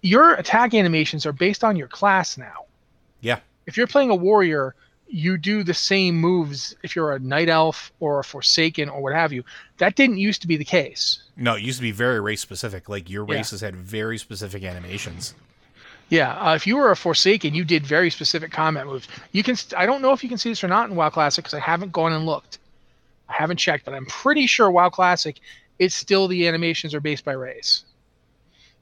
Your 0.03 0.34
attack 0.34 0.74
animations 0.74 1.24
are 1.24 1.32
based 1.32 1.62
on 1.62 1.76
your 1.76 1.86
class 1.86 2.36
now. 2.36 2.64
Yeah. 3.20 3.38
If 3.66 3.76
you're 3.76 3.86
playing 3.86 4.11
a 4.11 4.14
warrior, 4.16 4.74
you 5.07 5.38
do 5.38 5.62
the 5.62 5.72
same 5.74 6.16
moves 6.16 6.74
if 6.82 6.96
you're 6.96 7.12
a 7.12 7.20
night 7.20 7.48
elf 7.48 7.92
or 8.01 8.18
a 8.18 8.24
forsaken 8.24 8.88
or 8.88 9.01
what 9.01 9.12
have 9.14 9.32
you. 9.32 9.44
That 9.78 9.94
didn't 9.94 10.18
used 10.18 10.40
to 10.42 10.48
be 10.48 10.57
the 10.57 10.64
case. 10.64 11.22
No, 11.36 11.55
it 11.55 11.62
used 11.62 11.78
to 11.78 11.82
be 11.82 11.92
very 11.92 12.20
race 12.20 12.40
specific. 12.40 12.88
Like 12.88 13.09
your 13.09 13.24
Yeah. 13.28 13.36
races 13.36 13.61
had 13.61 13.76
very 13.76 14.18
specific 14.18 14.64
animations. 14.64 15.34
Yeah, 16.09 16.32
uh, 16.32 16.57
if 16.57 16.66
you 16.66 16.76
were 16.76 16.90
a 16.90 16.96
Forsaken, 16.96 17.55
you 17.55 17.64
did 17.64 17.86
very 17.86 18.11
specific 18.11 18.51
combat 18.51 18.84
moves. 18.86 19.07
You 19.30 19.44
can. 19.44 19.55
St- 19.55 19.78
I 19.80 19.86
don't 19.86 20.03
know 20.03 20.12
if 20.12 20.24
you 20.24 20.28
can 20.28 20.38
see 20.38 20.48
this 20.48 20.64
or 20.64 20.66
not 20.66 20.90
in 20.90 20.96
WoW 20.96 21.09
Classic 21.11 21.44
because 21.44 21.55
I 21.55 21.61
haven't 21.61 21.92
gone 21.92 22.12
and 22.12 22.26
looked. 22.26 22.59
I 23.31 23.35
haven't 23.35 23.59
checked, 23.59 23.85
but 23.85 23.95
I'm 23.95 24.07
pretty 24.07 24.47
sure 24.47 24.70
WoW 24.70 24.91
Classic, 24.91 25.39
it's 25.78 25.95
still 25.95 26.28
the 26.28 26.49
animations 26.49 26.95
are 26.95 27.01
based 27.01 27.24
by 27.24 27.33
race. 27.33 27.85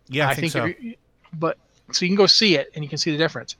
Yeah, 0.08 0.28
I, 0.28 0.34
think, 0.34 0.52
so. 0.52 0.64
you- 0.64 0.96
but 1.32 1.58
so 1.92 2.04
you 2.04 2.10
can 2.10 2.16
go 2.16 2.26
see 2.26 2.56
it 2.56 2.70
and 2.74 2.82
you 2.82 2.88
can 2.88 2.98
see 2.98 3.10
the 3.10 3.18
difference. 3.18 3.56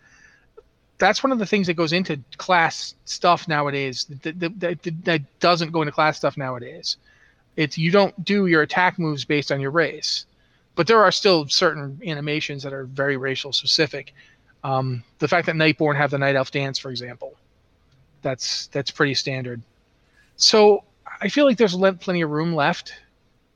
That's 0.99 1.23
one 1.23 1.31
of 1.31 1.39
the 1.39 1.47
things 1.47 1.69
that 1.69 1.75
goes 1.75 1.93
into 1.93 2.19
class 2.39 2.95
stuff 3.05 3.47
nowadays. 3.47 4.07
That, 4.23 4.41
that, 4.41 4.61
that, 4.61 5.05
that 5.05 5.41
doesn't 5.41 5.71
go 5.71 5.83
into 5.83 5.93
class 5.93 6.17
stuff 6.17 6.37
nowadays. 6.37 6.97
It's 7.57 7.79
you 7.79 7.91
don't 7.91 8.25
do 8.25 8.47
your 8.47 8.63
attack 8.63 8.99
moves 8.99 9.25
based 9.25 9.53
on 9.53 9.61
your 9.61 9.71
race, 9.71 10.27
but 10.75 10.87
there 10.87 11.03
are 11.03 11.13
still 11.13 11.49
certain 11.49 12.01
animations 12.05 12.63
that 12.63 12.73
are 12.73 12.85
very 12.85 13.17
racial 13.17 13.53
specific. 13.53 14.15
Um, 14.65 15.05
the 15.19 15.29
fact 15.29 15.47
that 15.47 15.55
Nightborne 15.55 15.97
have 15.97 16.11
the 16.11 16.19
Night 16.19 16.37
Elf 16.37 16.51
dance, 16.51 16.79
for 16.79 16.91
example, 16.91 17.35
that's 18.23 18.67
that's 18.69 18.91
pretty 18.91 19.15
standard. 19.15 19.63
So 20.39 20.85
I 21.21 21.29
feel 21.29 21.45
like 21.45 21.59
there's 21.59 21.77
plenty 21.77 22.23
of 22.23 22.31
room 22.31 22.55
left 22.55 22.95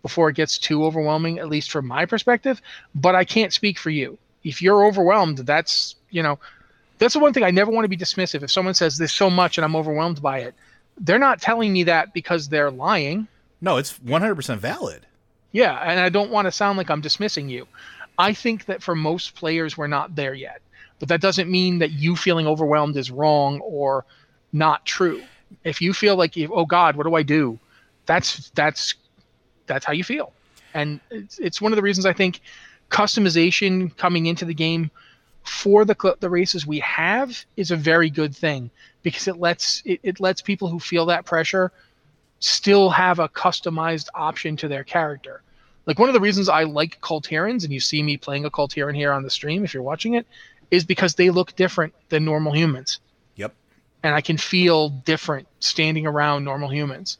before 0.02 0.28
it 0.28 0.36
gets 0.36 0.58
too 0.58 0.84
overwhelming, 0.84 1.38
at 1.38 1.48
least 1.48 1.70
from 1.70 1.86
my 1.86 2.04
perspective. 2.04 2.60
But 2.94 3.14
I 3.14 3.24
can't 3.24 3.52
speak 3.52 3.78
for 3.78 3.90
you. 3.90 4.18
If 4.44 4.60
you're 4.60 4.84
overwhelmed, 4.84 5.38
that's 5.38 5.94
you 6.10 6.22
know, 6.22 6.38
that's 6.98 7.14
the 7.14 7.20
one 7.20 7.32
thing 7.32 7.44
I 7.44 7.50
never 7.50 7.70
want 7.70 7.84
to 7.84 7.88
be 7.88 7.96
dismissive. 7.96 8.42
If 8.42 8.50
someone 8.50 8.74
says 8.74 8.98
there's 8.98 9.12
so 9.12 9.30
much 9.30 9.56
and 9.56 9.64
I'm 9.64 9.76
overwhelmed 9.76 10.20
by 10.20 10.40
it, 10.40 10.54
they're 10.98 11.18
not 11.18 11.40
telling 11.40 11.72
me 11.72 11.84
that 11.84 12.12
because 12.12 12.48
they're 12.48 12.70
lying. 12.70 13.26
No, 13.60 13.76
it's 13.76 13.98
100% 14.00 14.58
valid. 14.58 15.06
Yeah, 15.52 15.78
and 15.78 16.00
I 16.00 16.08
don't 16.08 16.30
want 16.30 16.46
to 16.46 16.52
sound 16.52 16.78
like 16.78 16.90
I'm 16.90 17.00
dismissing 17.00 17.48
you. 17.48 17.66
I 18.18 18.34
think 18.34 18.66
that 18.66 18.82
for 18.82 18.94
most 18.94 19.34
players, 19.34 19.76
we're 19.76 19.86
not 19.86 20.16
there 20.16 20.34
yet. 20.34 20.60
But 20.98 21.08
that 21.08 21.20
doesn't 21.20 21.50
mean 21.50 21.78
that 21.78 21.92
you 21.92 22.16
feeling 22.16 22.46
overwhelmed 22.46 22.96
is 22.96 23.10
wrong 23.10 23.60
or 23.60 24.04
not 24.52 24.84
true. 24.84 25.22
If 25.64 25.80
you 25.80 25.92
feel 25.92 26.16
like, 26.16 26.34
oh 26.50 26.66
God, 26.66 26.96
what 26.96 27.06
do 27.06 27.14
I 27.14 27.22
do? 27.22 27.58
That's 28.06 28.50
that's 28.50 28.94
that's 29.66 29.84
how 29.84 29.92
you 29.92 30.04
feel, 30.04 30.32
and 30.74 31.00
it's, 31.10 31.38
it's 31.38 31.60
one 31.60 31.72
of 31.72 31.76
the 31.76 31.82
reasons 31.82 32.04
I 32.04 32.12
think 32.12 32.40
customization 32.90 33.96
coming 33.96 34.26
into 34.26 34.44
the 34.44 34.54
game 34.54 34.90
for 35.44 35.84
the 35.84 36.16
the 36.20 36.30
races 36.30 36.66
we 36.66 36.80
have 36.80 37.44
is 37.56 37.70
a 37.70 37.76
very 37.76 38.10
good 38.10 38.34
thing 38.34 38.70
because 39.02 39.28
it 39.28 39.36
lets 39.36 39.82
it, 39.84 40.00
it 40.02 40.20
lets 40.20 40.40
people 40.40 40.68
who 40.68 40.78
feel 40.78 41.06
that 41.06 41.24
pressure 41.24 41.72
still 42.40 42.90
have 42.90 43.18
a 43.18 43.28
customized 43.28 44.08
option 44.14 44.56
to 44.56 44.68
their 44.68 44.84
character. 44.84 45.42
Like 45.86 45.98
one 45.98 46.08
of 46.08 46.12
the 46.12 46.20
reasons 46.20 46.48
I 46.48 46.64
like 46.64 47.00
Kul 47.00 47.20
Tirans, 47.20 47.64
and 47.64 47.72
you 47.72 47.80
see 47.80 48.02
me 48.02 48.16
playing 48.16 48.44
a 48.44 48.50
Kul 48.50 48.68
Tiran 48.68 48.94
here 48.94 49.12
on 49.12 49.22
the 49.22 49.30
stream 49.30 49.64
if 49.64 49.74
you're 49.74 49.82
watching 49.82 50.14
it, 50.14 50.26
is 50.70 50.84
because 50.84 51.14
they 51.14 51.30
look 51.30 51.56
different 51.56 51.94
than 52.08 52.24
normal 52.24 52.52
humans. 52.52 53.00
And 54.02 54.14
I 54.14 54.20
can 54.20 54.36
feel 54.36 54.88
different 54.88 55.46
standing 55.60 56.06
around 56.06 56.44
normal 56.44 56.68
humans. 56.68 57.18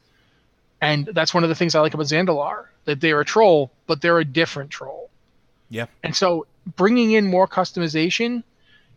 And 0.81 1.05
that's 1.05 1.33
one 1.33 1.43
of 1.43 1.49
the 1.49 1.55
things 1.55 1.75
I 1.75 1.79
like 1.79 1.93
about 1.93 2.07
Zandalar, 2.07 2.65
that 2.85 2.99
they're 2.99 3.21
a 3.21 3.25
troll, 3.25 3.71
but 3.87 4.01
they're 4.01 4.19
a 4.19 4.25
different 4.25 4.69
troll. 4.69 5.09
Yeah. 5.69 5.85
And 6.03 6.15
so 6.15 6.45
bringing 6.75 7.11
in 7.11 7.25
more 7.25 7.47
customization 7.47 8.43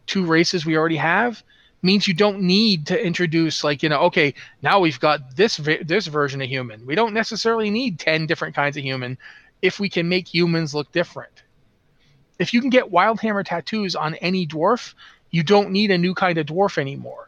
to 0.07 0.25
races 0.25 0.65
we 0.65 0.77
already 0.77 0.97
have 0.97 1.43
means 1.83 2.09
you 2.09 2.15
don't 2.15 2.41
need 2.41 2.87
to 2.87 3.07
introduce 3.07 3.63
like 3.63 3.83
you 3.83 3.89
know 3.89 4.01
okay 4.01 4.35
now 4.63 4.81
we've 4.81 5.01
got 5.01 5.37
this 5.37 5.57
this 5.57 6.07
version 6.07 6.41
of 6.41 6.49
human 6.49 6.85
we 6.87 6.95
don't 6.95 7.15
necessarily 7.15 7.71
need 7.71 7.99
10 7.99 8.27
different 8.27 8.55
kinds 8.55 8.77
of 8.77 8.83
human 8.83 9.19
if 9.63 9.79
we 9.79 9.89
can 9.89 10.09
make 10.09 10.33
humans 10.33 10.75
look 10.75 10.91
different 10.93 11.43
if 12.39 12.53
you 12.55 12.61
can 12.61 12.71
get 12.71 12.91
wildhammer 12.91 13.45
tattoos 13.45 13.95
on 13.95 14.15
any 14.17 14.47
dwarf 14.47 14.95
you 15.31 15.43
don't 15.43 15.71
need 15.71 15.91
a 15.91 15.99
new 15.99 16.15
kind 16.15 16.39
of 16.39 16.47
dwarf 16.47 16.79
anymore 16.79 17.26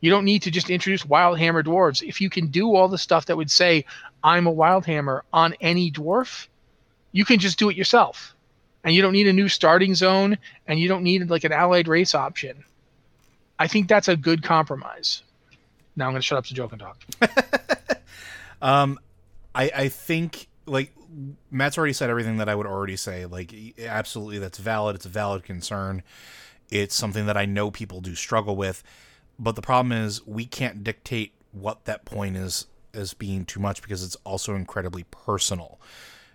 you 0.00 0.10
don't 0.10 0.24
need 0.24 0.42
to 0.42 0.50
just 0.50 0.70
introduce 0.70 1.04
wildhammer 1.04 1.64
dwarves 1.64 2.02
if 2.02 2.20
you 2.20 2.30
can 2.30 2.48
do 2.48 2.74
all 2.74 2.88
the 2.88 2.98
stuff 2.98 3.26
that 3.26 3.36
would 3.36 3.50
say 3.50 3.84
i'm 4.22 4.46
a 4.46 4.54
wildhammer 4.54 5.22
on 5.32 5.54
any 5.60 5.90
dwarf 5.90 6.48
you 7.12 7.24
can 7.24 7.38
just 7.38 7.58
do 7.58 7.68
it 7.68 7.76
yourself 7.76 8.34
and 8.84 8.94
you 8.94 9.02
don't 9.02 9.12
need 9.12 9.26
a 9.26 9.32
new 9.32 9.48
starting 9.48 9.94
zone 9.94 10.38
and 10.66 10.78
you 10.78 10.88
don't 10.88 11.02
need 11.02 11.28
like 11.30 11.44
an 11.44 11.52
allied 11.52 11.88
race 11.88 12.14
option 12.14 12.64
I 13.58 13.66
think 13.68 13.88
that's 13.88 14.08
a 14.08 14.16
good 14.16 14.42
compromise. 14.42 15.22
Now 15.94 16.06
I'm 16.06 16.12
going 16.12 16.20
to 16.20 16.26
shut 16.26 16.38
up 16.38 16.46
so 16.46 16.54
Joe 16.54 16.68
can 16.68 16.78
talk. 16.78 17.02
um, 18.62 18.98
I 19.54 19.70
I 19.74 19.88
think 19.88 20.46
like 20.66 20.92
Matt's 21.50 21.78
already 21.78 21.94
said 21.94 22.10
everything 22.10 22.36
that 22.36 22.48
I 22.48 22.54
would 22.54 22.66
already 22.66 22.96
say. 22.96 23.24
Like, 23.24 23.54
absolutely, 23.80 24.38
that's 24.38 24.58
valid. 24.58 24.96
It's 24.96 25.06
a 25.06 25.10
valid 25.10 25.42
concern. 25.42 26.02
It's 26.68 26.94
something 26.94 27.26
that 27.26 27.36
I 27.36 27.46
know 27.46 27.70
people 27.70 28.00
do 28.00 28.14
struggle 28.14 28.56
with. 28.56 28.82
But 29.38 29.56
the 29.56 29.62
problem 29.62 29.92
is, 29.92 30.26
we 30.26 30.46
can't 30.46 30.82
dictate 30.82 31.32
what 31.52 31.84
that 31.84 32.04
point 32.04 32.36
is 32.36 32.66
as 32.94 33.14
being 33.14 33.44
too 33.44 33.60
much 33.60 33.82
because 33.82 34.02
it's 34.02 34.16
also 34.24 34.54
incredibly 34.54 35.04
personal. 35.04 35.80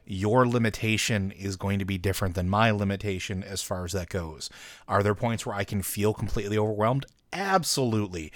Your 0.06 0.48
limitation 0.48 1.32
is 1.32 1.56
going 1.56 1.80
to 1.80 1.86
be 1.86 1.98
different 1.98 2.36
than 2.36 2.50
my 2.50 2.72
limitation 2.72 3.44
as 3.44 3.62
far 3.62 3.86
as 3.86 3.92
that 3.94 4.10
goes. 4.10 4.50
Are 4.88 5.04
there 5.04 5.16
points 5.16 5.46
where 5.46 5.56
I 5.56 5.64
can 5.64 5.82
feel 5.82 6.14
completely 6.14 6.58
overwhelmed? 6.58 7.06
Absolutely. 7.34 8.32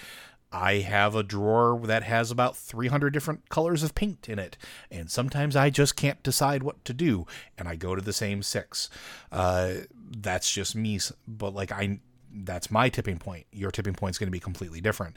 I 0.52 0.76
have 0.76 1.16
a 1.16 1.24
drawer 1.24 1.82
that 1.84 2.04
has 2.04 2.32
about 2.32 2.56
300 2.56 3.10
different 3.12 3.50
colors 3.50 3.84
of 3.84 3.94
paint 3.94 4.30
in 4.30 4.40
it, 4.40 4.58
and 4.90 5.12
sometimes 5.12 5.56
I 5.56 5.70
just 5.70 5.98
can't 5.98 6.24
decide 6.24 6.64
what 6.64 6.86
to 6.86 6.94
do, 6.94 7.28
and 7.58 7.68
I 7.68 7.76
go 7.76 7.94
to 7.94 8.02
the 8.02 8.14
same 8.14 8.42
six. 8.42 8.90
Uh, 9.32 9.74
that's 10.18 10.50
just 10.50 10.74
me, 10.74 11.00
but 11.28 11.54
like 11.54 11.74
I, 11.74 12.00
that's 12.44 12.72
my 12.72 12.90
tipping 12.90 13.18
point. 13.18 13.46
Your 13.52 13.72
tipping 13.72 13.94
point 13.94 14.16
is 14.16 14.18
going 14.18 14.28
to 14.28 14.32
be 14.32 14.40
completely 14.40 14.82
different. 14.82 15.16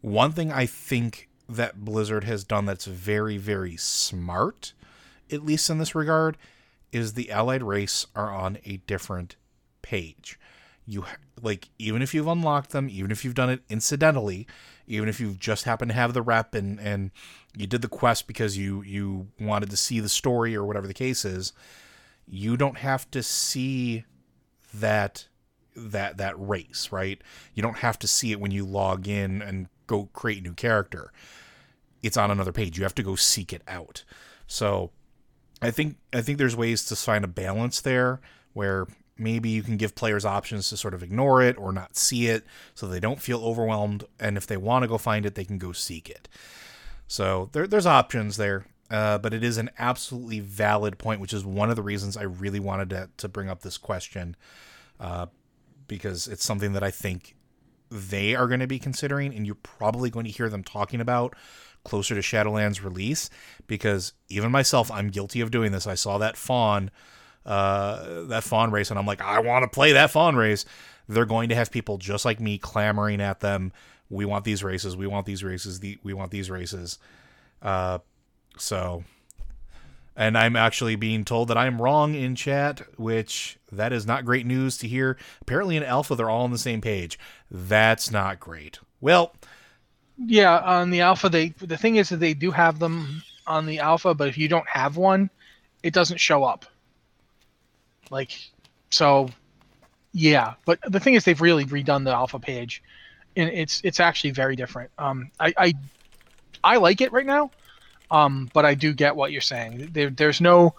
One 0.00 0.32
thing 0.32 0.52
I 0.52 0.66
think 0.66 1.28
that 1.48 1.84
Blizzard 1.84 2.24
has 2.24 2.44
done 2.44 2.66
that's 2.66 2.86
very, 2.86 3.38
very 3.38 3.76
smart, 3.76 4.72
at 5.30 5.44
least 5.44 5.70
in 5.70 5.78
this 5.78 5.94
regard, 5.94 6.36
is 6.92 7.12
the 7.12 7.30
allied 7.30 7.62
race 7.62 8.06
are 8.14 8.32
on 8.32 8.58
a 8.64 8.78
different 8.78 9.36
page. 9.82 10.38
You 10.86 11.04
like 11.42 11.68
even 11.78 12.02
if 12.02 12.14
you've 12.14 12.28
unlocked 12.28 12.70
them, 12.70 12.88
even 12.88 13.10
if 13.10 13.24
you've 13.24 13.34
done 13.34 13.50
it 13.50 13.62
incidentally, 13.68 14.46
even 14.86 15.08
if 15.08 15.20
you 15.20 15.34
just 15.34 15.64
happen 15.64 15.88
to 15.88 15.94
have 15.94 16.14
the 16.14 16.22
rep 16.22 16.54
and 16.54 16.78
and 16.80 17.10
you 17.56 17.66
did 17.66 17.82
the 17.82 17.88
quest 17.88 18.26
because 18.26 18.56
you 18.56 18.82
you 18.82 19.28
wanted 19.40 19.70
to 19.70 19.76
see 19.76 19.98
the 19.98 20.08
story 20.08 20.54
or 20.54 20.64
whatever 20.64 20.86
the 20.86 20.94
case 20.94 21.24
is, 21.24 21.52
you 22.26 22.56
don't 22.56 22.78
have 22.78 23.10
to 23.10 23.22
see 23.22 24.04
that 24.72 25.26
that 25.76 26.16
that 26.18 26.34
race, 26.38 26.88
right? 26.90 27.20
You 27.54 27.62
don't 27.62 27.78
have 27.78 27.98
to 28.00 28.06
see 28.06 28.32
it 28.32 28.40
when 28.40 28.50
you 28.50 28.64
log 28.64 29.06
in 29.06 29.42
and 29.42 29.68
go 29.86 30.08
create 30.12 30.38
a 30.38 30.42
new 30.42 30.54
character. 30.54 31.12
It's 32.02 32.16
on 32.16 32.30
another 32.30 32.52
page. 32.52 32.78
You 32.78 32.84
have 32.84 32.94
to 32.96 33.02
go 33.02 33.16
seek 33.16 33.52
it 33.52 33.62
out. 33.68 34.04
So 34.46 34.90
I 35.62 35.70
think 35.70 35.96
I 36.12 36.20
think 36.20 36.38
there's 36.38 36.56
ways 36.56 36.84
to 36.86 36.96
find 36.96 37.24
a 37.24 37.28
balance 37.28 37.80
there 37.80 38.20
where 38.52 38.86
maybe 39.18 39.48
you 39.48 39.62
can 39.62 39.76
give 39.76 39.94
players 39.94 40.24
options 40.24 40.68
to 40.68 40.76
sort 40.76 40.94
of 40.94 41.02
ignore 41.02 41.42
it 41.42 41.56
or 41.58 41.72
not 41.72 41.96
see 41.96 42.26
it 42.26 42.44
so 42.74 42.86
they 42.86 43.00
don't 43.00 43.20
feel 43.20 43.42
overwhelmed 43.42 44.04
and 44.20 44.36
if 44.36 44.46
they 44.46 44.56
want 44.56 44.82
to 44.82 44.88
go 44.88 44.98
find 44.98 45.24
it 45.24 45.34
they 45.34 45.44
can 45.44 45.58
go 45.58 45.72
seek 45.72 46.08
it 46.10 46.28
so 47.08 47.48
there, 47.52 47.66
there's 47.66 47.86
options 47.86 48.36
there 48.36 48.66
uh, 48.90 49.18
but 49.18 49.32
it 49.32 49.42
is 49.42 49.56
an 49.56 49.70
absolutely 49.78 50.40
valid 50.40 50.98
point 50.98 51.20
which 51.20 51.32
is 51.32 51.44
one 51.44 51.70
of 51.70 51.76
the 51.76 51.82
reasons 51.82 52.16
i 52.16 52.22
really 52.22 52.60
wanted 52.60 52.90
to, 52.90 53.08
to 53.16 53.28
bring 53.28 53.48
up 53.48 53.62
this 53.62 53.78
question 53.78 54.36
uh, 55.00 55.26
because 55.88 56.28
it's 56.28 56.44
something 56.44 56.72
that 56.72 56.82
i 56.82 56.90
think 56.90 57.34
they 57.90 58.34
are 58.34 58.48
going 58.48 58.60
to 58.60 58.66
be 58.66 58.78
considering 58.78 59.34
and 59.34 59.46
you're 59.46 59.54
probably 59.54 60.10
going 60.10 60.26
to 60.26 60.32
hear 60.32 60.48
them 60.48 60.64
talking 60.64 61.00
about 61.00 61.34
closer 61.84 62.14
to 62.14 62.20
shadowlands 62.20 62.82
release 62.82 63.30
because 63.66 64.12
even 64.28 64.50
myself 64.50 64.90
i'm 64.90 65.08
guilty 65.08 65.40
of 65.40 65.50
doing 65.50 65.72
this 65.72 65.86
i 65.86 65.94
saw 65.94 66.18
that 66.18 66.36
fawn 66.36 66.90
uh, 67.46 68.24
that 68.24 68.42
fawn 68.42 68.72
race, 68.72 68.90
and 68.90 68.98
I'm 68.98 69.06
like, 69.06 69.22
I 69.22 69.38
want 69.38 69.62
to 69.62 69.68
play 69.68 69.92
that 69.92 70.10
fawn 70.10 70.34
race. 70.34 70.64
They're 71.08 71.24
going 71.24 71.48
to 71.50 71.54
have 71.54 71.70
people 71.70 71.96
just 71.96 72.24
like 72.24 72.40
me 72.40 72.58
clamoring 72.58 73.20
at 73.20 73.40
them. 73.40 73.72
We 74.10 74.24
want 74.24 74.44
these 74.44 74.64
races. 74.64 74.96
We 74.96 75.06
want 75.06 75.26
these 75.26 75.44
races. 75.44 75.78
The, 75.78 75.96
we 76.02 76.12
want 76.12 76.32
these 76.32 76.50
races. 76.50 76.98
Uh, 77.62 78.00
so, 78.58 79.04
and 80.16 80.36
I'm 80.36 80.56
actually 80.56 80.96
being 80.96 81.24
told 81.24 81.48
that 81.48 81.58
I'm 81.58 81.80
wrong 81.80 82.14
in 82.14 82.34
chat, 82.34 82.80
which 82.98 83.58
that 83.70 83.92
is 83.92 84.06
not 84.06 84.24
great 84.24 84.46
news 84.46 84.78
to 84.78 84.88
hear. 84.88 85.18
Apparently, 85.42 85.76
in 85.76 85.82
alpha, 85.82 86.14
they're 86.14 86.30
all 86.30 86.44
on 86.44 86.52
the 86.52 86.58
same 86.58 86.80
page. 86.80 87.18
That's 87.50 88.10
not 88.10 88.40
great. 88.40 88.78
Well, 89.00 89.34
yeah, 90.18 90.58
on 90.58 90.90
the 90.90 91.02
alpha, 91.02 91.28
they 91.28 91.48
the 91.58 91.76
thing 91.76 91.96
is 91.96 92.08
that 92.08 92.16
they 92.16 92.32
do 92.32 92.50
have 92.50 92.78
them 92.78 93.22
on 93.46 93.66
the 93.66 93.78
alpha, 93.80 94.14
but 94.14 94.28
if 94.28 94.38
you 94.38 94.48
don't 94.48 94.68
have 94.68 94.96
one, 94.96 95.28
it 95.82 95.92
doesn't 95.92 96.18
show 96.18 96.44
up. 96.44 96.64
Like, 98.10 98.32
so, 98.90 99.28
yeah. 100.12 100.54
But 100.64 100.78
the 100.88 101.00
thing 101.00 101.14
is, 101.14 101.24
they've 101.24 101.40
really 101.40 101.66
redone 101.66 102.04
the 102.04 102.12
alpha 102.12 102.38
page, 102.38 102.82
and 103.36 103.50
it's 103.50 103.82
it's 103.84 104.00
actually 104.00 104.30
very 104.30 104.56
different. 104.56 104.90
Um, 104.98 105.30
I 105.38 105.52
I, 105.58 105.74
I 106.64 106.76
like 106.78 107.02
it 107.02 107.12
right 107.12 107.26
now, 107.26 107.50
um, 108.10 108.50
but 108.52 108.64
I 108.64 108.74
do 108.74 108.92
get 108.92 109.16
what 109.16 109.32
you're 109.32 109.40
saying. 109.40 109.90
There, 109.92 110.10
there's 110.10 110.40
no 110.40 110.74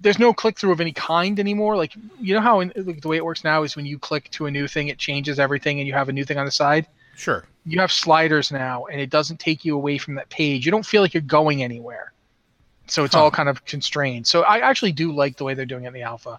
there's 0.00 0.18
no 0.18 0.34
click 0.34 0.58
through 0.58 0.72
of 0.72 0.80
any 0.80 0.92
kind 0.92 1.40
anymore. 1.40 1.76
Like 1.76 1.94
you 2.20 2.34
know 2.34 2.40
how 2.40 2.60
in, 2.60 2.72
like, 2.76 3.00
the 3.00 3.08
way 3.08 3.16
it 3.16 3.24
works 3.24 3.44
now 3.44 3.62
is 3.62 3.76
when 3.76 3.86
you 3.86 3.98
click 3.98 4.30
to 4.32 4.46
a 4.46 4.50
new 4.50 4.68
thing, 4.68 4.88
it 4.88 4.98
changes 4.98 5.38
everything, 5.38 5.78
and 5.78 5.86
you 5.86 5.94
have 5.94 6.08
a 6.08 6.12
new 6.12 6.24
thing 6.24 6.38
on 6.38 6.44
the 6.44 6.52
side. 6.52 6.86
Sure. 7.16 7.44
You 7.64 7.80
have 7.80 7.90
sliders 7.90 8.52
now, 8.52 8.84
and 8.86 9.00
it 9.00 9.10
doesn't 9.10 9.40
take 9.40 9.64
you 9.64 9.74
away 9.74 9.98
from 9.98 10.16
that 10.16 10.28
page. 10.28 10.66
You 10.66 10.70
don't 10.70 10.86
feel 10.86 11.02
like 11.02 11.14
you're 11.14 11.22
going 11.22 11.62
anywhere 11.62 12.12
so 12.86 13.04
it's 13.04 13.14
huh. 13.14 13.24
all 13.24 13.30
kind 13.30 13.48
of 13.48 13.64
constrained. 13.64 14.26
So 14.26 14.42
I 14.42 14.58
actually 14.58 14.92
do 14.92 15.12
like 15.12 15.36
the 15.36 15.44
way 15.44 15.54
they're 15.54 15.66
doing 15.66 15.84
it 15.84 15.88
in 15.88 15.94
the 15.94 16.02
alpha. 16.02 16.38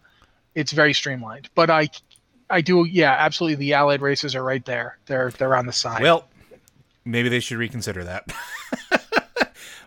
It's 0.56 0.72
very 0.72 0.94
streamlined, 0.94 1.50
but 1.56 1.70
I, 1.70 1.90
I 2.50 2.62
do 2.62 2.86
yeah, 2.86 3.16
absolutely. 3.18 3.56
The 3.56 3.74
allied 3.74 4.02
races 4.02 4.36
are 4.36 4.44
right 4.44 4.64
there. 4.66 4.98
They're 5.06 5.32
they're 5.32 5.56
on 5.56 5.66
the 5.66 5.74
side. 5.74 6.02
Well, 6.02 6.28
maybe 7.06 7.30
they 7.30 7.40
should 7.40 7.58
reconsider 7.58 8.04
that. 8.06 8.32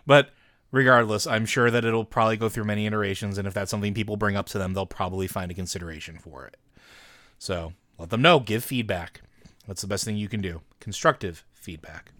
but 0.05 0.29
regardless, 0.71 1.27
I'm 1.27 1.45
sure 1.45 1.69
that 1.71 1.85
it'll 1.85 2.05
probably 2.05 2.37
go 2.37 2.49
through 2.49 2.65
many 2.65 2.85
iterations, 2.85 3.37
and 3.37 3.47
if 3.47 3.53
that's 3.53 3.71
something 3.71 3.93
people 3.93 4.17
bring 4.17 4.35
up 4.35 4.47
to 4.47 4.57
them, 4.57 4.73
they'll 4.73 4.85
probably 4.85 5.27
find 5.27 5.51
a 5.51 5.55
consideration 5.55 6.17
for 6.17 6.45
it. 6.45 6.57
So 7.37 7.73
let 7.97 8.09
them 8.09 8.21
know. 8.21 8.39
Give 8.39 8.63
feedback. 8.63 9.21
That's 9.67 9.81
the 9.81 9.87
best 9.87 10.05
thing 10.05 10.17
you 10.17 10.27
can 10.27 10.41
do. 10.41 10.61
Constructive 10.79 11.45
feedback. 11.53 12.11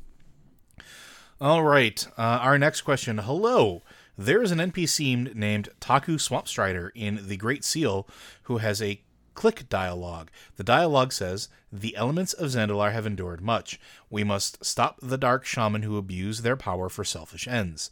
All 1.39 1.63
right. 1.63 2.05
Uh, 2.17 2.39
our 2.41 2.59
next 2.59 2.81
question. 2.81 3.17
Hello. 3.17 3.81
There 4.17 4.43
is 4.43 4.51
an 4.51 4.59
NPC 4.59 5.33
named 5.33 5.69
Taku 5.79 6.17
Swampstrider 6.17 6.91
in 6.93 7.27
The 7.27 7.37
Great 7.37 7.63
Seal 7.63 8.07
who 8.43 8.57
has 8.59 8.81
a 8.81 9.01
click 9.33 9.67
dialogue. 9.69 10.29
The 10.57 10.63
dialogue 10.63 11.13
says, 11.13 11.49
The 11.71 11.95
elements 11.95 12.33
of 12.33 12.49
Zandalar 12.49 12.91
have 12.91 13.05
endured 13.05 13.41
much. 13.41 13.79
We 14.09 14.23
must 14.23 14.63
stop 14.65 14.99
the 15.01 15.17
dark 15.17 15.45
shaman 15.45 15.83
who 15.83 15.97
abuse 15.97 16.41
their 16.41 16.57
power 16.57 16.89
for 16.89 17.03
selfish 17.03 17.47
ends. 17.47 17.89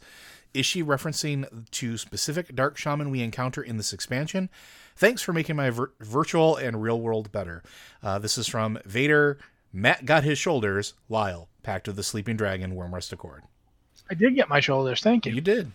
Is 0.52 0.66
she 0.66 0.82
referencing 0.82 1.70
to 1.70 1.96
specific 1.96 2.54
dark 2.54 2.76
shaman 2.76 3.10
we 3.10 3.22
encounter 3.22 3.62
in 3.62 3.76
this 3.76 3.92
expansion? 3.92 4.50
Thanks 4.96 5.22
for 5.22 5.32
making 5.32 5.56
my 5.56 5.70
vir- 5.70 5.92
virtual 6.00 6.56
and 6.56 6.82
real 6.82 7.00
world 7.00 7.32
better. 7.32 7.62
Uh, 8.02 8.18
this 8.18 8.36
is 8.36 8.48
from 8.48 8.78
Vader. 8.84 9.38
Matt 9.72 10.04
got 10.04 10.24
his 10.24 10.38
shoulders. 10.38 10.94
Lyle, 11.08 11.48
Pact 11.62 11.88
of 11.88 11.96
the 11.96 12.02
Sleeping 12.02 12.36
Dragon, 12.36 12.74
Wyrmrest 12.74 13.12
Accord. 13.12 13.44
I 14.10 14.14
did 14.14 14.34
get 14.34 14.48
my 14.48 14.60
shoulders. 14.60 15.00
Thank 15.00 15.24
you. 15.24 15.32
You 15.32 15.40
did 15.40 15.70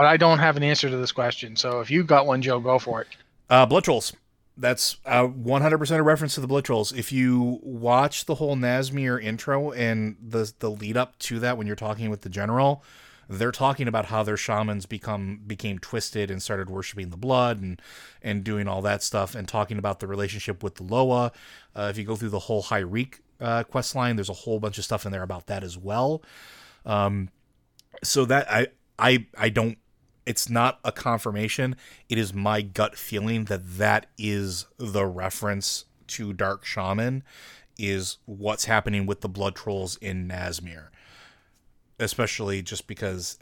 but 0.00 0.06
I 0.06 0.16
don't 0.16 0.38
have 0.38 0.56
an 0.56 0.62
answer 0.62 0.88
to 0.88 0.96
this 0.96 1.12
question. 1.12 1.56
So 1.56 1.80
if 1.80 1.90
you 1.90 2.02
got 2.04 2.24
one, 2.24 2.40
Joe, 2.40 2.58
go 2.58 2.78
for 2.78 3.02
it. 3.02 3.08
Uh, 3.50 3.66
blood 3.66 3.84
trolls. 3.84 4.14
That's 4.60 4.98
uh, 5.06 5.26
100% 5.26 5.96
a 5.96 6.02
reference 6.02 6.34
to 6.34 6.42
the 6.42 6.46
blood 6.46 6.66
trolls. 6.66 6.92
If 6.92 7.12
you 7.12 7.60
watch 7.62 8.26
the 8.26 8.34
whole 8.34 8.56
Nazmir 8.56 9.22
intro 9.22 9.72
and 9.72 10.16
the 10.20 10.52
the 10.58 10.70
lead 10.70 10.98
up 10.98 11.18
to 11.20 11.40
that, 11.40 11.56
when 11.56 11.66
you're 11.66 11.76
talking 11.76 12.10
with 12.10 12.20
the 12.20 12.28
general, 12.28 12.84
they're 13.26 13.52
talking 13.52 13.88
about 13.88 14.06
how 14.06 14.22
their 14.22 14.36
shamans 14.36 14.84
become 14.84 15.40
became 15.46 15.78
twisted 15.78 16.30
and 16.30 16.42
started 16.42 16.68
worshiping 16.68 17.08
the 17.08 17.16
blood 17.16 17.62
and 17.62 17.80
and 18.22 18.44
doing 18.44 18.68
all 18.68 18.82
that 18.82 19.02
stuff 19.02 19.34
and 19.34 19.48
talking 19.48 19.78
about 19.78 20.00
the 20.00 20.06
relationship 20.06 20.62
with 20.62 20.74
the 20.74 20.82
Loa. 20.82 21.32
Uh, 21.74 21.88
if 21.90 21.96
you 21.96 22.04
go 22.04 22.16
through 22.16 22.28
the 22.28 22.40
whole 22.40 22.64
Hir'eek 22.64 23.20
uh, 23.40 23.62
quest 23.62 23.94
line, 23.94 24.16
there's 24.16 24.28
a 24.28 24.34
whole 24.34 24.60
bunch 24.60 24.76
of 24.76 24.84
stuff 24.84 25.06
in 25.06 25.12
there 25.12 25.22
about 25.22 25.46
that 25.46 25.64
as 25.64 25.78
well. 25.78 26.22
Um, 26.84 27.30
so 28.02 28.26
that 28.26 28.50
I 28.52 28.66
I 28.98 29.26
I 29.38 29.48
don't 29.48 29.78
it's 30.26 30.48
not 30.48 30.78
a 30.84 30.92
confirmation. 30.92 31.76
It 32.08 32.18
is 32.18 32.34
my 32.34 32.62
gut 32.62 32.96
feeling 32.96 33.44
that 33.44 33.78
that 33.78 34.06
is 34.18 34.66
the 34.78 35.06
reference 35.06 35.86
to 36.08 36.32
Dark 36.32 36.64
Shaman, 36.64 37.22
is 37.78 38.18
what's 38.26 38.66
happening 38.66 39.06
with 39.06 39.20
the 39.20 39.28
blood 39.28 39.54
trolls 39.54 39.96
in 39.96 40.28
Nazmir. 40.28 40.88
Especially 41.98 42.62
just 42.62 42.86
because 42.86 43.38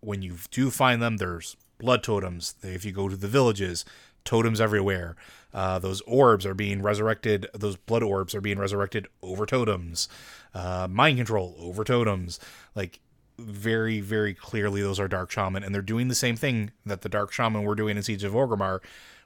when 0.00 0.22
you 0.22 0.36
do 0.50 0.70
find 0.70 1.00
them, 1.02 1.16
there's 1.16 1.56
blood 1.78 2.02
totems. 2.02 2.54
If 2.62 2.84
you 2.84 2.92
go 2.92 3.08
to 3.08 3.16
the 3.16 3.28
villages, 3.28 3.84
totems 4.24 4.60
everywhere. 4.60 5.16
Uh, 5.54 5.78
those 5.78 6.02
orbs 6.02 6.44
are 6.44 6.54
being 6.54 6.82
resurrected. 6.82 7.46
Those 7.54 7.76
blood 7.76 8.02
orbs 8.02 8.34
are 8.34 8.42
being 8.42 8.58
resurrected 8.58 9.06
over 9.22 9.46
totems. 9.46 10.08
Uh, 10.52 10.86
mind 10.90 11.16
control 11.16 11.54
over 11.58 11.82
totems. 11.82 12.38
Like 12.74 13.00
very, 13.38 14.00
very 14.00 14.34
clearly 14.34 14.82
those 14.82 15.00
are 15.00 15.08
Dark 15.08 15.30
Shaman, 15.30 15.62
and 15.62 15.74
they're 15.74 15.82
doing 15.82 16.08
the 16.08 16.14
same 16.14 16.36
thing 16.36 16.72
that 16.84 17.02
the 17.02 17.08
Dark 17.08 17.32
Shaman 17.32 17.62
were 17.62 17.74
doing 17.74 17.96
in 17.96 18.02
Siege 18.02 18.24
of 18.24 18.32
Orgrimmar, 18.32 18.80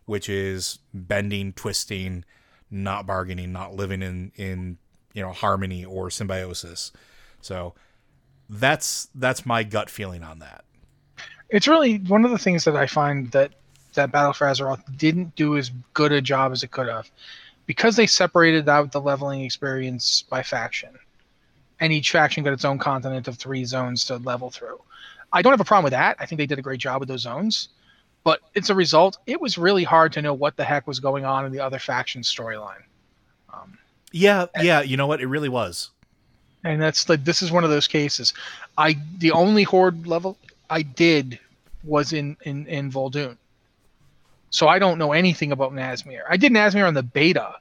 which 0.06 0.28
is 0.28 0.78
bending, 0.92 1.52
twisting, 1.52 2.24
not 2.70 3.06
bargaining, 3.06 3.52
not 3.52 3.74
living 3.74 4.02
in 4.02 4.32
in 4.36 4.78
you 5.12 5.22
know 5.22 5.32
harmony 5.32 5.84
or 5.84 6.10
symbiosis. 6.10 6.92
So 7.40 7.74
that's 8.48 9.08
that's 9.14 9.46
my 9.46 9.62
gut 9.62 9.90
feeling 9.90 10.22
on 10.22 10.40
that. 10.40 10.64
It's 11.48 11.68
really 11.68 11.98
one 11.98 12.24
of 12.24 12.30
the 12.30 12.38
things 12.38 12.64
that 12.64 12.76
I 12.76 12.86
find 12.86 13.30
that 13.32 13.52
that 13.94 14.12
Battle 14.12 14.32
for 14.32 14.46
Azeroth 14.46 14.82
didn't 14.96 15.34
do 15.34 15.56
as 15.56 15.70
good 15.94 16.12
a 16.12 16.20
job 16.20 16.52
as 16.52 16.62
it 16.62 16.70
could 16.70 16.88
have, 16.88 17.10
because 17.66 17.96
they 17.96 18.06
separated 18.06 18.68
out 18.68 18.92
the 18.92 19.00
leveling 19.00 19.42
experience 19.42 20.22
by 20.22 20.42
faction, 20.42 20.90
and 21.80 21.92
each 21.92 22.10
faction 22.10 22.44
got 22.44 22.52
its 22.52 22.64
own 22.64 22.78
continent 22.78 23.26
of 23.26 23.36
three 23.36 23.64
zones 23.64 24.04
to 24.06 24.16
level 24.18 24.50
through. 24.50 24.80
I 25.32 25.42
don't 25.42 25.52
have 25.52 25.60
a 25.60 25.64
problem 25.64 25.84
with 25.84 25.92
that. 25.92 26.16
I 26.18 26.26
think 26.26 26.38
they 26.38 26.46
did 26.46 26.58
a 26.58 26.62
great 26.62 26.80
job 26.80 27.00
with 27.00 27.08
those 27.08 27.22
zones. 27.22 27.68
But 28.22 28.40
it's 28.54 28.68
a 28.68 28.74
result. 28.74 29.18
It 29.26 29.40
was 29.40 29.56
really 29.56 29.84
hard 29.84 30.12
to 30.12 30.22
know 30.22 30.34
what 30.34 30.56
the 30.56 30.64
heck 30.64 30.86
was 30.86 31.00
going 31.00 31.24
on 31.24 31.46
in 31.46 31.52
the 31.52 31.60
other 31.60 31.78
faction 31.78 32.20
storyline. 32.20 32.82
Um, 33.52 33.78
yeah, 34.12 34.46
yeah. 34.60 34.82
You 34.82 34.96
know 34.98 35.06
what? 35.06 35.20
It 35.20 35.26
really 35.26 35.48
was. 35.48 35.90
And 36.64 36.82
that's 36.82 37.08
like 37.08 37.24
this 37.24 37.40
is 37.40 37.50
one 37.50 37.64
of 37.64 37.70
those 37.70 37.88
cases. 37.88 38.34
I 38.76 38.98
the 39.18 39.32
only 39.32 39.62
horde 39.62 40.06
level 40.06 40.36
I 40.68 40.82
did 40.82 41.38
was 41.82 42.12
in 42.12 42.36
in 42.42 42.66
in 42.66 42.92
Vol'dun. 42.92 43.38
So 44.50 44.68
I 44.68 44.78
don't 44.78 44.98
know 44.98 45.12
anything 45.12 45.52
about 45.52 45.72
Nazmir. 45.72 46.22
I 46.28 46.36
did 46.36 46.52
Nazmir 46.52 46.86
on 46.86 46.94
the 46.94 47.02
beta, 47.02 47.54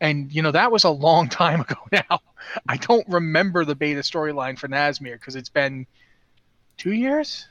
and 0.00 0.32
you 0.32 0.42
know 0.42 0.50
that 0.50 0.72
was 0.72 0.84
a 0.84 0.90
long 0.90 1.28
time 1.42 1.60
ago 1.60 1.76
now. 1.92 2.20
I 2.68 2.76
don't 2.78 3.06
remember 3.08 3.64
the 3.64 3.74
beta 3.74 4.00
storyline 4.00 4.58
for 4.58 4.68
Nazmir 4.68 5.14
because 5.14 5.36
it's 5.36 5.48
been 5.48 5.86
two 6.76 6.92
years. 6.92 7.46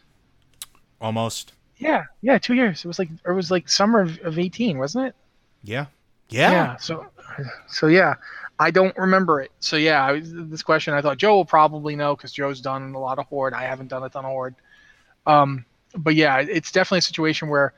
Almost. 1.00 1.54
Yeah, 1.78 2.06
yeah, 2.22 2.38
two 2.38 2.56
years. 2.56 2.84
It 2.84 2.88
was 2.88 3.00
like 3.00 3.10
it 3.26 3.32
was 3.32 3.52
like 3.52 3.70
summer 3.70 4.02
of, 4.02 4.20
of 4.20 4.40
eighteen, 4.40 4.78
wasn't 4.78 5.08
it? 5.08 5.16
Yeah. 5.64 5.86
Yeah. 6.30 6.52
Yeah. 6.52 6.76
So, 6.78 7.06
so 7.68 7.88
yeah, 7.88 8.16
I 8.60 8.72
don't 8.72 8.96
remember 8.98 9.42
it. 9.42 9.52
So 9.60 9.78
yeah, 9.78 10.04
I, 10.06 10.22
this 10.24 10.62
question 10.62 10.94
I 10.94 11.02
thought 11.02 11.18
Joe 11.18 11.36
will 11.36 11.46
probably 11.46 11.96
know 11.96 12.16
because 12.16 12.34
Joe's 12.34 12.62
done 12.62 12.94
a 12.94 13.00
lot 13.00 13.18
of 13.18 13.26
horde. 13.28 13.54
I 13.54 13.64
haven't 13.64 13.88
done 13.88 14.04
a 14.04 14.10
ton 14.10 14.26
of 14.26 14.32
horde. 14.32 14.56
Um, 15.26 15.66
but 15.96 16.16
yeah, 16.16 16.38
it's 16.40 16.72
definitely 16.72 17.00
a 17.00 17.04
situation 17.04 17.50
where 17.50 17.74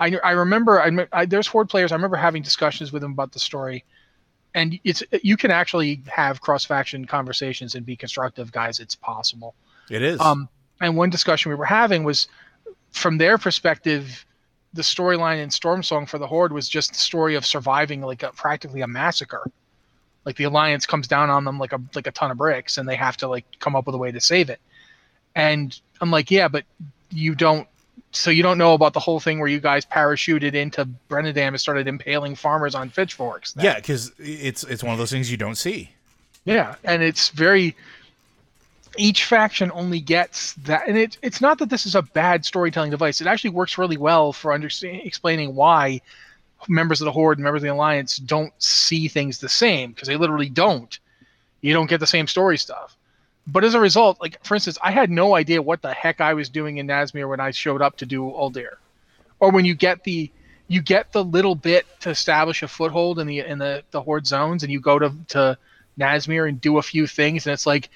I 0.00 0.16
I 0.24 0.32
remember 0.32 0.80
I, 0.80 1.06
I 1.12 1.26
there's 1.26 1.46
horde 1.46 1.68
players. 1.68 1.92
I 1.92 1.96
remember 1.96 2.16
having 2.16 2.42
discussions 2.42 2.92
with 2.92 3.02
them 3.02 3.12
about 3.12 3.32
the 3.32 3.38
story, 3.38 3.84
and 4.54 4.78
it's 4.84 5.02
you 5.22 5.36
can 5.36 5.50
actually 5.50 6.02
have 6.06 6.40
cross 6.40 6.64
faction 6.64 7.06
conversations 7.06 7.74
and 7.74 7.86
be 7.86 7.96
constructive, 7.96 8.52
guys. 8.52 8.80
It's 8.80 8.94
possible. 8.94 9.54
It 9.90 10.02
is. 10.02 10.20
Um, 10.20 10.48
and 10.80 10.96
one 10.96 11.10
discussion 11.10 11.50
we 11.50 11.56
were 11.56 11.64
having 11.64 12.04
was 12.04 12.28
from 12.92 13.18
their 13.18 13.38
perspective, 13.38 14.26
the 14.74 14.82
storyline 14.82 15.42
in 15.42 15.48
Stormsong 15.48 16.08
for 16.08 16.18
the 16.18 16.26
Horde 16.26 16.52
was 16.52 16.68
just 16.68 16.92
the 16.92 16.98
story 16.98 17.34
of 17.34 17.44
surviving 17.46 18.02
like 18.02 18.22
a, 18.22 18.30
practically 18.32 18.82
a 18.82 18.86
massacre. 18.86 19.50
Like 20.24 20.36
the 20.36 20.44
Alliance 20.44 20.86
comes 20.86 21.08
down 21.08 21.30
on 21.30 21.44
them 21.44 21.58
like 21.58 21.72
a 21.72 21.80
like 21.94 22.06
a 22.06 22.12
ton 22.12 22.30
of 22.30 22.38
bricks, 22.38 22.78
and 22.78 22.88
they 22.88 22.96
have 22.96 23.16
to 23.18 23.28
like 23.28 23.44
come 23.58 23.74
up 23.74 23.86
with 23.86 23.94
a 23.94 23.98
way 23.98 24.12
to 24.12 24.20
save 24.20 24.50
it. 24.50 24.60
And 25.34 25.78
I'm 26.00 26.10
like, 26.10 26.30
yeah, 26.30 26.48
but 26.48 26.64
you 27.10 27.34
don't. 27.34 27.66
So 28.12 28.30
you 28.30 28.42
don't 28.42 28.58
know 28.58 28.74
about 28.74 28.92
the 28.92 29.00
whole 29.00 29.20
thing 29.20 29.38
where 29.38 29.48
you 29.48 29.58
guys 29.58 29.86
parachuted 29.86 30.54
into 30.54 30.86
Brennadam 31.08 31.48
and 31.48 31.60
started 31.60 31.88
impaling 31.88 32.34
farmers 32.34 32.74
on 32.74 32.90
pitchforks. 32.90 33.54
Yeah, 33.58 33.76
because 33.76 34.12
it's 34.18 34.64
it's 34.64 34.82
one 34.82 34.92
of 34.92 34.98
those 34.98 35.10
things 35.10 35.30
you 35.30 35.38
don't 35.38 35.56
see. 35.56 35.90
Yeah, 36.44 36.74
and 36.84 37.02
it's 37.02 37.30
very 37.30 37.74
each 38.98 39.24
faction 39.24 39.70
only 39.72 40.00
gets 40.00 40.52
that 40.54 40.86
and 40.86 40.98
it, 40.98 41.16
it's 41.22 41.40
not 41.40 41.58
that 41.58 41.70
this 41.70 41.86
is 41.86 41.94
a 41.94 42.02
bad 42.02 42.44
storytelling 42.44 42.90
device 42.90 43.20
it 43.20 43.26
actually 43.26 43.48
works 43.50 43.78
really 43.78 43.96
well 43.96 44.32
for 44.32 44.52
understanding 44.52 45.00
explaining 45.06 45.54
why 45.54 46.00
members 46.68 47.00
of 47.00 47.06
the 47.06 47.12
horde 47.12 47.38
and 47.38 47.44
members 47.44 47.62
of 47.62 47.64
the 47.64 47.72
alliance 47.72 48.18
don't 48.18 48.52
see 48.58 49.08
things 49.08 49.38
the 49.38 49.48
same 49.48 49.92
because 49.92 50.08
they 50.08 50.16
literally 50.16 50.48
don't 50.48 50.98
you 51.62 51.72
don't 51.72 51.88
get 51.88 52.00
the 52.00 52.06
same 52.06 52.26
story 52.26 52.58
stuff 52.58 52.96
but 53.46 53.64
as 53.64 53.74
a 53.74 53.80
result 53.80 54.20
like 54.20 54.42
for 54.44 54.54
instance 54.54 54.78
i 54.82 54.90
had 54.90 55.10
no 55.10 55.34
idea 55.34 55.60
what 55.60 55.82
the 55.82 55.92
heck 55.92 56.20
i 56.20 56.34
was 56.34 56.48
doing 56.48 56.78
in 56.78 56.86
nazmir 56.86 57.28
when 57.28 57.40
i 57.40 57.50
showed 57.50 57.82
up 57.82 57.96
to 57.96 58.06
do 58.06 58.22
uldir 58.22 58.76
or 59.40 59.50
when 59.50 59.64
you 59.64 59.74
get 59.74 60.04
the 60.04 60.30
you 60.68 60.80
get 60.80 61.12
the 61.12 61.22
little 61.22 61.54
bit 61.54 61.86
to 62.00 62.10
establish 62.10 62.62
a 62.62 62.68
foothold 62.68 63.18
in 63.18 63.26
the 63.26 63.40
in 63.40 63.58
the, 63.58 63.82
the 63.90 64.00
horde 64.00 64.26
zones 64.26 64.62
and 64.62 64.72
you 64.72 64.80
go 64.80 64.98
to 64.98 65.12
to 65.28 65.58
nazmir 65.98 66.48
and 66.48 66.60
do 66.60 66.78
a 66.78 66.82
few 66.82 67.06
things 67.06 67.46
and 67.46 67.52
it's 67.52 67.66
like 67.66 67.90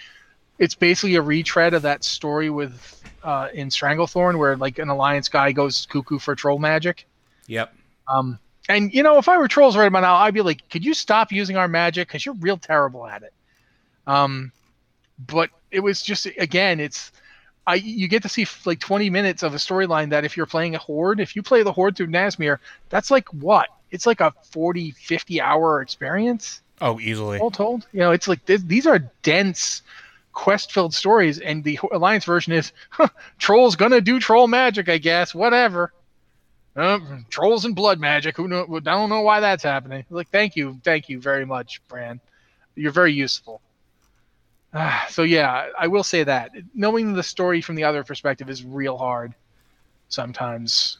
it's 0.58 0.74
basically 0.74 1.16
a 1.16 1.22
retread 1.22 1.74
of 1.74 1.82
that 1.82 2.04
story 2.04 2.50
with 2.50 3.02
uh, 3.22 3.48
in 3.52 3.68
Stranglethorn 3.68 4.38
where 4.38 4.56
like 4.56 4.78
an 4.78 4.88
alliance 4.88 5.28
guy 5.28 5.52
goes 5.52 5.86
cuckoo 5.86 6.18
for 6.18 6.34
troll 6.34 6.58
magic. 6.58 7.06
Yep. 7.48 7.74
Um, 8.08 8.38
and 8.68 8.92
you 8.92 9.02
know, 9.02 9.18
if 9.18 9.28
I 9.28 9.38
were 9.38 9.48
trolls 9.48 9.76
right 9.76 9.86
about 9.86 10.00
now, 10.00 10.14
I'd 10.14 10.34
be 10.34 10.42
like, 10.42 10.68
could 10.70 10.84
you 10.84 10.94
stop 10.94 11.32
using 11.32 11.56
our 11.56 11.68
magic 11.68 12.08
because 12.08 12.24
you're 12.24 12.36
real 12.36 12.56
terrible 12.56 13.06
at 13.06 13.22
it. 13.22 13.32
Um, 14.06 14.52
but 15.18 15.50
it 15.70 15.80
was 15.80 16.02
just 16.02 16.26
again, 16.26 16.80
it's 16.80 17.12
I 17.66 17.74
you 17.74 18.08
get 18.08 18.22
to 18.22 18.28
see 18.28 18.46
like 18.64 18.80
20 18.80 19.10
minutes 19.10 19.42
of 19.42 19.54
a 19.54 19.58
storyline 19.58 20.10
that 20.10 20.24
if 20.24 20.36
you're 20.36 20.46
playing 20.46 20.74
a 20.74 20.78
horde, 20.78 21.20
if 21.20 21.34
you 21.34 21.42
play 21.42 21.62
the 21.62 21.72
horde 21.72 21.96
through 21.96 22.08
Nazmir, 22.08 22.58
that's 22.88 23.10
like 23.10 23.28
what? 23.30 23.68
It's 23.90 24.06
like 24.06 24.20
a 24.20 24.32
40, 24.50 24.92
50 24.92 25.40
hour 25.40 25.80
experience. 25.80 26.60
Oh, 26.80 27.00
easily. 27.00 27.38
All 27.38 27.50
told, 27.50 27.86
you 27.92 28.00
know, 28.00 28.12
it's 28.12 28.28
like 28.28 28.44
this, 28.44 28.62
these 28.62 28.86
are 28.86 29.10
dense 29.22 29.82
quest 30.32 30.70
filled 30.70 30.92
stories, 30.94 31.38
and 31.38 31.64
the 31.64 31.78
Alliance 31.92 32.24
version 32.24 32.52
is 32.52 32.72
huh, 32.90 33.08
trolls 33.38 33.74
gonna 33.76 34.00
do 34.00 34.20
troll 34.20 34.46
magic, 34.46 34.88
I 34.88 34.98
guess. 34.98 35.34
Whatever. 35.34 35.92
Uh, 36.76 36.98
trolls 37.30 37.64
and 37.64 37.74
blood 37.74 37.98
magic. 37.98 38.36
Who 38.36 38.46
know? 38.46 38.66
I 38.70 38.80
don't 38.80 39.08
know 39.08 39.22
why 39.22 39.40
that's 39.40 39.62
happening. 39.62 40.04
Like, 40.10 40.28
thank 40.28 40.54
you, 40.54 40.78
thank 40.84 41.08
you 41.08 41.20
very 41.20 41.46
much, 41.46 41.80
Bran. 41.88 42.20
You're 42.74 42.92
very 42.92 43.14
useful. 43.14 43.62
Uh, 44.76 45.06
so 45.08 45.22
yeah, 45.22 45.70
I 45.78 45.86
will 45.86 46.04
say 46.04 46.22
that 46.24 46.50
knowing 46.74 47.14
the 47.14 47.22
story 47.22 47.60
from 47.60 47.74
the 47.74 47.84
other 47.84 48.04
perspective 48.04 48.50
is 48.50 48.64
real 48.64 48.96
hard 48.96 49.34
sometimes 50.08 50.98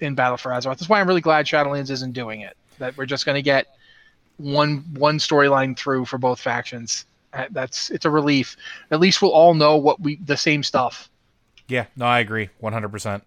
in 0.00 0.14
Battle 0.14 0.36
for 0.36 0.50
Azeroth. 0.50 0.78
That's 0.78 0.88
why 0.88 1.00
I'm 1.00 1.06
really 1.06 1.20
glad 1.20 1.46
Shadowlands 1.46 1.90
isn't 1.90 2.12
doing 2.12 2.40
it. 2.40 2.56
That 2.78 2.96
we're 2.96 3.06
just 3.06 3.24
going 3.24 3.36
to 3.36 3.42
get 3.42 3.76
one 4.38 4.78
one 4.94 5.18
storyline 5.18 5.76
through 5.76 6.06
for 6.06 6.18
both 6.18 6.40
factions 6.40 7.04
that's 7.50 7.90
it's 7.90 8.04
a 8.04 8.10
relief. 8.10 8.56
At 8.90 9.00
least 9.00 9.22
we'll 9.22 9.32
all 9.32 9.54
know 9.54 9.76
what 9.76 10.00
we 10.00 10.16
the 10.16 10.36
same 10.36 10.62
stuff. 10.62 11.08
Yeah, 11.68 11.86
no, 11.96 12.06
I 12.06 12.20
agree, 12.20 12.50
one 12.58 12.72
hundred 12.72 12.90
percent. 12.90 13.24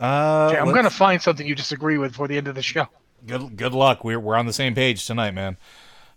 Uh, 0.00 0.48
okay, 0.50 0.58
I'm 0.58 0.72
gonna 0.72 0.90
find 0.90 1.20
something 1.20 1.46
you 1.46 1.54
disagree 1.54 1.98
with 1.98 2.14
for 2.14 2.28
the 2.28 2.36
end 2.36 2.48
of 2.48 2.54
the 2.54 2.62
show. 2.62 2.86
Good 3.26 3.56
good 3.56 3.72
luck. 3.72 4.04
We're 4.04 4.20
we're 4.20 4.36
on 4.36 4.46
the 4.46 4.52
same 4.52 4.74
page 4.74 5.06
tonight, 5.06 5.32
man. 5.32 5.56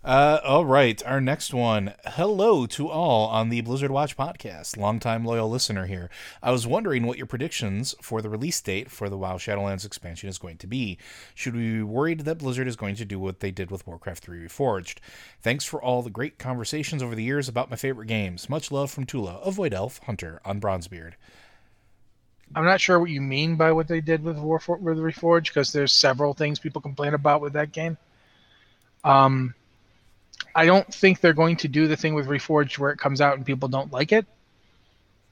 Uh, 0.04 0.38
all 0.44 0.66
right, 0.66 1.02
our 1.06 1.18
next 1.18 1.54
one. 1.54 1.94
Hello 2.04 2.66
to 2.66 2.90
all 2.90 3.26
on 3.28 3.48
the 3.48 3.62
Blizzard 3.62 3.90
Watch 3.90 4.18
podcast. 4.18 4.76
Longtime 4.76 5.24
loyal 5.24 5.48
listener 5.48 5.86
here. 5.86 6.10
I 6.42 6.50
was 6.50 6.66
wondering 6.66 7.06
what 7.06 7.16
your 7.16 7.26
predictions 7.26 7.94
for 8.02 8.20
the 8.20 8.28
release 8.28 8.60
date 8.60 8.90
for 8.90 9.08
the 9.08 9.16
WoW 9.16 9.38
Shadowlands 9.38 9.86
expansion 9.86 10.28
is 10.28 10.36
going 10.36 10.58
to 10.58 10.66
be. 10.66 10.98
Should 11.34 11.56
we 11.56 11.72
be 11.72 11.82
worried 11.82 12.20
that 12.20 12.36
Blizzard 12.36 12.68
is 12.68 12.76
going 12.76 12.96
to 12.96 13.06
do 13.06 13.18
what 13.18 13.40
they 13.40 13.50
did 13.50 13.70
with 13.70 13.86
Warcraft 13.86 14.24
3 14.24 14.46
Reforged? 14.46 14.98
Thanks 15.40 15.64
for 15.64 15.82
all 15.82 16.02
the 16.02 16.10
great 16.10 16.38
conversations 16.38 17.02
over 17.02 17.14
the 17.14 17.24
years 17.24 17.48
about 17.48 17.70
my 17.70 17.76
favorite 17.76 18.06
games. 18.06 18.50
Much 18.50 18.70
love 18.70 18.90
from 18.90 19.06
Tula, 19.06 19.38
a 19.38 19.50
Void 19.50 19.72
Elf 19.72 20.00
Hunter 20.04 20.38
on 20.44 20.60
Bronzebeard. 20.60 21.14
I'm 22.54 22.66
not 22.66 22.82
sure 22.82 23.00
what 23.00 23.08
you 23.08 23.22
mean 23.22 23.56
by 23.56 23.72
what 23.72 23.88
they 23.88 24.02
did 24.02 24.22
with 24.22 24.36
War 24.36 24.60
with 24.68 24.98
Reforged 24.98 25.46
because 25.46 25.72
there's 25.72 25.94
several 25.94 26.34
things 26.34 26.58
people 26.58 26.82
complain 26.82 27.14
about 27.14 27.40
with 27.40 27.54
that 27.54 27.72
game. 27.72 27.96
Um, 29.02 29.54
I 30.54 30.66
don't 30.66 30.92
think 30.92 31.20
they're 31.20 31.32
going 31.32 31.56
to 31.56 31.68
do 31.68 31.88
the 31.88 31.96
thing 31.96 32.14
with 32.14 32.26
Reforged 32.26 32.78
where 32.78 32.90
it 32.90 32.98
comes 32.98 33.20
out 33.20 33.36
and 33.36 33.44
people 33.44 33.68
don't 33.68 33.92
like 33.92 34.12
it. 34.12 34.26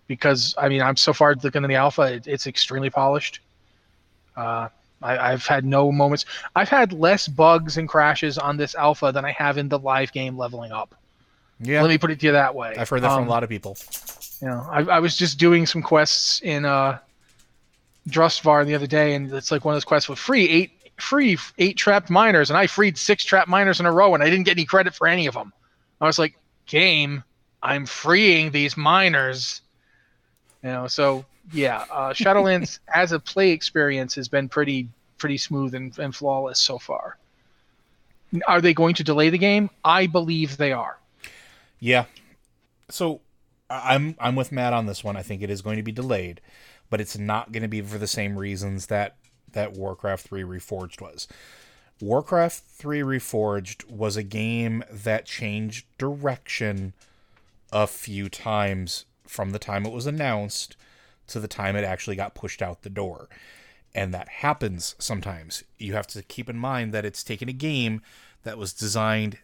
Because 0.08 0.54
I 0.58 0.68
mean, 0.68 0.82
I'm 0.82 0.96
so 0.96 1.12
far 1.12 1.34
looking 1.42 1.64
at 1.64 1.68
the 1.68 1.76
alpha, 1.76 2.02
it, 2.02 2.26
it's 2.26 2.46
extremely 2.46 2.90
polished. 2.90 3.40
Uh, 4.36 4.68
I, 5.02 5.30
have 5.30 5.46
had 5.46 5.64
no 5.64 5.90
moments. 5.90 6.24
I've 6.54 6.68
had 6.68 6.92
less 6.92 7.26
bugs 7.28 7.76
and 7.76 7.88
crashes 7.88 8.38
on 8.38 8.56
this 8.56 8.74
alpha 8.74 9.10
than 9.12 9.24
I 9.24 9.32
have 9.32 9.58
in 9.58 9.68
the 9.68 9.78
live 9.78 10.12
game 10.12 10.36
leveling 10.36 10.72
up. 10.72 10.94
Yeah. 11.60 11.82
Let 11.82 11.88
me 11.88 11.98
put 11.98 12.10
it 12.10 12.20
to 12.20 12.26
you 12.26 12.32
that 12.32 12.54
way. 12.54 12.74
I've 12.76 12.88
heard 12.88 13.02
that 13.02 13.10
um, 13.10 13.18
from 13.18 13.24
a 13.24 13.26
um, 13.26 13.28
lot 13.28 13.42
of 13.42 13.48
people. 13.48 13.76
You 14.40 14.48
know, 14.48 14.66
I, 14.70 14.82
I 14.82 14.98
was 15.00 15.16
just 15.16 15.38
doing 15.38 15.66
some 15.66 15.82
quests 15.82 16.40
in 16.42 16.64
uh, 16.64 16.98
Drustvar 18.08 18.66
the 18.66 18.74
other 18.74 18.86
day, 18.86 19.14
and 19.14 19.32
it's 19.32 19.50
like 19.50 19.64
one 19.64 19.74
of 19.74 19.76
those 19.76 19.84
quests 19.84 20.08
with 20.08 20.18
free 20.18 20.48
eight 20.48 20.72
free 21.02 21.36
eight 21.58 21.76
trapped 21.76 22.10
miners, 22.10 22.50
and 22.50 22.56
I 22.56 22.66
freed 22.66 22.96
six 22.96 23.24
trapped 23.24 23.48
miners 23.48 23.80
in 23.80 23.86
a 23.86 23.92
row, 23.92 24.14
and 24.14 24.22
I 24.22 24.30
didn't 24.30 24.44
get 24.44 24.52
any 24.52 24.64
credit 24.64 24.94
for 24.94 25.06
any 25.06 25.26
of 25.26 25.34
them. 25.34 25.52
I 26.00 26.06
was 26.06 26.18
like, 26.18 26.38
game, 26.66 27.22
I'm 27.62 27.86
freeing 27.86 28.50
these 28.50 28.76
miners. 28.76 29.60
You 30.62 30.70
know, 30.70 30.86
so 30.86 31.24
yeah, 31.52 31.84
uh, 31.90 32.10
Shadowlands 32.12 32.78
as 32.94 33.12
a 33.12 33.18
play 33.18 33.50
experience 33.50 34.14
has 34.14 34.28
been 34.28 34.48
pretty 34.48 34.88
pretty 35.18 35.38
smooth 35.38 35.74
and, 35.74 35.96
and 35.98 36.14
flawless 36.14 36.58
so 36.58 36.78
far. 36.78 37.16
Are 38.48 38.60
they 38.60 38.74
going 38.74 38.94
to 38.96 39.04
delay 39.04 39.30
the 39.30 39.38
game? 39.38 39.70
I 39.84 40.06
believe 40.06 40.56
they 40.56 40.72
are. 40.72 40.98
Yeah. 41.78 42.06
So 42.88 43.20
I'm 43.68 44.16
I'm 44.18 44.36
with 44.36 44.52
Matt 44.52 44.72
on 44.72 44.86
this 44.86 45.04
one. 45.04 45.16
I 45.16 45.22
think 45.22 45.42
it 45.42 45.50
is 45.50 45.62
going 45.62 45.76
to 45.76 45.82
be 45.82 45.92
delayed, 45.92 46.40
but 46.90 47.00
it's 47.00 47.18
not 47.18 47.52
going 47.52 47.62
to 47.62 47.68
be 47.68 47.80
for 47.80 47.98
the 47.98 48.06
same 48.06 48.38
reasons 48.38 48.86
that 48.86 49.16
that 49.52 49.72
Warcraft 49.72 50.26
3 50.28 50.42
Reforged 50.42 51.00
was. 51.00 51.28
Warcraft 52.00 52.64
3 52.64 53.00
Reforged 53.00 53.88
was 53.88 54.16
a 54.16 54.22
game 54.22 54.82
that 54.90 55.26
changed 55.26 55.86
direction 55.98 56.94
a 57.72 57.86
few 57.86 58.28
times 58.28 59.06
from 59.26 59.50
the 59.50 59.58
time 59.58 59.86
it 59.86 59.92
was 59.92 60.06
announced 60.06 60.76
to 61.28 61.40
the 61.40 61.48
time 61.48 61.76
it 61.76 61.84
actually 61.84 62.16
got 62.16 62.34
pushed 62.34 62.60
out 62.60 62.82
the 62.82 62.90
door. 62.90 63.28
And 63.94 64.12
that 64.12 64.28
happens 64.28 64.94
sometimes. 64.98 65.64
You 65.78 65.94
have 65.94 66.06
to 66.08 66.22
keep 66.22 66.48
in 66.48 66.58
mind 66.58 66.92
that 66.92 67.04
it's 67.04 67.22
taken 67.22 67.48
a 67.48 67.52
game 67.52 68.02
that 68.42 68.58
was 68.58 68.72
designed 68.72 69.38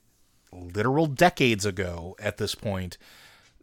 literal 0.52 1.06
decades 1.06 1.64
ago 1.64 2.16
at 2.18 2.38
this 2.38 2.54
point 2.54 2.98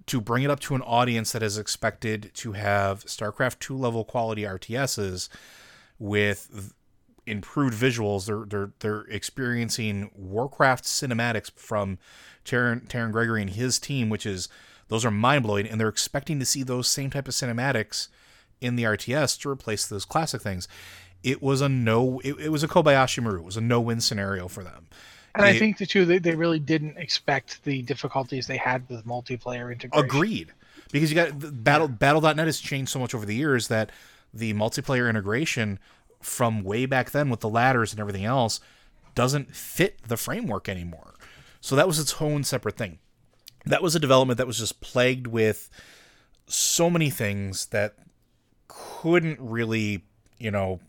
to 0.06 0.22
bring 0.22 0.44
it 0.44 0.52
up 0.52 0.60
to 0.62 0.76
an 0.76 0.82
audience 0.84 1.32
that 1.32 1.44
is 1.44 1.58
expected 1.58 2.32
to 2.36 2.52
have 2.54 3.04
StarCraft 3.06 3.60
2 3.60 3.76
level 3.76 4.04
quality 4.04 4.44
RTSs 4.44 5.30
with 6.00 6.74
improved 7.26 7.74
visuals. 7.74 8.26
They're 8.26 8.46
they're 8.46 8.72
they're 8.80 9.02
experiencing 9.14 10.12
Warcraft 10.16 10.84
cinematics 10.86 11.52
from 11.52 11.98
Terran, 12.44 12.86
Terran 12.88 13.12
Gregory 13.12 13.42
and 13.42 13.52
his 13.52 13.80
team, 13.80 14.10
which 14.10 14.26
is 14.26 14.48
those 14.88 15.06
are 15.06 15.12
mind 15.12 15.44
blowing, 15.44 15.68
and 15.68 15.80
they're 15.80 15.90
expecting 15.90 16.40
to 16.40 16.46
see 16.46 16.64
those 16.64 16.88
same 16.88 17.10
type 17.10 17.28
of 17.28 17.34
cinematics 17.34 18.08
in 18.62 18.76
the 18.76 18.84
RTS 18.84 19.40
to 19.42 19.50
replace 19.50 19.88
those 19.88 20.06
classic 20.06 20.42
things. 20.42 20.68
It 21.24 21.42
was 21.42 21.62
a 21.62 21.70
no. 21.70 22.20
It, 22.24 22.40
it 22.40 22.50
was 22.50 22.64
a 22.64 22.68
Kobayashi 22.68 23.24
Maru. 23.24 23.40
It 23.40 23.46
was 23.46 23.58
a 23.58 23.62
no 23.62 23.82
win 23.82 24.00
scenario 24.02 24.48
for 24.48 24.64
them. 24.64 24.88
And 25.34 25.46
it, 25.46 25.50
I 25.50 25.60
think 25.60 25.78
the 25.78 25.86
two 25.86 26.06
they, 26.06 26.20
they 26.20 26.36
really 26.36 26.60
didn't 26.60 26.98
expect 26.98 27.64
the 27.64 27.82
difficulties 27.82 28.48
they 28.48 28.58
had 28.58 28.88
with 28.90 29.06
multiplayer 29.06 29.72
integration. 29.72 30.06
Agreed, 30.06 30.54
because 30.92 31.12
you 31.12 31.16
got 31.16 31.64
battle 31.64 31.88
Battle.net 31.88 32.46
has 32.46 32.60
changed 32.60 32.92
so 32.92 33.00
much 33.00 33.16
over 33.16 33.26
the 33.26 33.36
years 33.36 33.68
that 33.70 33.92
the 34.36 34.54
multiplayer 34.54 35.10
integration 35.10 35.80
from 36.22 36.64
way 36.64 36.86
back 36.86 37.12
then 37.12 37.30
with 37.30 37.40
the 37.40 37.50
ladders 37.50 37.92
and 37.92 38.00
everything 38.00 38.26
else 38.26 38.60
doesn't 39.14 39.56
fit 39.56 40.00
the 40.08 40.18
framework 40.18 40.68
anymore. 40.68 41.16
So 41.62 41.76
that 41.76 41.88
was 41.88 42.00
its 42.00 42.22
own 42.22 42.44
separate 42.44 42.78
thing. 42.78 43.00
That 43.66 43.82
was 43.82 43.96
a 43.96 44.00
development 44.00 44.38
that 44.38 44.48
was 44.48 44.60
just 44.60 44.82
plagued 44.82 45.28
with 45.28 45.70
so 46.48 46.90
many 46.90 47.10
things 47.10 47.68
that 47.68 47.96
couldn't 48.68 49.40
really, 49.40 50.06
you 50.38 50.52
know, 50.52 50.80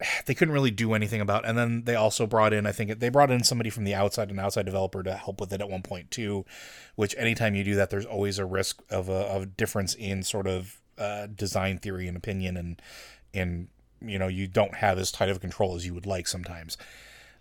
they 0.26 0.34
couldn't 0.34 0.54
really 0.54 0.70
do 0.70 0.94
anything 0.94 1.20
about. 1.20 1.46
And 1.46 1.56
then 1.56 1.84
they 1.84 1.94
also 1.94 2.26
brought 2.26 2.52
in, 2.52 2.66
I 2.66 2.72
think 2.72 2.98
they 2.98 3.08
brought 3.08 3.30
in 3.30 3.44
somebody 3.44 3.70
from 3.70 3.84
the 3.84 3.94
outside, 3.94 4.30
an 4.30 4.38
outside 4.38 4.66
developer 4.66 5.02
to 5.02 5.14
help 5.14 5.40
with 5.40 5.52
it 5.52 5.60
at 5.60 5.70
one 5.70 5.82
point 5.82 6.10
too. 6.10 6.44
Which 6.96 7.14
anytime 7.18 7.54
you 7.54 7.64
do 7.64 7.76
that, 7.76 7.90
there's 7.90 8.06
always 8.06 8.38
a 8.38 8.44
risk 8.44 8.82
of 8.90 9.08
a 9.08 9.12
of 9.12 9.56
difference 9.56 9.94
in 9.94 10.22
sort 10.22 10.46
of 10.46 10.79
uh, 11.00 11.26
design 11.26 11.78
theory 11.78 12.06
and 12.06 12.16
opinion, 12.16 12.56
and 12.56 12.82
and 13.34 13.68
you 14.00 14.18
know 14.18 14.28
you 14.28 14.46
don't 14.46 14.76
have 14.76 14.98
as 14.98 15.10
tight 15.10 15.30
of 15.30 15.40
control 15.40 15.74
as 15.74 15.86
you 15.86 15.94
would 15.94 16.06
like 16.06 16.28
sometimes. 16.28 16.76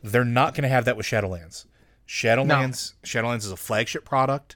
They're 0.01 0.25
not 0.25 0.53
going 0.53 0.63
to 0.63 0.69
have 0.69 0.85
that 0.85 0.95
with 0.95 1.05
Shadowlands. 1.05 1.65
Shadowlands 2.07 2.93
no. 3.03 3.21
Shadowlands 3.21 3.39
is 3.39 3.51
a 3.51 3.57
flagship 3.57 4.05
product. 4.05 4.55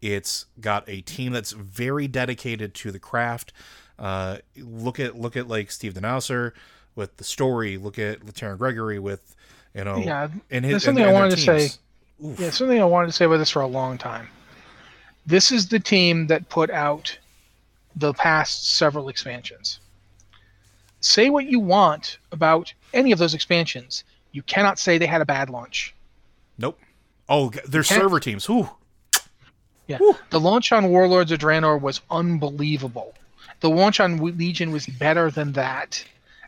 It's 0.00 0.46
got 0.60 0.84
a 0.88 1.00
team 1.00 1.32
that's 1.32 1.52
very 1.52 2.06
dedicated 2.06 2.72
to 2.74 2.92
the 2.92 2.98
craft. 2.98 3.52
Uh, 3.98 4.38
look 4.56 5.00
at 5.00 5.18
look 5.18 5.36
at 5.36 5.48
like 5.48 5.70
Steve 5.70 5.94
Danuser 5.94 6.52
with 6.94 7.16
the 7.16 7.24
story. 7.24 7.76
Look 7.76 7.98
at 7.98 8.34
Terran 8.34 8.58
Gregory 8.58 8.98
with 8.98 9.34
you 9.74 9.84
know. 9.84 9.96
Yeah, 9.98 10.28
and 10.50 10.64
his, 10.64 10.84
something 10.84 11.02
and 11.02 11.10
I 11.10 11.18
wanted 11.18 11.32
to 11.32 11.42
say. 11.42 11.70
Oof. 12.24 12.40
Yeah, 12.40 12.50
something 12.50 12.80
I 12.80 12.84
wanted 12.84 13.08
to 13.08 13.12
say 13.12 13.26
about 13.26 13.38
this 13.38 13.50
for 13.50 13.60
a 13.60 13.66
long 13.66 13.98
time. 13.98 14.28
This 15.26 15.50
is 15.52 15.68
the 15.68 15.80
team 15.80 16.28
that 16.28 16.48
put 16.48 16.70
out 16.70 17.18
the 17.96 18.12
past 18.12 18.76
several 18.76 19.08
expansions. 19.08 19.80
Say 21.00 21.30
what 21.30 21.46
you 21.46 21.58
want 21.60 22.18
about 22.30 22.72
any 22.92 23.12
of 23.12 23.18
those 23.18 23.34
expansions. 23.34 24.04
You 24.32 24.42
cannot 24.42 24.78
say 24.78 24.98
they 24.98 25.06
had 25.06 25.22
a 25.22 25.26
bad 25.26 25.50
launch. 25.50 25.94
Nope. 26.58 26.78
Oh, 27.28 27.50
their 27.66 27.82
server 27.82 28.20
teams. 28.20 28.46
Whew. 28.46 28.68
Yeah. 29.86 29.98
Whew. 29.98 30.16
The 30.30 30.40
launch 30.40 30.72
on 30.72 30.88
Warlords 30.88 31.32
of 31.32 31.38
Draenor 31.38 31.80
was 31.80 32.00
unbelievable. 32.10 33.14
The 33.60 33.70
launch 33.70 34.00
on 34.00 34.18
Legion 34.18 34.70
was 34.70 34.86
better 34.86 35.30
than 35.30 35.52
that. 35.52 36.04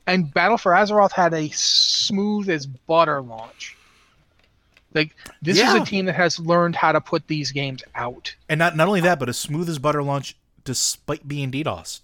And 0.06 0.32
Battle 0.32 0.58
for 0.58 0.72
Azeroth 0.72 1.12
had 1.12 1.34
a 1.34 1.48
smooth 1.50 2.48
as 2.50 2.66
butter 2.66 3.20
launch. 3.20 3.76
Like 4.94 5.14
this 5.42 5.58
yeah. 5.58 5.74
is 5.74 5.82
a 5.82 5.84
team 5.84 6.06
that 6.06 6.14
has 6.14 6.38
learned 6.38 6.74
how 6.74 6.92
to 6.92 7.00
put 7.00 7.26
these 7.26 7.52
games 7.52 7.82
out. 7.94 8.34
And 8.48 8.58
not 8.58 8.74
not 8.76 8.88
only 8.88 9.02
that, 9.02 9.18
but 9.18 9.28
a 9.28 9.34
smooth 9.34 9.68
as 9.68 9.78
butter 9.78 10.02
launch 10.02 10.34
despite 10.68 11.26
being 11.26 11.50
DDoSed. 11.50 12.00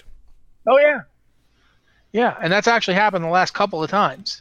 Oh 0.67 0.79
yeah. 0.79 1.03
Yeah, 2.13 2.35
and 2.41 2.51
that's 2.51 2.67
actually 2.67 2.95
happened 2.95 3.23
the 3.23 3.29
last 3.29 3.53
couple 3.53 3.85
of 3.85 3.91
times. 3.91 4.41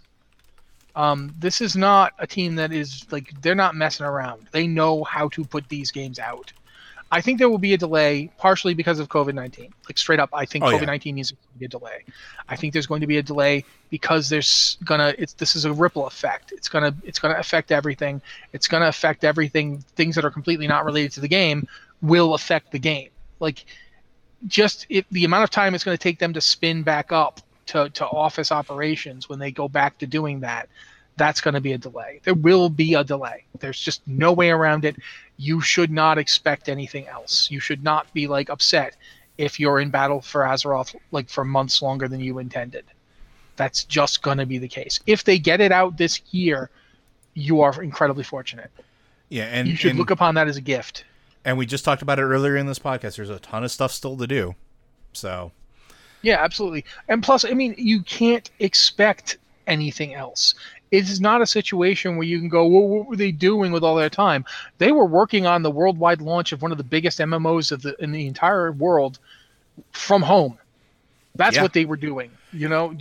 Um, 0.95 1.35
this 1.37 1.59
is 1.59 1.75
not 1.75 2.13
a 2.19 2.25
team 2.25 2.55
that 2.55 2.71
is 2.71 3.05
like 3.11 3.33
they're 3.41 3.53
not 3.53 3.75
messing 3.75 4.05
around. 4.05 4.47
They 4.53 4.65
know 4.65 5.03
how 5.03 5.27
to 5.29 5.43
put 5.43 5.67
these 5.67 5.91
games 5.91 6.19
out. 6.19 6.53
I 7.11 7.19
think 7.19 7.37
there 7.37 7.49
will 7.49 7.57
be 7.57 7.73
a 7.73 7.77
delay, 7.77 8.31
partially 8.37 8.73
because 8.73 8.97
of 8.99 9.09
COVID 9.09 9.33
nineteen. 9.33 9.73
Like 9.89 9.97
straight 9.97 10.21
up, 10.21 10.29
I 10.31 10.45
think 10.45 10.63
oh, 10.63 10.67
COVID 10.69 10.85
nineteen 10.85 11.15
yeah. 11.15 11.19
needs 11.19 11.31
to 11.31 11.37
be 11.59 11.65
a 11.65 11.67
delay. 11.67 12.05
I 12.47 12.55
think 12.55 12.71
there's 12.71 12.87
going 12.87 13.01
to 13.01 13.07
be 13.07 13.17
a 13.17 13.23
delay 13.23 13.65
because 13.89 14.29
there's 14.29 14.77
gonna 14.85 15.13
it's 15.17 15.33
this 15.33 15.53
is 15.53 15.65
a 15.65 15.73
ripple 15.73 16.07
effect. 16.07 16.53
It's 16.53 16.69
gonna 16.69 16.95
it's 17.03 17.19
gonna 17.19 17.35
affect 17.35 17.73
everything. 17.73 18.21
It's 18.53 18.69
gonna 18.69 18.87
affect 18.87 19.25
everything. 19.25 19.83
Things 19.97 20.15
that 20.15 20.23
are 20.23 20.31
completely 20.31 20.67
not 20.67 20.85
related 20.85 21.11
to 21.13 21.19
the 21.19 21.27
game 21.27 21.67
will 22.01 22.35
affect 22.35 22.71
the 22.71 22.79
game. 22.79 23.09
Like 23.39 23.65
just 24.47 24.85
if 24.89 25.05
the 25.11 25.25
amount 25.25 25.43
of 25.43 25.49
time 25.49 25.75
it's 25.75 25.83
going 25.83 25.97
to 25.97 26.01
take 26.01 26.19
them 26.19 26.33
to 26.33 26.41
spin 26.41 26.83
back 26.83 27.11
up 27.11 27.41
to, 27.67 27.89
to 27.89 28.05
office 28.05 28.51
operations 28.51 29.29
when 29.29 29.39
they 29.39 29.51
go 29.51 29.67
back 29.67 29.97
to 29.99 30.07
doing 30.07 30.41
that, 30.41 30.69
that's 31.15 31.41
going 31.41 31.53
to 31.53 31.61
be 31.61 31.73
a 31.73 31.77
delay. 31.77 32.19
There 32.23 32.33
will 32.33 32.69
be 32.69 32.95
a 32.95 33.03
delay. 33.03 33.45
There's 33.59 33.79
just 33.79 34.01
no 34.07 34.33
way 34.33 34.49
around 34.49 34.85
it. 34.85 34.95
You 35.37 35.61
should 35.61 35.91
not 35.91 36.17
expect 36.17 36.69
anything 36.69 37.07
else. 37.07 37.49
You 37.51 37.59
should 37.59 37.83
not 37.83 38.11
be 38.13 38.27
like 38.27 38.49
upset 38.49 38.95
if 39.37 39.59
you're 39.59 39.79
in 39.79 39.89
battle 39.89 40.21
for 40.21 40.41
Azeroth 40.41 40.95
like 41.11 41.29
for 41.29 41.43
months 41.45 41.81
longer 41.81 42.07
than 42.07 42.19
you 42.19 42.39
intended. 42.39 42.85
That's 43.55 43.83
just 43.83 44.23
going 44.23 44.39
to 44.39 44.45
be 44.45 44.57
the 44.57 44.67
case. 44.67 44.99
If 45.05 45.23
they 45.23 45.37
get 45.37 45.61
it 45.61 45.71
out 45.71 45.97
this 45.97 46.21
year, 46.31 46.69
you 47.35 47.61
are 47.61 47.81
incredibly 47.81 48.23
fortunate. 48.23 48.71
Yeah, 49.29 49.45
and 49.45 49.67
you 49.67 49.75
should 49.75 49.91
and, 49.91 49.99
look 49.99 50.11
upon 50.11 50.35
that 50.35 50.47
as 50.47 50.57
a 50.57 50.61
gift. 50.61 51.05
And 51.45 51.57
we 51.57 51.65
just 51.65 51.83
talked 51.83 52.01
about 52.01 52.19
it 52.19 52.23
earlier 52.23 52.55
in 52.55 52.67
this 52.67 52.79
podcast. 52.79 53.17
There's 53.17 53.29
a 53.29 53.39
ton 53.39 53.63
of 53.63 53.71
stuff 53.71 53.91
still 53.91 54.17
to 54.17 54.27
do. 54.27 54.55
So 55.11 55.51
yeah, 56.23 56.43
absolutely. 56.43 56.85
And 57.07 57.21
plus, 57.21 57.45
I 57.45 57.51
mean, 57.51 57.75
you 57.77 58.01
can't 58.01 58.49
expect 58.59 59.37
anything 59.67 60.15
else. 60.15 60.55
It 60.89 61.09
is 61.09 61.19
not 61.19 61.41
a 61.41 61.45
situation 61.45 62.17
where 62.17 62.25
you 62.25 62.39
can 62.39 62.49
go, 62.49 62.67
well, 62.67 62.87
what 62.87 63.07
were 63.07 63.15
they 63.15 63.31
doing 63.31 63.71
with 63.71 63.83
all 63.83 63.95
their 63.95 64.09
time? 64.09 64.45
They 64.77 64.91
were 64.91 65.05
working 65.05 65.45
on 65.45 65.63
the 65.63 65.71
worldwide 65.71 66.21
launch 66.21 66.51
of 66.51 66.61
one 66.61 66.71
of 66.71 66.77
the 66.77 66.83
biggest 66.83 67.19
MMOs 67.19 67.71
of 67.71 67.81
the 67.81 68.01
in 68.01 68.11
the 68.11 68.25
entire 68.25 68.71
world 68.71 69.19
from 69.91 70.21
home. 70.21 70.57
That's 71.35 71.57
yeah. 71.57 71.63
what 71.63 71.73
they 71.73 71.85
were 71.85 71.97
doing. 71.97 72.31
You 72.51 72.69
know, 72.69 72.95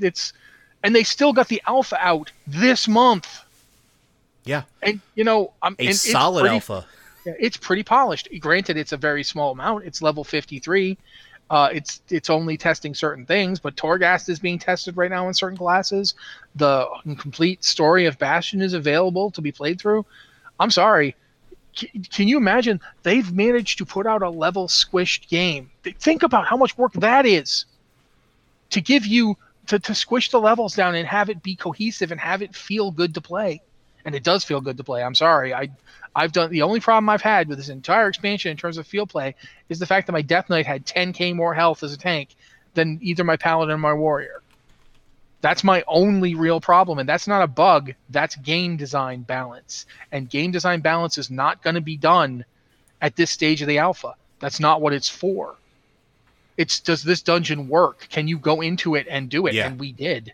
it's 0.00 0.32
and 0.82 0.94
they 0.94 1.02
still 1.02 1.32
got 1.32 1.48
the 1.48 1.60
alpha 1.66 1.98
out 2.00 2.30
this 2.46 2.88
month. 2.88 3.40
Yeah, 4.44 4.62
and 4.82 5.00
you 5.14 5.24
know, 5.24 5.52
I'm 5.60 5.74
a 5.78 5.92
solid 5.92 6.42
pretty, 6.42 6.54
alpha. 6.54 6.86
It's 7.24 7.56
pretty 7.56 7.82
polished. 7.82 8.28
Granted, 8.40 8.76
it's 8.76 8.92
a 8.92 8.96
very 8.96 9.24
small 9.24 9.52
amount. 9.52 9.84
It's 9.84 10.02
level 10.02 10.24
53. 10.24 10.96
Uh, 11.50 11.68
it's 11.72 12.00
it's 12.08 12.30
only 12.30 12.56
testing 12.56 12.94
certain 12.94 13.26
things, 13.26 13.60
but 13.60 13.76
Torghast 13.76 14.28
is 14.30 14.38
being 14.38 14.58
tested 14.58 14.96
right 14.96 15.10
now 15.10 15.28
in 15.28 15.34
certain 15.34 15.58
classes. 15.58 16.14
The 16.54 16.88
complete 17.18 17.62
story 17.62 18.06
of 18.06 18.18
Bastion 18.18 18.62
is 18.62 18.72
available 18.72 19.30
to 19.32 19.42
be 19.42 19.52
played 19.52 19.78
through. 19.78 20.06
I'm 20.58 20.70
sorry, 20.70 21.14
C- 21.74 21.90
can 22.10 22.28
you 22.28 22.36
imagine 22.36 22.80
they've 23.02 23.30
managed 23.32 23.78
to 23.78 23.84
put 23.84 24.06
out 24.06 24.22
a 24.22 24.30
level 24.30 24.68
squished 24.68 25.28
game? 25.28 25.70
Think 25.82 26.22
about 26.22 26.46
how 26.46 26.56
much 26.56 26.78
work 26.78 26.92
that 26.94 27.26
is 27.26 27.66
to 28.70 28.80
give 28.80 29.06
you 29.06 29.36
to, 29.66 29.78
to 29.78 29.94
squish 29.94 30.30
the 30.30 30.40
levels 30.40 30.74
down 30.74 30.94
and 30.94 31.06
have 31.06 31.30
it 31.30 31.42
be 31.42 31.56
cohesive 31.56 32.10
and 32.10 32.20
have 32.20 32.42
it 32.42 32.54
feel 32.54 32.90
good 32.90 33.14
to 33.14 33.20
play. 33.20 33.62
And 34.04 34.14
it 34.14 34.22
does 34.22 34.44
feel 34.44 34.60
good 34.60 34.76
to 34.76 34.84
play. 34.84 35.02
I'm 35.02 35.14
sorry, 35.14 35.54
I 35.54 35.70
I've 36.16 36.32
done 36.32 36.50
the 36.50 36.62
only 36.62 36.80
problem 36.80 37.08
I've 37.08 37.22
had 37.22 37.48
with 37.48 37.58
this 37.58 37.68
entire 37.68 38.08
expansion 38.08 38.50
in 38.50 38.56
terms 38.56 38.78
of 38.78 38.86
field 38.86 39.10
play 39.10 39.34
is 39.68 39.78
the 39.78 39.86
fact 39.86 40.06
that 40.06 40.12
my 40.12 40.22
Death 40.22 40.48
Knight 40.48 40.66
had 40.66 40.86
10k 40.86 41.34
more 41.34 41.54
health 41.54 41.82
as 41.82 41.92
a 41.92 41.98
tank 41.98 42.30
than 42.74 42.98
either 43.02 43.24
my 43.24 43.36
Paladin 43.36 43.74
or 43.74 43.78
my 43.78 43.92
Warrior. 43.92 44.42
That's 45.40 45.64
my 45.64 45.84
only 45.86 46.34
real 46.34 46.60
problem, 46.60 46.98
and 46.98 47.08
that's 47.08 47.26
not 47.26 47.42
a 47.42 47.46
bug. 47.46 47.92
That's 48.08 48.36
game 48.36 48.76
design 48.76 49.22
balance, 49.22 49.86
and 50.10 50.30
game 50.30 50.52
design 50.52 50.80
balance 50.80 51.18
is 51.18 51.30
not 51.30 51.62
going 51.62 51.74
to 51.74 51.82
be 51.82 51.96
done 51.96 52.44
at 53.02 53.16
this 53.16 53.30
stage 53.30 53.60
of 53.60 53.68
the 53.68 53.78
alpha. 53.78 54.14
That's 54.40 54.60
not 54.60 54.80
what 54.80 54.94
it's 54.94 55.08
for. 55.08 55.56
It's 56.56 56.80
does 56.80 57.02
this 57.02 57.20
dungeon 57.20 57.68
work? 57.68 58.06
Can 58.08 58.28
you 58.28 58.38
go 58.38 58.60
into 58.60 58.94
it 58.94 59.06
and 59.10 59.28
do 59.28 59.46
it? 59.46 59.54
Yeah. 59.54 59.66
And 59.66 59.78
we 59.78 59.92
did. 59.92 60.32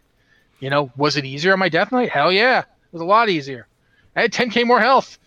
You 0.60 0.70
know, 0.70 0.92
was 0.96 1.16
it 1.16 1.24
easier 1.24 1.54
on 1.54 1.58
my 1.58 1.70
Death 1.70 1.90
Knight? 1.90 2.10
Hell 2.10 2.30
yeah, 2.30 2.64
was 2.92 3.02
a 3.02 3.04
lot 3.04 3.28
easier. 3.28 3.66
I 4.16 4.22
had 4.22 4.32
10k 4.32 4.66
more 4.66 4.80
health. 4.80 5.18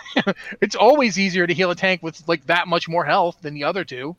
it's 0.60 0.74
always 0.74 1.18
easier 1.18 1.46
to 1.46 1.54
heal 1.54 1.70
a 1.70 1.74
tank 1.74 2.02
with 2.02 2.26
like 2.28 2.46
that 2.46 2.68
much 2.68 2.88
more 2.88 3.04
health 3.04 3.38
than 3.42 3.54
the 3.54 3.64
other 3.64 3.84
two. 3.84 4.16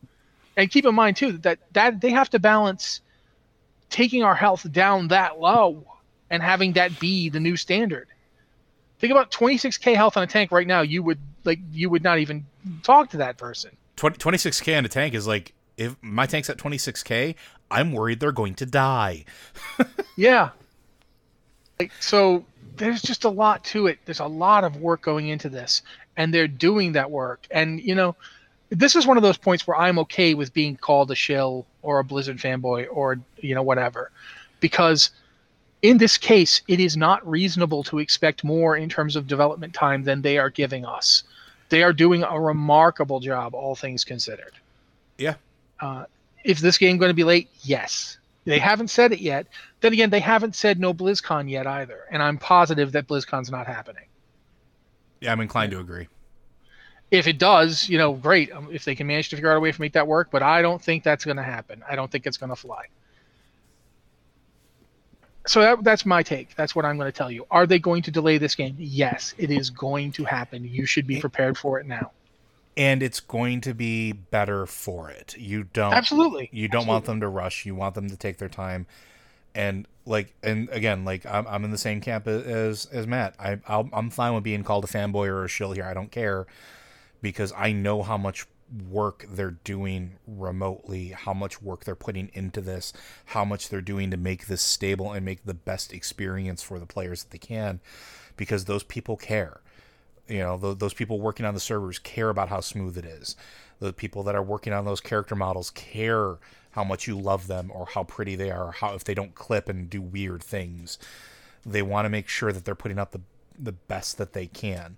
And 0.55 0.69
keep 0.69 0.85
in 0.85 0.95
mind 0.95 1.17
too 1.17 1.33
that 1.39 1.59
that 1.73 2.01
they 2.01 2.11
have 2.11 2.29
to 2.31 2.39
balance 2.39 3.01
taking 3.89 4.23
our 4.23 4.35
health 4.35 4.71
down 4.71 5.09
that 5.09 5.39
low 5.39 5.85
and 6.29 6.41
having 6.41 6.73
that 6.73 6.99
be 6.99 7.29
the 7.29 7.39
new 7.39 7.55
standard. 7.55 8.07
Think 8.99 9.11
about 9.11 9.31
26k 9.31 9.95
health 9.95 10.17
on 10.17 10.23
a 10.23 10.27
tank 10.27 10.51
right 10.51 10.65
now. 10.65 10.81
You 10.81 11.03
would 11.03 11.19
like 11.43 11.59
you 11.71 11.89
would 11.89 12.03
not 12.03 12.19
even 12.19 12.45
talk 12.83 13.11
to 13.11 13.17
that 13.17 13.37
person. 13.37 13.75
20, 13.97 14.17
26k 14.17 14.77
on 14.77 14.85
a 14.85 14.89
tank 14.89 15.13
is 15.13 15.27
like 15.27 15.53
if 15.77 15.95
my 16.01 16.25
tank's 16.25 16.49
at 16.49 16.57
26k, 16.57 17.35
I'm 17.69 17.91
worried 17.91 18.19
they're 18.19 18.31
going 18.31 18.55
to 18.55 18.65
die. 18.65 19.25
yeah. 20.15 20.51
Like 21.79 21.91
so 21.99 22.45
there's 22.77 23.01
just 23.01 23.23
a 23.23 23.29
lot 23.29 23.63
to 23.65 23.87
it. 23.87 23.99
There's 24.05 24.19
a 24.19 24.25
lot 24.25 24.63
of 24.63 24.77
work 24.77 25.01
going 25.01 25.27
into 25.27 25.49
this 25.49 25.81
and 26.17 26.33
they're 26.33 26.47
doing 26.47 26.93
that 26.93 27.11
work. 27.11 27.47
And 27.51 27.81
you 27.81 27.95
know, 27.95 28.15
this 28.69 28.95
is 28.95 29.05
one 29.05 29.17
of 29.17 29.23
those 29.23 29.37
points 29.37 29.67
where 29.67 29.77
I'm 29.77 29.99
okay 29.99 30.33
with 30.33 30.53
being 30.53 30.75
called 30.75 31.11
a 31.11 31.15
shill 31.15 31.65
or 31.81 31.99
a 31.99 32.03
Blizzard 32.03 32.37
fanboy 32.37 32.87
or 32.91 33.19
you 33.37 33.55
know 33.55 33.63
whatever 33.63 34.11
because 34.59 35.11
in 35.81 35.97
this 35.97 36.17
case, 36.17 36.61
it 36.69 36.79
is 36.79 36.95
not 36.95 37.27
reasonable 37.29 37.83
to 37.83 37.99
expect 37.99 38.43
more 38.43 38.77
in 38.77 38.87
terms 38.87 39.17
of 39.17 39.27
development 39.27 39.73
time 39.73 40.03
than 40.03 40.21
they 40.21 40.37
are 40.37 40.49
giving 40.49 40.85
us. 40.85 41.23
They 41.69 41.83
are 41.83 41.91
doing 41.91 42.23
a 42.23 42.39
remarkable 42.39 43.19
job, 43.19 43.53
all 43.53 43.75
things 43.75 44.05
considered. 44.05 44.53
Yeah. 45.17 45.35
Uh, 45.81 46.05
is 46.45 46.61
this 46.61 46.77
game 46.77 46.97
going 46.97 47.09
to 47.09 47.15
be 47.15 47.25
late? 47.25 47.49
Yes. 47.63 48.17
They 48.45 48.59
haven't 48.59 48.89
said 48.89 49.13
it 49.13 49.19
yet. 49.19 49.47
Then 49.79 49.93
again, 49.93 50.09
they 50.09 50.19
haven't 50.19 50.55
said 50.55 50.79
no 50.79 50.93
BlizzCon 50.93 51.49
yet 51.49 51.65
either, 51.65 52.01
and 52.11 52.21
I'm 52.21 52.37
positive 52.37 52.91
that 52.91 53.07
BlizzCon's 53.07 53.49
not 53.49 53.67
happening. 53.67 54.05
Yeah, 55.21 55.31
I'm 55.31 55.39
inclined 55.39 55.71
to 55.71 55.79
agree. 55.79 56.09
If 57.09 57.27
it 57.27 57.37
does, 57.37 57.87
you 57.87 57.97
know, 57.97 58.13
great. 58.13 58.51
Um, 58.51 58.69
if 58.71 58.85
they 58.85 58.95
can 58.95 59.07
manage 59.07 59.29
to 59.29 59.35
figure 59.35 59.51
out 59.51 59.57
a 59.57 59.59
way 59.59 59.71
to 59.71 59.81
make 59.81 59.93
that 59.93 60.07
work, 60.07 60.29
but 60.31 60.43
I 60.43 60.61
don't 60.61 60.81
think 60.81 61.03
that's 61.03 61.23
going 61.23 61.37
to 61.37 61.43
happen. 61.43 61.83
I 61.87 61.95
don't 61.95 62.11
think 62.11 62.25
it's 62.25 62.37
going 62.37 62.49
to 62.49 62.55
fly 62.55 62.85
so 65.45 65.61
that, 65.61 65.83
that's 65.83 66.05
my 66.05 66.23
take. 66.23 66.55
That's 66.55 66.75
what 66.75 66.85
I'm 66.85 66.97
going 66.97 67.11
to 67.11 67.17
tell 67.17 67.31
you. 67.31 67.45
Are 67.51 67.67
they 67.67 67.79
going 67.79 68.03
to 68.03 68.11
delay 68.11 68.37
this 68.37 68.55
game? 68.55 68.75
Yes, 68.77 69.33
it 69.37 69.51
is 69.51 69.69
going 69.69 70.11
to 70.13 70.23
happen. 70.23 70.63
You 70.63 70.85
should 70.85 71.05
be 71.05 71.19
prepared 71.19 71.57
for 71.57 71.79
it 71.79 71.85
now. 71.85 72.11
And 72.75 73.03
it's 73.03 73.19
going 73.19 73.61
to 73.61 73.73
be 73.73 74.11
better 74.11 74.65
for 74.65 75.09
it. 75.09 75.35
You 75.37 75.65
don't 75.65 75.93
absolutely. 75.93 76.49
You 76.51 76.67
don't 76.67 76.81
absolutely. 76.81 76.93
want 76.93 77.05
them 77.05 77.19
to 77.21 77.27
rush. 77.27 77.65
You 77.65 77.75
want 77.75 77.95
them 77.95 78.09
to 78.09 78.17
take 78.17 78.37
their 78.37 78.49
time. 78.49 78.87
And 79.55 79.87
like, 80.05 80.33
and 80.41 80.69
again, 80.69 81.05
like 81.05 81.25
I'm, 81.25 81.45
I'm 81.47 81.63
in 81.63 81.71
the 81.71 81.77
same 81.77 82.01
camp 82.01 82.27
as 82.27 82.85
as 82.87 83.05
Matt. 83.05 83.35
I 83.39 83.59
i 83.67 83.83
am 83.93 84.09
fine 84.09 84.33
with 84.33 84.43
being 84.43 84.63
called 84.63 84.85
a 84.85 84.87
fanboy 84.87 85.27
or 85.27 85.45
a 85.45 85.47
shill 85.47 85.73
here. 85.73 85.85
I 85.85 85.93
don't 85.93 86.11
care 86.11 86.47
because 87.21 87.53
I 87.55 87.71
know 87.71 88.01
how 88.01 88.17
much 88.17 88.47
work 88.89 89.25
they're 89.29 89.51
doing 89.63 90.13
remotely, 90.27 91.09
how 91.09 91.33
much 91.33 91.61
work 91.61 91.83
they're 91.83 91.95
putting 91.95 92.29
into 92.33 92.61
this, 92.61 92.93
how 93.25 93.45
much 93.45 93.69
they're 93.69 93.81
doing 93.81 94.11
to 94.11 94.17
make 94.17 94.47
this 94.47 94.61
stable 94.61 95.11
and 95.11 95.25
make 95.25 95.45
the 95.45 95.53
best 95.53 95.93
experience 95.93 96.61
for 96.61 96.79
the 96.79 96.85
players 96.85 97.23
that 97.23 97.31
they 97.31 97.37
can, 97.37 97.79
because 98.35 98.65
those 98.65 98.83
people 98.83 99.17
care. 99.17 99.61
You 100.27 100.39
know, 100.39 100.73
those 100.73 100.93
people 100.93 101.19
working 101.19 101.45
on 101.45 101.53
the 101.53 101.59
servers 101.59 101.99
care 101.99 102.29
about 102.29 102.49
how 102.49 102.61
smooth 102.61 102.97
it 102.97 103.05
is. 103.05 103.35
The 103.79 103.91
people 103.91 104.23
that 104.23 104.35
are 104.35 104.43
working 104.43 104.71
on 104.71 104.85
those 104.85 105.01
character 105.01 105.35
models 105.35 105.69
care 105.71 106.37
how 106.71 106.83
much 106.83 107.07
you 107.07 107.19
love 107.19 107.47
them 107.47 107.71
or 107.73 107.87
how 107.87 108.03
pretty 108.03 108.35
they 108.35 108.49
are, 108.49 108.67
or 108.67 108.71
how 108.71 108.95
if 108.95 109.03
they 109.03 109.13
don't 109.13 109.35
clip 109.35 109.69
and 109.69 109.89
do 109.89 110.01
weird 110.01 110.41
things. 110.41 110.97
They 111.65 111.81
want 111.81 112.05
to 112.05 112.09
make 112.09 112.27
sure 112.27 112.51
that 112.51 112.65
they're 112.65 112.75
putting 112.75 112.99
out 112.99 113.11
the 113.11 113.21
the 113.59 113.73
best 113.73 114.17
that 114.17 114.33
they 114.33 114.47
can 114.47 114.97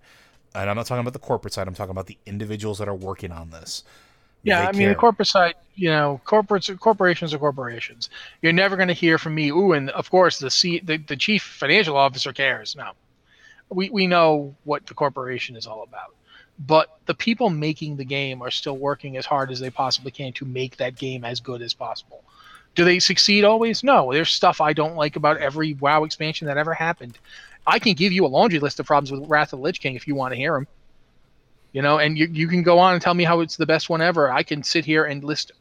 and 0.56 0.70
I'm 0.70 0.76
not 0.76 0.86
talking 0.86 1.00
about 1.00 1.12
the 1.12 1.18
corporate 1.18 1.52
side. 1.52 1.68
I'm 1.68 1.74
talking 1.74 1.90
about 1.90 2.06
the 2.06 2.18
individuals 2.26 2.78
that 2.78 2.88
are 2.88 2.94
working 2.94 3.32
on 3.32 3.50
this. 3.50 3.84
Yeah, 4.42 4.68
I 4.68 4.72
mean 4.72 4.88
the 4.88 4.94
corporate 4.94 5.28
side. 5.28 5.54
You 5.74 5.90
know, 5.90 6.20
corporates, 6.24 6.78
corporations 6.78 7.34
are 7.34 7.38
corporations. 7.38 8.10
You're 8.42 8.52
never 8.52 8.76
going 8.76 8.88
to 8.88 8.94
hear 8.94 9.18
from 9.18 9.34
me. 9.34 9.50
Ooh, 9.50 9.72
and 9.72 9.90
of 9.90 10.10
course 10.10 10.38
the 10.38 10.50
C, 10.50 10.78
the, 10.78 10.98
the 10.98 11.16
chief 11.16 11.42
financial 11.42 11.96
officer 11.96 12.32
cares. 12.32 12.76
No, 12.76 12.92
we 13.68 13.90
we 13.90 14.06
know 14.06 14.54
what 14.64 14.86
the 14.86 14.94
corporation 14.94 15.56
is 15.56 15.66
all 15.66 15.82
about. 15.82 16.14
But 16.58 16.98
the 17.06 17.14
people 17.14 17.50
making 17.50 17.96
the 17.96 18.04
game 18.04 18.40
are 18.42 18.50
still 18.50 18.76
working 18.78 19.16
as 19.16 19.26
hard 19.26 19.50
as 19.50 19.60
they 19.60 19.70
possibly 19.70 20.10
can 20.10 20.32
to 20.34 20.46
make 20.46 20.78
that 20.78 20.96
game 20.96 21.24
as 21.24 21.40
good 21.40 21.60
as 21.60 21.74
possible. 21.74 22.24
Do 22.74 22.84
they 22.84 22.98
succeed 22.98 23.44
always? 23.44 23.84
No. 23.84 24.12
There's 24.12 24.30
stuff 24.30 24.60
I 24.60 24.72
don't 24.72 24.96
like 24.96 25.16
about 25.16 25.38
every 25.38 25.74
WoW 25.74 26.04
expansion 26.04 26.46
that 26.46 26.56
ever 26.56 26.72
happened. 26.72 27.18
I 27.66 27.78
can 27.78 27.94
give 27.94 28.12
you 28.12 28.24
a 28.24 28.28
laundry 28.28 28.58
list 28.58 28.80
of 28.80 28.86
problems 28.86 29.10
with 29.10 29.28
Wrath 29.28 29.52
of 29.52 29.58
the 29.58 29.64
Lich 29.64 29.80
King 29.80 29.96
if 29.96 30.06
you 30.06 30.14
want 30.14 30.32
to 30.32 30.36
hear 30.36 30.54
them. 30.54 30.66
You 31.72 31.82
know, 31.82 31.98
and 31.98 32.16
you, 32.16 32.26
you 32.26 32.48
can 32.48 32.62
go 32.62 32.78
on 32.78 32.94
and 32.94 33.02
tell 33.02 33.12
me 33.12 33.24
how 33.24 33.40
it's 33.40 33.56
the 33.56 33.66
best 33.66 33.90
one 33.90 34.00
ever. 34.00 34.30
I 34.30 34.42
can 34.42 34.62
sit 34.62 34.84
here 34.84 35.04
and 35.04 35.22
list 35.22 35.52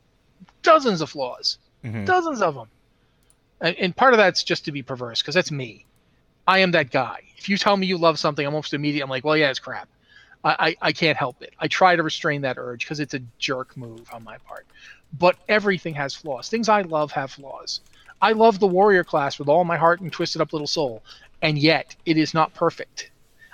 dozens 0.62 1.01
of 1.01 1.10
flaws, 1.10 1.58
mm-hmm. 1.84 2.06
dozens 2.06 2.41
of 2.41 2.56
them. 2.56 2.68
And, 3.60 3.76
and 3.78 3.95
part 3.95 4.14
of 4.14 4.18
that's 4.18 4.43
just 4.43 4.66
to 4.66 4.72
be 4.72 4.82
perverse 4.82 5.22
because 5.22 5.36
that's 5.36 5.51
me. 5.51 5.86
I 6.48 6.60
am 6.60 6.72
that 6.72 6.91
guy. 6.91 7.22
If 7.38 7.50
you 7.50 7.58
tell 7.58 7.76
me 7.78 7.88
you 7.88 7.98
love 7.98 8.20
something, 8.20 8.46
I'm 8.46 8.54
almost 8.54 8.74
immediate. 8.74 9.04
I'm 9.04 9.10
like, 9.10 9.24
well, 9.24 9.38
yeah, 9.38 9.50
it's 9.50 9.60
crap. 9.60 9.88
I, 10.43 10.76
I, 10.82 10.88
I 10.89 10.91
can't 10.91 11.18
help 11.18 11.41
it. 11.41 11.54
I 11.60 11.68
try 11.68 11.96
to 11.96 12.04
restrain 12.04 12.41
that 12.41 12.58
urge 12.58 12.86
because 12.86 13.00
it's 13.00 13.14
a 13.14 13.22
jerk 13.39 13.76
move 13.76 14.08
on 14.14 14.24
my 14.24 14.38
part. 14.39 14.66
But 15.18 15.38
everything 15.48 15.96
has 15.96 16.16
flaws. 16.16 16.50
Things 16.50 16.70
I 16.70 16.82
love 16.82 17.12
have 17.12 17.32
flaws. 17.32 17.82
I 18.22 18.32
love 18.32 18.60
the 18.60 18.68
warrior 18.68 19.04
class 19.04 19.39
with 19.39 19.50
all 19.50 19.66
my 19.66 19.78
heart 19.78 20.02
and 20.02 20.12
twisted 20.12 20.41
up 20.41 20.54
little 20.54 20.68
soul 20.68 21.04
and 21.41 21.60
yet 21.60 21.96
it 22.06 22.18
is 22.18 22.34
not 22.34 22.54
perfect. 22.54 23.12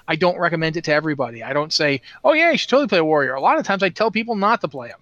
I 0.08 0.16
don't 0.16 0.39
recommend 0.39 0.78
it 0.78 0.86
to 0.86 0.94
everybody. 0.94 1.44
I 1.44 1.54
don't 1.54 1.74
say, 1.74 2.02
"Oh 2.24 2.34
yeah, 2.34 2.52
you 2.52 2.58
should 2.58 2.70
totally 2.70 2.88
play 2.88 3.00
a 3.00 3.04
warrior." 3.04 3.34
A 3.34 3.42
lot 3.42 3.60
of 3.60 3.66
times 3.66 3.84
I 3.84 3.89
tell 3.89 4.12
people 4.12 4.36
not 4.36 4.62
to 4.62 4.68
play 4.68 4.89
them 4.89 5.00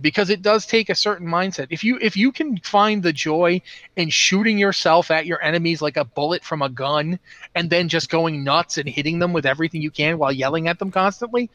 because 0.00 0.30
it 0.30 0.42
does 0.42 0.66
take 0.66 0.88
a 0.88 0.94
certain 0.94 1.26
mindset. 1.26 1.68
If 1.70 1.82
you 1.82 1.98
if 2.00 2.16
you 2.16 2.32
can 2.32 2.58
find 2.58 3.02
the 3.02 3.12
joy 3.12 3.60
in 3.96 4.10
shooting 4.10 4.58
yourself 4.58 5.10
at 5.10 5.26
your 5.26 5.42
enemies 5.42 5.82
like 5.82 5.96
a 5.96 6.04
bullet 6.04 6.44
from 6.44 6.62
a 6.62 6.68
gun 6.68 7.18
and 7.54 7.68
then 7.68 7.88
just 7.88 8.10
going 8.10 8.44
nuts 8.44 8.78
and 8.78 8.88
hitting 8.88 9.18
them 9.18 9.32
with 9.32 9.46
everything 9.46 9.82
you 9.82 9.90
can 9.90 10.18
while 10.18 10.32
yelling 10.32 10.68
at 10.68 10.78
them 10.78 10.90
constantly, 10.90 11.50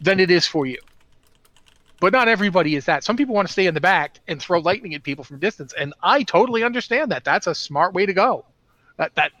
then 0.00 0.20
it 0.20 0.30
is 0.30 0.46
for 0.46 0.66
you. 0.66 0.78
But 2.00 2.12
not 2.12 2.28
everybody 2.28 2.74
is 2.74 2.86
that. 2.86 3.04
Some 3.04 3.16
people 3.16 3.34
want 3.34 3.46
to 3.48 3.52
stay 3.52 3.66
in 3.66 3.74
the 3.74 3.80
back 3.80 4.20
and 4.26 4.40
throw 4.40 4.58
lightning 4.58 4.94
at 4.94 5.02
people 5.02 5.24
from 5.24 5.38
distance, 5.38 5.72
and 5.72 5.94
I 6.02 6.22
totally 6.24 6.62
understand 6.62 7.12
that. 7.12 7.24
That's 7.24 7.46
a 7.46 7.54
smart 7.54 7.94
way 7.94 8.06
to 8.06 8.12
go. 8.12 8.44
That 8.96 9.14
that 9.14 9.32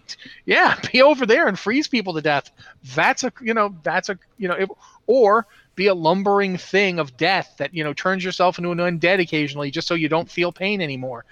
yeah, 0.44 0.78
be 0.92 1.02
over 1.02 1.26
there 1.26 1.48
and 1.48 1.58
freeze 1.58 1.88
people 1.88 2.14
to 2.14 2.22
death. 2.22 2.50
That's 2.94 3.24
a 3.24 3.32
you 3.40 3.54
know 3.54 3.74
that's 3.82 4.08
a 4.08 4.18
you 4.38 4.48
know 4.48 4.54
it, 4.54 4.70
or 5.06 5.46
be 5.74 5.86
a 5.88 5.94
lumbering 5.94 6.56
thing 6.56 6.98
of 6.98 7.16
death 7.16 7.54
that 7.58 7.74
you 7.74 7.84
know 7.84 7.92
turns 7.92 8.24
yourself 8.24 8.58
into 8.58 8.70
an 8.70 8.78
undead 8.78 9.20
occasionally 9.20 9.70
just 9.70 9.88
so 9.88 9.94
you 9.94 10.08
don't 10.08 10.30
feel 10.30 10.52
pain 10.52 10.80
anymore. 10.80 11.24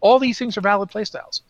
All 0.00 0.18
these 0.18 0.38
things 0.38 0.56
are 0.56 0.62
valid 0.62 0.90
playstyles. 0.90 1.42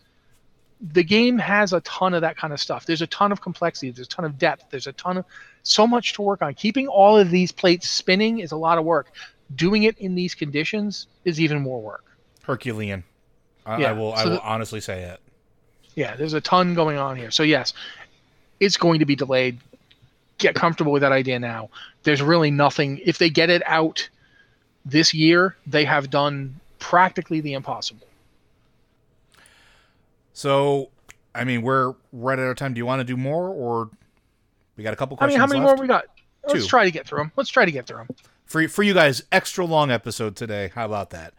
The 0.81 1.05
game 1.05 1.39
has 1.39 1.73
a 1.73 1.81
ton 1.83 2.15
of 2.15 2.23
that 2.23 2.37
kind 2.37 2.53
of 2.53 2.61
stuff. 2.61 2.87
There's 2.87 3.03
a 3.03 3.07
ton 3.07 3.33
of 3.33 3.41
complexity. 3.41 3.91
There's 3.91 4.07
a 4.07 4.11
ton 4.11 4.25
of 4.25 4.39
depth. 4.39 4.71
There's 4.71 4.87
a 4.87 4.93
ton 4.93 5.19
of 5.19 5.25
so 5.63 5.87
much 5.87 6.15
to 6.15 6.23
work 6.23 6.41
on. 6.43 6.55
Keeping 6.55 6.89
all 6.89 7.19
of 7.19 7.31
these 7.31 7.53
plates 7.53 7.89
spinning 7.89 8.39
is 8.39 8.53
a 8.53 8.57
lot 8.57 8.79
of 8.79 8.85
work. 8.85 9.13
Doing 9.55 9.83
it 9.83 9.99
in 9.99 10.15
these 10.15 10.35
conditions 10.35 11.07
is 11.25 11.41
even 11.41 11.61
more 11.61 11.81
work. 11.83 12.05
Herculean. 12.43 13.05
I, 13.67 13.79
yeah. 13.79 13.91
I 13.91 13.93
will. 13.93 14.17
So 14.17 14.23
I 14.23 14.25
will 14.25 14.31
the, 14.33 14.43
honestly 14.43 14.81
say 14.81 15.03
it. 15.03 15.21
Yeah, 15.95 16.17
there's 16.17 16.33
a 16.33 16.41
ton 16.41 16.75
going 16.75 16.97
on 16.97 17.17
here. 17.17 17.31
So 17.31 17.43
yes, 17.43 17.75
it's 18.59 18.77
going 18.77 19.01
to 19.01 19.07
be 19.07 19.17
delayed. 19.17 19.59
Get 20.41 20.55
comfortable 20.55 20.91
with 20.91 21.03
that 21.03 21.13
idea 21.13 21.39
now. 21.39 21.69
There's 22.03 22.23
really 22.23 22.51
nothing. 22.51 23.01
If 23.05 23.19
they 23.19 23.31
get 23.31 23.51
it 23.51 23.63
out 23.67 24.09
this 24.85 25.13
year, 25.15 25.55
they 25.67 25.85
have 25.85 26.11
done 26.11 26.59
practically 26.79 27.41
the 27.41 27.53
impossible. 27.53 28.07
So, 30.33 30.89
I 31.35 31.45
mean, 31.45 31.61
we're 31.61 31.95
right 32.13 32.39
at 32.39 32.45
our 32.47 32.55
time. 32.55 32.73
Do 32.73 32.79
you 32.79 32.87
want 32.87 33.01
to 33.01 33.05
do 33.05 33.17
more, 33.17 33.49
or 33.51 33.91
we 34.77 34.83
got 34.83 34.95
a 34.95 34.97
couple 34.97 35.17
questions? 35.19 35.35
I 35.35 35.37
mean, 35.37 35.41
how 35.41 35.47
many 35.47 35.61
left? 35.61 35.79
more 35.79 35.83
we 35.83 35.89
got? 35.89 36.07
Let's 36.49 36.67
try 36.67 36.85
to 36.85 36.91
get 36.91 37.07
through 37.07 37.19
them. 37.19 37.33
Let's 37.37 37.51
try 37.51 37.67
to 37.67 37.71
get 37.71 37.87
through 37.87 37.99
them. 37.99 38.09
For 38.47 38.67
for 38.67 38.83
you 38.83 38.95
guys, 38.95 39.23
extra 39.31 39.67
long 39.67 39.91
episode 39.91 40.37
today. 40.37 40.73
How 40.75 40.87
about 40.87 41.11
that? 41.11 41.35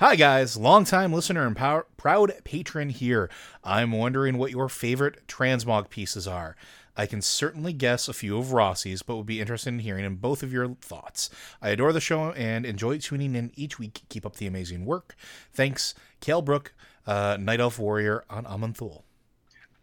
Hi, 0.00 0.16
guys, 0.16 0.56
long-time 0.56 1.12
listener 1.12 1.46
and 1.46 1.54
pow- 1.54 1.84
proud 1.98 2.32
patron 2.42 2.88
here. 2.88 3.28
I'm 3.62 3.92
wondering 3.92 4.38
what 4.38 4.50
your 4.50 4.70
favorite 4.70 5.26
transmog 5.28 5.90
pieces 5.90 6.26
are. 6.26 6.56
I 7.00 7.06
can 7.06 7.22
certainly 7.22 7.72
guess 7.72 8.08
a 8.08 8.12
few 8.12 8.36
of 8.36 8.52
Rossi's, 8.52 9.00
but 9.00 9.16
would 9.16 9.24
be 9.24 9.40
interested 9.40 9.70
in 9.70 9.78
hearing 9.78 10.04
in 10.04 10.16
both 10.16 10.42
of 10.42 10.52
your 10.52 10.68
thoughts. 10.82 11.30
I 11.62 11.70
adore 11.70 11.94
the 11.94 12.00
show 12.00 12.32
and 12.32 12.66
enjoy 12.66 12.98
tuning 12.98 13.34
in 13.34 13.52
each 13.54 13.78
week. 13.78 14.02
Keep 14.10 14.26
up 14.26 14.36
the 14.36 14.46
amazing 14.46 14.84
work. 14.84 15.16
Thanks, 15.50 15.94
Kale 16.20 16.42
Brook, 16.42 16.74
uh, 17.06 17.38
Night 17.40 17.58
Elf 17.58 17.78
Warrior 17.78 18.24
on 18.28 18.44
Aman'Thul. 18.44 19.00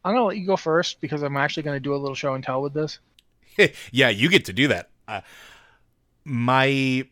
I'm 0.05 0.13
gonna 0.13 0.25
let 0.25 0.37
you 0.37 0.45
go 0.45 0.57
first 0.57 1.01
because 1.01 1.23
I'm 1.23 1.37
actually 1.37 1.63
gonna 1.63 1.79
do 1.79 1.95
a 1.95 1.97
little 1.97 2.13
show 2.13 2.35
and 2.35 2.43
tell 2.43 2.61
with 2.61 2.75
this. 2.75 2.99
yeah, 3.91 4.09
you 4.09 4.29
get 4.29 4.45
to 4.45 4.53
do 4.53 4.67
that. 4.67 4.91
Uh, 5.07 5.21
my 6.23 7.03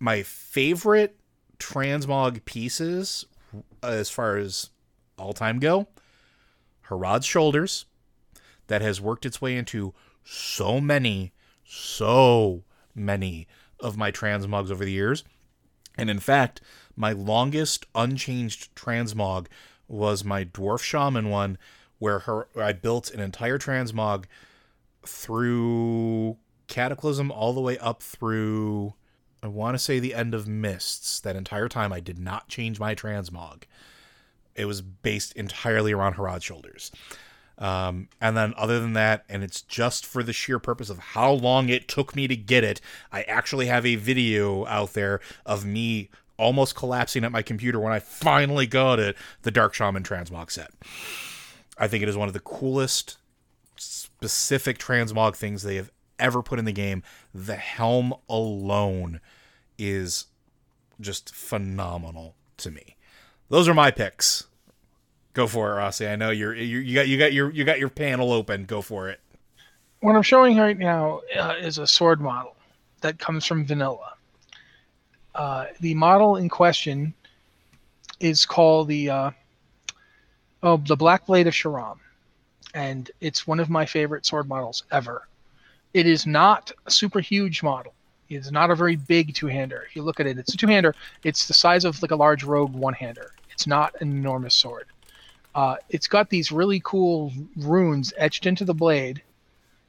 my 0.00 0.24
favorite 0.24 1.16
transmog 1.60 2.44
pieces 2.46 3.26
as 3.80 4.10
far 4.10 4.38
as 4.38 4.70
all 5.16 5.32
time 5.32 5.60
go. 5.60 5.86
Herod's 6.88 7.26
shoulders 7.26 7.84
that 8.70 8.82
has 8.82 9.00
worked 9.00 9.26
its 9.26 9.42
way 9.42 9.56
into 9.56 9.92
so 10.22 10.80
many, 10.80 11.32
so 11.64 12.62
many 12.94 13.48
of 13.80 13.96
my 13.96 14.12
transmogs 14.12 14.70
over 14.70 14.84
the 14.84 14.92
years. 14.92 15.24
And 15.98 16.08
in 16.08 16.20
fact, 16.20 16.60
my 16.94 17.10
longest 17.10 17.86
unchanged 17.96 18.72
transmog 18.76 19.48
was 19.88 20.24
my 20.24 20.44
dwarf 20.44 20.84
shaman 20.84 21.30
one, 21.30 21.58
where 21.98 22.20
her 22.20 22.46
I 22.56 22.72
built 22.72 23.10
an 23.10 23.18
entire 23.18 23.58
transmog 23.58 24.26
through 25.04 26.36
Cataclysm 26.68 27.32
all 27.32 27.52
the 27.52 27.60
way 27.60 27.76
up 27.78 28.04
through 28.04 28.94
I 29.42 29.48
want 29.48 29.74
to 29.74 29.80
say 29.80 29.98
the 29.98 30.14
end 30.14 30.32
of 30.32 30.46
Mists. 30.46 31.18
That 31.18 31.34
entire 31.34 31.68
time 31.68 31.92
I 31.92 31.98
did 31.98 32.20
not 32.20 32.46
change 32.46 32.78
my 32.78 32.94
transmog. 32.94 33.64
It 34.54 34.66
was 34.66 34.80
based 34.80 35.32
entirely 35.32 35.90
around 35.90 36.12
Herod's 36.12 36.44
shoulders. 36.44 36.92
Um, 37.60 38.08
and 38.20 38.36
then 38.36 38.54
other 38.56 38.80
than 38.80 38.94
that, 38.94 39.24
and 39.28 39.44
it's 39.44 39.60
just 39.60 40.06
for 40.06 40.22
the 40.22 40.32
sheer 40.32 40.58
purpose 40.58 40.88
of 40.88 40.98
how 40.98 41.30
long 41.30 41.68
it 41.68 41.88
took 41.88 42.16
me 42.16 42.26
to 42.26 42.34
get 42.34 42.64
it, 42.64 42.80
I 43.12 43.22
actually 43.22 43.66
have 43.66 43.84
a 43.84 43.96
video 43.96 44.66
out 44.66 44.94
there 44.94 45.20
of 45.44 45.66
me 45.66 46.08
almost 46.38 46.74
collapsing 46.74 47.22
at 47.22 47.30
my 47.30 47.42
computer 47.42 47.78
when 47.78 47.92
I 47.92 47.98
finally 47.98 48.66
got 48.66 48.98
it, 48.98 49.14
the 49.42 49.50
Dark 49.50 49.74
Shaman 49.74 50.02
Transmog 50.02 50.50
set. 50.50 50.70
I 51.76 51.86
think 51.86 52.02
it 52.02 52.08
is 52.08 52.16
one 52.16 52.28
of 52.28 52.34
the 52.34 52.40
coolest 52.40 53.18
specific 53.76 54.78
transmog 54.78 55.36
things 55.36 55.62
they 55.62 55.76
have 55.76 55.90
ever 56.18 56.42
put 56.42 56.58
in 56.58 56.64
the 56.64 56.72
game. 56.72 57.02
The 57.34 57.56
helm 57.56 58.14
alone 58.28 59.20
is 59.78 60.26
just 61.00 61.34
phenomenal 61.34 62.36
to 62.58 62.70
me. 62.70 62.96
Those 63.48 63.68
are 63.68 63.74
my 63.74 63.90
picks. 63.90 64.46
Go 65.32 65.46
for 65.46 65.70
it, 65.70 65.74
Rossi. 65.76 66.08
I 66.08 66.16
know 66.16 66.30
you're, 66.30 66.54
you're 66.54 66.82
you 66.82 66.94
got 66.94 67.08
you 67.08 67.18
got 67.18 67.32
your 67.32 67.50
you 67.50 67.64
got 67.64 67.78
your 67.78 67.88
panel 67.88 68.32
open. 68.32 68.64
Go 68.64 68.82
for 68.82 69.08
it. 69.08 69.20
What 70.00 70.16
I'm 70.16 70.22
showing 70.22 70.56
right 70.56 70.78
now 70.78 71.20
uh, 71.38 71.54
is 71.60 71.78
a 71.78 71.86
sword 71.86 72.20
model 72.20 72.56
that 73.00 73.18
comes 73.18 73.46
from 73.46 73.64
Vanilla. 73.64 74.14
Uh, 75.34 75.66
the 75.80 75.94
model 75.94 76.36
in 76.36 76.48
question 76.48 77.14
is 78.18 78.44
called 78.44 78.88
the 78.88 79.10
uh, 79.10 79.30
oh 80.62 80.78
the 80.78 80.96
Black 80.96 81.26
Blade 81.26 81.46
of 81.46 81.54
Shahram, 81.54 81.98
and 82.74 83.10
it's 83.20 83.46
one 83.46 83.60
of 83.60 83.70
my 83.70 83.86
favorite 83.86 84.26
sword 84.26 84.48
models 84.48 84.82
ever. 84.90 85.28
It 85.94 86.06
is 86.06 86.26
not 86.26 86.72
a 86.86 86.90
super 86.90 87.20
huge 87.20 87.62
model. 87.62 87.94
It's 88.28 88.50
not 88.52 88.70
a 88.70 88.76
very 88.76 88.94
big 88.94 89.34
two-hander. 89.34 89.84
If 89.88 89.96
you 89.96 90.02
look 90.02 90.20
at 90.20 90.26
it, 90.26 90.38
it's 90.38 90.54
a 90.54 90.56
two-hander. 90.56 90.94
It's 91.24 91.48
the 91.48 91.54
size 91.54 91.84
of 91.84 92.00
like 92.00 92.12
a 92.12 92.16
large 92.16 92.44
rogue 92.44 92.72
one-hander. 92.72 93.32
It's 93.50 93.66
not 93.66 93.94
an 94.00 94.10
enormous 94.10 94.54
sword. 94.54 94.86
Uh, 95.54 95.76
it's 95.88 96.06
got 96.06 96.30
these 96.30 96.52
really 96.52 96.80
cool 96.84 97.32
runes 97.56 98.12
etched 98.16 98.46
into 98.46 98.64
the 98.64 98.74
blade 98.74 99.22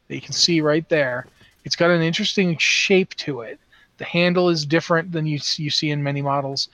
that 0.07 0.15
you 0.15 0.21
can 0.21 0.33
see 0.33 0.61
right 0.61 0.87
there. 0.89 1.27
It's 1.63 1.75
got 1.75 1.91
an 1.91 2.01
interesting 2.01 2.57
shape 2.57 3.13
to 3.15 3.41
it. 3.41 3.59
The 3.97 4.05
handle 4.05 4.49
is 4.49 4.65
different 4.65 5.11
than 5.11 5.27
you 5.27 5.39
you 5.57 5.69
see 5.69 5.91
in 5.91 6.01
many 6.01 6.23
models, 6.23 6.69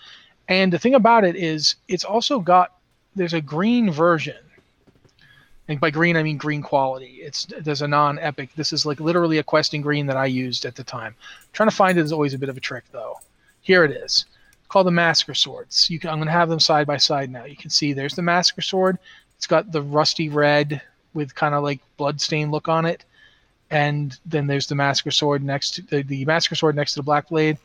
and 0.48 0.72
the 0.72 0.80
thing 0.80 0.96
about 0.96 1.26
it 1.26 1.36
is 1.36 1.76
it's 1.90 2.06
also 2.06 2.40
got 2.40 2.78
there's 3.16 3.34
a 3.34 3.42
green 3.42 3.92
version. 3.92 4.38
And 5.68 5.82
by 5.82 5.90
green 5.90 6.16
I 6.16 6.24
mean 6.24 6.38
green 6.38 6.62
quality. 6.62 7.20
It's 7.22 7.46
there's 7.60 7.82
a 7.82 7.88
non-epic. 7.90 8.56
This 8.56 8.72
is 8.72 8.86
like 8.86 9.02
literally 9.02 9.40
a 9.40 9.44
questing 9.44 9.82
green 9.82 10.06
that 10.06 10.16
I 10.16 10.26
used 10.26 10.64
at 10.64 10.76
the 10.76 10.84
time. 10.86 11.14
trying 11.52 11.70
to 11.70 11.76
find 11.76 11.98
it 11.98 12.06
is 12.06 12.14
always 12.14 12.34
a 12.34 12.38
bit 12.38 12.48
of 12.48 12.56
a 12.56 12.62
trick 12.62 12.86
though. 12.94 13.20
Here 13.62 13.84
it 13.84 13.92
is 13.92 14.26
called 14.70 14.88
the 14.88 14.91
Massacre 14.91 15.34
Swords. 15.34 15.89
You 15.89 15.99
can, 15.99 16.09
I'm 16.09 16.18
going 16.18 16.28
to 16.28 16.32
have 16.32 16.49
them 16.49 16.59
side 16.59 16.88
by 16.88 16.97
side 16.97 17.32
now. 17.32 17.45
You 17.45 17.55
can 17.55 17.70
see 17.70 17.93
there's 17.93 18.15
the 18.15 18.22
Massacre 18.22 18.61
Sword. 18.61 18.97
It's 19.38 19.47
got 19.47 19.72
the 19.72 19.82
rusty 19.82 20.30
red 20.30 20.82
with 21.13 21.36
kind 21.36 21.55
of 21.55 21.63
like 21.63 21.80
bloodstain 21.97 22.51
look 22.51 22.68
on 22.68 22.86
it, 22.86 23.05
and 23.72 24.18
then 24.26 24.47
there's 24.47 24.68
the 24.68 24.76
Massacre 24.76 25.11
Sword 25.11 25.43
next 25.43 25.76
to 25.76 25.82
the, 25.84 26.03
the 26.03 26.26
Massacre 26.26 26.55
Sword 26.55 26.76
next 26.76 26.93
to 26.93 26.99
the 26.99 27.03
Black 27.03 27.30
Blade, 27.30 27.57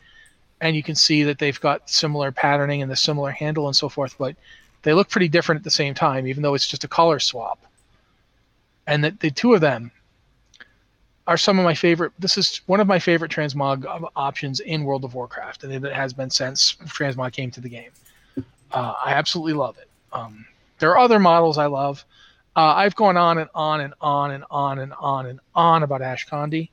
and 0.60 0.76
you 0.76 0.82
can 0.82 0.94
see 0.94 1.22
that 1.24 1.38
they've 1.38 1.60
got 1.60 1.90
similar 1.90 2.30
patterning 2.30 2.82
and 2.82 2.90
the 2.90 2.96
similar 2.96 3.30
handle 3.30 3.66
and 3.66 3.76
so 3.76 3.88
forth, 3.88 4.16
but 4.18 4.36
they 4.82 4.92
look 4.92 5.08
pretty 5.08 5.28
different 5.28 5.60
at 5.60 5.64
the 5.64 5.70
same 5.70 5.94
time, 5.94 6.26
even 6.26 6.42
though 6.42 6.54
it's 6.54 6.66
just 6.66 6.84
a 6.84 6.88
color 6.88 7.18
swap. 7.18 7.58
And 8.86 9.04
that 9.04 9.20
the 9.20 9.30
two 9.30 9.54
of 9.54 9.60
them 9.60 9.92
are 11.26 11.36
some 11.36 11.58
of 11.58 11.64
my 11.64 11.74
favorite. 11.74 12.12
This 12.18 12.36
is 12.36 12.60
one 12.66 12.80
of 12.80 12.86
my 12.86 12.98
favorite 12.98 13.30
transmog 13.30 13.86
options 14.16 14.60
in 14.60 14.84
World 14.84 15.04
of 15.04 15.14
Warcraft, 15.14 15.64
and 15.64 15.84
it 15.84 15.92
has 15.92 16.12
been 16.12 16.30
since 16.30 16.76
transmog 16.86 17.32
came 17.32 17.50
to 17.52 17.60
the 17.60 17.68
game. 17.68 17.90
Uh, 18.72 18.94
I 19.04 19.12
absolutely 19.12 19.52
love 19.52 19.76
it. 19.78 19.88
Um, 20.12 20.46
there 20.78 20.90
are 20.90 20.98
other 20.98 21.18
models 21.18 21.58
I 21.58 21.66
love. 21.66 22.04
Uh, 22.56 22.74
I've 22.74 22.96
gone 22.96 23.16
on 23.16 23.38
and 23.38 23.48
on 23.54 23.80
and 23.80 23.94
on 24.00 24.30
and 24.32 24.44
on 24.50 24.78
and 24.78 24.92
on 24.98 25.26
and 25.26 25.40
on 25.54 25.82
about 25.82 26.00
Ashkandi, 26.00 26.70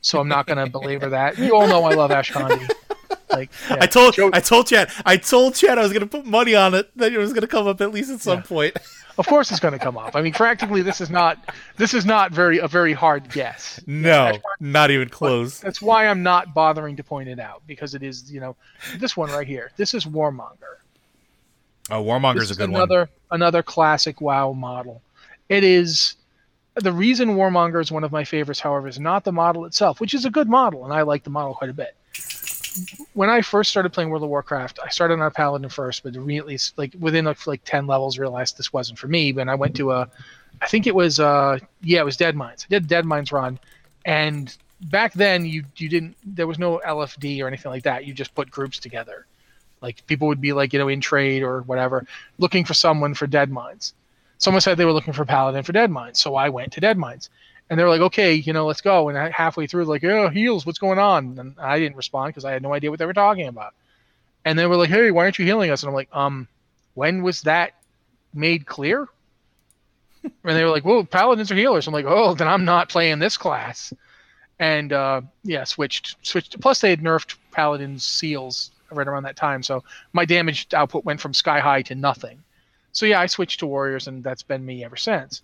so 0.00 0.20
I'm 0.20 0.28
not 0.28 0.46
going 0.46 0.64
to 0.64 0.70
belabor 0.70 1.10
that. 1.10 1.38
You 1.38 1.54
all 1.54 1.66
know 1.66 1.84
I 1.84 1.94
love 1.94 2.10
Ashkandi. 2.10 2.70
Like 3.30 3.50
yeah. 3.68 3.78
I 3.80 3.86
told 3.86 4.14
Joe, 4.14 4.30
I 4.32 4.40
told 4.40 4.66
Chad 4.68 4.90
I 5.04 5.16
told 5.16 5.54
Chad 5.56 5.78
I 5.78 5.82
was 5.82 5.92
going 5.92 6.02
to 6.02 6.06
put 6.06 6.24
money 6.24 6.54
on 6.54 6.74
it 6.74 6.96
that 6.96 7.12
it 7.12 7.18
was 7.18 7.32
going 7.32 7.42
to 7.42 7.48
come 7.48 7.66
up 7.66 7.80
at 7.80 7.90
least 7.90 8.10
at 8.10 8.20
some 8.20 8.38
yeah. 8.38 8.44
point. 8.44 8.76
Of 9.16 9.26
course, 9.26 9.50
it's 9.50 9.60
going 9.60 9.72
to 9.72 9.78
come 9.78 9.96
up. 9.96 10.16
I 10.16 10.22
mean, 10.22 10.32
practically, 10.32 10.82
this 10.82 11.00
is 11.00 11.08
not 11.10 11.54
this 11.76 11.94
is 11.94 12.04
not 12.04 12.32
very 12.32 12.58
a 12.58 12.66
very 12.66 12.92
hard 12.92 13.30
guess. 13.30 13.80
No, 13.86 14.32
not 14.60 14.90
even 14.90 15.08
close. 15.08 15.60
That's 15.60 15.80
why 15.80 16.08
I'm 16.08 16.22
not 16.22 16.52
bothering 16.54 16.96
to 16.96 17.04
point 17.04 17.28
it 17.28 17.38
out 17.38 17.62
because 17.66 17.94
it 17.94 18.02
is, 18.02 18.32
you 18.32 18.40
know, 18.40 18.56
this 18.98 19.16
one 19.16 19.30
right 19.30 19.46
here. 19.46 19.70
This 19.76 19.94
is 19.94 20.04
Warmonger. 20.04 20.78
Oh, 21.90 22.02
Warmonger's 22.02 22.50
a 22.50 22.54
good 22.54 22.70
another, 22.70 23.00
one. 23.00 23.08
Another 23.30 23.62
classic 23.62 24.20
WoW 24.20 24.52
model. 24.52 25.02
It 25.48 25.62
is 25.62 26.16
the 26.74 26.92
reason 26.92 27.36
Warmonger 27.36 27.80
is 27.80 27.92
one 27.92 28.02
of 28.02 28.10
my 28.10 28.24
favorites. 28.24 28.58
However, 28.58 28.88
is 28.88 28.98
not 28.98 29.22
the 29.22 29.32
model 29.32 29.64
itself, 29.64 30.00
which 30.00 30.14
is 30.14 30.24
a 30.24 30.30
good 30.30 30.48
model, 30.48 30.84
and 30.84 30.92
I 30.92 31.02
like 31.02 31.22
the 31.22 31.30
model 31.30 31.54
quite 31.54 31.70
a 31.70 31.74
bit 31.74 31.94
when 33.12 33.30
I 33.30 33.40
first 33.40 33.70
started 33.70 33.92
playing 33.92 34.10
World 34.10 34.22
of 34.22 34.28
Warcraft, 34.28 34.80
I 34.84 34.88
started 34.88 35.14
on 35.14 35.22
a 35.22 35.30
paladin 35.30 35.68
first, 35.68 36.02
but 36.02 36.16
immediately, 36.16 36.58
like 36.76 36.94
within 36.98 37.32
like 37.46 37.62
ten 37.64 37.86
levels, 37.86 38.18
realized 38.18 38.56
this 38.56 38.72
wasn't 38.72 38.98
for 38.98 39.08
me. 39.08 39.32
But 39.32 39.48
I 39.48 39.54
went 39.54 39.76
to 39.76 39.92
a, 39.92 40.08
I 40.60 40.66
think 40.66 40.86
it 40.86 40.94
was 40.94 41.20
uh 41.20 41.58
yeah, 41.82 42.00
it 42.00 42.04
was 42.04 42.16
Deadmines. 42.16 42.64
I 42.64 42.68
did 42.70 42.88
Dead 42.88 43.04
Mines 43.04 43.32
run, 43.32 43.58
and 44.04 44.56
back 44.82 45.12
then 45.14 45.46
you 45.46 45.64
you 45.76 45.88
didn't 45.88 46.16
there 46.24 46.46
was 46.46 46.58
no 46.58 46.80
LFD 46.86 47.42
or 47.42 47.46
anything 47.46 47.70
like 47.70 47.84
that. 47.84 48.04
You 48.04 48.14
just 48.14 48.34
put 48.34 48.50
groups 48.50 48.78
together, 48.78 49.26
like 49.80 50.04
people 50.06 50.28
would 50.28 50.40
be 50.40 50.52
like 50.52 50.72
you 50.72 50.78
know 50.78 50.88
in 50.88 51.00
trade 51.00 51.42
or 51.42 51.62
whatever, 51.62 52.06
looking 52.38 52.64
for 52.64 52.74
someone 52.74 53.14
for 53.14 53.26
Dead 53.26 53.50
Mines. 53.50 53.94
Someone 54.38 54.60
said 54.60 54.76
they 54.76 54.84
were 54.84 54.92
looking 54.92 55.14
for 55.14 55.24
paladin 55.24 55.62
for 55.62 55.72
Dead 55.72 55.90
Mines, 55.90 56.20
so 56.20 56.34
I 56.34 56.48
went 56.48 56.72
to 56.72 56.80
Deadmines 56.80 57.28
and 57.70 57.78
they 57.78 57.84
were 57.84 57.90
like, 57.90 58.00
okay, 58.02 58.34
you 58.34 58.52
know, 58.52 58.66
let's 58.66 58.82
go. 58.82 59.08
And 59.08 59.32
halfway 59.32 59.66
through, 59.66 59.84
like, 59.84 60.04
oh, 60.04 60.28
heals, 60.28 60.66
what's 60.66 60.78
going 60.78 60.98
on? 60.98 61.38
And 61.38 61.54
I 61.58 61.78
didn't 61.78 61.96
respond 61.96 62.30
because 62.30 62.44
I 62.44 62.52
had 62.52 62.62
no 62.62 62.74
idea 62.74 62.90
what 62.90 62.98
they 62.98 63.06
were 63.06 63.14
talking 63.14 63.46
about. 63.46 63.74
And 64.44 64.58
they 64.58 64.66
were 64.66 64.76
like, 64.76 64.90
hey, 64.90 65.10
why 65.10 65.24
aren't 65.24 65.38
you 65.38 65.46
healing 65.46 65.70
us? 65.70 65.82
And 65.82 65.88
I'm 65.88 65.94
like, 65.94 66.10
um, 66.12 66.46
when 66.92 67.22
was 67.22 67.42
that 67.42 67.72
made 68.34 68.66
clear? 68.66 69.08
and 70.22 70.32
they 70.44 70.62
were 70.62 70.70
like, 70.70 70.84
well, 70.84 71.04
paladins 71.04 71.50
are 71.50 71.56
healers. 71.56 71.86
I'm 71.86 71.94
like, 71.94 72.04
oh, 72.06 72.34
then 72.34 72.48
I'm 72.48 72.66
not 72.66 72.90
playing 72.90 73.18
this 73.18 73.38
class. 73.38 73.94
And 74.58 74.92
uh, 74.92 75.22
yeah, 75.42 75.64
switched, 75.64 76.16
switched. 76.22 76.60
Plus, 76.60 76.80
they 76.80 76.90
had 76.90 77.00
nerfed 77.00 77.36
paladins 77.50 78.04
seals 78.04 78.70
right 78.90 79.08
around 79.08 79.24
that 79.24 79.36
time, 79.36 79.62
so 79.64 79.82
my 80.12 80.24
damage 80.24 80.68
output 80.72 81.04
went 81.04 81.20
from 81.20 81.34
sky 81.34 81.58
high 81.58 81.82
to 81.82 81.96
nothing. 81.96 82.44
So 82.92 83.06
yeah, 83.06 83.20
I 83.20 83.26
switched 83.26 83.60
to 83.60 83.66
warriors, 83.66 84.06
and 84.06 84.22
that's 84.22 84.44
been 84.44 84.64
me 84.64 84.84
ever 84.84 84.94
since 84.94 85.42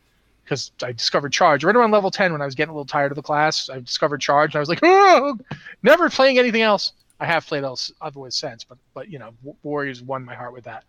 because 0.50 0.72
I 0.82 0.90
discovered 0.90 1.32
charge 1.32 1.62
right 1.62 1.76
around 1.76 1.92
level 1.92 2.10
10 2.10 2.32
when 2.32 2.42
I 2.42 2.44
was 2.44 2.56
getting 2.56 2.70
a 2.70 2.74
little 2.74 2.84
tired 2.84 3.12
of 3.12 3.16
the 3.16 3.22
class. 3.22 3.70
I 3.70 3.78
discovered 3.78 4.20
charge 4.20 4.52
and 4.52 4.56
I 4.56 4.58
was 4.58 4.68
like, 4.68 4.80
oh, 4.82 5.38
never 5.84 6.10
playing 6.10 6.40
anything 6.40 6.62
else. 6.62 6.92
I 7.20 7.26
have 7.26 7.46
played 7.46 7.62
else 7.62 7.92
otherwise 8.00 8.34
since, 8.34 8.64
but 8.64 8.76
but 8.92 9.08
you 9.08 9.20
know, 9.20 9.30
Warriors 9.62 10.02
won 10.02 10.24
my 10.24 10.34
heart 10.34 10.52
with 10.52 10.64
that. 10.64 10.84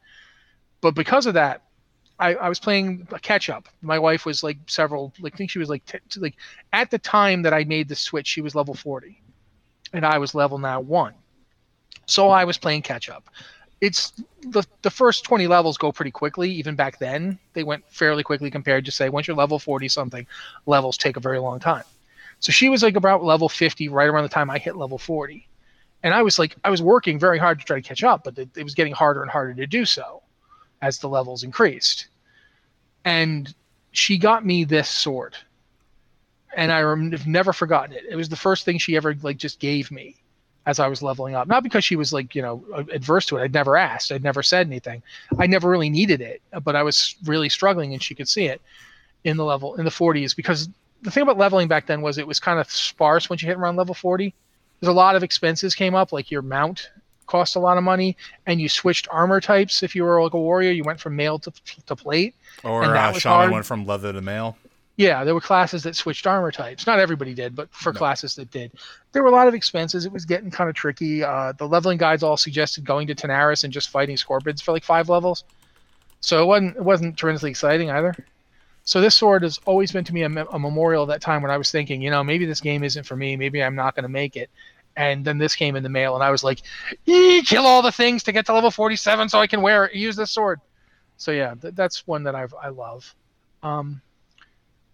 But 0.80 0.96
because 0.96 1.28
of 1.28 1.36
that, 1.36 1.62
I, 2.18 2.34
I 2.34 2.50
was 2.50 2.60
playing 2.60 3.08
a 3.12 3.20
catch 3.20 3.50
up. 3.52 3.68
My 3.84 4.00
wife 4.00 4.26
was 4.26 4.42
like 4.42 4.58
several, 4.66 5.14
like 5.20 5.36
I 5.36 5.38
think 5.38 5.52
she 5.52 5.60
was 5.60 5.70
like 5.70 5.86
t- 5.86 6.00
like 6.20 6.38
at 6.74 6.90
the 6.90 6.98
time 6.98 7.44
that 7.44 7.54
I 7.54 7.64
made 7.64 7.88
the 7.88 7.96
switch, 7.96 8.28
she 8.28 8.42
was 8.42 8.56
level 8.56 8.74
40, 8.74 9.22
and 9.94 10.04
I 10.04 10.18
was 10.18 10.34
level 10.34 10.58
now 10.58 10.80
one. 10.80 11.14
So 12.08 12.30
I 12.30 12.46
was 12.46 12.58
playing 12.58 12.82
catch 12.82 13.10
up 13.10 13.30
it's 13.82 14.14
the 14.42 14.64
the 14.84 14.92
first 14.92 15.24
20 15.26 15.48
levels 15.48 15.78
go 15.78 15.92
pretty 15.92 16.12
quickly 16.12 16.50
even 16.52 16.76
back 16.76 17.00
then. 17.00 17.40
They 17.54 17.64
went 17.64 17.84
fairly 17.90 18.24
quickly 18.24 18.52
compared 18.52 18.86
to 18.86 18.92
say 18.92 19.10
once 19.10 19.28
you're 19.28 19.36
level 19.36 19.60
40 19.60 19.88
something 19.88 20.28
levels 20.68 20.98
take 20.98 21.18
a 21.18 21.20
very 21.22 21.40
long 21.40 21.60
time. 21.60 21.84
So 22.40 22.52
she 22.52 22.70
was 22.70 22.84
like 22.84 22.96
about 22.96 23.24
level 23.24 23.50
50 23.50 23.90
right 23.90 24.08
around 24.08 24.24
the 24.24 24.30
time 24.30 24.50
i 24.50 24.58
hit 24.58 24.76
level 24.76 24.98
40 24.98 25.48
and 26.04 26.14
i 26.14 26.22
was 26.24 26.40
like 26.40 26.56
i 26.64 26.70
was 26.70 26.82
working 26.82 27.20
very 27.20 27.38
hard 27.38 27.60
to 27.60 27.66
try 27.66 27.80
to 27.80 27.88
catch 27.88 28.04
up 28.04 28.24
but 28.24 28.38
it, 28.38 28.50
it 28.56 28.64
was 28.64 28.74
getting 28.74 28.94
harder 28.94 29.22
and 29.22 29.30
harder 29.30 29.54
to 29.54 29.68
do 29.68 29.86
so 29.86 30.24
as 30.82 30.98
the 31.00 31.10
levels 31.10 31.44
increased. 31.44 32.08
And 33.06 33.54
she 33.92 34.18
got 34.18 34.46
me 34.46 34.64
this 34.64 34.90
sword. 34.90 35.36
And 36.56 36.72
i've 36.72 37.28
never 37.28 37.54
forgotten 37.54 37.96
it. 37.96 38.04
It 38.10 38.16
was 38.16 38.30
the 38.30 38.36
first 38.36 38.66
thing 38.66 38.78
she 38.78 38.96
ever 38.96 39.16
like 39.22 39.38
just 39.38 39.60
gave 39.60 39.90
me 39.92 40.18
as 40.66 40.80
I 40.80 40.88
was 40.88 41.02
leveling 41.02 41.36
up. 41.36 41.48
Not 41.48 41.64
because 41.64 41.84
she 41.84 41.96
was 41.96 42.14
like, 42.14 42.36
you 42.36 42.42
know, 42.42 42.64
adverse 42.92 43.26
to 43.28 43.38
it. 43.38 43.44
I'd 43.44 43.54
never 43.54 43.78
asked. 43.78 44.12
I'd 44.12 44.24
never 44.24 44.44
said 44.44 44.68
anything. 44.68 45.02
I 45.40 45.48
never 45.48 45.70
really 45.70 45.90
needed 45.90 46.22
it, 46.22 46.42
but 46.64 46.76
I 46.76 46.84
was 46.84 47.16
really 47.26 47.50
struggling 47.50 47.94
and 47.94 48.02
she 48.02 48.16
could 48.16 48.30
see 48.30 48.46
it 48.46 48.62
in 49.24 49.38
the 49.38 49.46
level 49.46 49.76
in 49.76 49.86
the 49.86 49.92
40s 49.92 50.36
because 50.36 50.70
the 51.02 51.12
thing 51.12 51.24
about 51.24 51.38
leveling 51.38 51.68
back 51.68 51.88
then 51.88 52.02
was 52.02 52.18
it 52.18 52.28
was 52.28 52.40
kind 52.40 52.60
of 52.60 52.70
sparse 52.70 53.30
once 53.30 53.42
you 53.42 53.48
hit 53.48 53.58
around 53.58 53.76
level 53.76 53.96
40. 53.96 54.34
There's 54.80 54.90
a 54.90 54.94
lot 54.94 55.16
of 55.16 55.24
expenses 55.24 55.76
came 55.76 55.96
up 55.96 56.12
like 56.12 56.32
your 56.32 56.42
mount 56.42 56.90
cost 57.32 57.56
a 57.56 57.60
lot 57.60 57.78
of 57.78 57.84
money, 57.84 58.18
and 58.46 58.62
you 58.62 58.68
switched 58.68 59.08
armor 59.10 59.40
types. 59.40 59.82
If 59.84 59.96
you 59.96 60.04
were 60.04 60.22
like 60.22 60.34
a 60.34 60.40
warrior, 60.40 60.72
you 60.72 60.84
went 60.84 61.00
from 61.00 61.16
mail 61.16 61.40
to, 61.40 61.52
to 61.86 61.96
plate. 61.96 62.36
Or 62.64 62.84
And 62.84 62.94
that 62.94 63.16
uh, 63.16 63.20
Shaman 63.20 63.38
hard. 63.38 63.52
went 63.52 63.66
from 63.66 63.86
leather 63.86 64.12
to 64.12 64.22
mail. 64.22 64.58
Yeah, 64.98 65.24
there 65.24 65.34
were 65.34 65.42
classes 65.42 65.84
that 65.84 65.96
switched 65.96 66.28
armor 66.28 66.52
types. 66.52 66.86
Not 66.86 67.00
everybody 67.00 67.34
did, 67.34 67.56
but 67.56 67.70
for 67.74 67.92
No. 67.94 67.98
classes 67.98 68.36
that 68.36 68.52
did, 68.52 68.72
there 69.14 69.24
were 69.24 69.30
a 69.30 69.34
lot 69.34 69.48
of 69.48 69.54
expenses. 69.54 70.06
It 70.06 70.12
was 70.12 70.26
getting 70.26 70.52
kind 70.52 70.70
of 70.70 70.76
tricky. 70.76 71.24
Uh, 71.24 71.54
the 71.58 71.68
leveling 71.68 71.98
guides 71.98 72.24
all 72.24 72.38
suggested 72.38 72.86
going 72.86 73.08
to 73.08 73.16
Tanaris 73.16 73.64
and 73.64 73.72
just 73.74 73.90
fighting 73.90 74.18
scorpions 74.18 74.62
for 74.62 74.74
like 74.74 74.84
five 74.84 75.10
levels. 75.10 75.44
So 76.20 76.44
it 76.44 76.46
wasn't 76.46 76.76
it 76.78 76.84
wasn't 76.84 77.18
tremendously 77.18 77.50
exciting 77.50 77.90
either. 77.90 78.14
So 78.84 79.00
this 79.00 79.16
sword 79.16 79.44
has 79.44 79.60
always 79.66 79.92
been 79.92 80.04
to 80.04 80.14
me 80.14 80.24
a, 80.24 80.28
a 80.28 80.60
memorial 80.60 81.04
of 81.04 81.10
that 81.10 81.22
time 81.22 81.42
when 81.42 81.52
I 81.52 81.58
was 81.58 81.72
thinking, 81.72 82.02
you 82.02 82.10
know, 82.12 82.24
maybe 82.24 82.46
this 82.46 82.62
game 82.62 82.84
isn't 82.84 83.06
for 83.06 83.16
me. 83.16 83.36
Maybe 83.36 83.64
I'm 83.64 83.76
not 83.76 83.96
going 83.96 84.04
to 84.04 84.10
make 84.10 84.36
it. 84.36 84.50
And 84.98 85.24
then 85.24 85.38
this 85.38 85.56
came 85.56 85.76
in 85.78 85.84
the 85.84 85.90
mail, 85.90 86.16
and 86.16 86.24
I 86.24 86.32
was 86.32 86.44
like, 86.44 86.60
"Eee, 87.06 87.44
kill 87.44 87.66
all 87.66 87.82
the 87.82 87.94
things 87.94 88.24
to 88.24 88.34
get 88.34 88.46
to 88.48 88.54
level 88.54 88.70
47 88.70 89.30
so 89.30 89.40
I 89.40 89.48
can 89.48 89.62
wear 89.62 89.86
it, 89.86 89.96
use 89.96 90.18
this 90.18 90.32
sword. 90.32 90.60
So 91.16 91.32
yeah, 91.32 91.54
th- 91.54 91.76
that's 91.76 92.06
one 92.06 92.24
that 92.24 92.36
I've, 92.36 92.54
I 92.62 92.68
love. 92.70 93.16
Um, 93.64 94.02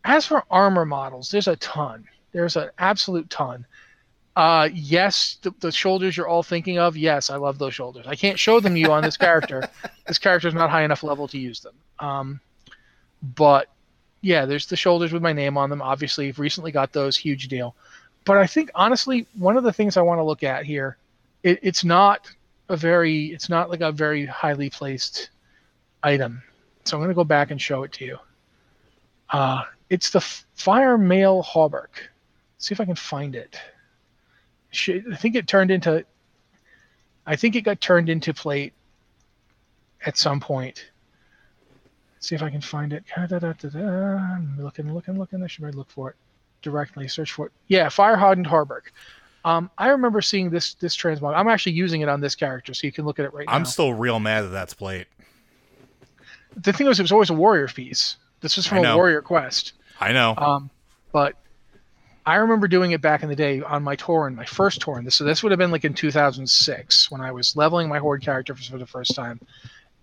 as 0.03 0.25
for 0.25 0.43
armor 0.49 0.85
models, 0.85 1.31
there's 1.31 1.47
a 1.47 1.55
ton. 1.57 2.05
There's 2.31 2.55
an 2.55 2.69
absolute 2.77 3.29
ton. 3.29 3.65
Uh, 4.35 4.69
yes, 4.71 5.37
the, 5.41 5.51
the 5.61 5.71
shoulders 5.71 6.15
you're 6.15 6.27
all 6.27 6.43
thinking 6.43 6.77
of. 6.77 6.95
Yes, 6.95 7.31
I 7.31 7.37
love 7.37 7.57
those 7.57 7.73
shoulders. 7.73 8.05
I 8.05 8.15
can't 8.15 8.37
show 8.37 8.59
them 8.59 8.75
to 8.75 8.79
you 8.79 8.91
on 8.91 9.01
this 9.01 9.17
character. 9.17 9.67
this 10.07 10.19
character's 10.19 10.53
not 10.53 10.69
high 10.69 10.83
enough 10.83 11.03
level 11.03 11.27
to 11.29 11.39
use 11.39 11.59
them. 11.59 11.73
Um, 11.99 12.39
but 13.35 13.69
yeah, 14.21 14.45
there's 14.45 14.67
the 14.67 14.75
shoulders 14.75 15.11
with 15.11 15.23
my 15.23 15.33
name 15.33 15.57
on 15.57 15.69
them. 15.71 15.81
Obviously, 15.81 16.27
I've 16.27 16.37
recently 16.37 16.71
got 16.71 16.93
those. 16.93 17.17
Huge 17.17 17.47
deal. 17.47 17.75
But 18.25 18.37
I 18.37 18.45
think 18.45 18.69
honestly, 18.75 19.25
one 19.37 19.57
of 19.57 19.63
the 19.63 19.73
things 19.73 19.97
I 19.97 20.01
want 20.01 20.19
to 20.19 20.23
look 20.23 20.43
at 20.43 20.65
here, 20.65 20.97
it, 21.41 21.59
it's 21.63 21.83
not 21.83 22.29
a 22.69 22.77
very, 22.77 23.27
it's 23.27 23.49
not 23.49 23.69
like 23.71 23.81
a 23.81 23.91
very 23.91 24.25
highly 24.25 24.69
placed 24.69 25.31
item. 26.03 26.43
So 26.83 26.95
I'm 26.95 27.01
going 27.01 27.09
to 27.09 27.15
go 27.15 27.23
back 27.23 27.51
and 27.51 27.59
show 27.59 27.83
it 27.83 27.91
to 27.93 28.05
you. 28.05 28.17
Uh, 29.31 29.63
it's 29.89 30.09
the 30.09 30.21
Fire 30.21 30.97
Mail 30.97 31.43
Hauberk. 31.43 32.09
See 32.57 32.73
if 32.73 32.81
I 32.81 32.85
can 32.85 32.95
find 32.95 33.35
it. 33.35 33.59
I 34.73 35.15
think 35.15 35.35
it 35.35 35.47
turned 35.47 35.71
into. 35.71 36.05
I 37.25 37.35
think 37.35 37.55
it 37.55 37.61
got 37.61 37.81
turned 37.81 38.09
into 38.09 38.33
plate 38.33 38.73
at 40.05 40.17
some 40.17 40.39
point. 40.39 40.91
see 42.19 42.35
if 42.35 42.41
I 42.43 42.49
can 42.49 42.61
find 42.61 42.93
it. 42.93 43.03
I'm 43.15 44.57
looking, 44.59 44.93
looking, 44.93 45.17
looking. 45.17 45.43
I 45.43 45.47
should 45.47 45.61
probably 45.61 45.77
look 45.77 45.89
for 45.89 46.09
it 46.11 46.15
directly. 46.61 47.07
Search 47.07 47.31
for 47.31 47.47
it. 47.47 47.51
Yeah, 47.67 47.89
Fire 47.89 48.15
Hardened 48.15 48.47
Hauberk. 48.47 48.91
Um, 49.45 49.69
I 49.77 49.87
remember 49.89 50.21
seeing 50.21 50.49
this 50.49 50.73
this 50.75 50.97
transmog. 50.97 51.33
I'm 51.35 51.47
actually 51.47 51.73
using 51.73 52.01
it 52.01 52.09
on 52.09 52.19
this 52.19 52.35
character, 52.35 52.73
so 52.73 52.85
you 52.85 52.91
can 52.91 53.05
look 53.05 53.19
at 53.19 53.25
it 53.25 53.33
right 53.33 53.45
now. 53.47 53.53
I'm 53.53 53.65
still 53.65 53.93
real 53.93 54.19
mad 54.19 54.41
that 54.41 54.47
that's 54.49 54.73
plate. 54.73 55.07
the 56.57 56.73
thing 56.73 56.87
was, 56.87 56.99
it 56.99 57.03
was 57.03 57.11
always 57.11 57.29
a 57.29 57.33
warrior 57.33 57.67
piece. 57.67 58.17
This 58.41 58.55
was 58.55 58.67
from 58.67 58.85
a 58.85 58.95
warrior 58.95 59.21
quest. 59.21 59.73
I 59.99 60.11
know. 60.11 60.35
Um, 60.37 60.69
but 61.11 61.35
I 62.25 62.35
remember 62.35 62.67
doing 62.67 62.91
it 62.91 63.01
back 63.01 63.23
in 63.23 63.29
the 63.29 63.35
day 63.35 63.61
on 63.61 63.83
my 63.83 63.95
Tauren, 63.95 64.35
my 64.35 64.45
first 64.45 64.81
Tauren. 64.81 65.05
This 65.05 65.15
so 65.15 65.23
this 65.23 65.41
would 65.41 65.51
have 65.51 65.59
been 65.59 65.71
like 65.71 65.85
in 65.85 65.93
2006 65.93 67.09
when 67.09 67.21
I 67.21 67.31
was 67.31 67.55
leveling 67.55 67.89
my 67.89 67.99
Horde 67.99 68.21
character 68.21 68.53
for, 68.53 68.63
for 68.63 68.77
the 68.77 68.85
first 68.85 69.15
time, 69.15 69.39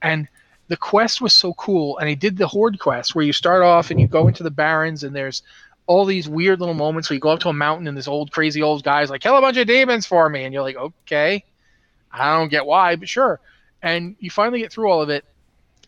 and 0.02 0.26
the 0.68 0.76
quest 0.76 1.20
was 1.20 1.34
so 1.34 1.52
cool. 1.54 1.98
And 1.98 2.08
I 2.08 2.14
did 2.14 2.36
the 2.36 2.48
Horde 2.48 2.78
quest 2.78 3.14
where 3.14 3.24
you 3.24 3.32
start 3.32 3.62
off 3.62 3.90
and 3.90 4.00
you 4.00 4.06
go 4.06 4.26
into 4.26 4.42
the 4.42 4.50
Barrens 4.50 5.04
and 5.04 5.14
there's 5.14 5.42
all 5.86 6.06
these 6.06 6.26
weird 6.26 6.60
little 6.60 6.74
moments 6.74 7.10
where 7.10 7.14
you 7.14 7.20
go 7.20 7.28
up 7.28 7.40
to 7.40 7.50
a 7.50 7.52
mountain 7.52 7.86
and 7.86 7.96
this 7.96 8.08
old 8.08 8.32
crazy 8.32 8.62
old 8.62 8.82
guy's 8.82 9.10
like, 9.10 9.20
"Kill 9.20 9.36
a 9.36 9.40
bunch 9.42 9.58
of 9.58 9.66
demons 9.66 10.06
for 10.06 10.28
me," 10.28 10.44
and 10.44 10.54
you're 10.54 10.62
like, 10.62 10.76
"Okay, 10.76 11.44
I 12.10 12.36
don't 12.38 12.48
get 12.48 12.66
why, 12.66 12.96
but 12.96 13.08
sure." 13.08 13.38
And 13.82 14.16
you 14.18 14.30
finally 14.30 14.60
get 14.60 14.72
through 14.72 14.90
all 14.90 15.02
of 15.02 15.10
it, 15.10 15.26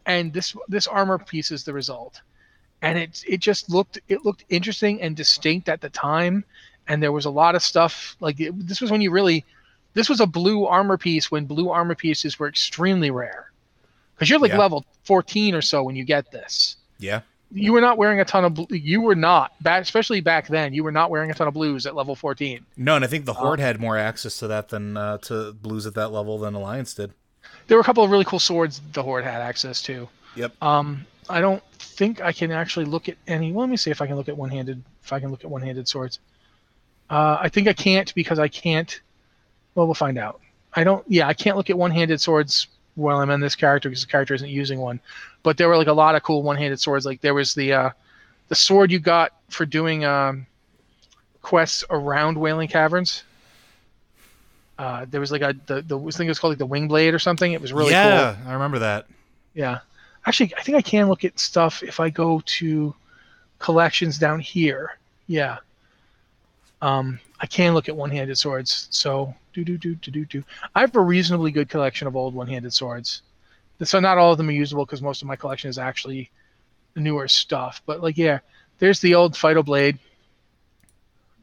and 0.05 0.32
this 0.32 0.55
this 0.68 0.86
armor 0.86 1.18
piece 1.18 1.51
is 1.51 1.64
the 1.64 1.72
result 1.72 2.20
and 2.87 2.99
it 2.99 3.24
it 3.26 3.41
just 3.41 3.70
looked 3.70 3.99
it 4.09 4.24
looked 4.24 4.45
interesting 4.49 5.01
and 5.03 5.16
distinct 5.16 5.68
at 5.68 5.80
the 5.80 5.89
time 5.91 6.45
and 6.89 7.03
there 7.03 7.12
was 7.12 7.24
a 7.24 7.30
lot 7.30 7.55
of 7.55 7.62
stuff 7.62 8.16
like 8.20 8.39
it, 8.41 8.53
this 8.68 8.80
was 8.80 8.91
when 8.91 9.01
you 9.01 9.11
really 9.11 9.45
this 9.95 10.09
was 10.09 10.20
a 10.20 10.26
blue 10.26 10.66
armor 10.66 10.97
piece 10.99 11.30
when 11.30 11.45
blue 11.47 11.68
armor 11.70 11.95
pieces 11.95 12.39
were 12.39 12.49
extremely 12.49 13.11
rare 13.11 13.51
because 14.14 14.28
you're 14.30 14.39
like 14.39 14.53
Yeah. 14.53 14.59
level 14.59 14.84
14 15.05 15.55
or 15.55 15.62
so 15.62 15.82
when 15.82 15.97
you 15.97 16.05
get 16.05 16.30
this 16.32 16.76
yeah. 16.99 17.20
you 17.53 17.72
were 17.72 17.80
not 17.80 17.97
wearing 17.99 18.20
a 18.20 18.24
ton 18.24 18.45
of 18.45 18.55
blue 18.55 18.66
you 18.70 19.01
were 19.01 19.14
not 19.14 19.53
back 19.62 19.82
especially 19.82 20.20
back 20.20 20.49
then 20.49 20.72
you 20.74 20.84
were 20.84 20.93
not 20.93 21.11
wearing 21.11 21.30
a 21.30 21.34
ton 21.34 21.49
of 21.49 21.55
blues 21.55 21.87
at 21.87 21.95
level 21.95 22.14
14 22.14 22.64
No, 22.76 22.97
and 22.97 23.05
I 23.05 23.09
think 23.09 23.24
the 23.24 23.32
Uh, 23.32 23.37
Horde 23.37 23.61
had 23.61 23.80
more 23.80 23.97
access 23.99 24.39
to 24.39 24.47
that 24.49 24.68
than 24.68 24.97
uh, 24.97 25.18
to 25.28 25.53
blues 25.53 25.87
at 25.87 25.95
that 25.95 26.09
level 26.12 26.39
than 26.39 26.55
Alliance 26.55 26.95
did. 26.95 27.12
there 27.68 27.76
were 27.76 27.82
a 27.82 27.84
couple 27.84 28.05
of 28.05 28.11
really 28.11 28.24
cool 28.24 28.39
swords 28.39 28.80
the 28.93 29.03
horde 29.03 29.24
had 29.24 29.41
access 29.43 29.82
to 29.82 30.09
Yep. 30.37 30.53
Um, 30.62 31.07
I 31.29 31.41
don't 31.41 31.62
think 31.79 32.20
I 32.20 32.33
can 32.33 32.53
actually 32.53 32.87
look 32.87 33.09
at 33.09 33.16
any. 33.27 33.53
Well, 33.53 33.62
let 33.62 33.70
me 33.70 33.77
see 33.77 33.91
if 33.91 34.01
I 34.01 34.07
can 34.07 34.16
look 34.16 34.29
at 34.29 34.37
one-handed. 34.37 34.83
If 35.03 35.12
I 35.12 35.20
can 35.20 35.31
look 35.31 35.45
at 35.45 35.51
one-handed 35.51 35.89
swords. 35.89 36.18
Uh, 37.09 37.39
I 37.41 37.49
think 37.49 37.68
I 37.68 37.72
can't 37.72 38.12
because 38.14 38.39
I 38.39 38.49
can't. 38.49 39.01
Well, 39.74 39.87
we'll 39.87 39.95
find 39.95 40.18
out. 40.18 40.41
I 40.74 40.85
don't. 40.85 41.05
Yeah, 41.09 41.27
I 41.27 41.35
can't 41.35 41.57
look 41.57 41.70
at 41.70 41.79
one-handed 41.79 42.20
swords 42.20 42.68
while 42.95 43.18
I'm 43.18 43.31
in 43.31 43.41
this 43.41 43.55
character 43.55 43.89
because 43.89 44.03
the 44.03 44.11
character 44.11 44.35
isn't 44.35 44.49
using 44.49 44.81
one. 44.81 45.01
But 45.43 45.57
there 45.57 45.68
were 45.68 45.77
like 45.77 45.87
a 45.87 45.93
lot 45.93 46.14
of 46.14 46.22
cool 46.22 46.43
one-handed 46.43 46.81
swords. 46.81 47.07
Like 47.07 47.20
there 47.20 47.35
was 47.35 47.55
the 47.55 47.72
uh, 47.72 47.91
the 48.49 48.55
sword 48.55 48.91
you 48.91 48.99
got 48.99 49.33
for 49.49 49.66
doing 49.66 50.05
um, 50.05 50.47
quests 51.43 51.85
around 51.91 52.39
Wailing 52.39 52.68
Caverns. 52.68 53.22
Uh, 54.79 55.07
there 55.09 55.20
was 55.20 55.33
like 55.33 55.43
a 55.43 55.55
the 55.66 55.83
the 55.83 55.99
thing 56.12 56.29
was 56.29 56.39
called 56.39 56.53
like 56.53 56.59
the 56.59 56.66
Wing 56.66 56.89
Blade 56.89 57.14
or 57.14 57.18
something. 57.18 57.53
It 57.53 57.61
was 57.61 57.72
really 57.72 57.91
cool. 57.91 58.01
yeah, 58.01 58.37
I 58.47 58.53
remember 58.53 58.81
that. 58.81 59.07
Yeah. 59.55 59.79
Actually, 60.27 60.53
I 60.57 60.62
think 60.62 60.77
I 60.77 60.83
can 60.83 61.09
look 61.09 61.24
at 61.24 61.39
stuff 61.39 61.83
if 61.83 62.01
I 62.01 62.11
go 62.11 62.43
to 62.45 62.95
collections 63.59 64.18
down 64.18 64.41
here. 64.41 64.99
Yeah. 65.29 65.59
Um, 66.83 67.20
I 67.41 67.47
can 67.47 67.74
look 67.74 67.89
at 67.89 67.97
one-handed 67.97 68.37
swords. 68.37 68.89
So 68.91 69.35
do 69.53 69.64
do 69.64 69.79
do 69.79 69.95
do 69.95 70.11
do 70.11 70.24
do. 70.24 70.45
I 70.74 70.81
have 70.81 70.95
a 70.97 71.01
reasonably 71.01 71.53
good 71.53 71.68
collection 71.68 72.09
of 72.09 72.16
old 72.16 72.35
one-handed 72.35 72.72
swords. 72.72 73.22
So 73.83 74.01
not 74.01 74.18
all 74.18 74.33
of 74.33 74.39
them 74.39 74.49
are 74.49 74.53
usable 74.53 74.85
because 74.85 75.01
most 75.01 75.22
of 75.22 75.29
my 75.29 75.37
collection 75.37 75.70
is 75.70 75.79
actually 75.79 76.31
newer 76.97 77.29
stuff. 77.29 77.83
But 77.87 78.03
like, 78.03 78.18
yeah, 78.18 78.41
there's 78.79 79.01
the 79.01 79.14
old 79.14 79.35
Phyto 79.35 79.64
Blade. 79.64 79.99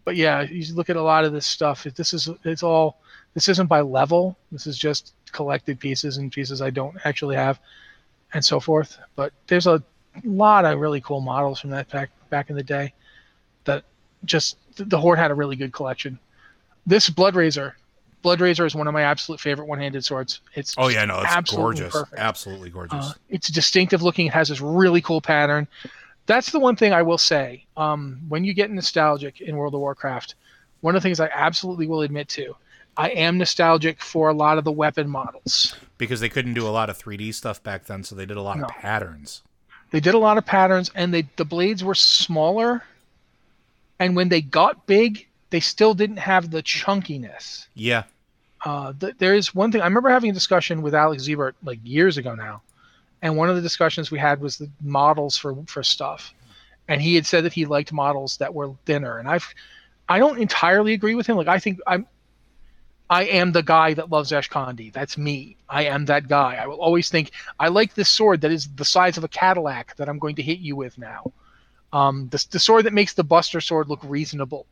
But 0.04 0.18
yeah, 0.18 0.42
you 0.42 0.74
look 0.74 0.90
at 0.90 0.98
a 0.98 1.02
lot 1.02 1.24
of 1.24 1.32
this 1.32 1.46
stuff. 1.46 1.84
This 1.84 2.14
is 2.14 2.30
it's 2.44 2.64
all. 2.64 2.98
This 3.34 3.48
isn't 3.48 3.68
by 3.68 3.82
level. 3.82 4.38
This 4.52 4.68
is 4.68 4.78
just 4.78 5.14
collected 5.32 5.80
pieces 5.80 6.18
and 6.18 6.32
pieces 6.32 6.62
I 6.62 6.70
don't 6.70 6.96
actually 7.06 7.36
have 7.36 7.60
and 8.34 8.44
so 8.44 8.60
forth. 8.60 8.98
But 9.16 9.34
there's 9.48 9.68
a 9.68 9.82
lot 10.24 10.66
of 10.66 10.80
really 10.80 11.02
cool 11.02 11.22
models 11.22 11.60
from 11.60 11.70
that 11.72 11.90
back 11.90 12.10
back 12.30 12.50
in 12.50 12.56
the 12.56 12.64
day. 12.64 12.94
That 13.66 13.84
just 14.26 14.58
the 14.76 14.98
Horde 14.98 15.20
had 15.20 15.32
a 15.32 15.36
really 15.36 15.56
good 15.56 15.74
collection. 15.74 16.20
This 16.86 17.10
Blood 17.10 17.36
Razor, 17.36 17.76
Blood 18.22 18.42
Razor 18.42 18.66
is 18.66 18.76
one 18.76 18.88
of 18.88 18.94
my 18.94 19.04
absolute 19.04 19.40
favorite 19.40 19.68
one-handed 19.68 20.04
swords. 20.04 20.42
It's 20.56 20.76
Oh 20.78 20.88
yeah, 20.88 21.06
no, 21.06 21.22
it's 21.22 21.32
absolutely 21.32 21.80
gorgeous. 21.80 21.94
perfect. 21.94 22.20
Absolutely 22.20 22.70
gorgeous. 22.70 23.06
Uh, 23.06 23.14
it's 23.30 23.48
distinctive 23.50 24.02
looking. 24.02 24.28
It 24.28 24.34
has 24.34 24.50
this 24.50 24.62
really 24.62 25.02
cool 25.02 25.22
pattern. 25.22 25.68
That's 26.26 26.52
the 26.52 26.60
one 26.60 26.76
thing 26.76 26.94
I 26.94 27.02
will 27.02 27.18
say. 27.18 27.66
Um, 27.76 28.22
when 28.30 28.46
you 28.46 28.54
get 28.54 28.72
nostalgic 28.72 29.42
in 29.42 29.58
World 29.58 29.74
of 29.74 29.82
Warcraft, 29.82 30.36
one 30.82 30.96
of 30.96 31.02
the 31.02 31.06
things 31.08 31.20
I 31.20 31.30
absolutely 31.34 31.86
will 31.86 32.02
admit 32.02 32.30
to, 32.30 32.56
I 32.96 33.10
am 33.10 33.38
nostalgic 33.38 34.02
for 34.02 34.30
a 34.30 34.34
lot 34.34 34.58
of 34.58 34.64
the 34.64 34.72
weapon 34.72 35.10
models. 35.10 35.76
because 35.98 36.20
they 36.20 36.30
couldn't 36.30 36.54
do 36.54 36.68
a 36.68 36.70
lot 36.70 36.90
of 36.90 36.98
3D 37.02 37.34
stuff 37.34 37.64
back 37.64 37.86
then, 37.86 38.04
so 38.04 38.14
they 38.16 38.26
did 38.26 38.38
a 38.38 38.42
lot 38.42 38.58
No. 38.60 38.66
of 38.66 38.70
patterns. 38.72 39.42
They 39.92 40.00
did 40.00 40.14
a 40.14 40.18
lot 40.20 40.38
of 40.38 40.46
patterns, 40.46 40.92
and 40.96 41.14
they 41.14 41.28
the 41.36 41.46
blades 41.46 41.84
were 41.84 41.96
smaller. 41.96 42.84
And 44.00 44.16
when 44.16 44.30
they 44.30 44.42
got 44.42 44.86
big, 44.86 45.28
they 45.50 45.60
still 45.60 45.94
didn't 45.94 46.18
have 46.18 46.50
the 46.52 46.62
chunkiness. 46.64 47.68
Yeah. 47.76 48.04
Uh, 48.66 48.94
th- 49.00 49.16
there 49.20 49.34
is 49.36 49.54
one 49.54 49.72
thing 49.72 49.82
I 49.82 49.86
remember 49.86 50.10
having 50.10 50.30
a 50.30 50.34
discussion 50.34 50.82
with 50.82 50.96
Alex 50.96 51.24
Ziebart 51.28 51.54
like 51.64 51.80
years 51.84 52.18
ago 52.18 52.34
now, 52.36 52.62
and 53.22 53.38
one 53.38 53.50
of 53.50 53.56
the 53.56 53.62
discussions 53.62 54.10
we 54.10 54.20
had 54.20 54.40
was 54.42 54.58
the 54.58 54.70
models 54.82 55.38
for 55.38 55.56
for 55.68 55.84
stuff, 55.84 56.34
and 56.88 57.02
he 57.02 57.16
had 57.16 57.26
said 57.26 57.44
that 57.46 57.54
he 57.54 57.66
liked 57.66 57.92
models 57.94 58.38
that 58.38 58.54
were 58.54 58.72
thinner, 58.86 59.18
and 59.20 59.28
I've 59.28 59.48
I 60.10 60.20
don't 60.20 60.40
entirely 60.40 60.94
agree 60.94 61.16
with 61.16 61.28
him. 61.28 61.38
Like 61.38 61.48
I 61.48 61.60
think 61.60 61.80
I'm 61.88 62.08
I 63.10 63.26
am 63.26 63.52
the 63.52 63.64
guy 63.64 63.94
that 63.94 64.10
loves 64.10 64.32
Ashkandi. 64.32 64.92
That's 64.92 65.18
me. 65.18 65.58
I 65.70 65.86
am 65.86 66.06
that 66.06 66.28
guy. 66.28 66.56
I 66.56 66.68
will 66.68 66.80
always 66.82 67.10
think 67.10 67.32
I 67.60 67.68
like 67.68 67.94
this 67.94 68.10
sword 68.10 68.42
that 68.42 68.52
is 68.52 68.68
the 68.76 68.86
size 68.86 69.18
of 69.18 69.24
a 69.24 69.28
Cadillac 69.28 69.96
that 69.98 70.10
I'm 70.10 70.20
going 70.20 70.36
to 70.38 70.42
hit 70.42 70.60
you 70.60 70.76
with 70.76 70.98
now. 70.98 71.34
Um, 71.92 72.30
the, 72.30 72.44
the 72.52 72.60
sword 72.60 72.86
that 72.86 72.94
makes 72.94 73.14
the 73.14 73.24
Buster 73.24 73.62
sword 73.62 73.88
look 73.88 74.00
reasonable. 74.04 74.66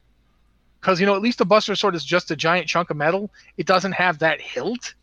Because 0.80 1.00
you 1.00 1.06
know, 1.06 1.16
at 1.16 1.22
least 1.22 1.38
the 1.38 1.46
Buster 1.46 1.76
sword 1.76 1.94
is 1.94 2.04
just 2.04 2.32
a 2.32 2.36
giant 2.36 2.68
chunk 2.68 2.90
of 2.90 2.98
metal. 2.98 3.32
It 3.58 3.68
doesn't 3.68 3.92
have 3.92 4.20
that 4.20 4.42
hilt. 4.42 4.96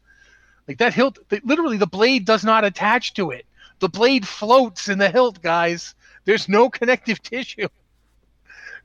Like 0.66 0.78
that 0.78 0.92
hilt, 0.92 1.18
the, 1.28 1.40
literally, 1.44 1.76
the 1.76 1.86
blade 1.86 2.24
does 2.24 2.44
not 2.44 2.64
attach 2.64 3.14
to 3.14 3.30
it. 3.30 3.46
The 3.78 3.88
blade 3.88 4.26
floats 4.26 4.88
in 4.88 4.98
the 4.98 5.10
hilt, 5.10 5.40
guys. 5.40 5.94
There's 6.24 6.48
no 6.48 6.68
connective 6.70 7.22
tissue. 7.22 7.68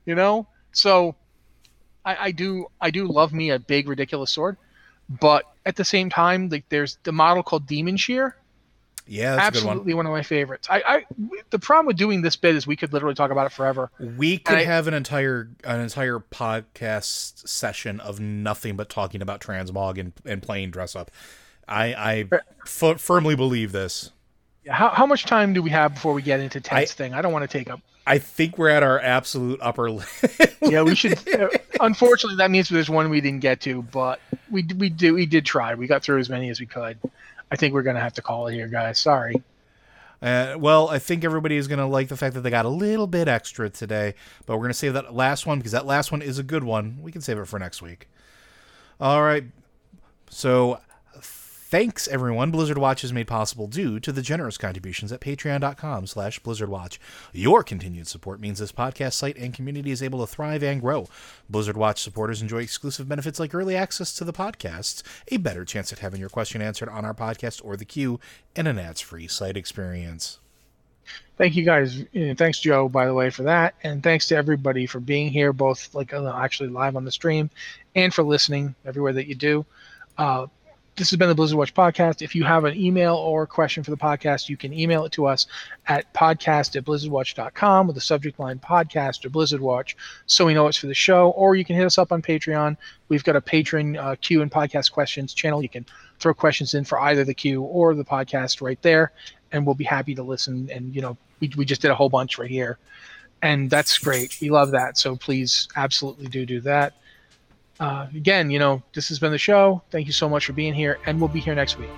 You 0.06 0.14
know, 0.14 0.46
so 0.72 1.16
I, 2.04 2.16
I 2.26 2.30
do 2.30 2.66
I 2.80 2.90
do 2.90 3.06
love 3.06 3.32
me 3.32 3.50
a 3.50 3.58
big 3.58 3.88
ridiculous 3.88 4.30
sword, 4.30 4.56
but 5.08 5.44
at 5.66 5.76
the 5.76 5.84
same 5.84 6.10
time, 6.10 6.48
like 6.48 6.68
there's 6.68 6.98
the 7.02 7.12
model 7.12 7.42
called 7.42 7.66
Demon 7.66 7.96
Shear. 7.96 8.36
Yeah, 9.06 9.36
absolutely 9.38 9.92
one. 9.92 10.06
one. 10.06 10.06
of 10.06 10.12
my 10.12 10.22
favorites. 10.22 10.66
I, 10.70 10.82
I 10.86 11.06
the 11.50 11.58
problem 11.58 11.86
with 11.86 11.96
doing 11.96 12.22
this 12.22 12.36
bit 12.36 12.56
is 12.56 12.66
we 12.66 12.76
could 12.76 12.92
literally 12.92 13.14
talk 13.14 13.30
about 13.30 13.44
it 13.46 13.52
forever. 13.52 13.90
We 13.98 14.38
could 14.38 14.58
I, 14.58 14.64
have 14.64 14.86
an 14.86 14.94
entire 14.94 15.50
an 15.62 15.80
entire 15.80 16.20
podcast 16.20 17.46
session 17.46 18.00
of 18.00 18.18
nothing 18.18 18.76
but 18.76 18.88
talking 18.88 19.20
about 19.20 19.40
transmog 19.40 19.98
and, 19.98 20.12
and 20.24 20.42
playing 20.42 20.70
dress 20.70 20.96
up. 20.96 21.10
I 21.68 21.94
I 22.32 22.40
f- 22.64 23.00
firmly 23.00 23.36
believe 23.36 23.72
this. 23.72 24.10
How, 24.66 24.88
how 24.88 25.04
much 25.04 25.26
time 25.26 25.52
do 25.52 25.60
we 25.60 25.68
have 25.70 25.94
before 25.94 26.14
we 26.14 26.22
get 26.22 26.40
into 26.40 26.58
Ted's 26.58 26.92
I, 26.92 26.94
thing? 26.94 27.12
I 27.12 27.20
don't 27.20 27.32
want 27.32 27.48
to 27.48 27.58
take 27.58 27.68
up. 27.68 27.80
I 28.06 28.18
think 28.18 28.58
we're 28.58 28.68
at 28.68 28.82
our 28.82 29.00
absolute 29.00 29.60
upper 29.62 29.90
limit. 29.90 30.56
yeah, 30.62 30.82
we 30.82 30.94
should. 30.94 31.18
Unfortunately, 31.80 32.36
that 32.36 32.50
means 32.50 32.68
there's 32.68 32.90
one 32.90 33.08
we 33.08 33.20
didn't 33.20 33.40
get 33.40 33.60
to, 33.62 33.82
but 33.82 34.20
we 34.50 34.64
we 34.78 34.90
did 34.90 35.12
we 35.12 35.26
did 35.26 35.46
try. 35.46 35.74
We 35.74 35.86
got 35.86 36.02
through 36.02 36.18
as 36.18 36.28
many 36.28 36.50
as 36.50 36.60
we 36.60 36.66
could. 36.66 36.98
I 37.50 37.56
think 37.56 37.72
we're 37.72 37.82
gonna 37.82 38.00
have 38.00 38.14
to 38.14 38.22
call 38.22 38.46
it 38.48 38.54
here, 38.54 38.68
guys. 38.68 38.98
Sorry. 38.98 39.42
Uh, 40.22 40.56
well, 40.58 40.88
I 40.88 40.98
think 40.98 41.22
everybody 41.22 41.56
is 41.56 41.68
going 41.68 41.80
to 41.80 41.86
like 41.86 42.08
the 42.08 42.16
fact 42.16 42.34
that 42.34 42.40
they 42.40 42.48
got 42.48 42.64
a 42.64 42.70
little 42.70 43.06
bit 43.06 43.28
extra 43.28 43.68
today, 43.68 44.14
but 44.46 44.54
we're 44.54 44.62
going 44.62 44.70
to 44.70 44.74
save 44.74 44.94
that 44.94 45.12
last 45.12 45.44
one 45.44 45.58
because 45.58 45.72
that 45.72 45.84
last 45.84 46.10
one 46.10 46.22
is 46.22 46.38
a 46.38 46.42
good 46.42 46.64
one. 46.64 46.98
We 47.02 47.12
can 47.12 47.20
save 47.20 47.36
it 47.36 47.44
for 47.44 47.58
next 47.58 47.82
week. 47.82 48.08
All 48.98 49.22
right. 49.22 49.44
So 50.30 50.80
Thanks, 51.74 52.06
everyone. 52.06 52.52
Blizzard 52.52 52.78
Watch 52.78 53.02
is 53.02 53.12
made 53.12 53.26
possible 53.26 53.66
due 53.66 53.98
to 53.98 54.12
the 54.12 54.22
generous 54.22 54.56
contributions 54.56 55.10
at 55.10 55.20
patreon.com 55.20 56.06
slash 56.06 56.40
blizzardwatch. 56.40 56.98
Your 57.32 57.64
continued 57.64 58.06
support 58.06 58.38
means 58.38 58.60
this 58.60 58.70
podcast 58.70 59.14
site 59.14 59.36
and 59.36 59.52
community 59.52 59.90
is 59.90 60.00
able 60.00 60.24
to 60.24 60.32
thrive 60.32 60.62
and 60.62 60.80
grow. 60.80 61.08
Blizzard 61.50 61.76
Watch 61.76 62.00
supporters 62.00 62.40
enjoy 62.40 62.58
exclusive 62.58 63.08
benefits 63.08 63.40
like 63.40 63.56
early 63.56 63.74
access 63.74 64.14
to 64.14 64.22
the 64.22 64.32
podcasts, 64.32 65.02
a 65.32 65.36
better 65.36 65.64
chance 65.64 65.92
at 65.92 65.98
having 65.98 66.20
your 66.20 66.28
question 66.28 66.62
answered 66.62 66.88
on 66.88 67.04
our 67.04 67.12
podcast 67.12 67.60
or 67.64 67.76
the 67.76 67.84
queue, 67.84 68.20
and 68.54 68.68
an 68.68 68.78
ads-free 68.78 69.26
site 69.26 69.56
experience. 69.56 70.38
Thank 71.38 71.56
you 71.56 71.64
guys. 71.64 72.04
Thanks, 72.36 72.60
Joe, 72.60 72.88
by 72.88 73.06
the 73.06 73.14
way, 73.14 73.30
for 73.30 73.42
that. 73.42 73.74
And 73.82 74.00
thanks 74.00 74.28
to 74.28 74.36
everybody 74.36 74.86
for 74.86 75.00
being 75.00 75.28
here, 75.28 75.52
both 75.52 75.92
like 75.92 76.14
uh, 76.14 76.32
actually 76.36 76.68
live 76.68 76.94
on 76.94 77.04
the 77.04 77.10
stream 77.10 77.50
and 77.96 78.14
for 78.14 78.22
listening 78.22 78.76
everywhere 78.86 79.14
that 79.14 79.26
you 79.26 79.34
do. 79.34 79.66
Uh, 80.16 80.46
this 80.96 81.10
has 81.10 81.18
been 81.18 81.28
the 81.28 81.34
Blizzard 81.34 81.58
Watch 81.58 81.74
podcast. 81.74 82.22
If 82.22 82.34
you 82.34 82.44
have 82.44 82.64
an 82.64 82.76
email 82.76 83.16
or 83.16 83.46
question 83.46 83.82
for 83.82 83.90
the 83.90 83.96
podcast, 83.96 84.48
you 84.48 84.56
can 84.56 84.72
email 84.72 85.04
it 85.04 85.12
to 85.12 85.26
us 85.26 85.46
at 85.88 86.12
podcast 86.12 86.76
at 86.76 86.84
blizzardwatch.com 86.84 87.86
with 87.86 87.96
the 87.96 88.00
subject 88.00 88.38
line 88.38 88.60
podcast 88.60 89.24
or 89.24 89.30
Blizzard 89.30 89.60
Watch 89.60 89.96
so 90.26 90.46
we 90.46 90.54
know 90.54 90.68
it's 90.68 90.76
for 90.76 90.86
the 90.86 90.94
show. 90.94 91.30
Or 91.30 91.56
you 91.56 91.64
can 91.64 91.74
hit 91.74 91.84
us 91.84 91.98
up 91.98 92.12
on 92.12 92.22
Patreon. 92.22 92.76
We've 93.08 93.24
got 93.24 93.34
a 93.34 93.40
patron 93.40 93.96
uh, 93.96 94.14
queue 94.20 94.42
and 94.42 94.50
podcast 94.50 94.92
questions 94.92 95.34
channel. 95.34 95.62
You 95.62 95.68
can 95.68 95.84
throw 96.20 96.32
questions 96.32 96.74
in 96.74 96.84
for 96.84 97.00
either 97.00 97.24
the 97.24 97.34
queue 97.34 97.62
or 97.62 97.94
the 97.94 98.04
podcast 98.04 98.62
right 98.62 98.80
there, 98.82 99.12
and 99.50 99.66
we'll 99.66 99.74
be 99.74 99.84
happy 99.84 100.14
to 100.14 100.22
listen. 100.22 100.70
And, 100.72 100.94
you 100.94 101.02
know, 101.02 101.16
we, 101.40 101.50
we 101.56 101.64
just 101.64 101.82
did 101.82 101.90
a 101.90 101.94
whole 101.96 102.08
bunch 102.08 102.38
right 102.38 102.50
here. 102.50 102.78
And 103.42 103.68
that's 103.68 103.98
great. 103.98 104.38
We 104.40 104.48
love 104.48 104.70
that. 104.70 104.96
So 104.96 105.16
please 105.16 105.68
absolutely 105.76 106.28
do 106.28 106.46
do 106.46 106.60
that 106.60 106.94
uh, 107.80 108.06
again, 108.14 108.50
you 108.50 108.58
know, 108.58 108.82
this 108.94 109.08
has 109.08 109.18
been 109.18 109.32
the 109.32 109.38
show. 109.38 109.82
Thank 109.90 110.06
you 110.06 110.12
so 110.12 110.28
much 110.28 110.46
for 110.46 110.52
being 110.52 110.74
here, 110.74 110.98
and 111.06 111.20
we'll 111.20 111.28
be 111.28 111.40
here 111.40 111.54
next 111.54 111.78
week. 111.78 111.90